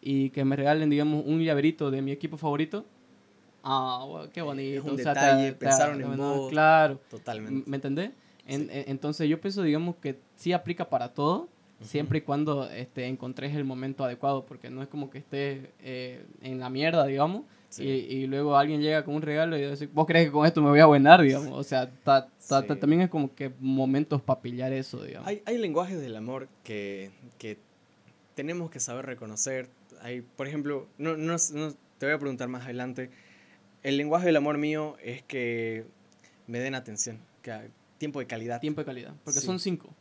y 0.01 0.31
que 0.31 0.43
me 0.47 0.57
regalen, 0.57 0.89
digamos, 0.89 1.23
un 1.27 1.43
llaverito 1.43 1.91
de 1.91 2.01
mi 2.01 2.11
equipo 2.13 2.39
favorito. 2.39 2.87
Ah, 3.63 4.25
qué 4.33 4.41
bonito. 4.41 4.85
un 4.85 4.93
o 4.93 4.97
sea, 4.97 5.13
detalle, 5.13 5.53
te- 5.53 5.59
pensaron 5.59 6.01
en 6.01 6.17
vos. 6.17 6.51
Claro. 6.51 6.99
Totalmente. 7.11 7.69
¿Me 7.69 7.77
entendés? 7.77 8.13
En- 8.47 8.63
Sí. 8.63 8.69
en- 8.73 8.85
entonces 8.89 9.29
yo 9.29 9.39
pienso, 9.39 9.63
digamos, 9.63 9.97
que 9.97 10.19
sí 10.37 10.55
aplica 10.55 10.89
para 10.89 11.13
todo, 11.13 11.49
Siempre 11.83 12.19
y 12.19 12.21
cuando 12.23 12.69
este, 12.71 13.07
encontres 13.07 13.55
el 13.57 13.65
momento 13.65 14.05
adecuado, 14.05 14.45
porque 14.45 14.69
no 14.71 14.83
es 14.83 14.89
como 14.89 15.09
que 15.11 15.19
estés 15.19 15.69
eh, 15.81 16.25
en 16.43 16.61
la 16.61 16.69
mierda, 16.71 17.07
digamos, 17.07 17.45
Sí. 17.71 17.85
y, 17.85 17.89
y 18.17 18.27
luego 18.27 18.57
alguien 18.57 18.83
llega 18.83 19.05
con 19.05 19.15
un 19.15 19.23
regalo 19.23 19.57
y 19.57 19.65
dice, 19.65 19.87
vos 19.87 20.05
crees 20.07 20.27
que 20.27 20.33
con 20.33 20.45
esto 20.45 20.61
me 20.61 20.71
voy 20.71 20.81
a 20.81 20.87
buenar, 20.87 21.23
digamos. 21.23 21.53
O 21.53 21.63
sea, 21.63 21.89
ta- 22.03 22.29
ta- 22.49 22.67
también 22.67 23.03
es 23.03 23.09
como 23.09 23.33
que 23.35 23.53
momentos 23.61 24.21
para 24.21 24.41
pillar 24.43 24.73
eso, 24.73 25.05
digamos. 25.05 25.29
Hay, 25.29 25.41
hay 25.47 25.57
lenguajes 25.57 26.01
del 26.01 26.17
amor 26.17 26.49
que, 26.65 27.13
que 27.39 27.59
tenemos 28.35 28.71
que 28.73 28.81
saber 28.81 29.07
reconocer. 29.07 29.69
Hay, 30.03 30.21
por 30.23 30.49
ejemplo, 30.49 30.89
no, 30.99 31.17
no, 31.17 31.37
no- 31.55 31.73
te 31.99 32.07
voy 32.07 32.15
a 32.15 32.19
preguntar 32.19 32.49
más 32.49 32.65
adelante. 32.65 33.11
El 33.85 33.97
lenguaje 33.97 34.27
del 34.27 34.37
amor 34.37 34.59
mío 34.59 34.97
es 35.03 35.23
que 35.23 35.85
me 36.49 36.59
den 36.59 36.75
atención, 36.75 37.21
que 37.41 37.71
tiempo 37.99 38.19
de 38.19 38.27
calidad. 38.27 38.61
Tiempo 38.61 38.81
de 38.81 38.85
calidad, 38.85 39.15
porque 39.25 39.39
Sí. 39.41 39.47
son 39.47 39.61
cinco. 39.61 39.95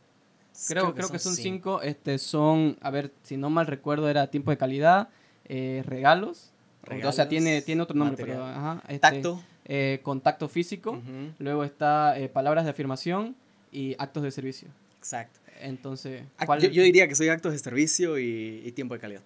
Creo, 0.68 0.94
creo, 0.94 1.08
que, 1.10 1.18
son 1.18 1.34
cinco. 1.34 1.82
Este, 1.82 2.18
son, 2.18 2.76
a 2.80 2.90
ver, 2.90 3.12
si 3.22 3.36
no 3.36 3.50
mal 3.50 3.66
recuerdo, 3.66 4.08
era 4.08 4.26
tiempo 4.30 4.50
de 4.50 4.58
calidad, 4.58 5.08
eh, 5.46 5.82
regalos. 5.86 6.52
o 6.82 6.86
sea, 6.86 6.96
Regalos, 6.96 7.28
tiene, 7.28 7.62
tiene 7.62 7.82
otro 7.82 7.96
nombre, 7.96 8.16
pero 8.16 8.38
material. 8.40 8.58
ajá, 8.58 8.82
este, 8.88 8.98
Tacto. 8.98 9.42
eh, 9.64 10.00
contacto 10.02 10.48
físico. 10.48 10.92
Ujú, 10.92 11.32
Luego 11.38 11.64
está 11.64 12.18
eh, 12.18 12.28
palabras 12.28 12.64
de 12.64 12.70
afirmación 12.70 13.36
y 13.72 13.94
actos 13.98 14.22
de 14.22 14.30
servicio. 14.30 14.68
Exacto. 14.98 15.40
Entonces, 15.60 16.24
¿cuál- 16.46 16.60
Yo, 16.60 16.68
yo 16.70 16.82
diría 16.82 17.06
que 17.08 17.14
soy 17.14 17.28
actos 17.28 17.52
de 17.52 17.58
servicio 17.58 18.18
y, 18.18 18.62
y 18.64 18.72
tiempo 18.72 18.94
de 18.94 19.00
calidad. 19.00 19.22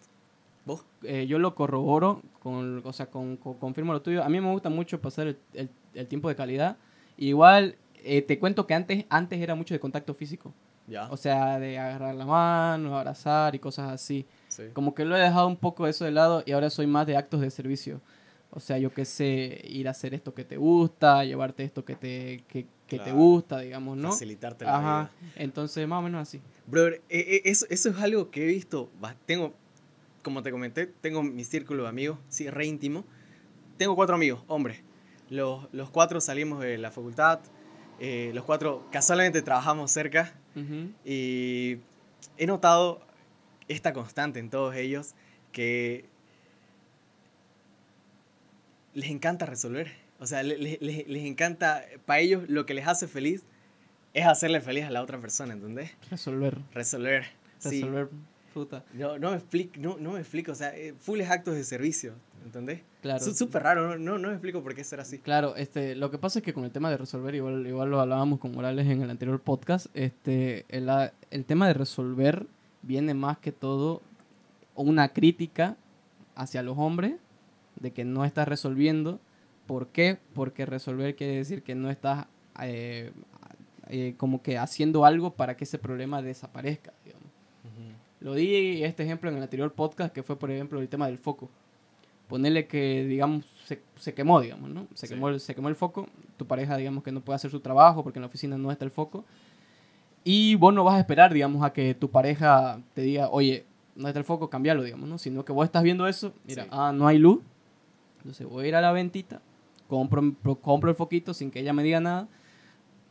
¿Vos? 0.66 0.84
eh, 1.02 1.26
yo 1.26 1.38
lo 1.38 1.54
corroboro, 1.54 2.22
con, 2.42 2.80
o 2.84 2.92
sea, 2.94 3.06
con, 3.06 3.36
con- 3.36 3.54
confirmo 3.58 3.92
lo 3.92 4.00
tuyo. 4.00 4.22
A 4.24 4.28
mí 4.30 4.40
me 4.40 4.50
gusta 4.50 4.70
mucho 4.70 5.00
pasar 5.00 5.26
el, 5.26 5.38
el- 5.52 5.68
el 5.94 6.06
tiempo 6.06 6.28
de 6.28 6.36
calidad. 6.36 6.76
Igual, 7.18 7.76
eh, 8.02 8.22
te 8.22 8.38
cuento 8.38 8.66
que 8.66 8.74
antes, 8.74 9.04
antes 9.10 9.40
era 9.40 9.54
mucho 9.54 9.74
de 9.74 9.80
contacto 9.80 10.14
físico. 10.14 10.52
Ya. 10.86 11.08
O 11.10 11.16
sea, 11.16 11.58
de 11.58 11.78
agarrar 11.78 12.14
la 12.14 12.26
mano, 12.26 12.96
abrazar 12.98 13.54
y 13.54 13.58
cosas 13.58 13.90
así. 13.90 14.26
Sí. 14.48 14.64
Como 14.72 14.94
que 14.94 15.04
lo 15.04 15.16
he 15.16 15.20
dejado 15.20 15.46
un 15.46 15.56
poco 15.56 15.86
eso 15.86 16.04
de 16.04 16.10
lado 16.10 16.42
y 16.46 16.52
ahora 16.52 16.68
soy 16.70 16.86
más 16.86 17.06
de 17.06 17.16
actos 17.16 17.40
de 17.40 17.50
servicio. 17.50 18.00
O 18.50 18.60
sea, 18.60 18.78
yo 18.78 18.92
qué 18.92 19.04
sé, 19.04 19.60
ir 19.64 19.88
a 19.88 19.92
hacer 19.92 20.14
esto 20.14 20.32
que 20.34 20.44
te 20.44 20.56
gusta, 20.56 21.24
llevarte 21.24 21.64
esto 21.64 21.84
que 21.84 21.96
te, 21.96 22.44
que, 22.46 22.66
que 22.86 22.98
te 22.98 23.04
Claro. 23.04 23.14
gusta, 23.16 23.58
digamos, 23.60 23.96
¿no? 23.96 24.12
Facilitarte 24.12 24.64
la 24.64 24.76
Ajá. 24.78 25.10
vida. 25.20 25.32
Entonces, 25.36 25.88
más 25.88 25.98
o 25.98 26.02
menos 26.02 26.22
así. 26.22 26.40
Brother, 26.66 27.02
eh, 27.08 27.18
eh, 27.18 27.42
eso, 27.46 27.66
eso 27.70 27.88
es 27.90 27.96
algo 27.98 28.30
que 28.30 28.44
he 28.44 28.46
visto. 28.46 28.90
Tengo, 29.26 29.54
como 30.22 30.42
te 30.42 30.52
comenté, 30.52 30.86
tengo 30.86 31.22
mi 31.22 31.42
círculo 31.44 31.82
de 31.82 31.88
amigos, 31.88 32.18
sí, 32.28 32.48
re 32.48 32.66
íntimo. 32.66 33.04
Tengo 33.76 33.96
cuatro 33.96 34.14
amigos, 34.14 34.44
hombres. 34.46 34.82
Los, 35.30 35.66
los 35.72 35.90
cuatro 35.90 36.20
salimos 36.20 36.60
de 36.60 36.78
la 36.78 36.90
facultad. 36.92 37.40
eh, 37.98 38.30
los 38.34 38.44
cuatro 38.44 38.86
casualmente 38.92 39.42
trabajamos 39.42 39.90
cerca. 39.90 40.32
Ujú. 40.56 40.90
Y 41.04 41.78
he 42.38 42.46
notado 42.46 43.00
esta 43.68 43.92
constante 43.92 44.38
en 44.40 44.50
todos 44.50 44.74
ellos 44.74 45.14
que 45.52 46.04
les 48.94 49.10
encanta 49.10 49.46
resolver. 49.46 49.92
O 50.20 50.26
sea, 50.26 50.42
le- 50.42 50.56
le- 50.58 50.78
le- 50.80 51.04
les 51.08 51.24
encanta, 51.24 51.84
para 52.06 52.20
ellos 52.20 52.44
lo 52.48 52.66
que 52.66 52.74
les 52.74 52.86
hace 52.86 53.06
feliz 53.08 53.42
es 54.14 54.26
hacerle 54.26 54.60
feliz 54.60 54.84
a 54.84 54.90
la 54.90 55.02
otra 55.02 55.18
persona, 55.18 55.54
¿entendés? 55.54 55.90
Resolver. 56.10 56.58
Resolver. 56.72 57.24
Sí. 57.58 57.80
Resolver. 57.82 58.08
Puta. 58.52 58.84
No, 58.92 59.18
no 59.18 59.32
me 59.32 59.36
explico, 59.38 59.72
no, 59.80 59.96
no 59.98 60.12
me 60.12 60.20
explico, 60.20 60.52
o 60.52 60.54
sea, 60.54 60.76
eh, 60.76 60.94
full 60.96 61.20
es 61.20 61.28
actos 61.28 61.56
de 61.56 61.64
servicio, 61.64 62.14
¿entendés? 62.44 62.82
Claro. 63.02 63.24
Es 63.24 63.36
súper 63.36 63.62
raro, 63.62 63.88
no, 63.88 63.96
no, 63.96 64.18
no 64.18 64.28
me 64.28 64.34
explico 64.34 64.62
por 64.62 64.74
qué 64.74 64.84
será 64.84 65.02
así. 65.02 65.18
Claro, 65.18 65.56
este, 65.56 65.94
lo 65.96 66.10
que 66.10 66.18
pasa 66.18 66.38
es 66.38 66.44
que 66.44 66.52
con 66.52 66.64
el 66.64 66.70
tema 66.70 66.90
de 66.90 66.96
resolver, 66.96 67.34
igual, 67.34 67.66
igual 67.66 67.90
lo 67.90 68.00
hablábamos 68.00 68.38
con 68.38 68.52
Morales 68.52 68.86
en 68.86 69.02
el 69.02 69.10
anterior 69.10 69.40
podcast, 69.40 69.86
este, 69.94 70.64
el, 70.68 70.88
a- 70.90 71.12
el 71.30 71.44
tema 71.44 71.66
de 71.66 71.74
resolver 71.74 72.46
viene 72.82 73.14
más 73.14 73.38
que 73.38 73.50
todo 73.52 74.02
una 74.74 75.08
crítica 75.08 75.76
hacia 76.36 76.62
los 76.62 76.76
hombres 76.78 77.14
de 77.80 77.92
que 77.92 78.04
no 78.04 78.24
estás 78.24 78.46
resolviendo. 78.48 79.18
¿Por 79.66 79.88
qué? 79.88 80.18
Porque 80.34 80.66
resolver 80.66 81.16
quiere 81.16 81.36
decir 81.36 81.62
que 81.62 81.74
no 81.74 81.90
estás 81.90 82.26
eh, 82.60 83.10
eh, 83.88 84.14
como 84.18 84.42
que 84.42 84.58
haciendo 84.58 85.04
algo 85.04 85.32
para 85.34 85.56
que 85.56 85.64
ese 85.64 85.78
problema 85.78 86.20
desaparezca. 86.22 86.92
digamos. 87.04 87.24
Lo 88.20 88.34
di 88.34 88.82
este 88.84 89.02
ejemplo 89.02 89.28
en 89.30 89.36
el 89.36 89.42
anterior 89.42 89.72
podcast, 89.72 90.14
que 90.14 90.22
fue, 90.22 90.38
por 90.38 90.50
ejemplo, 90.50 90.80
el 90.80 90.88
tema 90.88 91.06
del 91.06 91.18
foco. 91.18 91.50
Ponerle 92.28 92.66
que, 92.66 93.04
digamos, 93.04 93.44
se, 93.66 93.82
se 93.96 94.14
quemó, 94.14 94.40
digamos, 94.40 94.70
¿no? 94.70 94.86
Se, 94.94 95.06
Sí. 95.06 95.14
quemó 95.14 95.28
el, 95.28 95.40
se 95.40 95.54
quemó 95.54 95.68
el 95.68 95.74
foco. 95.76 96.08
Tu 96.36 96.46
pareja, 96.46 96.76
digamos, 96.76 97.02
que 97.04 97.12
no 97.12 97.20
puede 97.20 97.36
hacer 97.36 97.50
su 97.50 97.60
trabajo 97.60 98.02
porque 98.02 98.18
en 98.18 98.22
la 98.22 98.28
oficina 98.28 98.56
no 98.58 98.70
está 98.72 98.84
el 98.84 98.90
foco. 98.90 99.24
Y 100.24 100.54
vos 100.54 100.72
no 100.72 100.84
vas 100.84 100.94
a 100.94 101.00
esperar, 101.00 101.32
digamos, 101.34 101.62
a 101.64 101.72
que 101.72 101.94
tu 101.94 102.10
pareja 102.10 102.80
te 102.94 103.02
diga, 103.02 103.28
oye, 103.30 103.66
no 103.94 104.08
está 104.08 104.18
el 104.18 104.24
foco, 104.24 104.48
cambialo, 104.48 104.82
digamos, 104.82 105.08
¿no? 105.08 105.18
Sino 105.18 105.44
que 105.44 105.52
vos 105.52 105.64
estás 105.66 105.82
viendo 105.82 106.06
eso, 106.08 106.32
mira, 106.46 106.64
Sí. 106.64 106.68
ah, 106.72 106.92
no 106.94 107.06
hay 107.06 107.18
luz. 107.18 107.40
Entonces 108.18 108.46
voy 108.46 108.64
a 108.64 108.68
ir 108.68 108.74
a 108.74 108.80
la 108.80 108.90
ventita, 108.92 109.42
compro, 109.86 110.32
pro- 110.42 110.56
compro 110.56 110.88
el 110.90 110.96
foquito 110.96 111.34
sin 111.34 111.50
que 111.50 111.60
ella 111.60 111.74
me 111.74 111.82
diga 111.82 112.00
nada. 112.00 112.26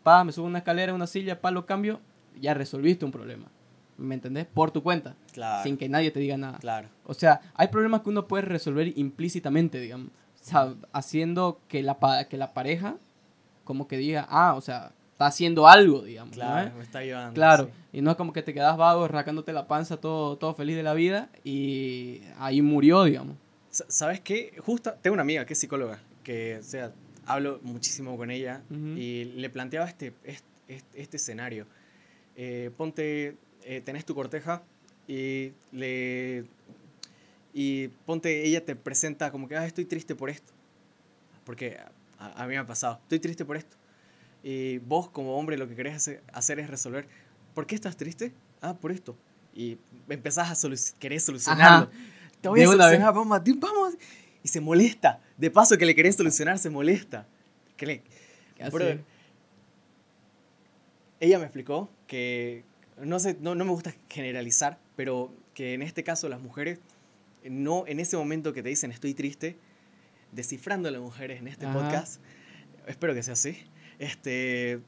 Pa, 0.02 0.24
me 0.24 0.32
subo 0.32 0.48
una 0.48 0.58
escalera, 0.58 0.94
una 0.94 1.06
silla, 1.08 1.40
pa, 1.40 1.52
lo 1.52 1.66
cambio. 1.68 2.00
Ya 2.42 2.56
resolviste 2.56 3.06
un 3.06 3.12
problema. 3.12 3.46
¿Me 3.98 4.16
entendés? 4.16 4.46
Por 4.48 4.72
tu 4.72 4.82
cuenta. 4.84 5.16
Claro, 5.32 5.64
Sin 5.64 5.78
que 5.78 5.88
nadie 5.90 6.12
te 6.12 6.20
diga 6.20 6.38
nada. 6.38 6.58
claro. 6.60 6.90
O 7.06 7.14
sea, 7.14 7.42
hay 7.54 7.68
problemas 7.68 8.02
que 8.02 8.10
uno 8.10 8.28
puede 8.28 8.44
resolver 8.44 8.98
implícitamente, 8.98 9.80
digamos. 9.80 10.08
O 10.08 10.46
sea, 10.46 10.74
haciendo 10.92 11.62
que 11.68 11.84
la, 11.84 11.98
que 12.30 12.38
la 12.38 12.54
pareja 12.54 12.96
como 13.64 13.88
que 13.88 13.98
diga, 13.98 14.26
ah, 14.30 14.56
o 14.56 14.62
sea, 14.62 14.92
está 15.14 15.28
haciendo 15.28 15.68
algo, 15.68 16.02
digamos. 16.02 16.32
¿no, 16.36 16.44
Claro, 16.44 16.68
eh? 16.70 16.74
me 16.76 16.84
está 16.84 17.00
ayudando. 17.00 17.34
Claro, 17.34 17.66
sí. 17.66 17.98
y 18.00 18.02
no 18.02 18.12
es 18.12 18.18
como 18.18 18.34
que 18.34 18.42
te 18.44 18.54
quedas 18.54 18.76
vago, 18.76 19.08
rascándote 19.08 19.54
la 19.54 19.68
panza, 19.68 19.98
todo, 19.98 20.38
todo 20.38 20.54
feliz 20.54 20.76
de 20.76 20.84
la 20.84 20.94
vida, 20.94 21.30
y 21.46 22.22
ahí 22.40 22.62
murió, 22.62 23.04
digamos. 23.06 23.38
Sa- 23.70 23.86
¿Sabes 23.88 24.20
qué? 24.20 24.54
Justo, 24.66 24.94
tengo 25.02 25.14
una 25.14 25.22
amiga 25.22 25.46
que 25.46 25.54
es 25.54 25.60
psicóloga, 25.60 26.00
que, 26.24 26.58
o 26.60 26.64
sea, 26.64 26.92
hablo 27.26 27.60
muchísimo 27.64 28.18
con 28.18 28.30
ella 28.32 28.64
Ujú. 28.70 28.98
y 28.98 29.26
le 29.36 29.50
planteaba 29.50 29.88
este, 29.88 30.14
este, 30.26 30.44
este- 30.68 31.02
este 31.02 31.18
escenario. 31.18 31.68
Eh, 32.36 32.70
ponte, 32.76 33.38
eh, 33.66 33.82
tenés 33.82 34.06
tu 34.06 34.16
corteja 34.16 34.64
y 35.08 35.52
le... 35.72 36.46
Y 37.54 37.90
ponte, 38.06 38.44
ella 38.46 38.66
te 38.66 38.76
presenta 38.76 39.32
como 39.32 39.48
que, 39.48 39.56
ah, 39.56 39.66
estoy 39.66 39.86
triste 39.86 40.16
por 40.16 40.30
esto. 40.30 40.52
Porque 41.46 41.78
a, 42.18 42.42
a 42.44 42.48
mí 42.48 42.54
me 42.54 42.58
ha 42.60 42.66
pasado, 42.66 43.00
estoy 43.04 43.20
triste 43.20 43.46
por 43.46 43.58
esto. 43.58 43.78
Y 44.44 44.80
vos 44.80 45.10
como 45.10 45.38
hombre 45.38 45.58
lo 45.58 45.68
que 45.68 45.76
querés 45.76 45.96
hacer, 45.96 46.24
hacer 46.34 46.60
es 46.60 46.70
resolver, 46.70 47.08
¿por 47.54 47.68
qué 47.68 47.76
estás 47.76 47.96
triste? 47.96 48.34
Ah, 48.62 48.74
por 48.74 48.92
esto. 48.92 49.16
Y 49.54 49.78
empezás 50.10 50.50
a 50.50 50.56
solu 50.56 50.76
querer 51.00 51.22
solucionarlo. 51.22 51.92
Te 52.42 52.50
voy 52.50 52.60
De 52.60 52.66
a 52.66 52.70
solucionar, 52.70 53.14
vamos, 53.14 53.42
vamos. 53.60 53.94
Y 54.44 54.48
se 54.48 54.60
molesta. 54.60 55.22
De 55.38 55.52
paso 55.52 55.78
que 55.78 55.86
le 55.86 55.94
querés 55.96 56.16
solucionar, 56.16 56.58
se 56.58 56.70
molesta. 56.72 57.28
Que 57.78 57.86
le- 57.86 58.02
ella 61.20 61.38
me 61.40 61.46
explicó 61.46 61.90
que, 62.08 62.64
no 63.02 63.20
sé, 63.20 63.38
no, 63.40 63.56
no 63.56 63.66
me 63.66 63.72
gusta 63.72 63.94
generalizar, 64.10 64.80
pero 64.96 65.34
que 65.54 65.74
en 65.74 65.82
este 65.82 66.04
caso 66.04 66.30
las 66.30 66.42
mujeres, 66.42 66.80
no 67.44 67.86
en 67.88 68.00
ese 68.00 68.18
momento 68.18 68.54
que 68.54 68.64
te 68.64 68.70
dicen 68.70 68.92
estoy 68.92 69.14
triste, 69.14 69.58
descifrando 70.32 70.90
a 70.90 70.92
las 70.92 71.02
mujeres 71.02 71.40
en 71.40 71.48
este 71.48 71.66
Ajá. 71.66 71.80
podcast, 71.80 72.22
espero 72.88 73.14
que 73.14 73.24
sea 73.24 73.34
así, 73.34 73.58
este, 74.00 74.80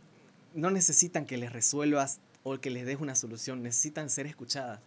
no 0.54 0.72
necesitan 0.72 1.26
que 1.26 1.38
les 1.38 1.52
resuelvas 1.52 2.20
o 2.44 2.58
que 2.60 2.70
les 2.70 2.86
des 2.86 3.00
una 3.00 3.16
solución, 3.16 3.62
necesitan 3.64 4.10
ser 4.10 4.28
escuchadas, 4.28 4.80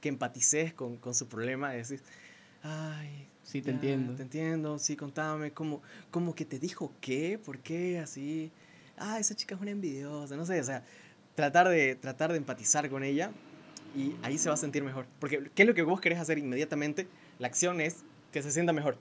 que 0.00 0.08
empatices 0.08 0.74
con, 0.74 0.96
con 0.96 1.14
su 1.14 1.28
problema 1.28 1.74
y 1.74 1.78
decís, 1.78 2.02
ay, 2.62 3.28
Sí, 3.42 3.60
te 3.60 3.66
ya, 3.68 3.74
entiendo. 3.74 4.14
Te 4.14 4.22
entiendo, 4.22 4.78
sí, 4.78 4.96
contame, 4.96 5.52
¿cómo, 5.52 5.82
cómo 6.10 6.34
que 6.34 6.44
te 6.44 6.58
dijo 6.58 6.92
qué? 7.00 7.38
¿Por 7.38 7.58
qué? 7.58 7.98
Así, 7.98 8.50
ah, 8.96 9.18
esa 9.18 9.34
chica 9.36 9.54
es 9.54 9.60
una 9.60 9.70
envidiosa, 9.70 10.34
no 10.36 10.46
sé, 10.46 10.60
o 10.60 10.64
sea, 10.64 10.82
tratar 11.34 11.68
de, 11.68 11.94
tratar 11.96 12.30
de 12.32 12.38
empatizar 12.38 12.88
con 12.90 13.02
ella 13.04 13.30
y 13.96 14.14
ahí 14.22 14.38
se 14.38 14.48
va 14.48 14.54
a 14.54 14.58
sentir 14.58 14.82
mejor. 14.82 15.06
Porque, 15.18 15.50
¿qué 15.54 15.62
es 15.62 15.68
lo 15.68 15.74
que 15.74 15.82
vos 15.82 16.00
querés 16.00 16.18
hacer 16.18 16.38
inmediatamente? 16.38 17.06
La 17.38 17.46
acción 17.46 17.80
es 17.80 18.04
que 18.32 18.42
se 18.42 18.50
sienta 18.50 18.72
mejor. 18.72 18.96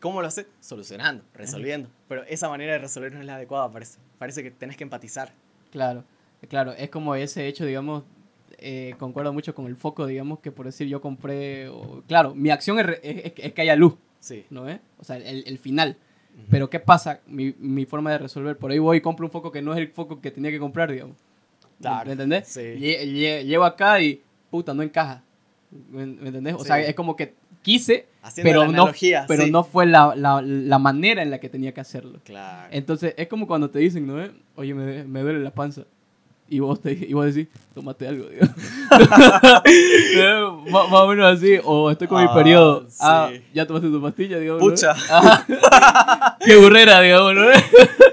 ¿Cómo 0.00 0.20
lo 0.20 0.28
hace? 0.28 0.46
Solucionando, 0.60 1.24
resolviendo. 1.34 1.88
Pero 2.08 2.22
esa 2.24 2.48
manera 2.48 2.72
de 2.74 2.78
resolver 2.78 3.12
no 3.12 3.18
es 3.20 3.26
la 3.26 3.34
adecuada, 3.34 3.70
parece. 3.70 3.98
Parece 4.18 4.42
que 4.44 4.50
tenés 4.52 4.76
que 4.76 4.84
empatizar. 4.84 5.32
Claro, 5.72 6.04
claro, 6.48 6.72
es 6.72 6.88
como 6.90 7.14
ese 7.16 7.48
hecho, 7.48 7.64
digamos, 7.66 8.04
eh, 8.58 8.94
concuerdo 8.98 9.32
mucho 9.32 9.54
con 9.54 9.66
el 9.66 9.76
foco, 9.76 10.06
digamos, 10.06 10.38
que 10.40 10.52
por 10.52 10.66
decir 10.66 10.86
yo 10.88 11.00
compré, 11.00 11.68
o- 11.68 12.02
claro, 12.06 12.34
mi 12.34 12.50
acción 12.50 12.78
es, 12.78 12.86
es- 13.02 13.32
es 13.36 13.52
que- 13.52 13.62
haya 13.62 13.74
luz, 13.76 13.94
Sí. 14.20 14.44
¿no 14.50 14.68
es? 14.68 14.78
O 14.98 15.04
sea, 15.04 15.16
el, 15.16 15.42
el 15.46 15.58
final. 15.58 15.96
Pero 16.48 16.70
¿qué 16.70 16.78
pasa? 16.78 17.20
Mi, 17.26 17.52
mi 17.58 17.84
forma 17.84 18.12
de 18.12 18.18
resolver, 18.18 18.56
por 18.56 18.70
ahí 18.70 18.78
voy 18.78 18.98
y 18.98 19.00
compro 19.00 19.26
un 19.26 19.32
foco 19.32 19.50
que 19.50 19.60
no 19.62 19.72
es 19.72 19.78
el 19.78 19.88
foco 19.88 20.20
que 20.20 20.30
tenía 20.30 20.52
que 20.52 20.60
comprar, 20.60 20.90
digamos. 20.92 21.16
Claro, 21.80 22.06
¿Me 22.06 22.12
entendés? 22.12 22.48
sí. 22.48 22.60
Lle- 22.60 23.04
lle- 23.04 23.44
Llego 23.44 23.64
acá 23.64 24.00
y, 24.00 24.20
puta, 24.50 24.74
no 24.74 24.82
encaja. 24.82 25.22
¿Me, 25.90 26.06
me 26.06 26.28
entendés? 26.28 26.54
O 26.54 26.60
Sí. 26.60 26.66
sea, 26.66 26.80
es 26.80 26.94
como 26.94 27.14
que 27.14 27.34
quise, 27.62 28.06
Haciendo 28.22 28.48
pero, 28.48 28.72
no, 28.72 28.90
pero 29.28 29.44
sí. 29.44 29.50
no 29.50 29.62
fue 29.64 29.86
la, 29.86 30.14
la, 30.16 30.40
la 30.42 30.78
manera 30.78 31.22
en 31.22 31.30
la 31.30 31.38
que 31.38 31.48
tenía 31.48 31.72
que 31.72 31.80
hacerlo. 31.80 32.20
Claro. 32.24 32.68
Entonces, 32.72 33.14
es 33.16 33.28
como 33.28 33.46
cuando 33.46 33.68
te 33.70 33.78
dicen, 33.78 34.06
¿no? 34.06 34.22
eh? 34.22 34.30
Oye, 34.56 34.74
me, 34.74 35.04
me 35.04 35.20
duele 35.20 35.40
la 35.40 35.50
panza. 35.52 35.82
Y 36.50 36.60
vos, 36.60 36.80
te, 36.80 36.92
y 36.92 37.12
vos 37.12 37.26
decís, 37.34 37.52
tómate 37.74 38.08
algo, 38.08 38.24
más, 40.70 40.90
más 40.90 41.00
o 41.00 41.08
menos 41.08 41.36
así. 41.38 41.58
O 41.64 41.90
estoy 41.90 42.08
con 42.08 42.22
mi 42.22 42.28
Ah, 42.30 42.34
periodo. 42.34 42.86
sí. 42.88 42.96
Ah, 43.00 43.30
ya 43.52 43.66
tomaste 43.66 43.88
tu 43.88 44.00
pastilla, 44.00 44.38
digamos. 44.38 44.62
Pucha. 44.62 44.92
Ajá. 44.92 45.46
Qué 46.44 46.56
burrera, 46.56 47.00
digamos, 47.00 47.34
¿no? 47.34 47.42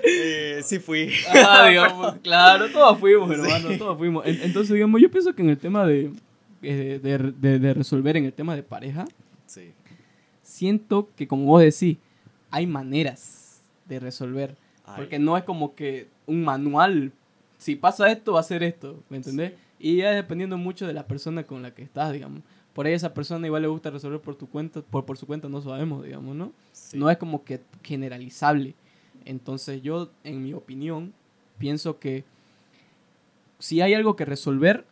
Eh, 0.03 0.59
sí 0.63 0.79
fui. 0.79 1.11
Ah, 1.33 1.67
digamos, 1.69 2.15
claro, 2.23 2.69
todos 2.71 2.99
fuimos, 2.99 3.31
hermano, 3.31 3.77
todos 3.77 3.97
fuimos. 3.97 4.25
En- 4.25 4.41
Entonces, 4.41 4.73
digamos, 4.73 5.01
yo 5.01 5.09
pienso 5.09 5.33
que 5.33 5.41
en 5.41 5.49
el 5.51 5.57
tema 5.57 5.85
de, 5.85 6.11
eh, 6.61 6.99
de, 7.01 7.17
de- 7.17 7.59
de 7.59 7.73
resolver, 7.73 8.17
en 8.17 8.25
el 8.25 8.33
tema 8.33 8.55
de 8.55 8.63
pareja, 8.63 9.05
Sí. 9.45 9.71
siento 10.41 11.09
que, 11.15 11.27
como 11.27 11.45
vos 11.45 11.61
decís, 11.61 11.97
hay 12.51 12.67
maneras 12.67 13.61
de 13.87 13.99
resolver. 13.99 14.55
Ay, 14.85 14.93
Porque 14.97 15.19
no 15.19 15.37
es 15.37 15.43
como 15.43 15.73
que 15.75 16.07
un 16.25 16.43
manual. 16.43 17.11
Si 17.57 17.75
pasa 17.75 18.11
esto, 18.11 18.33
va 18.33 18.39
a 18.41 18.43
ser 18.43 18.63
esto, 18.63 19.03
¿me 19.09 19.17
entendés? 19.17 19.53
Y 19.79 19.97
ya 19.97 20.11
dependiendo 20.11 20.57
mucho 20.57 20.87
de 20.87 20.93
la 20.93 21.07
persona 21.07 21.43
con 21.43 21.61
la 21.61 21.73
que 21.73 21.83
estás, 21.83 22.13
digamos. 22.13 22.41
Por 22.73 22.85
ahí 22.85 22.93
esa 22.93 23.13
persona 23.13 23.47
igual 23.47 23.61
le 23.61 23.67
gusta 23.67 23.89
resolver 23.89 24.19
por 24.19 24.35
tu 24.35 24.49
cuenta, 24.49 24.81
por, 24.81 25.05
por 25.05 25.17
su 25.17 25.25
cuenta 25.25 25.47
no 25.47 25.61
sabemos, 25.61 26.03
digamos, 26.03 26.35
¿no? 26.35 26.51
sí. 26.73 26.97
No 26.97 27.09
es 27.09 27.17
como 27.17 27.43
que 27.43 27.61
generalizable. 27.83 28.75
Entonces 29.23 29.81
yo, 29.81 30.11
en 30.23 30.43
mi 30.43 30.53
opinión, 30.53 31.13
pienso 31.57 31.99
que 31.99 32.23
si 33.59 33.81
hay 33.81 33.93
algo 33.93 34.15
que 34.15 34.25
resolver, 34.25 34.85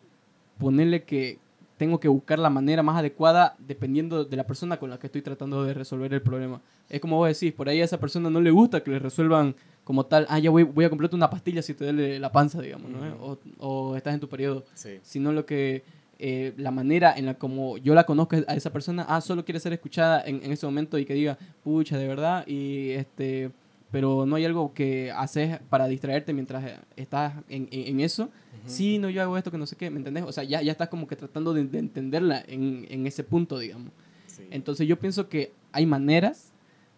ponerle 0.57 1.03
que 1.03 1.39
tengo 1.77 1.99
que 1.99 2.07
buscar 2.07 2.39
la 2.39 2.49
manera 2.49 2.83
más 2.83 2.97
adecuada 2.97 3.55
dependiendo 3.59 4.23
de 4.25 4.37
la 4.37 4.45
persona 4.45 4.77
con 4.77 4.89
la 4.89 4.99
que 4.99 5.07
estoy 5.07 5.21
tratando 5.21 5.63
de 5.63 5.73
resolver 5.73 6.13
el 6.13 6.21
problema. 6.21 6.61
Es 6.89 7.01
como 7.01 7.17
vos 7.17 7.27
decís, 7.27 7.53
por 7.53 7.67
ahí 7.69 7.81
a 7.81 7.85
esa 7.85 7.99
persona 7.99 8.29
no 8.29 8.39
le 8.41 8.51
gusta 8.51 8.83
que 8.83 8.91
le 8.91 8.99
resuelvan 8.99 9.55
como 9.83 10.05
tal, 10.05 10.25
ah, 10.29 10.39
ya 10.39 10.49
voy, 10.49 10.63
voy 10.63 10.85
a 10.85 10.89
comprarte 10.89 11.15
una 11.15 11.29
pastilla 11.29 11.61
si 11.61 11.73
te 11.73 11.83
duele 11.85 12.19
la 12.19 12.31
panza, 12.31 12.61
digamos, 12.61 12.89
¿no? 12.89 12.99
O, 13.21 13.37
o 13.57 13.95
estás 13.97 14.13
en 14.13 14.19
tu 14.19 14.29
periodo 14.29 14.63
Sí. 14.75 14.99
sino 15.01 15.31
lo 15.33 15.45
que 15.45 15.83
eh, 16.19 16.53
la 16.57 16.71
manera 16.71 17.13
en 17.17 17.25
la 17.25 17.33
como 17.33 17.77
yo 17.77 17.93
la 17.93 18.05
conozco 18.05 18.37
a 18.47 18.53
esa 18.55 18.71
persona, 18.71 19.05
ah, 19.09 19.19
solo 19.19 19.43
quiere 19.43 19.59
ser 19.59 19.73
escuchada 19.73 20.23
en, 20.25 20.41
en 20.43 20.51
ese 20.53 20.65
momento 20.65 20.97
y 20.97 21.05
que 21.05 21.15
diga, 21.15 21.37
pucha, 21.63 21.97
de 21.97 22.07
verdad, 22.07 22.47
y 22.47 22.91
este, 22.91 23.49
pero 23.93 24.25
no 24.25 24.35
hay 24.37 24.43
algo 24.45 24.73
que 24.73 25.11
haces 25.11 25.59
para 25.69 25.87
distraerte 25.87 26.33
mientras 26.33 26.79
estás 26.95 27.35
en, 27.47 27.67
en, 27.71 27.87
en 27.87 27.99
eso. 27.99 28.29
Sí, 28.65 28.97
no, 28.97 29.09
yo 29.09 29.21
hago 29.21 29.37
esto 29.37 29.51
que 29.51 29.57
no 29.59 29.67
sé 29.67 29.75
qué, 29.75 29.91
¿me 29.91 29.97
entendés? 29.99 30.23
O 30.23 30.31
sea, 30.31 30.43
ya, 30.43 30.61
ya 30.63 30.71
estás 30.71 30.89
como 30.89 31.05
que 31.05 31.15
tratando 31.15 31.53
de, 31.53 31.63
de 31.65 31.77
entenderla 31.77 32.43
en, 32.47 32.87
en 32.89 33.05
ese 33.05 33.23
punto, 33.23 33.59
digamos. 33.59 33.91
Sí. 34.25 34.47
Entonces 34.49 34.87
yo 34.87 34.97
pienso 34.97 35.29
que 35.29 35.51
hay 35.71 35.85
maneras, 35.85 36.51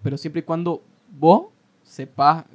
pero 0.04 0.18
siempre 0.18 0.40
y 0.40 0.44
cuando 0.44 0.82
vos 1.20 1.48
sepas 1.84 2.46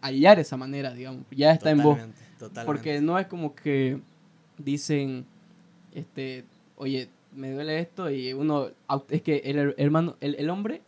hallar 0.00 0.38
esa 0.38 0.56
manera, 0.56 0.94
digamos, 0.94 1.24
ya 1.32 1.50
está 1.52 1.70
en 1.72 1.78
vos. 1.78 1.96
Totalmente, 1.96 2.22
totalmente. 2.38 2.66
Porque 2.66 3.00
no 3.00 3.18
es 3.18 3.26
como 3.26 3.52
que 3.54 4.00
dicen, 4.58 5.24
este, 5.92 6.44
oye, 6.76 7.08
me 7.34 7.50
duele 7.50 7.80
esto 7.80 8.10
y 8.10 8.32
uno, 8.32 8.68
es 9.10 9.22
que 9.22 9.38
el 9.44 9.56
her- 9.56 9.74
hermano, 9.76 10.14
el, 10.20 10.36
el 10.36 10.50
hombre 10.50 10.82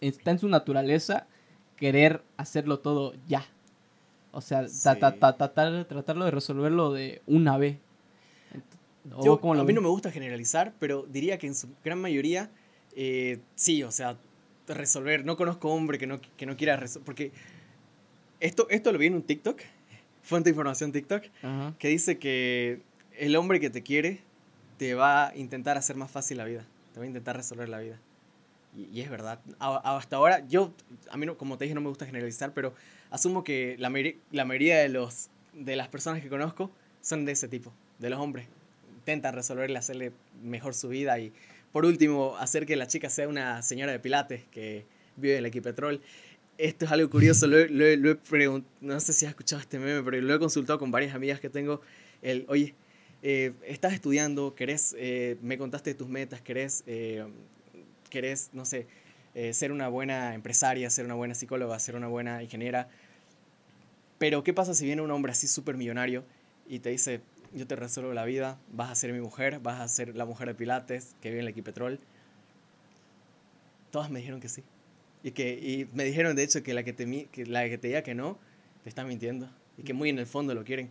está 0.00 0.32
en 0.32 0.38
su 0.40 0.48
naturaleza 0.48 1.26
querer 1.80 2.22
hacerlo 2.36 2.78
todo 2.78 3.14
ya. 3.26 3.44
O 4.32 4.40
sea, 4.40 4.66
ta- 4.84 4.94
ta- 4.98 5.10
Sí. 5.12 5.18
ta- 5.18 5.36
tratar, 5.36 5.84
tratarlo 5.86 6.24
de 6.26 6.30
resolverlo 6.30 6.92
de 6.92 7.20
una 7.26 7.58
vez. 7.58 7.78
Ent- 8.54 9.12
¿o 9.16 9.24
Yo- 9.24 9.40
a 9.52 9.54
mí 9.54 9.64
ves? 9.66 9.74
no 9.74 9.80
me 9.80 9.88
gusta 9.88 10.12
generalizar, 10.12 10.72
pero 10.78 11.04
diría 11.08 11.38
que 11.38 11.48
en 11.48 11.54
su 11.56 11.68
gran 11.84 12.00
mayoría, 12.00 12.50
eh, 12.94 13.40
sí, 13.56 13.82
o 13.82 13.90
sea, 13.90 14.16
resolver. 14.68 15.24
No 15.24 15.36
conozco 15.36 15.70
hombre 15.70 15.98
que 15.98 16.06
no, 16.06 16.20
que 16.36 16.46
no 16.46 16.56
quiera 16.56 16.76
resolver. 16.76 17.04
Porque 17.06 17.32
esto, 18.38 18.68
esto 18.70 18.92
lo 18.92 18.98
vi 18.98 19.06
en 19.06 19.14
un 19.14 19.22
TikTok, 19.22 19.58
fuente 20.22 20.50
de 20.50 20.52
información 20.52 20.92
TikTok, 20.92 21.24
Ajá. 21.42 21.74
que 21.78 21.88
dice 21.88 22.18
que 22.18 22.82
el 23.18 23.34
hombre 23.36 23.58
que 23.58 23.70
te 23.70 23.82
quiere 23.82 24.20
te 24.76 24.94
va 24.94 25.28
a 25.28 25.36
intentar 25.36 25.76
hacer 25.76 25.96
más 25.96 26.10
fácil 26.10 26.36
la 26.38 26.44
vida, 26.44 26.64
te 26.94 27.00
va 27.00 27.04
a 27.04 27.08
intentar 27.08 27.36
resolver 27.36 27.68
la 27.68 27.78
vida. 27.80 27.98
Y, 28.76 28.88
y 28.98 29.00
es 29.00 29.10
verdad. 29.10 29.40
A- 29.58 29.96
hasta 29.96 30.16
ahora, 30.16 30.46
yo, 30.48 30.72
a 31.10 31.16
mí, 31.16 31.26
no, 31.26 31.36
como 31.36 31.58
te 31.58 31.64
dije, 31.64 31.74
no 31.74 31.80
me 31.80 31.88
gusta 31.88 32.06
generalizar, 32.06 32.52
pero 32.54 32.74
asumo 33.10 33.42
que 33.44 33.76
la, 33.78 33.92
la 34.30 34.44
mayoría 34.44 34.78
de, 34.78 34.88
los, 34.88 35.28
de 35.52 35.76
las 35.76 35.88
personas 35.88 36.22
que 36.22 36.28
conozco 36.28 36.70
son 37.00 37.24
de 37.24 37.32
ese 37.32 37.48
tipo, 37.48 37.72
de 37.98 38.10
los 38.10 38.20
hombres. 38.20 38.46
Intentan 38.98 39.34
resolverle, 39.34 39.78
hacerle 39.78 40.12
mejor 40.42 40.74
su 40.74 40.88
vida 40.88 41.18
y, 41.18 41.32
por 41.72 41.84
último, 41.84 42.36
hacer 42.38 42.66
que 42.66 42.76
la 42.76 42.86
chica 42.86 43.08
sea 43.10 43.28
una 43.28 43.62
señora 43.62 43.92
de 43.92 43.98
pilates 43.98 44.44
que 44.50 44.84
vive 45.16 45.34
en 45.34 45.38
el 45.40 45.46
Equipetrol. 45.46 46.00
Esto 46.58 46.84
es 46.84 46.92
algo 46.92 47.08
curioso, 47.08 47.46
lo, 47.46 47.56
lo 47.66 47.96
lo 47.96 48.10
he 48.10 48.62
no 48.82 49.00
sé 49.00 49.12
si 49.14 49.24
has 49.24 49.30
escuchado 49.30 49.62
este 49.62 49.78
meme, 49.78 50.02
pero 50.02 50.20
lo 50.20 50.34
he 50.34 50.38
consultado 50.38 50.78
con 50.78 50.90
varias 50.90 51.14
amigas 51.14 51.40
que 51.40 51.48
tengo. 51.48 51.80
El, 52.20 52.44
oye, 52.48 52.74
eh, 53.22 53.52
estás 53.66 53.94
estudiando, 53.94 54.54
querés, 54.54 54.94
eh, 54.98 55.38
me 55.40 55.56
contaste 55.56 55.94
tus 55.94 56.08
metas, 56.08 56.42
querés, 56.42 56.82
eh, 56.86 57.24
querés 58.10 58.50
no 58.52 58.64
sé, 58.64 58.86
eh, 59.34 59.54
ser 59.54 59.72
una 59.72 59.88
buena 59.88 60.34
empresaria, 60.34 60.90
ser 60.90 61.04
una 61.04 61.14
buena 61.14 61.34
psicóloga, 61.34 61.78
ser 61.78 61.96
una 61.96 62.08
buena 62.08 62.42
ingeniera. 62.42 62.88
Pero, 64.18 64.42
¿qué 64.44 64.52
pasa 64.52 64.74
si 64.74 64.84
viene 64.84 65.02
un 65.02 65.10
hombre 65.10 65.32
así 65.32 65.48
súper 65.48 65.76
millonario 65.76 66.24
y 66.68 66.80
te 66.80 66.90
dice, 66.90 67.20
yo 67.54 67.66
te 67.66 67.76
resuelvo 67.76 68.12
la 68.12 68.24
vida, 68.24 68.58
vas 68.72 68.90
a 68.90 68.94
ser 68.94 69.12
mi 69.12 69.20
mujer, 69.20 69.60
vas 69.60 69.80
a 69.80 69.88
ser 69.88 70.14
la 70.16 70.24
mujer 70.24 70.48
de 70.48 70.54
Pilates 70.54 71.14
que 71.22 71.30
vive 71.30 71.40
en 71.40 71.46
el 71.46 71.52
Equipetrol? 71.52 71.98
Todas 73.90 74.10
me 74.10 74.18
dijeron 74.18 74.40
que 74.40 74.48
sí. 74.48 74.62
Y, 75.22 75.30
que, 75.32 75.52
y 75.52 75.88
me 75.94 76.04
dijeron, 76.04 76.36
de 76.36 76.42
hecho, 76.42 76.62
que 76.62 76.74
la 76.74 76.82
que, 76.82 76.92
te, 76.92 77.28
que 77.32 77.46
la 77.46 77.68
que 77.68 77.78
te 77.78 77.88
diga 77.88 78.02
que 78.02 78.14
no, 78.14 78.38
te 78.82 78.88
está 78.88 79.04
mintiendo. 79.04 79.48
Y 79.78 79.82
que 79.82 79.92
muy 79.92 80.08
en 80.10 80.18
el 80.18 80.26
fondo 80.26 80.54
lo 80.54 80.64
quieren. 80.64 80.90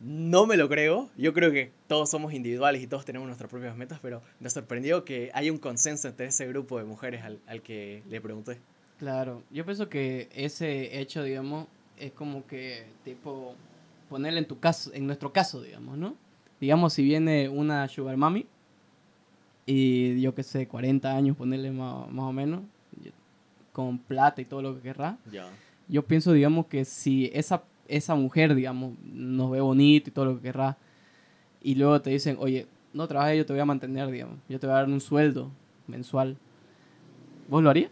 No 0.00 0.46
me 0.46 0.56
lo 0.56 0.68
creo. 0.68 1.08
Yo 1.16 1.32
creo 1.32 1.50
que 1.52 1.72
todos 1.88 2.10
somos 2.10 2.34
individuales 2.34 2.82
y 2.82 2.86
todos 2.86 3.04
tenemos 3.04 3.26
nuestras 3.26 3.50
propias 3.50 3.76
metas, 3.76 3.98
pero 4.02 4.22
me 4.40 4.50
sorprendió 4.50 5.04
que 5.04 5.30
hay 5.32 5.48
un 5.50 5.58
consenso 5.58 6.08
entre 6.08 6.26
ese 6.26 6.46
grupo 6.46 6.78
de 6.78 6.84
mujeres 6.84 7.22
al, 7.22 7.38
al 7.46 7.62
que 7.62 8.02
le 8.08 8.20
pregunté. 8.20 8.58
Claro, 8.98 9.42
yo 9.50 9.64
pienso 9.64 9.88
que 9.88 10.28
ese 10.34 11.00
hecho, 11.00 11.22
digamos, 11.22 11.66
es 11.98 12.12
como 12.12 12.46
que, 12.46 12.84
tipo, 13.04 13.54
ponerle 14.10 14.40
en 14.40 14.46
tu 14.46 14.58
caso, 14.60 14.90
en 14.92 15.06
nuestro 15.06 15.32
caso, 15.32 15.62
digamos, 15.62 15.96
¿no? 15.96 16.14
Digamos, 16.60 16.92
si 16.94 17.02
viene 17.02 17.48
una 17.48 17.88
sugar 17.88 18.16
mami 18.16 18.46
y 19.66 20.20
yo 20.20 20.34
qué 20.34 20.42
sé, 20.42 20.68
40 20.68 21.14
años, 21.14 21.36
ponerle 21.36 21.70
más, 21.72 22.08
más 22.10 22.24
o 22.26 22.32
menos, 22.32 22.62
con 23.72 23.98
plata 23.98 24.40
y 24.40 24.44
todo 24.46 24.62
lo 24.62 24.74
que 24.76 24.80
querrá, 24.80 25.18
Ya. 25.30 25.46
yo 25.88 26.02
pienso, 26.06 26.32
digamos, 26.32 26.66
que 26.66 26.84
si 26.86 27.30
esa, 27.34 27.62
esa 27.88 28.14
mujer, 28.14 28.54
digamos, 28.54 28.94
nos 29.04 29.50
ve 29.50 29.60
bonito 29.60 30.10
y 30.10 30.12
todo 30.12 30.24
lo 30.26 30.36
que 30.36 30.42
querrá, 30.42 30.76
y 31.62 31.74
luego 31.74 32.00
te 32.00 32.10
dicen, 32.10 32.36
oye, 32.38 32.66
no 32.92 33.06
trabajes, 33.08 33.36
yo 33.36 33.46
te 33.46 33.52
voy 33.52 33.60
a 33.60 33.64
mantener, 33.64 34.10
digamos, 34.10 34.38
yo 34.48 34.58
te 34.58 34.66
voy 34.66 34.74
a 34.74 34.78
dar 34.78 34.86
un 34.86 35.00
sueldo 35.00 35.50
mensual, 35.86 36.38
¿vos 37.48 37.62
lo 37.62 37.70
harías? 37.70 37.90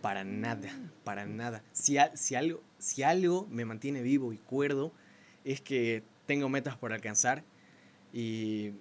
Para 0.00 0.24
nada, 0.24 0.68
para 1.04 1.26
nada. 1.26 1.62
Si, 1.72 1.96
si, 2.14 2.34
algo, 2.34 2.60
si 2.78 3.02
algo 3.02 3.46
me 3.50 3.64
mantiene 3.64 4.02
vivo 4.02 4.32
y 4.32 4.38
cuerdo, 4.38 4.92
es 5.44 5.60
que 5.60 6.02
tengo 6.26 6.48
metas 6.48 6.76
por 6.76 6.92
alcanzar 6.92 7.42
y, 8.12 8.72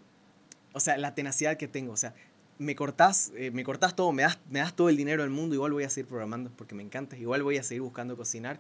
o 0.74 0.80
sea, 0.80 0.98
la 0.98 1.16
tenacidad 1.16 1.58
que 1.58 1.68
tengo, 1.68 1.94
o 1.94 1.98
sea, 1.98 2.14
me 2.60 2.76
cortás, 2.76 3.32
eh, 3.36 3.52
me 3.52 3.64
cortás 3.64 3.96
todo, 3.96 4.12
me 4.12 4.24
das, 4.24 4.40
me 4.50 4.60
das 4.60 4.76
todo 4.76 4.90
el 4.90 4.98
dinero 4.98 5.24
del 5.24 5.32
mundo, 5.32 5.56
igual 5.56 5.74
voy 5.74 5.84
a 5.84 5.90
seguir 5.90 6.08
programando 6.08 6.52
porque 6.56 6.76
me 6.76 6.84
encanta, 6.84 7.18
igual 7.18 7.44
voy 7.44 7.58
a 7.58 7.64
seguir 7.64 7.82
buscando 7.82 8.18
cocinar. 8.18 8.60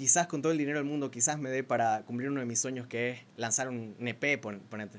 Quizás 0.00 0.26
con 0.28 0.40
todo 0.40 0.50
el 0.52 0.56
dinero 0.56 0.78
del 0.78 0.86
mundo, 0.86 1.10
quizás 1.10 1.38
me 1.38 1.50
dé 1.50 1.62
para 1.62 2.04
cumplir 2.06 2.30
uno 2.30 2.40
de 2.40 2.46
mis 2.46 2.58
sueños 2.58 2.86
que 2.86 3.10
es 3.10 3.18
lanzar 3.36 3.68
un 3.68 3.94
EP, 4.00 4.38
pon- 4.40 4.62
ponete. 4.70 4.98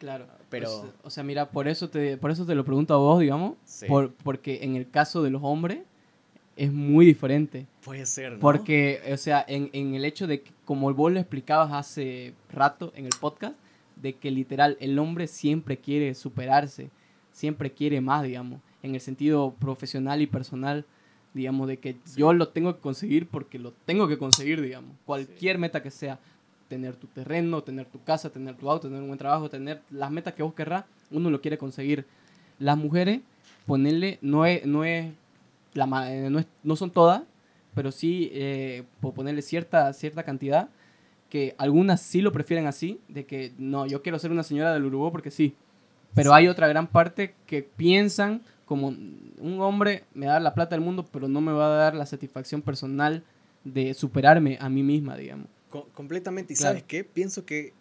Claro, 0.00 0.26
Pero- 0.48 0.66
pues, 0.80 0.92
o 1.04 1.08
sea, 1.10 1.22
mira, 1.22 1.48
por 1.52 1.68
eso 1.68 1.88
te, 1.88 2.16
por 2.16 2.32
eso 2.32 2.44
te 2.44 2.56
lo 2.56 2.64
pregunto 2.64 2.92
a 2.92 2.96
vos, 2.96 3.20
digamos, 3.20 3.54
Sí. 3.64 3.86
por, 3.86 4.12
porque 4.12 4.64
en 4.64 4.74
el 4.74 4.90
caso 4.90 5.22
de 5.22 5.30
los 5.30 5.40
hombres 5.44 5.82
es 6.56 6.72
muy 6.72 7.06
diferente. 7.06 7.68
Puede 7.84 8.04
ser, 8.06 8.32
¿no? 8.32 8.38
Porque, 8.40 9.00
o 9.12 9.16
sea, 9.16 9.44
en, 9.46 9.70
en 9.72 9.94
el 9.94 10.04
hecho 10.04 10.26
de 10.26 10.42
que, 10.42 10.50
como 10.64 10.92
vos 10.94 11.12
lo 11.12 11.20
explicabas 11.20 11.72
hace 11.72 12.34
rato 12.52 12.92
en 12.96 13.04
el 13.04 13.12
podcast, 13.20 13.54
de 13.94 14.14
que 14.16 14.32
literal 14.32 14.76
el 14.80 14.98
hombre 14.98 15.28
siempre 15.28 15.76
quiere 15.78 16.12
superarse, 16.16 16.90
siempre 17.30 17.70
quiere 17.70 18.00
más, 18.00 18.24
digamos, 18.24 18.60
en 18.82 18.96
el 18.96 19.00
sentido 19.00 19.54
profesional 19.60 20.20
y 20.22 20.26
personal, 20.26 20.84
digamos, 21.34 21.68
de 21.68 21.78
que 21.78 21.96
Sí. 22.04 22.20
yo 22.20 22.32
lo 22.32 22.48
tengo 22.48 22.74
que 22.74 22.80
conseguir 22.80 23.28
porque 23.28 23.58
lo 23.58 23.72
tengo 23.84 24.08
que 24.08 24.18
conseguir, 24.18 24.60
digamos, 24.60 24.96
cualquier 25.04 25.58
meta 25.58 25.82
que 25.82 25.90
sea, 25.90 26.18
tener 26.68 26.94
tu 26.96 27.06
terreno, 27.08 27.62
tener 27.62 27.86
tu 27.86 28.02
casa, 28.02 28.30
tener 28.30 28.54
tu 28.56 28.70
auto, 28.70 28.88
tener 28.88 29.00
un 29.02 29.08
buen 29.08 29.18
trabajo, 29.18 29.48
tener 29.50 29.80
las 29.90 30.10
metas 30.10 30.34
que 30.34 30.42
vos 30.42 30.54
querrás, 30.54 30.84
uno 31.10 31.30
lo 31.30 31.40
quiere 31.40 31.58
conseguir. 31.58 32.04
Las 32.58 32.76
mujeres, 32.78 33.20
ponerle, 33.66 34.18
no 34.22 34.44
es, 34.46 34.64
no 34.66 34.84
es, 34.84 35.12
la, 35.74 36.12
eh, 36.12 36.30
no, 36.30 36.38
es- 36.40 36.46
no 36.62 36.76
son 36.76 36.90
todas, 36.90 37.22
pero 37.74 37.90
sí 37.92 38.30
eh, 38.32 38.84
por 39.00 39.14
ponerle 39.14 39.42
cierta, 39.42 39.92
cierta 39.92 40.22
cantidad, 40.24 40.68
que 41.28 41.54
algunas 41.58 42.00
sí 42.00 42.20
lo 42.22 42.32
prefieren 42.32 42.66
así, 42.66 43.00
de 43.08 43.24
que 43.24 43.52
no, 43.58 43.86
yo 43.86 44.02
quiero 44.02 44.18
ser 44.18 44.32
una 44.32 44.42
señora 44.42 44.72
del 44.74 44.84
Uruguay 44.86 45.10
porque 45.12 45.30
sí, 45.30 45.54
pero 46.14 46.30
Sí. 46.30 46.36
hay 46.36 46.48
otra 46.48 46.66
gran 46.66 46.88
parte 46.88 47.34
que 47.46 47.62
piensan 47.62 48.42
como 48.70 48.86
un 48.86 49.56
hombre 49.60 50.04
me 50.14 50.26
da 50.26 50.38
la 50.38 50.54
plata 50.54 50.76
del 50.76 50.84
mundo, 50.84 51.04
pero 51.10 51.26
no 51.26 51.40
me 51.40 51.50
va 51.50 51.66
a 51.66 51.76
dar 51.76 51.96
la 51.96 52.06
satisfacción 52.06 52.62
personal 52.62 53.24
de 53.64 53.94
superarme 53.94 54.58
a 54.60 54.68
mí 54.68 54.84
misma, 54.84 55.16
digamos. 55.16 55.48
Co- 55.70 55.88
completamente. 55.92 56.52
¿Y 56.52 56.56
Claro. 56.56 56.74
sabes 56.74 56.84
qué? 56.84 57.02
Pienso 57.02 57.44
que 57.44 57.72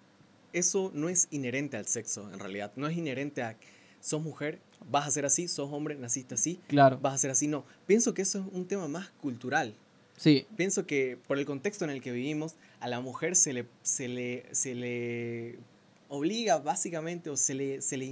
eso 0.52 0.90
no 0.96 1.08
es 1.08 1.28
inherente 1.30 1.78
al 1.78 1.86
sexo, 1.86 2.28
en 2.34 2.40
realidad. 2.40 2.72
No 2.76 2.88
es 2.88 2.98
inherente 2.98 3.44
a 3.44 3.56
sos 4.02 4.20
mujer, 4.24 4.58
vas 4.90 5.06
a 5.08 5.12
ser 5.12 5.26
así, 5.28 5.48
sos 5.48 5.72
hombre, 5.72 5.94
naciste 5.96 6.34
así, 6.34 6.60
Claro, 6.68 6.98
vas 7.00 7.14
a 7.14 7.18
ser 7.20 7.30
así. 7.30 7.48
No, 7.48 7.66
pienso 7.86 8.16
que 8.16 8.24
eso 8.24 8.40
es 8.40 8.46
un 8.52 8.66
tema 8.66 8.88
más 8.88 9.10
cultural. 9.22 9.76
sí, 10.18 10.48
Pienso 10.58 10.88
que 10.88 11.20
por 11.28 11.38
el 11.38 11.46
contexto 11.46 11.86
en 11.86 11.92
el 11.92 12.02
que 12.02 12.12
vivimos, 12.12 12.56
a 12.80 12.88
la 12.88 13.00
mujer 13.00 13.36
se 13.36 13.54
le, 13.54 13.68
se 13.84 14.08
le, 14.08 14.46
se 14.54 14.74
le 14.74 15.60
obliga 16.08 16.58
básicamente 16.58 17.30
o 17.30 17.38
se 17.38 17.54
le, 17.54 17.82
se 17.84 17.96
le 17.96 18.06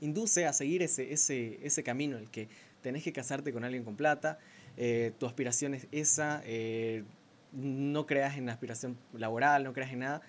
induce 0.00 0.46
a 0.46 0.52
seguir 0.52 0.82
ese, 0.82 1.12
ese, 1.12 1.58
ese 1.62 1.82
camino, 1.82 2.16
el 2.18 2.30
que 2.30 2.48
tenés 2.82 3.02
que 3.02 3.12
casarte 3.12 3.52
con 3.52 3.64
alguien 3.64 3.84
con 3.84 3.96
plata, 3.96 4.38
eh, 4.76 5.12
tu 5.18 5.26
aspiración 5.26 5.74
es 5.74 5.86
esa, 5.92 6.42
eh, 6.44 7.02
no 7.52 8.06
creas 8.06 8.36
en 8.36 8.48
aspiración 8.50 8.96
laboral, 9.14 9.64
no 9.64 9.72
creas 9.72 9.92
en 9.92 10.00
nada. 10.00 10.22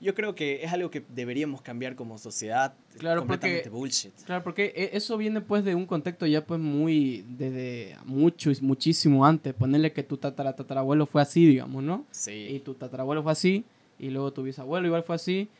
Yo 0.00 0.14
creo 0.14 0.34
que 0.34 0.64
es 0.64 0.72
algo 0.72 0.90
que 0.90 1.02
deberíamos 1.14 1.60
cambiar 1.60 1.94
como 1.94 2.16
sociedad. 2.16 2.72
Claro, 2.96 3.20
completamente 3.20 3.64
porque- 3.64 3.76
bullshit. 3.76 4.14
Claro, 4.24 4.42
porque 4.42 4.72
e- 4.74 4.90
eso 4.96 5.18
viene 5.18 5.42
pues 5.42 5.62
de 5.62 5.74
un 5.74 5.84
contexto 5.84 6.26
ya 6.26 6.42
pues 6.46 6.58
muy, 6.58 7.22
desde 7.28 7.96
mucho, 8.06 8.50
muchísimo 8.62 9.26
antes. 9.26 9.52
Ponerle 9.52 9.92
que 9.92 10.02
tu 10.02 10.16
tatara, 10.16 10.54
tatarabuelo 10.56 11.04
fue 11.04 11.20
así, 11.20 11.44
digamos, 11.46 11.82
¿no? 11.82 12.06
Y 12.10 12.14
Sí, 12.14 12.62
tu 12.64 12.72
tatarabuelo 12.74 13.22
fue 13.22 13.32
así, 13.32 13.64
y 13.98 14.08
luego 14.08 14.32
tu 14.32 14.42
bisabuelo 14.42 14.86
igual 14.86 15.02
fue 15.02 15.16
así, 15.16 15.50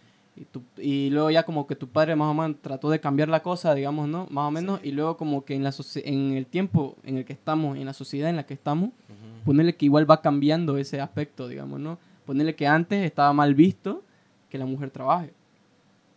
y, 0.40 0.44
tu, 0.46 0.62
y 0.78 1.10
luego 1.10 1.30
ya 1.30 1.42
como 1.42 1.66
que 1.66 1.76
tu 1.76 1.86
padre 1.88 2.16
más 2.16 2.28
o 2.30 2.34
menos 2.34 2.56
trató 2.62 2.88
de 2.88 2.98
cambiar 2.98 3.28
la 3.28 3.42
cosa, 3.42 3.74
digamos, 3.74 4.08
¿no? 4.08 4.26
Más 4.30 4.48
o 4.48 4.50
menos, 4.50 4.80
Sí. 4.80 4.88
y 4.88 4.92
luego 4.92 5.16
como 5.18 5.44
que 5.44 5.54
en, 5.54 5.62
la 5.62 5.72
en 6.04 6.32
el 6.32 6.46
tiempo 6.46 6.96
en 7.04 7.18
el 7.18 7.24
que 7.26 7.34
estamos, 7.34 7.76
en 7.76 7.84
la 7.84 7.92
sociedad 7.92 8.30
en 8.30 8.36
la 8.36 8.46
que 8.46 8.54
estamos, 8.54 8.88
ujú, 8.88 9.44
ponerle 9.44 9.76
que 9.76 9.84
igual 9.84 10.10
va 10.10 10.22
cambiando 10.22 10.78
ese 10.78 11.00
aspecto, 11.00 11.46
digamos, 11.46 11.78
¿no? 11.78 11.98
Ponerle 12.24 12.54
que 12.54 12.66
antes 12.66 13.04
estaba 13.04 13.32
mal 13.34 13.54
visto 13.54 14.02
que 14.48 14.56
la 14.58 14.64
mujer 14.66 14.90
trabaje. 14.90 15.32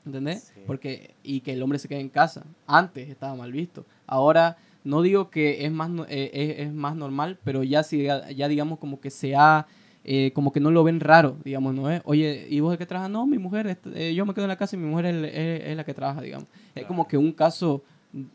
¿Entendés? 0.06 0.52
Sí. 0.54 0.62
Porque, 0.68 1.16
y 1.24 1.42
que 1.42 1.54
el 1.54 1.62
hombre 1.64 1.80
se 1.80 1.88
quede 1.88 2.00
en 2.02 2.10
casa. 2.10 2.44
Antes 2.68 3.10
estaba 3.10 3.36
mal 3.36 3.52
visto. 3.52 3.86
Ahora, 4.06 4.58
no 4.84 5.02
digo 5.02 5.30
que 5.30 5.66
es 5.66 5.72
más, 5.72 5.90
eh, 6.10 6.30
es, 6.34 6.68
es 6.68 6.74
más 6.74 6.96
normal, 6.96 7.38
pero 7.44 7.64
ya, 7.64 7.82
ya, 7.84 8.30
ya 8.32 8.48
digamos 8.50 8.80
como 8.80 9.00
que 9.00 9.10
se 9.10 9.36
ha, 9.36 9.66
eh, 10.06 10.32
como 10.34 10.52
que 10.52 10.60
no 10.60 10.70
lo 10.72 10.84
ven 10.84 11.00
raro, 11.00 11.38
digamos, 11.44 11.74
¿no 11.74 11.90
es? 11.90 12.02
Oye, 12.06 12.48
¿y 12.50 12.60
vos 12.60 12.72
de 12.72 12.78
qué 12.78 12.86
trabajas? 12.86 13.12
No, 13.12 13.26
mi 13.26 13.38
mujer, 13.38 13.68
este, 13.68 14.10
eh, 14.10 14.14
yo 14.16 14.26
me 14.26 14.34
quedo 14.34 14.46
en 14.46 14.50
la 14.50 14.58
casa 14.58 14.76
y 14.76 14.80
mi 14.80 14.88
mujer 14.88 15.06
es, 15.08 15.16
es- 15.34 15.64
es 15.70 15.78
la 15.78 15.84
que 15.84 15.94
trabaja, 15.94 16.22
digamos. 16.22 16.48
Es 16.68 16.74
Claro. 16.74 16.88
como 16.88 17.08
que 17.08 17.18
un 17.18 17.32
caso, 17.32 17.84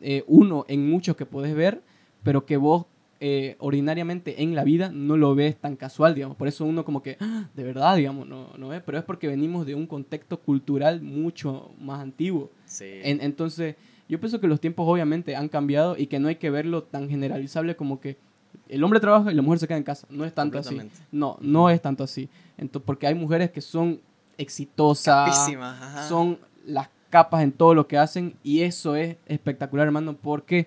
eh, 0.00 0.24
uno 0.26 0.64
en 0.68 0.88
muchos 0.90 1.14
que 1.16 1.26
puedes 1.26 1.54
ver, 1.54 1.82
pero 2.22 2.44
que 2.46 2.56
vos 2.56 2.86
eh, 3.20 3.56
ordinariamente 3.58 4.44
en 4.44 4.54
la 4.54 4.62
vida 4.62 4.92
no 4.94 5.16
lo 5.16 5.34
ves 5.34 5.56
tan 5.56 5.74
casual, 5.74 6.14
digamos. 6.14 6.36
Por 6.36 6.46
eso 6.46 6.64
uno 6.64 6.84
como 6.84 7.02
que, 7.02 7.16
"Ah, 7.18 7.48
de 7.52 7.64
verdad, 7.64 7.96
digamos, 7.96 8.28
no, 8.28 8.52
no 8.56 8.72
es. 8.72 8.80
Pero 8.84 8.96
es 8.96 9.02
porque 9.02 9.26
venimos 9.26 9.66
de 9.66 9.74
un 9.74 9.88
contexto 9.88 10.38
cultural 10.40 11.02
mucho 11.02 11.72
más 11.80 12.00
antiguo. 12.00 12.52
Sí. 12.64 12.84
En- 13.02 13.20
entonces, 13.20 13.74
yo 14.08 14.20
pienso 14.20 14.40
que 14.40 14.46
los 14.46 14.60
tiempos 14.60 14.86
obviamente 14.88 15.34
han 15.34 15.48
cambiado 15.48 15.96
y 15.98 16.06
que 16.06 16.20
no 16.20 16.28
hay 16.28 16.36
que 16.36 16.48
verlo 16.50 16.84
tan 16.84 17.08
generalizable 17.10 17.74
como 17.74 18.00
que 18.00 18.16
el 18.68 18.84
hombre 18.84 19.00
trabaja 19.00 19.30
y 19.32 19.34
la 19.34 19.42
mujer 19.42 19.58
se 19.58 19.66
queda 19.68 19.78
en 19.78 19.84
casa. 19.84 20.06
No 20.10 20.24
es 20.24 20.34
tanto 20.34 20.58
así. 20.58 20.78
No, 21.12 21.36
no 21.40 21.70
es 21.70 21.80
tanto 21.82 22.04
así. 22.04 22.28
Entonces, 22.56 22.84
porque 22.86 23.06
hay 23.06 23.14
mujeres 23.14 23.50
que 23.50 23.60
son 23.60 24.00
exitosas, 24.36 25.48
son 26.08 26.38
las 26.66 26.88
capas 27.10 27.42
en 27.42 27.52
todo 27.52 27.74
lo 27.74 27.86
que 27.86 27.96
hacen 27.96 28.34
y 28.42 28.60
eso 28.62 28.96
es 28.96 29.16
espectacular, 29.26 29.86
hermano. 29.86 30.14
¿Por 30.16 30.42
qué? 30.44 30.66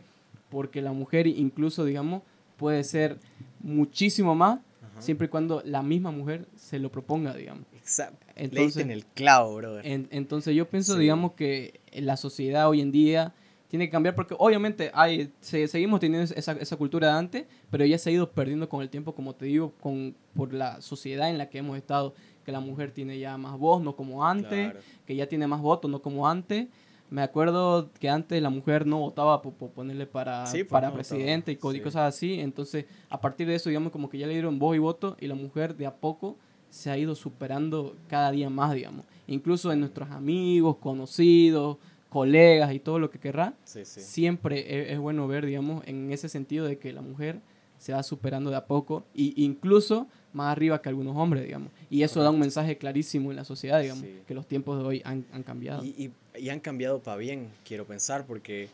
Porque 0.50 0.82
la 0.82 0.92
mujer 0.92 1.28
incluso, 1.28 1.86
digamos, 1.86 2.24
puede 2.58 2.84
ser 2.84 3.18
muchísimo 3.62 4.34
más 4.36 4.60
Ajá. 4.82 5.02
siempre 5.02 5.26
y 5.28 5.30
cuando 5.30 5.62
la 5.66 5.84
misma 5.84 6.12
mujer 6.12 6.48
se 6.56 6.80
lo 6.80 6.92
proponga, 6.92 7.34
digamos. 7.36 7.64
Exacto. 7.76 8.26
Entonces- 8.36 8.82
en 8.84 8.92
el 8.92 9.06
clavo, 9.06 9.56
brother. 9.56 9.86
En- 9.86 10.08
entonces 10.12 10.56
yo 10.56 10.68
pienso, 10.68 10.94
Sí. 10.96 11.00
digamos, 11.02 11.34
que 11.34 11.80
la 11.94 12.18
sociedad 12.18 12.68
hoy 12.70 12.82
en 12.82 12.92
día 12.92 13.34
tiene 13.72 13.86
que 13.86 13.92
cambiar 13.92 14.14
porque 14.16 14.36
obviamente 14.38 14.92
hay, 14.94 15.32
se- 15.40 15.68
seguimos 15.68 16.02
teniendo 16.02 16.32
esa, 16.36 16.52
esa 16.52 16.76
cultura 16.76 17.08
de 17.08 17.14
antes, 17.18 17.46
pero 17.70 17.86
ya 17.86 17.98
se 17.98 18.10
ha 18.10 18.14
ido 18.14 18.30
perdiendo 18.30 18.68
con 18.68 18.82
el 18.82 18.90
tiempo, 18.90 19.16
como 19.16 19.34
te 19.34 19.46
digo, 19.46 19.72
con, 19.80 20.14
por 20.36 20.54
la 20.54 20.82
sociedad 20.82 21.30
en 21.30 21.38
la 21.38 21.50
que 21.50 21.58
hemos 21.60 21.78
estado, 21.78 22.14
que 22.46 22.52
la 22.52 22.60
mujer 22.60 22.92
tiene 22.92 23.18
ya 23.18 23.38
más 23.38 23.58
voz, 23.58 23.82
no 23.82 23.96
como 23.96 24.26
antes, 24.26 24.72
Claro. 24.72 24.80
que 25.06 25.16
ya 25.16 25.28
tiene 25.28 25.48
más 25.48 25.62
votos, 25.62 25.90
no 25.90 26.02
como 26.02 26.28
antes. 26.28 26.68
Me 27.10 27.22
acuerdo 27.22 27.90
que 28.00 28.10
antes 28.10 28.42
la 28.42 28.50
mujer 28.50 28.86
no 28.86 29.00
votaba 29.00 29.42
por, 29.42 29.54
por 29.54 29.70
ponerle 29.72 30.06
para, 30.06 30.46
Sí, 30.48 30.60
pues, 30.66 30.70
para 30.72 30.90
no 30.90 30.96
presidente 30.96 31.52
y 31.52 31.56
sí. 31.56 31.80
cosas 31.82 31.96
así. 32.14 32.40
Entonces, 32.42 32.86
a 33.10 33.20
partir 33.22 33.48
de 33.48 33.56
eso, 33.56 33.70
digamos, 33.70 33.92
como 33.94 34.10
que 34.10 34.18
ya 34.18 34.28
le 34.28 34.34
dieron 34.34 34.60
voz 34.60 34.76
y 34.76 34.80
voto 34.80 35.16
y 35.20 35.28
la 35.28 35.36
mujer 35.36 35.76
de 35.78 35.86
a 35.86 35.96
poco 35.96 36.38
se 36.70 36.90
ha 36.90 36.98
ido 36.98 37.16
superando 37.16 37.96
cada 38.08 38.32
día 38.32 38.50
más, 38.50 38.74
digamos. 38.74 39.06
Incluso 39.28 39.72
en 39.74 39.80
nuestros 39.82 40.10
amigos, 40.12 40.78
conocidos, 40.78 41.78
colegas 42.12 42.74
y 42.74 42.80
todo 42.82 43.00
lo 43.00 43.10
que 43.10 43.20
querrá, 43.20 43.54
Sí, 43.64 43.86
sí. 43.86 44.02
siempre 44.02 44.60
e- 44.60 44.92
es, 44.94 45.00
bueno 45.00 45.28
ver, 45.30 45.46
digamos, 45.46 45.82
en 45.88 46.12
ese 46.12 46.28
sentido 46.28 46.66
de 46.66 46.78
que 46.78 46.92
la 46.92 47.02
mujer 47.02 47.40
se 47.78 47.94
va 47.94 48.04
superando 48.04 48.50
de 48.50 48.58
a 48.58 48.66
poco 48.66 49.06
e 49.16 49.32
incluso 49.38 50.08
más 50.34 50.52
arriba 50.52 50.82
que 50.82 50.90
algunos 50.90 51.16
hombres, 51.16 51.46
digamos. 51.46 51.72
Y 51.90 52.04
eso 52.04 52.22
da 52.22 52.30
un 52.30 52.40
mensaje 52.40 52.78
clarísimo 52.78 53.32
en 53.32 53.38
la 53.38 53.46
sociedad, 53.46 53.80
digamos, 53.82 54.04
Sí. 54.04 54.20
que 54.28 54.34
los 54.34 54.46
tiempos 54.46 54.78
de 54.78 54.84
hoy 54.86 55.02
han, 55.06 55.26
han 55.32 55.44
cambiado. 55.44 55.86
Y, 55.86 55.96
y- 56.36 56.40
y 56.40 56.50
han 56.50 56.60
cambiado 56.60 57.00
para 57.00 57.16
bien, 57.16 57.48
quiero 57.66 57.86
pensar, 57.88 58.26
porque 58.26 58.68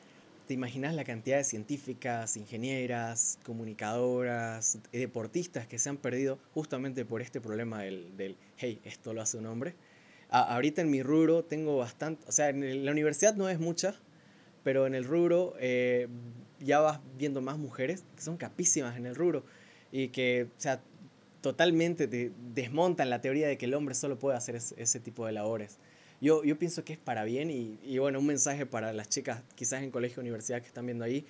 te 0.47 0.55
imaginas 0.55 0.95
la 0.95 1.03
cantidad 1.03 1.37
de 1.37 1.43
científicas, 1.43 2.37
ingenieras, 2.37 3.37
comunicadoras, 3.45 4.79
deportistas 4.91 5.67
que 5.67 5.77
se 5.77 5.89
han 5.89 5.97
perdido 5.97 6.39
justamente 6.53 7.05
por 7.05 7.21
este 7.21 7.39
problema 7.39 7.81
del, 7.83 8.15
del 8.17 8.35
hey, 8.57 8.79
esto 8.83 9.13
lo 9.13 9.21
hace 9.21 9.37
un 9.37 9.45
hombre. 9.45 9.75
A- 10.29 10.55
ahorita 10.55 10.81
en 10.81 10.89
mi 10.89 11.03
rubro 11.03 11.43
tengo 11.43 11.77
bastante, 11.77 12.23
o 12.27 12.31
sea, 12.31 12.49
en 12.49 12.85
la 12.85 12.91
universidad 12.91 13.35
no 13.35 13.49
es 13.49 13.59
mucha, 13.59 13.95
pero 14.63 14.85
en 14.87 14.95
el 14.95 15.05
rubro 15.05 15.53
eh, 15.59 16.07
ya 16.59 16.79
vas 16.79 16.99
viendo 17.17 17.41
más 17.41 17.57
mujeres 17.57 18.03
que 18.15 18.21
son 18.21 18.37
capísimas 18.37 18.97
en 18.97 19.05
el 19.05 19.15
rubro 19.15 19.43
y 19.91 20.09
que, 20.09 20.47
o 20.57 20.61
sea, 20.61 20.81
totalmente 21.41 22.07
te 22.07 22.31
desmontan 22.53 23.09
la 23.09 23.21
teoría 23.21 23.47
de 23.47 23.57
que 23.57 23.65
el 23.65 23.73
hombre 23.73 23.95
solo 23.95 24.19
puede 24.19 24.37
hacer 24.37 24.55
ese, 24.55 24.99
tipo 24.99 25.25
de 25.25 25.31
labores. 25.31 25.77
Yo, 26.19 26.43
yo 26.43 26.57
pienso 26.57 26.83
que 26.83 26.93
es 26.93 26.99
para 26.99 27.23
bien 27.23 27.51
y, 27.51 27.79
y 27.83 27.99
bueno, 27.99 28.19
un 28.19 28.25
mensaje 28.25 28.65
para 28.65 28.91
las 28.91 29.07
chicas 29.07 29.43
quizás 29.55 29.83
en 29.83 29.91
colegio 29.91 30.21
universidad 30.21 30.61
que 30.61 30.67
están 30.67 30.85
viendo 30.85 31.05
ahí. 31.05 31.25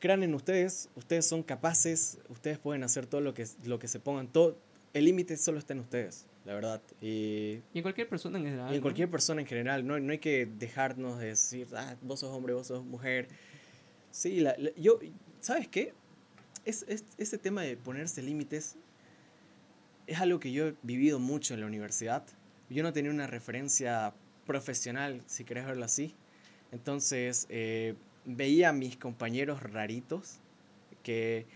Crean 0.00 0.22
en 0.22 0.34
ustedes, 0.34 0.88
ustedes 0.96 1.26
son 1.26 1.42
capaces, 1.42 2.18
ustedes 2.30 2.58
pueden 2.58 2.82
hacer 2.82 3.06
todo 3.06 3.20
lo 3.20 3.34
que, 3.34 3.46
lo 3.64 3.78
que 3.78 3.86
se 3.86 4.00
pongan, 4.00 4.28
todo, 4.28 4.56
el 4.94 5.04
límite 5.04 5.36
solo 5.36 5.58
está 5.58 5.74
en 5.74 5.80
ustedes, 5.80 6.24
la 6.44 6.54
verdad. 6.54 6.82
Y, 7.00 7.60
Y 7.72 7.78
en 7.78 7.82
cualquier 7.82 8.08
persona 8.08 8.38
en 8.38 8.44
general. 8.44 8.68
y 8.70 8.74
en 8.74 8.80
¿no? 8.80 8.82
cualquier 8.82 9.10
persona 9.10 9.40
en 9.40 9.46
general, 9.46 9.86
no, 9.86 9.98
no 10.00 10.12
hay 10.12 10.18
que 10.18 10.46
dejarnos 10.46 11.18
de 11.18 11.26
decir, 11.28 11.68
ah, 11.76 11.96
vos 12.02 12.20
sos 12.20 12.34
hombre, 12.34 12.54
vos 12.54 12.66
sos 12.66 12.84
mujer. 12.84 13.28
Sí, 14.10 14.40
la- 14.40 14.54
la- 14.58 14.72
yo, 14.76 14.98
¿sabes 15.40 15.68
qué? 15.68 15.92
Es, 16.64 16.84
es, 16.88 17.04
ese 17.18 17.38
tema 17.38 17.62
de 17.62 17.76
ponerse 17.76 18.22
límites 18.22 18.76
es 20.06 20.18
algo 20.20 20.40
que 20.40 20.52
yo 20.52 20.68
he 20.68 20.74
vivido 20.82 21.18
mucho 21.18 21.54
en 21.54 21.60
la 21.60 21.66
universidad. 21.66 22.24
Yo 22.68 22.82
no 22.82 22.92
tenía 22.92 23.10
una 23.10 23.26
referencia 23.26 24.12
profesional, 24.46 25.22
si 25.26 25.44
querés 25.44 25.66
verlo 25.66 25.84
así. 25.84 26.14
Entonces, 26.72 27.46
eh, 27.48 27.94
veía 28.24 28.70
a 28.70 28.72
mis 28.72 28.96
compañeros 28.96 29.62
raritos 29.62 30.38
que, 31.02 31.46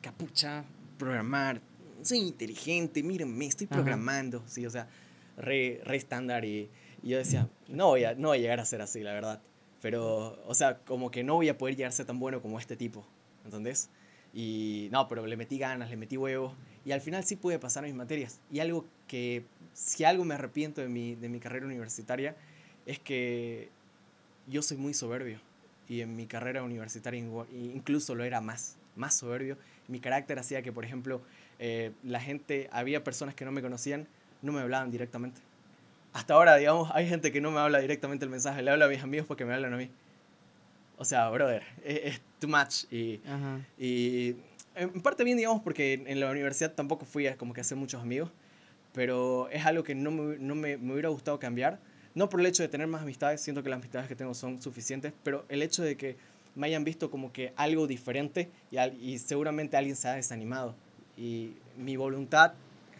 capucha, 0.00 0.64
programar, 0.98 1.60
soy 2.04 2.18
inteligente, 2.18 3.02
mírenme, 3.02 3.46
estoy 3.46 3.66
Ajá. 3.66 3.74
programando, 3.74 4.42
sí, 4.46 4.64
o 4.66 4.70
sea, 4.70 4.88
re, 5.36 5.80
re 5.84 5.96
estándar 5.96 6.44
y, 6.44 6.68
y 7.02 7.08
yo 7.10 7.18
decía, 7.18 7.48
no 7.68 7.88
voy, 7.88 8.04
a, 8.04 8.14
no 8.14 8.28
voy 8.28 8.38
a 8.38 8.40
llegar 8.40 8.60
a 8.60 8.64
ser 8.64 8.80
así, 8.82 9.00
la 9.00 9.12
verdad. 9.12 9.40
Pero, 9.82 10.42
o 10.46 10.54
sea, 10.54 10.78
como 10.78 11.10
que 11.10 11.24
no 11.24 11.34
voy 11.34 11.48
a 11.48 11.58
poder 11.58 11.76
llegar 11.76 11.90
a 11.90 11.92
ser 11.92 12.06
tan 12.06 12.18
bueno 12.18 12.40
como 12.40 12.58
este 12.58 12.76
tipo, 12.76 13.04
¿entendés? 13.44 13.90
Y 14.32 14.88
no, 14.90 15.08
pero 15.08 15.26
le 15.26 15.36
metí 15.36 15.58
ganas, 15.58 15.90
le 15.90 15.96
metí 15.96 16.16
huevos 16.16 16.54
y 16.84 16.92
al 16.92 17.00
final 17.00 17.24
sí 17.24 17.36
pude 17.36 17.58
pasar 17.58 17.84
mis 17.84 17.94
materias. 17.94 18.40
Y 18.50 18.60
algo 18.60 18.84
que, 19.06 19.44
si 19.74 20.04
algo 20.04 20.24
me 20.24 20.34
arrepiento 20.34 20.80
de 20.80 20.88
mi, 20.88 21.14
de 21.14 21.28
mi 21.28 21.38
carrera 21.38 21.66
universitaria, 21.66 22.34
es 22.86 22.98
que 22.98 23.68
yo 24.46 24.62
soy 24.62 24.76
muy 24.76 24.94
soberbio. 24.94 25.38
Y 25.88 26.00
en 26.00 26.16
mi 26.16 26.26
carrera 26.26 26.62
universitaria 26.62 27.22
incluso 27.52 28.14
lo 28.14 28.24
era 28.24 28.40
más, 28.40 28.76
más 28.96 29.14
soberbio. 29.14 29.58
Mi 29.86 30.00
carácter 30.00 30.38
hacía 30.38 30.62
que, 30.62 30.72
por 30.72 30.84
ejemplo, 30.84 31.20
eh, 31.66 31.92
la 32.02 32.20
gente, 32.20 32.68
había 32.72 33.02
personas 33.02 33.34
que 33.34 33.46
no 33.46 33.52
me 33.52 33.62
conocían, 33.62 34.06
no 34.42 34.52
me 34.52 34.60
hablaban 34.60 34.90
directamente. 34.90 35.40
Hasta 36.12 36.34
ahora, 36.34 36.56
digamos, 36.56 36.90
hay 36.92 37.08
gente 37.08 37.32
que 37.32 37.40
no 37.40 37.50
me 37.50 37.58
habla 37.58 37.78
directamente 37.78 38.26
el 38.26 38.30
mensaje, 38.30 38.60
le 38.62 38.70
hablo 38.70 38.84
a 38.84 38.88
mis 38.88 39.02
amigos 39.02 39.26
porque 39.26 39.46
me 39.46 39.54
hablan 39.54 39.72
a 39.72 39.76
mí. 39.78 39.88
O 40.98 41.04
sea, 41.06 41.28
brother, 41.30 41.62
es, 41.82 42.00
es 42.14 42.20
too 42.38 42.48
much. 42.48 42.84
Y, 42.92 43.20
Ajá. 43.26 43.60
y 43.78 44.36
en 44.76 45.00
parte 45.00 45.24
bien, 45.24 45.38
digamos, 45.38 45.62
porque 45.62 45.94
en 46.06 46.20
la 46.20 46.30
universidad 46.30 46.72
tampoco 46.72 47.06
fui 47.06 47.26
a 47.26 47.36
como 47.38 47.54
que 47.54 47.62
hacer 47.62 47.78
muchos 47.78 48.02
amigos, 48.02 48.30
pero 48.92 49.48
es 49.50 49.64
algo 49.64 49.82
que 49.82 49.94
no 49.94 50.10
me, 50.10 50.38
no 50.38 50.54
me, 50.54 50.76
me 50.76 50.92
hubiera 50.92 51.08
gustado 51.08 51.38
cambiar. 51.38 51.78
No 52.14 52.28
por 52.28 52.40
el 52.40 52.46
hecho 52.46 52.62
de 52.62 52.68
tener 52.68 52.86
más 52.86 53.02
amistades, 53.02 53.40
siento 53.40 53.62
que 53.62 53.70
las 53.70 53.78
amistades 53.78 54.06
que 54.06 54.14
tengo 54.14 54.34
son 54.34 54.60
suficientes, 54.62 55.12
pero 55.24 55.44
el 55.48 55.62
hecho 55.62 55.82
de 55.82 55.96
que 55.96 56.16
me 56.54 56.66
hayan 56.68 56.84
visto 56.84 57.10
como 57.10 57.32
que 57.32 57.52
algo 57.56 57.86
diferente 57.88 58.50
y, 58.70 58.76
al- 58.76 58.94
y 59.02 59.18
seguramente 59.18 59.76
alguien 59.76 59.96
se 59.96 60.06
ha 60.08 60.12
desanimado. 60.12 60.76
Y 61.16 61.52
mi 61.76 61.96
voluntad 61.96 62.52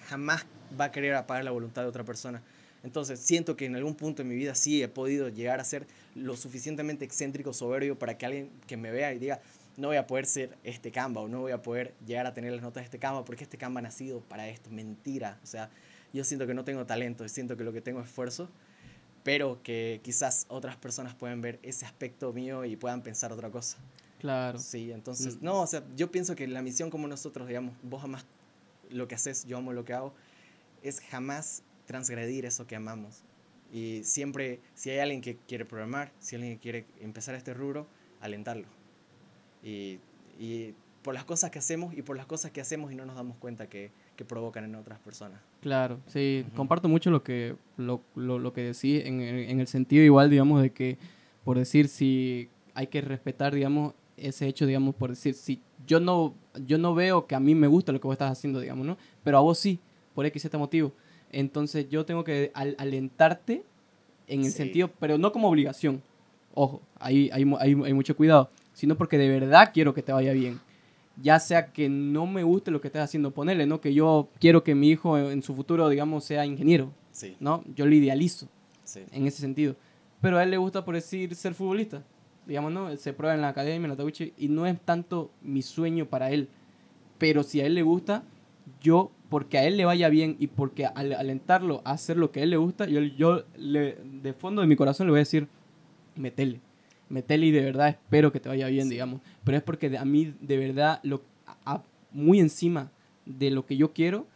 jamás 0.09 0.47
va 0.79 0.87
a 0.87 0.93
querer 0.93 1.15
apagar 1.15 1.45
la 1.45 1.51
voluntad 1.51 1.83
de 1.83 1.89
otra 1.89 2.05
persona. 2.05 2.43
Entonces 2.83 3.19
siento 3.19 3.57
que 3.57 3.65
en 3.65 3.77
algún 3.77 3.95
punto 3.95 4.23
de 4.23 4.29
mi 4.29 4.35
vida 4.35 4.55
sí 4.55 4.83
he 4.83 4.89
podido 4.89 5.31
llegar 5.31 5.59
a 5.59 5.65
ser 5.65 5.87
lo 6.15 6.37
suficientemente 6.37 7.05
excéntrico, 7.05 7.55
soberbio, 7.55 7.99
para 7.99 8.19
que 8.19 8.27
alguien 8.27 8.51
que 8.67 8.77
me 8.77 8.91
vea 8.91 9.13
y 9.15 9.19
diga, 9.19 9.41
no 9.77 9.89
voy 9.89 9.97
a 9.97 10.07
poder 10.07 10.27
ser 10.27 10.57
este 10.65 10.93
Canva 10.93 11.23
o 11.23 11.29
no 11.29 11.41
voy 11.41 11.53
a 11.53 11.63
poder 11.63 11.95
llegar 12.07 12.27
a 12.27 12.35
tener 12.35 12.53
las 12.53 12.63
notas 12.63 12.83
de 12.83 12.85
este 12.85 12.99
Canva 12.99 13.25
porque 13.25 13.45
este 13.45 13.57
Canva 13.57 13.81
ha 13.81 13.83
nacido 13.83 14.21
para 14.21 14.49
esto. 14.49 14.71
Mentira. 14.71 15.39
O 15.43 15.47
sea, 15.47 15.71
yo 16.13 16.25
siento 16.25 16.47
que 16.47 16.55
no 16.55 16.65
tengo 16.65 16.85
talento, 16.85 17.27
siento 17.29 17.57
que 17.57 17.65
lo 17.65 17.73
que 17.73 17.81
tengo 17.81 18.01
es 18.01 18.07
esfuerzo, 18.07 18.51
pero 19.23 19.61
que 19.63 20.01
quizás 20.05 20.45
otras 20.49 20.77
personas 20.77 21.15
pueden 21.15 21.41
ver 21.41 21.59
ese 21.63 21.87
aspecto 21.87 22.33
mío 22.35 22.67
y 22.67 22.77
puedan 22.77 23.03
pensar 23.03 23.33
otra 23.33 23.51
cosa. 23.51 23.79
Claro. 24.25 24.59
Sí, 24.59 24.91
entonces, 24.91 25.37
Mm. 25.37 25.45
no, 25.45 25.61
o 25.61 25.67
sea, 25.67 25.85
yo 25.97 26.11
pienso 26.11 26.35
que 26.35 26.49
la 26.49 26.63
misión 26.63 26.89
como 26.89 27.07
nosotros, 27.07 27.47
digamos, 27.47 27.75
vos 27.83 28.01
jamás 28.01 28.25
lo 28.89 29.07
que 29.07 29.15
haces, 29.17 29.45
yo 29.47 29.59
amo 29.59 29.75
lo 29.75 29.85
que 29.85 29.93
hago, 29.93 30.15
es 30.83 31.01
jamás 31.01 31.63
transgredir 31.85 32.47
eso 32.47 32.67
que 32.67 32.75
amamos. 32.75 33.23
Y 33.71 34.01
siempre, 34.05 34.61
si 34.75 34.89
hay 34.89 35.01
alguien 35.01 35.21
que 35.21 35.37
quiere 35.47 35.67
programar, 35.67 36.11
si 36.21 36.37
alguien 36.37 36.55
que 36.55 36.59
quiere 36.61 36.87
empezar 37.03 37.35
este 37.35 37.53
rubro, 37.53 37.87
alentarlo. 38.23 38.65
Y, 39.63 39.99
y 40.41 40.73
por 41.03 41.13
las 41.13 41.25
cosas 41.25 41.51
que 41.51 41.59
hacemos 41.59 41.93
y 41.95 42.01
por 42.01 42.17
las 42.17 42.25
cosas 42.25 42.51
que 42.51 42.63
hacemos 42.63 42.91
y 42.93 42.95
no 42.95 43.05
nos 43.05 43.17
damos 43.17 43.37
cuenta 43.37 43.69
que, 43.69 43.91
que 44.17 44.25
provocan 44.25 44.65
en 44.65 44.75
otras 44.75 44.99
personas. 45.01 45.39
Claro, 45.61 46.01
sí, 46.07 46.47
comparto 46.57 46.89
mucho 46.89 47.11
lo 47.11 47.23
que, 47.23 47.57
lo, 47.77 48.01
lo, 48.15 48.39
lo 48.39 48.55
que 48.55 48.63
decís 48.63 49.05
en, 49.05 49.21
en 49.21 49.61
el 49.61 49.67
sentido 49.67 50.03
igual, 50.03 50.31
digamos, 50.31 50.63
de 50.63 50.71
que, 50.71 50.97
por 51.45 51.59
decir, 51.59 51.89
si 51.89 52.49
hay 52.73 52.87
que 52.87 53.03
respetar, 53.03 53.55
digamos, 53.55 53.93
ese 54.17 54.47
hecho, 54.47 54.67
digamos, 54.67 54.95
por 54.95 55.11
decir, 55.11 55.35
si 55.35 55.61
yo 55.87 56.01
no, 56.01 56.35
yo 56.67 56.79
no 56.79 56.95
veo 56.95 57.27
que 57.27 57.35
a 57.35 57.41
mí 57.41 57.55
me 57.55 57.67
gusta 57.67 57.93
lo 57.93 58.01
que 58.01 58.07
vos 58.07 58.15
estás 58.15 58.33
haciendo, 58.33 58.61
digamos, 58.61 58.87
¿no? 58.87 58.97
Pero 59.23 59.39
a 59.39 59.41
vos 59.41 59.59
sí, 59.59 59.79
por 60.15 60.25
X, 60.27 60.43
Z 60.43 60.57
motivo. 60.59 60.93
Entonces 61.33 61.89
yo 61.89 62.05
tengo 62.07 62.23
que 62.25 62.51
al- 62.55 62.77
alentarte 62.79 63.65
en 64.29 64.41
el 64.45 64.51
Sí. 64.51 64.59
sentido, 64.59 64.91
pero 65.01 65.19
no 65.19 65.33
como 65.33 65.49
obligación. 65.49 66.03
Ojo, 66.55 66.81
ahí 67.01 67.29
hay, 67.33 67.43
hay, 67.59 67.75
hay 67.85 67.93
mucho 67.93 68.17
cuidado, 68.17 68.51
sino 68.73 68.97
porque 68.97 69.19
de 69.19 69.29
verdad 69.29 69.71
quiero 69.75 69.93
que 69.95 70.03
te 70.03 70.13
vaya 70.13 70.33
bien. 70.33 70.61
Ya 71.21 71.39
sea 71.39 71.67
que 71.73 71.89
no 71.89 72.27
me 72.27 72.43
guste 72.43 72.71
lo 72.71 72.81
que 72.81 72.89
estés 72.89 73.03
haciendo, 73.03 73.31
ponerle, 73.33 73.67
¿no? 73.67 73.81
Que 73.81 73.93
yo 73.95 74.29
quiero 74.41 74.65
que 74.65 74.75
mi 74.75 74.91
hijo 74.91 75.17
en 75.19 75.43
su 75.43 75.55
futuro, 75.55 75.89
digamos, 75.89 76.25
sea 76.25 76.45
ingeniero, 76.47 76.93
Sí, 77.13 77.37
¿no? 77.41 77.63
Yo 77.77 77.87
lo 77.87 77.95
idealizo 77.95 78.49
sí. 78.85 79.01
en 79.13 79.27
ese 79.27 79.41
sentido. 79.41 79.77
Pero 80.21 80.39
a 80.39 80.43
él 80.43 80.51
le 80.51 80.57
gusta, 80.57 80.85
por 80.85 80.95
decir, 80.95 81.35
ser 81.35 81.55
futbolista. 81.55 82.03
Digamos, 82.47 82.73
¿no? 82.73 82.95
Se 82.97 83.13
prueba 83.13 83.35
en 83.35 83.41
la 83.41 83.49
academia, 83.49 83.87
en 83.87 83.91
la 83.91 83.97
Tawichi, 83.97 84.33
y 84.39 84.49
no 84.49 84.67
es 84.67 84.79
tanto 84.81 85.31
mi 85.43 85.63
sueño 85.63 86.07
para 86.07 86.31
él. 86.31 86.49
Pero 87.19 87.43
si 87.43 87.61
a 87.61 87.67
él 87.67 87.75
le 87.75 87.83
gusta, 87.83 88.23
yo, 88.81 89.11
porque 89.31 89.59
a 89.59 89.65
él 89.65 89.77
le 89.77 89.85
vaya 89.85 90.09
bien 90.09 90.37
y 90.39 90.49
porque 90.49 90.87
al 90.87 91.13
alentarlo 91.15 91.81
a 91.85 91.93
hacer 91.93 92.17
lo 92.17 92.31
que 92.31 92.41
a 92.41 92.43
él 92.43 92.51
le 92.51 92.57
gusta, 92.57 92.87
yo, 92.87 93.01
yo 93.01 93.45
le, 93.57 93.97
de 94.23 94.33
fondo 94.35 94.61
de 94.61 94.67
mi 94.69 94.77
corazón 94.77 95.07
le 95.07 95.13
voy 95.13 95.19
a 95.19 95.23
decir, 95.23 95.49
metele. 96.17 96.61
Metele 97.09 97.47
y 97.47 97.51
de 97.51 97.61
verdad 97.63 97.89
espero 97.89 98.33
que 98.33 98.41
te 98.41 98.49
vaya 98.49 98.67
bien, 98.69 98.89
digamos. 98.89 99.21
Pero 99.45 99.57
es 99.59 99.63
porque 99.63 99.97
a 99.97 100.05
mí, 100.05 100.35
de 100.41 100.57
verdad, 100.57 101.01
lo, 101.03 101.23
a- 101.65 101.83
muy 102.13 102.41
encima 102.41 102.91
de 103.27 103.51
lo 103.51 103.67
que 103.67 103.77
yo 103.77 103.93
quiero, 103.93 104.27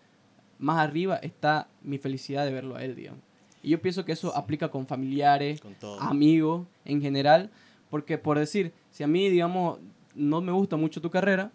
más 0.58 0.78
arriba 0.78 1.16
está 1.16 1.68
mi 1.82 1.98
felicidad 1.98 2.44
de 2.44 2.52
verlo 2.52 2.76
a 2.76 2.84
él, 2.84 2.94
digamos. 2.96 3.20
Y 3.62 3.70
yo 3.70 3.80
pienso 3.82 4.04
que 4.04 4.12
eso 4.12 4.34
aplica 4.36 4.70
con 4.70 4.86
familiares, 4.86 5.60
Con 5.60 5.74
amigos 6.08 6.66
en 6.84 7.00
general, 7.00 7.50
porque 7.90 8.18
por 8.18 8.38
decir, 8.38 8.72
si 8.90 9.02
a 9.02 9.06
mí, 9.06 9.28
digamos, 9.28 9.78
no 10.14 10.40
me 10.40 10.52
gusta 10.52 10.76
mucho 10.76 11.00
tu 11.00 11.10
carrera, 11.10 11.50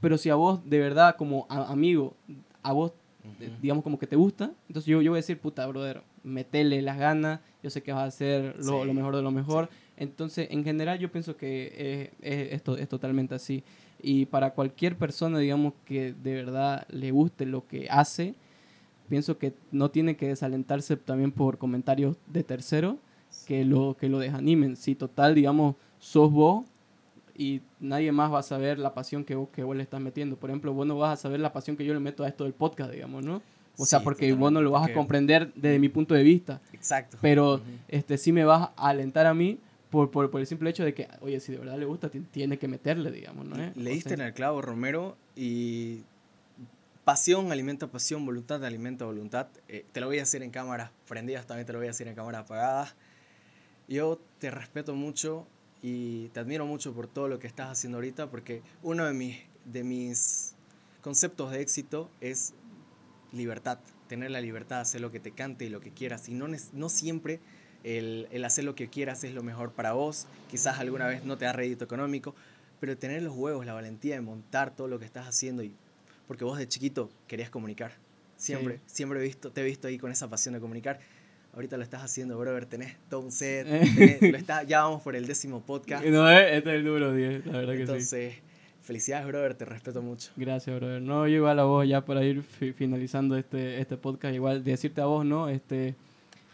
pero 0.00 0.18
si 0.18 0.30
a 0.30 0.34
vos 0.34 0.60
de 0.68 0.78
verdad 0.78 1.16
como 1.16 1.46
a- 1.48 1.70
amigo, 1.70 2.14
a 2.62 2.72
vos, 2.72 2.92
eh, 3.40 3.46
Ujú. 3.48 3.56
digamos, 3.60 3.84
como 3.84 3.98
que 3.98 4.06
te 4.06 4.16
gusta, 4.16 4.52
entonces 4.68 4.86
yo, 4.86 5.00
yo 5.02 5.10
voy 5.12 5.18
a 5.18 5.22
decir, 5.22 5.38
puta, 5.38 5.66
brother, 5.66 6.02
metele 6.24 6.82
las 6.82 6.98
ganas, 6.98 7.40
yo 7.62 7.70
sé 7.70 7.82
que 7.82 7.92
vas 7.92 8.02
a 8.02 8.06
hacer 8.06 8.56
lo, 8.58 8.82
Sí, 8.82 8.86
lo 8.86 8.94
mejor 8.94 9.16
de 9.16 9.22
lo 9.22 9.30
mejor. 9.30 9.68
Entonces, 9.96 10.48
en 10.50 10.64
general, 10.64 10.98
yo 10.98 11.10
pienso 11.12 11.36
que 11.36 12.10
es, 12.20 12.26
es, 12.32 12.52
esto, 12.54 12.76
es 12.76 12.88
totalmente 12.88 13.34
así. 13.34 13.62
Y 14.02 14.26
para 14.26 14.50
cualquier 14.52 14.96
persona, 14.96 15.38
digamos, 15.38 15.74
que 15.84 16.12
de 16.12 16.34
verdad 16.34 16.86
le 16.90 17.12
guste 17.12 17.46
lo 17.46 17.66
que 17.68 17.88
hace, 17.88 18.34
pienso 19.08 19.38
que 19.38 19.52
no 19.70 19.90
tiene 19.90 20.16
que 20.16 20.28
desalentarse 20.28 20.96
también 20.96 21.30
por 21.32 21.58
comentarios 21.58 22.16
de 22.26 22.42
terceros 22.42 22.96
que 23.46 23.64
lo, 23.64 23.96
que 23.98 24.08
lo 24.08 24.18
desanimen. 24.18 24.76
Si 24.76 24.94
total, 24.94 25.34
digamos, 25.34 25.76
sos 25.98 26.30
vos 26.32 26.64
y 27.36 27.60
nadie 27.80 28.12
más 28.12 28.32
va 28.32 28.40
a 28.40 28.42
saber 28.42 28.78
la 28.78 28.92
pasión 28.94 29.24
que 29.24 29.34
vos, 29.34 29.48
que 29.50 29.62
vos 29.64 29.74
le 29.76 29.82
estás 29.82 30.00
metiendo. 30.00 30.36
Por 30.36 30.50
ejemplo, 30.50 30.72
vos 30.74 30.86
no 30.86 30.98
vas 30.98 31.18
a 31.18 31.22
saber 31.22 31.40
la 31.40 31.52
pasión 31.52 31.76
que 31.76 31.84
yo 31.84 31.94
le 31.94 32.00
meto 32.00 32.24
a 32.24 32.28
esto 32.28 32.44
del 32.44 32.52
podcast, 32.52 32.92
digamos, 32.92 33.24
¿no? 33.24 33.42
O 33.78 33.86
sea, 33.86 34.00
porque 34.00 34.32
vos 34.34 34.52
no 34.52 34.60
lo 34.60 34.70
vas 34.70 34.88
a 34.90 34.92
comprender 34.92 35.50
desde 35.54 35.78
mi 35.78 35.88
punto 35.88 36.14
de 36.14 36.22
vista. 36.22 36.60
Exacto. 36.74 37.16
Pero 37.22 37.62
este 37.88 38.18
sí 38.18 38.30
me 38.30 38.44
vas 38.44 38.68
a 38.76 38.88
alentar 38.88 39.24
a 39.26 39.32
mí 39.32 39.58
por, 39.88 40.10
por, 40.10 40.30
por 40.30 40.40
el 40.42 40.46
simple 40.46 40.68
hecho 40.70 40.84
de 40.84 40.92
que, 40.92 41.08
oye, 41.22 41.40
si 41.40 41.52
de 41.52 41.58
verdad 41.58 41.78
le 41.78 41.86
gusta, 41.86 42.10
ti- 42.10 42.20
tiene 42.20 42.58
que 42.58 42.68
meterle, 42.68 43.10
digamos, 43.10 43.46
¿no? 43.46 43.56
eh? 43.56 43.72
Le 43.74 43.90
O 43.90 43.94
diste 43.94 44.10
sea, 44.10 44.14
en 44.16 44.20
el 44.28 44.34
clavo, 44.34 44.60
Romero, 44.60 45.16
y 45.34 46.02
pasión 47.04 47.50
alimenta 47.50 47.86
pasión, 47.86 48.24
voluntad 48.26 48.62
alimenta 48.64 49.04
voluntad. 49.06 49.48
Eh, 49.68 49.86
te 49.90 50.00
lo 50.00 50.06
voy 50.06 50.18
a 50.18 50.20
decir 50.20 50.42
en 50.42 50.50
cámaras 50.50 50.90
prendidas, 51.08 51.46
también 51.46 51.66
te 51.66 51.72
lo 51.72 51.78
voy 51.78 51.86
a 51.86 51.90
decir 51.90 52.06
en 52.08 52.14
cámaras 52.14 52.42
apagadas. 52.42 52.94
Yo 53.88 54.20
te 54.38 54.50
respeto 54.50 54.94
mucho 54.94 55.46
y 55.82 56.28
te 56.28 56.40
admiro 56.40 56.66
mucho 56.66 56.92
por 56.92 57.08
todo 57.08 57.28
lo 57.28 57.38
que 57.38 57.46
estás 57.46 57.70
haciendo 57.70 57.98
ahorita, 57.98 58.30
porque 58.30 58.62
uno 58.82 59.04
de 59.04 59.12
mis, 59.12 59.38
de 59.64 59.84
mis 59.84 60.54
conceptos 61.02 61.50
de 61.50 61.60
éxito 61.60 62.08
es 62.20 62.54
libertad, 63.32 63.78
tener 64.08 64.30
la 64.30 64.40
libertad 64.40 64.76
de 64.76 64.82
hacer 64.82 65.00
lo 65.00 65.10
que 65.10 65.20
te 65.20 65.32
cante 65.32 65.64
y 65.64 65.68
lo 65.68 65.80
que 65.80 65.90
quieras. 65.90 66.28
Y 66.28 66.34
no, 66.34 66.46
no 66.72 66.88
siempre 66.88 67.40
el, 67.84 68.28
el 68.30 68.44
hacer 68.44 68.64
lo 68.64 68.74
que 68.74 68.88
quieras 68.88 69.24
es 69.24 69.34
lo 69.34 69.42
mejor 69.42 69.72
para 69.72 69.92
vos. 69.92 70.26
Quizás 70.50 70.78
alguna 70.78 71.06
vez 71.06 71.24
no 71.24 71.36
te 71.36 71.44
da 71.44 71.52
rédito 71.52 71.84
económico, 71.84 72.34
pero 72.80 72.96
tener 72.96 73.22
los 73.22 73.34
huevos, 73.34 73.66
la 73.66 73.74
valentía 73.74 74.14
de 74.14 74.20
montar 74.20 74.74
todo 74.74 74.88
lo 74.88 74.98
que 74.98 75.04
estás 75.04 75.26
haciendo. 75.26 75.62
Y, 75.62 75.74
porque 76.26 76.44
vos 76.44 76.58
de 76.58 76.68
chiquito 76.68 77.10
querías 77.26 77.50
comunicar. 77.50 77.92
Siempre, 78.36 78.80
siempre 78.86 79.20
he 79.20 79.22
visto, 79.22 79.52
te 79.52 79.60
he 79.60 79.64
visto 79.64 79.86
ahí 79.86 79.98
con 79.98 80.10
esa 80.10 80.28
pasión 80.28 80.54
de 80.54 80.60
comunicar. 80.60 80.98
Ahorita 81.54 81.76
lo 81.76 81.82
estás 81.82 82.02
haciendo, 82.02 82.38
brother. 82.38 82.64
Tenés 82.66 82.96
todo 83.10 83.20
un 83.20 83.30
set. 83.30 83.66
Eh. 83.68 83.82
tenés- 84.20 84.30
lo 84.32 84.38
está, 84.38 84.62
ya 84.62 84.82
vamos 84.84 85.02
por 85.02 85.14
el 85.16 85.26
décimo 85.26 85.60
podcast. 85.60 86.04
No, 86.06 86.28
eh, 86.30 86.56
este 86.56 86.70
es 86.70 86.76
el 86.76 86.84
número 86.84 87.12
10, 87.12 87.46
la 87.46 87.52
verdad 87.58 87.72
que 87.72 87.76
sí. 87.76 87.82
Entonces, 87.82 88.34
felicidades, 88.80 89.26
brother. 89.26 89.54
Te 89.54 89.64
respeto 89.66 90.00
mucho. 90.02 90.30
Gracias, 90.36 90.74
brother. 90.74 91.02
No, 91.02 91.26
yo 91.28 91.36
igual 91.36 91.58
a 91.58 91.64
vos, 91.64 91.86
ya 91.86 92.04
para 92.04 92.24
ir 92.24 92.42
fi- 92.42 92.72
finalizando 92.72 93.36
este, 93.36 93.80
este 93.80 93.96
podcast, 93.96 94.34
igual 94.34 94.64
decirte 94.64 95.00
a 95.02 95.04
vos, 95.06 95.24
¿no? 95.26 95.48
Este, 95.50 95.94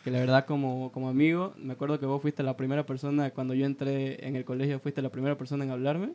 que 0.03 0.11
la 0.11 0.19
verdad 0.21 0.47
como, 0.47 0.91
como 0.91 1.09
amigo, 1.09 1.55
me 1.59 1.75
acuerdo 1.75 2.01
que 2.01 2.07
vos 2.07 2.21
fuiste 2.21 2.43
la 2.43 2.57
primera 2.57 2.85
persona, 2.85 3.31
cuando 3.31 3.55
yo 3.55 3.67
entré 3.67 4.27
en 4.27 4.35
el 4.37 4.45
colegio, 4.45 4.81
fuiste 4.81 5.01
la 5.03 5.11
primera 5.11 5.37
persona 5.39 5.65
en 5.65 5.71
hablarme. 5.71 6.11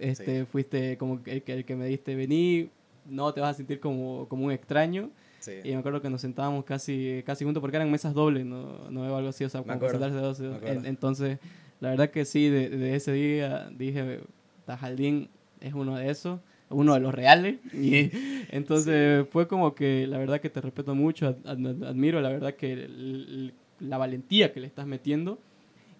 Este, 0.00 0.44
Fuiste 0.46 0.96
como 0.98 1.20
el 1.26 1.42
que, 1.42 1.52
el 1.52 1.64
que 1.64 1.76
me 1.76 1.86
diste, 1.86 2.16
vení, 2.16 2.68
no 3.06 3.32
te 3.32 3.40
vas 3.40 3.50
a 3.50 3.54
sentir 3.54 3.78
como, 3.80 4.26
como 4.28 4.46
un 4.46 4.52
extraño. 4.52 5.10
Sí. 5.44 5.52
Y 5.64 5.70
me 5.72 5.76
acuerdo 5.76 6.00
que 6.00 6.08
nos 6.10 6.20
sentábamos 6.20 6.64
casi, 6.64 7.22
casi 7.26 7.44
juntos 7.44 7.60
porque 7.60 7.76
eran 7.76 7.90
mesas 7.90 8.14
dobles, 8.14 8.44
no, 8.46 8.90
no 8.90 9.04
algo 9.16 9.28
así, 9.28 9.44
o 9.44 9.48
sea, 9.48 9.60
como 9.62 9.72
sentarse 10.00 10.16
dos. 10.18 10.40
entonces, 10.86 11.38
la 11.80 11.90
verdad 11.90 12.10
que 12.10 12.24
sí, 12.24 12.48
de, 12.48 12.68
de 12.70 12.94
ese 12.96 13.12
día 13.12 13.68
dije, 13.76 14.20
Tajaldín 14.64 15.28
es 15.60 15.74
uno 15.74 15.96
de 15.96 16.10
esos, 16.10 16.40
uno 16.70 16.94
de 16.94 17.00
los 17.00 17.14
reales. 17.14 17.56
Y 17.74 18.10
entonces 18.50 19.26
fue 19.30 19.46
como 19.48 19.74
que 19.74 20.06
la 20.06 20.18
verdad 20.18 20.40
que 20.40 20.50
te 20.50 20.60
respeto 20.60 20.94
mucho, 20.94 21.26
ad- 21.28 21.46
ad- 21.46 21.84
admiro 21.84 22.20
la 22.20 22.28
verdad 22.30 22.54
que 22.54 22.72
el- 22.72 23.54
la 23.80 23.98
valentía 23.98 24.52
que 24.52 24.60
le 24.60 24.66
estás 24.66 24.86
metiendo 24.86 25.38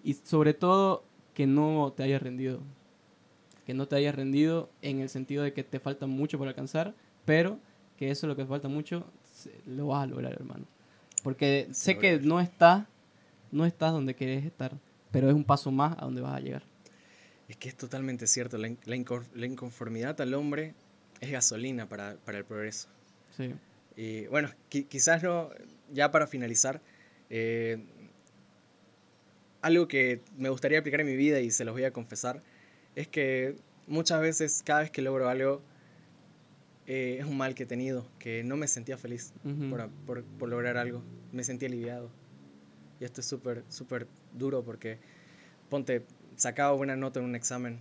y 0.03 0.13
sobre 0.13 0.53
todo 0.53 1.03
que 1.33 1.45
no 1.45 1.93
te 1.95 2.03
hayas 2.03 2.21
rendido. 2.21 2.61
Que 3.65 3.73
no 3.73 3.87
te 3.87 3.95
hayas 3.95 4.15
rendido 4.15 4.69
en 4.81 4.99
el 4.99 5.09
sentido 5.09 5.43
de 5.43 5.51
que 5.53 5.63
te 5.63 5.79
falta 5.79 6.05
mucho 6.07 6.37
por 6.37 6.47
alcanzar, 6.47 6.93
pero 7.25 7.59
que 7.97 8.11
eso 8.11 8.25
es 8.25 8.29
lo 8.29 8.35
que 8.35 8.45
falta 8.45 8.67
mucho, 8.67 9.05
lo 9.65 9.87
vas 9.87 10.03
a 10.03 10.07
lograr, 10.07 10.33
hermano. 10.33 10.65
Porque 11.23 11.67
Sí, 11.69 11.73
sé 11.73 11.97
que 11.97 12.19
no 12.19 12.39
estás, 12.39 12.85
no 13.51 13.65
estás 13.65 13.91
donde 13.91 14.15
querés 14.15 14.45
estar, 14.45 14.71
pero 15.11 15.27
es 15.29 15.33
un 15.35 15.43
paso 15.43 15.71
más 15.71 15.97
a 15.97 16.05
donde 16.05 16.21
vas 16.21 16.35
a 16.35 16.39
llegar. 16.39 16.63
Es 17.47 17.57
que 17.57 17.69
es 17.69 17.75
totalmente 17.75 18.27
cierto. 18.27 18.57
La, 18.57 18.71
la 18.85 19.45
inconformidad 19.45 20.19
al 20.21 20.33
hombre 20.33 20.73
es 21.21 21.31
gasolina 21.31 21.87
para, 21.87 22.15
para 22.25 22.37
el 22.39 22.45
progreso. 22.45 22.87
Sí. 23.37 23.53
Y 23.95 24.25
bueno, 24.27 24.49
qui- 24.69 24.87
quizás 24.87 25.23
no, 25.23 25.49
ya 25.93 26.11
para 26.11 26.27
finalizar, 26.27 26.81
eh, 27.29 27.83
algo 29.61 29.87
que 29.87 30.21
me 30.37 30.49
gustaría 30.49 30.79
aplicar 30.79 31.01
en 31.01 31.07
mi 31.07 31.15
vida 31.15 31.39
y 31.39 31.49
se 31.51 31.65
los 31.65 31.73
voy 31.73 31.83
a 31.85 31.91
confesar, 31.91 32.41
es 32.95 33.07
que 33.07 33.55
muchas 33.87 34.21
veces, 34.21 34.61
cada 34.65 34.81
vez 34.81 34.91
que 34.91 35.01
logro 35.01 35.27
algo, 35.29 35.61
eh, 36.87 37.17
es 37.19 37.25
un 37.25 37.37
mal 37.37 37.55
que 37.55 37.63
he 37.63 37.65
tenido, 37.65 38.07
que 38.19 38.43
no 38.43 38.57
me 38.57 38.67
sentía 38.67 38.97
feliz 38.97 39.33
por, 39.69 39.89
por- 40.05 40.23
por 40.23 40.49
lograr 40.49 40.77
algo, 40.77 41.03
me 41.31 41.43
sentía 41.43 41.67
aliviado. 41.67 42.09
Y 42.99 43.05
esto 43.05 43.21
es 43.21 43.27
súper, 43.27 43.63
súper 43.69 44.07
duro 44.33 44.63
porque, 44.63 44.99
ponte, 45.69 46.05
sacaba 46.37 46.71
buena 46.75 46.95
nota 46.95 47.19
en 47.19 47.25
un 47.25 47.35
examen 47.35 47.79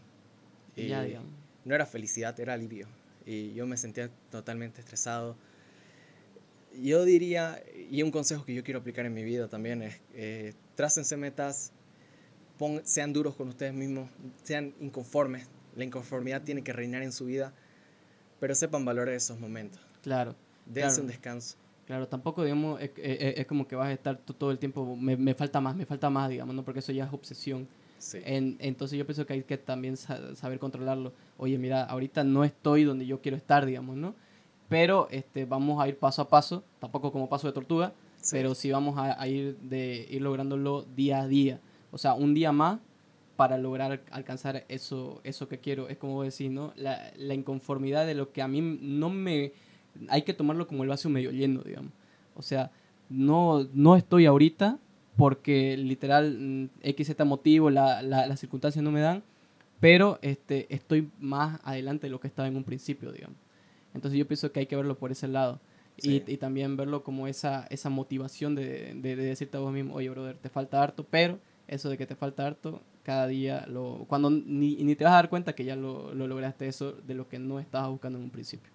y 0.77 0.89
Ya, 0.89 1.23
no 1.65 1.75
era 1.75 1.87
felicidad, 1.87 2.39
era 2.41 2.55
alivio. 2.55 2.89
Y 3.27 3.55
yo 3.55 3.67
me 3.67 3.77
sentía 3.77 4.11
totalmente 4.31 4.81
estresado. 4.81 5.37
Yo 6.83 7.05
diría, 7.05 7.63
y 7.91 8.03
un 8.03 8.11
consejo 8.11 8.45
que 8.45 8.53
yo 8.55 8.65
quiero 8.65 8.81
aplicar 8.81 9.07
en 9.07 9.15
mi 9.15 9.23
vida 9.23 9.49
también 9.49 9.83
es, 9.83 10.01
eh, 10.15 10.55
trácense 10.75 11.17
metas, 11.17 11.73
pon- 12.59 12.83
sean 12.85 13.13
duros 13.13 13.37
con 13.37 13.49
ustedes 13.49 13.73
mismos, 13.73 14.11
sean 14.43 14.75
inconformes. 14.81 15.47
La 15.77 15.85
inconformidad 15.85 16.43
tiene 16.43 16.63
que 16.65 16.73
reinar 16.73 17.03
en 17.03 17.13
su 17.13 17.27
vida, 17.27 17.55
pero 18.41 18.55
sepan 18.55 18.85
valorar 18.85 19.15
esos 19.15 19.39
momentos. 19.39 19.81
Claro. 20.03 20.35
Dense 20.67 20.81
Claro. 20.89 21.03
un 21.03 21.07
descanso. 21.09 21.57
Claro, 21.87 22.09
tampoco, 22.09 22.43
digamos, 22.45 22.81
es, 22.81 22.91
es- 22.97 23.39
es 23.39 23.47
como 23.47 23.69
que 23.69 23.77
vas 23.77 23.89
a 23.89 23.93
estar 23.93 24.17
to- 24.17 24.33
todo 24.35 24.51
el 24.51 24.59
tiempo, 24.59 24.97
me, 24.97 25.17
me 25.17 25.35
falta 25.35 25.61
más, 25.61 25.77
me 25.77 25.85
falta 25.85 26.09
más, 26.09 26.31
digamos, 26.31 26.55
¿no? 26.55 26.65
Porque 26.65 26.81
eso 26.81 26.93
ya 26.93 27.05
es 27.05 27.13
obsesión. 27.13 27.69
Sí. 27.99 28.19
En- 28.25 28.57
entonces 28.61 28.99
yo 28.99 29.05
pienso 29.07 29.27
que 29.27 29.35
hay 29.35 29.43
que 29.43 29.59
también 29.59 29.97
sa- 29.97 30.35
saber 30.35 30.59
controlarlo. 30.59 31.13
Oye, 31.37 31.59
mira, 31.59 31.85
ahorita 31.85 32.25
no 32.25 32.43
estoy 32.45 32.85
donde 32.85 33.05
yo 33.07 33.21
quiero 33.21 33.37
estar, 33.37 33.67
digamos, 33.67 33.97
¿no? 33.97 34.15
Pero 34.69 35.09
este, 35.11 35.45
vamos 35.45 35.83
a 35.83 35.89
ir 35.89 35.99
paso 35.99 36.23
a 36.23 36.29
paso, 36.29 36.65
tampoco 36.81 37.13
como 37.13 37.29
paso 37.29 37.47
de 37.47 37.53
tortuga, 37.53 37.93
Sí. 38.17 38.31
pero 38.33 38.55
sí 38.55 38.71
vamos 38.71 38.97
a, 38.99 39.21
a 39.21 39.29
ir, 39.29 39.59
de, 39.59 40.07
ir 40.11 40.23
lográndolo 40.23 40.87
día 40.97 41.21
a 41.21 41.29
día. 41.29 41.61
O 41.91 41.99
sea, 41.99 42.15
un 42.15 42.33
día 42.33 42.51
más 42.53 42.81
para 43.37 43.59
lograr 43.59 44.03
alcanzar 44.11 44.65
eso, 44.69 45.21
eso 45.25 45.49
que 45.49 45.59
quiero. 45.59 45.89
Es 45.89 45.97
como 45.99 46.23
decir, 46.23 46.51
¿no? 46.51 46.73
La, 46.77 47.13
la 47.17 47.35
inconformidad 47.35 48.07
de 48.07 48.15
lo 48.15 48.33
que 48.33 48.43
a 48.43 48.49
mí 48.49 48.61
no 48.61 49.11
me... 49.11 49.53
Hay 50.09 50.23
que 50.23 50.35
tomarlo 50.35 50.67
como 50.67 50.83
el 50.83 50.89
vaso 50.89 51.09
medio 51.09 51.31
lleno, 51.31 51.63
digamos. 51.63 51.93
O 52.35 52.43
sea, 52.43 52.71
no, 53.09 53.67
no 53.73 53.97
estoy 53.97 54.27
ahorita 54.27 54.79
porque 55.17 55.77
literal 55.77 56.37
mm, 56.39 56.69
X, 56.83 57.07
Z 57.09 57.25
motivo, 57.25 57.71
la, 57.71 58.03
la- 58.03 58.27
las 58.27 58.41
circunstancias 58.41 58.83
no 58.83 58.91
me 58.91 59.01
dan, 59.01 59.23
pero 59.81 60.19
este, 60.23 60.73
estoy 60.75 61.11
más 61.21 61.61
adelante 61.65 62.07
de 62.07 62.11
lo 62.11 62.21
que 62.21 62.27
estaba 62.29 62.49
en 62.49 62.57
un 62.57 62.65
principio, 62.65 63.13
digamos. 63.13 63.37
Entonces 63.95 64.19
yo 64.19 64.27
pienso 64.27 64.51
que 64.51 64.61
hay 64.61 64.67
que 64.67 64.77
verlo 64.77 64.97
por 64.99 65.13
ese 65.13 65.29
lado. 65.29 65.61
Y, 66.03 66.19
también 66.39 66.77
verlo 66.77 67.05
como 67.05 67.29
esa, 67.29 67.67
esa 67.71 67.89
motivación 67.89 68.57
de, 68.57 68.95
de, 68.97 69.15
de 69.15 69.25
decirte 69.25 69.57
a 69.57 69.61
vos 69.61 69.73
mismo, 69.73 69.95
oye, 69.95 70.11
brother, 70.11 70.37
te 70.37 70.49
falta 70.49 70.83
harto, 70.83 71.07
pero 71.09 71.39
eso 71.69 71.89
de 71.89 71.97
que 71.97 72.05
te 72.05 72.17
falta 72.17 72.45
harto, 72.45 72.83
cada 73.05 73.27
día 73.29 73.65
lo... 73.69 74.05
Cuando 74.09 74.31
ni, 74.31 74.75
ni 74.77 74.97
te 74.97 75.05
vas 75.05 75.13
a 75.13 75.17
dar 75.17 75.29
cuenta 75.29 75.55
que 75.55 75.65
ya 75.65 75.77
lo, 75.77 76.13
lo 76.15 76.27
lograste 76.27 76.67
eso 76.67 76.93
de 77.07 77.15
lo 77.15 77.29
que 77.29 77.39
no 77.39 77.61
estabas 77.61 77.91
buscando 77.91 78.19
en 78.19 78.25
un 78.25 78.31
principio. 78.31 78.73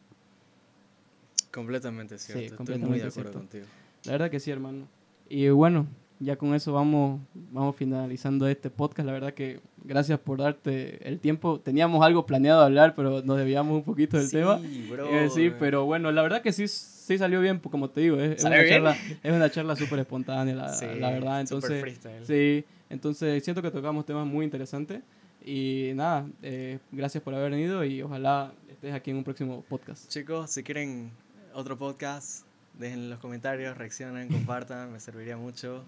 Completamente 1.52 2.18
Sí, 2.18 2.34
cierto. 2.34 2.42
Estoy 2.64 2.78
muy 2.78 3.00
completamente 3.00 3.04
de 3.04 3.10
acuerdo 3.10 3.32
cierto. 3.32 3.40
contigo. 3.40 3.66
La 4.06 4.12
verdad 4.14 4.30
que 4.32 4.40
sí, 4.40 4.52
hermano. 4.52 4.88
Y 5.28 5.50
bueno, 5.50 5.88
ya 6.20 6.36
con 6.36 6.54
eso 6.54 6.74
vamos, 6.74 7.20
vamos 7.52 7.76
finalizando 7.76 8.48
este 8.48 8.70
podcast. 8.70 9.06
La 9.08 9.14
verdad 9.14 9.34
que 9.34 9.60
gracias 9.84 10.20
por 10.20 10.40
darte 10.40 11.08
el 11.08 11.20
tiempo. 11.20 11.60
Teníamos 11.60 12.06
algo 12.06 12.26
planeado 12.26 12.62
hablar, 12.62 12.94
pero 12.96 13.22
nos 13.24 13.38
debíamos 13.38 13.76
un 13.78 13.84
poquito 13.84 14.18
del 14.18 14.28
Sí, 14.28 14.38
tema. 14.38 14.62
bro. 14.90 15.08
Eh, 15.10 15.30
sí, 15.30 15.52
pero 15.58 15.86
bueno, 15.86 16.12
la 16.12 16.22
verdad 16.22 16.42
que 16.42 16.52
sí, 16.54 16.68
sí 16.68 17.18
salió 17.18 17.42
bien, 17.42 17.60
pues, 17.60 17.72
como 17.72 17.90
te 17.90 18.02
digo, 18.02 18.18
es, 18.18 18.34
es 18.38 18.42
¿Salió 18.44 18.58
una, 18.60 18.64
bien? 18.64 18.76
charla, 18.76 18.98
es 19.24 19.34
una 19.34 19.50
charla 19.50 19.76
súper 19.76 20.00
espontánea, 20.00 20.54
la, 20.56 20.74
Sí, 20.74 20.86
la 21.00 21.10
verdad. 21.10 21.42
Entonces, 21.42 22.00
sí, 22.24 22.64
entonces 22.90 23.44
siento 23.44 23.62
que 23.62 23.72
tocamos 23.72 24.06
temas 24.06 24.26
muy 24.26 24.46
interesantes. 24.46 25.02
Y 25.46 25.92
nada, 25.96 26.28
eh, 26.42 26.80
gracias 26.92 27.24
por 27.24 27.34
haber 27.34 27.52
venido 27.52 27.84
y 27.86 28.02
ojalá 28.02 28.54
estés 28.70 28.94
aquí 28.94 29.12
en 29.12 29.18
un 29.18 29.24
próximo 29.24 29.64
podcast. 29.70 30.10
Chicos, 30.10 30.52
si 30.52 30.64
quieren 30.64 31.12
otro 31.54 31.78
podcast, 31.78 32.46
dejen 32.78 33.00
en 33.00 33.10
los 33.10 33.20
comentarios, 33.20 33.78
reaccionen, 33.78 34.28
compartan, 34.28 34.92
me 34.92 35.00
serviría 35.00 35.38
mucho. 35.38 35.84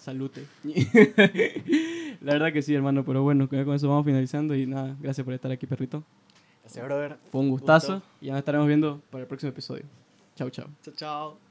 Salute. 0.00 0.46
la 2.22 2.32
verdad 2.32 2.52
que 2.52 2.62
sí, 2.62 2.74
hermano, 2.74 3.04
pero 3.04 3.22
bueno, 3.22 3.48
con 3.48 3.74
eso 3.74 3.88
vamos 3.88 4.06
finalizando 4.06 4.54
y 4.54 4.66
nada, 4.66 4.96
gracias 4.98 5.24
por 5.24 5.34
estar 5.34 5.50
aquí, 5.52 5.66
perrito. 5.66 6.02
Gracias, 6.62 6.84
brother. 6.84 7.18
Fue 7.30 7.40
un 7.42 7.50
gustazo 7.50 7.94
Gusto. 7.94 8.08
y 8.20 8.26
ya 8.26 8.32
nos 8.32 8.38
estaremos 8.38 8.66
viendo 8.66 9.02
para 9.10 9.22
el 9.22 9.28
próximo 9.28 9.50
episodio. 9.50 9.84
Chao, 10.36 10.48
chao. 10.48 10.68
Chao, 10.82 10.94
chao. 10.94 11.49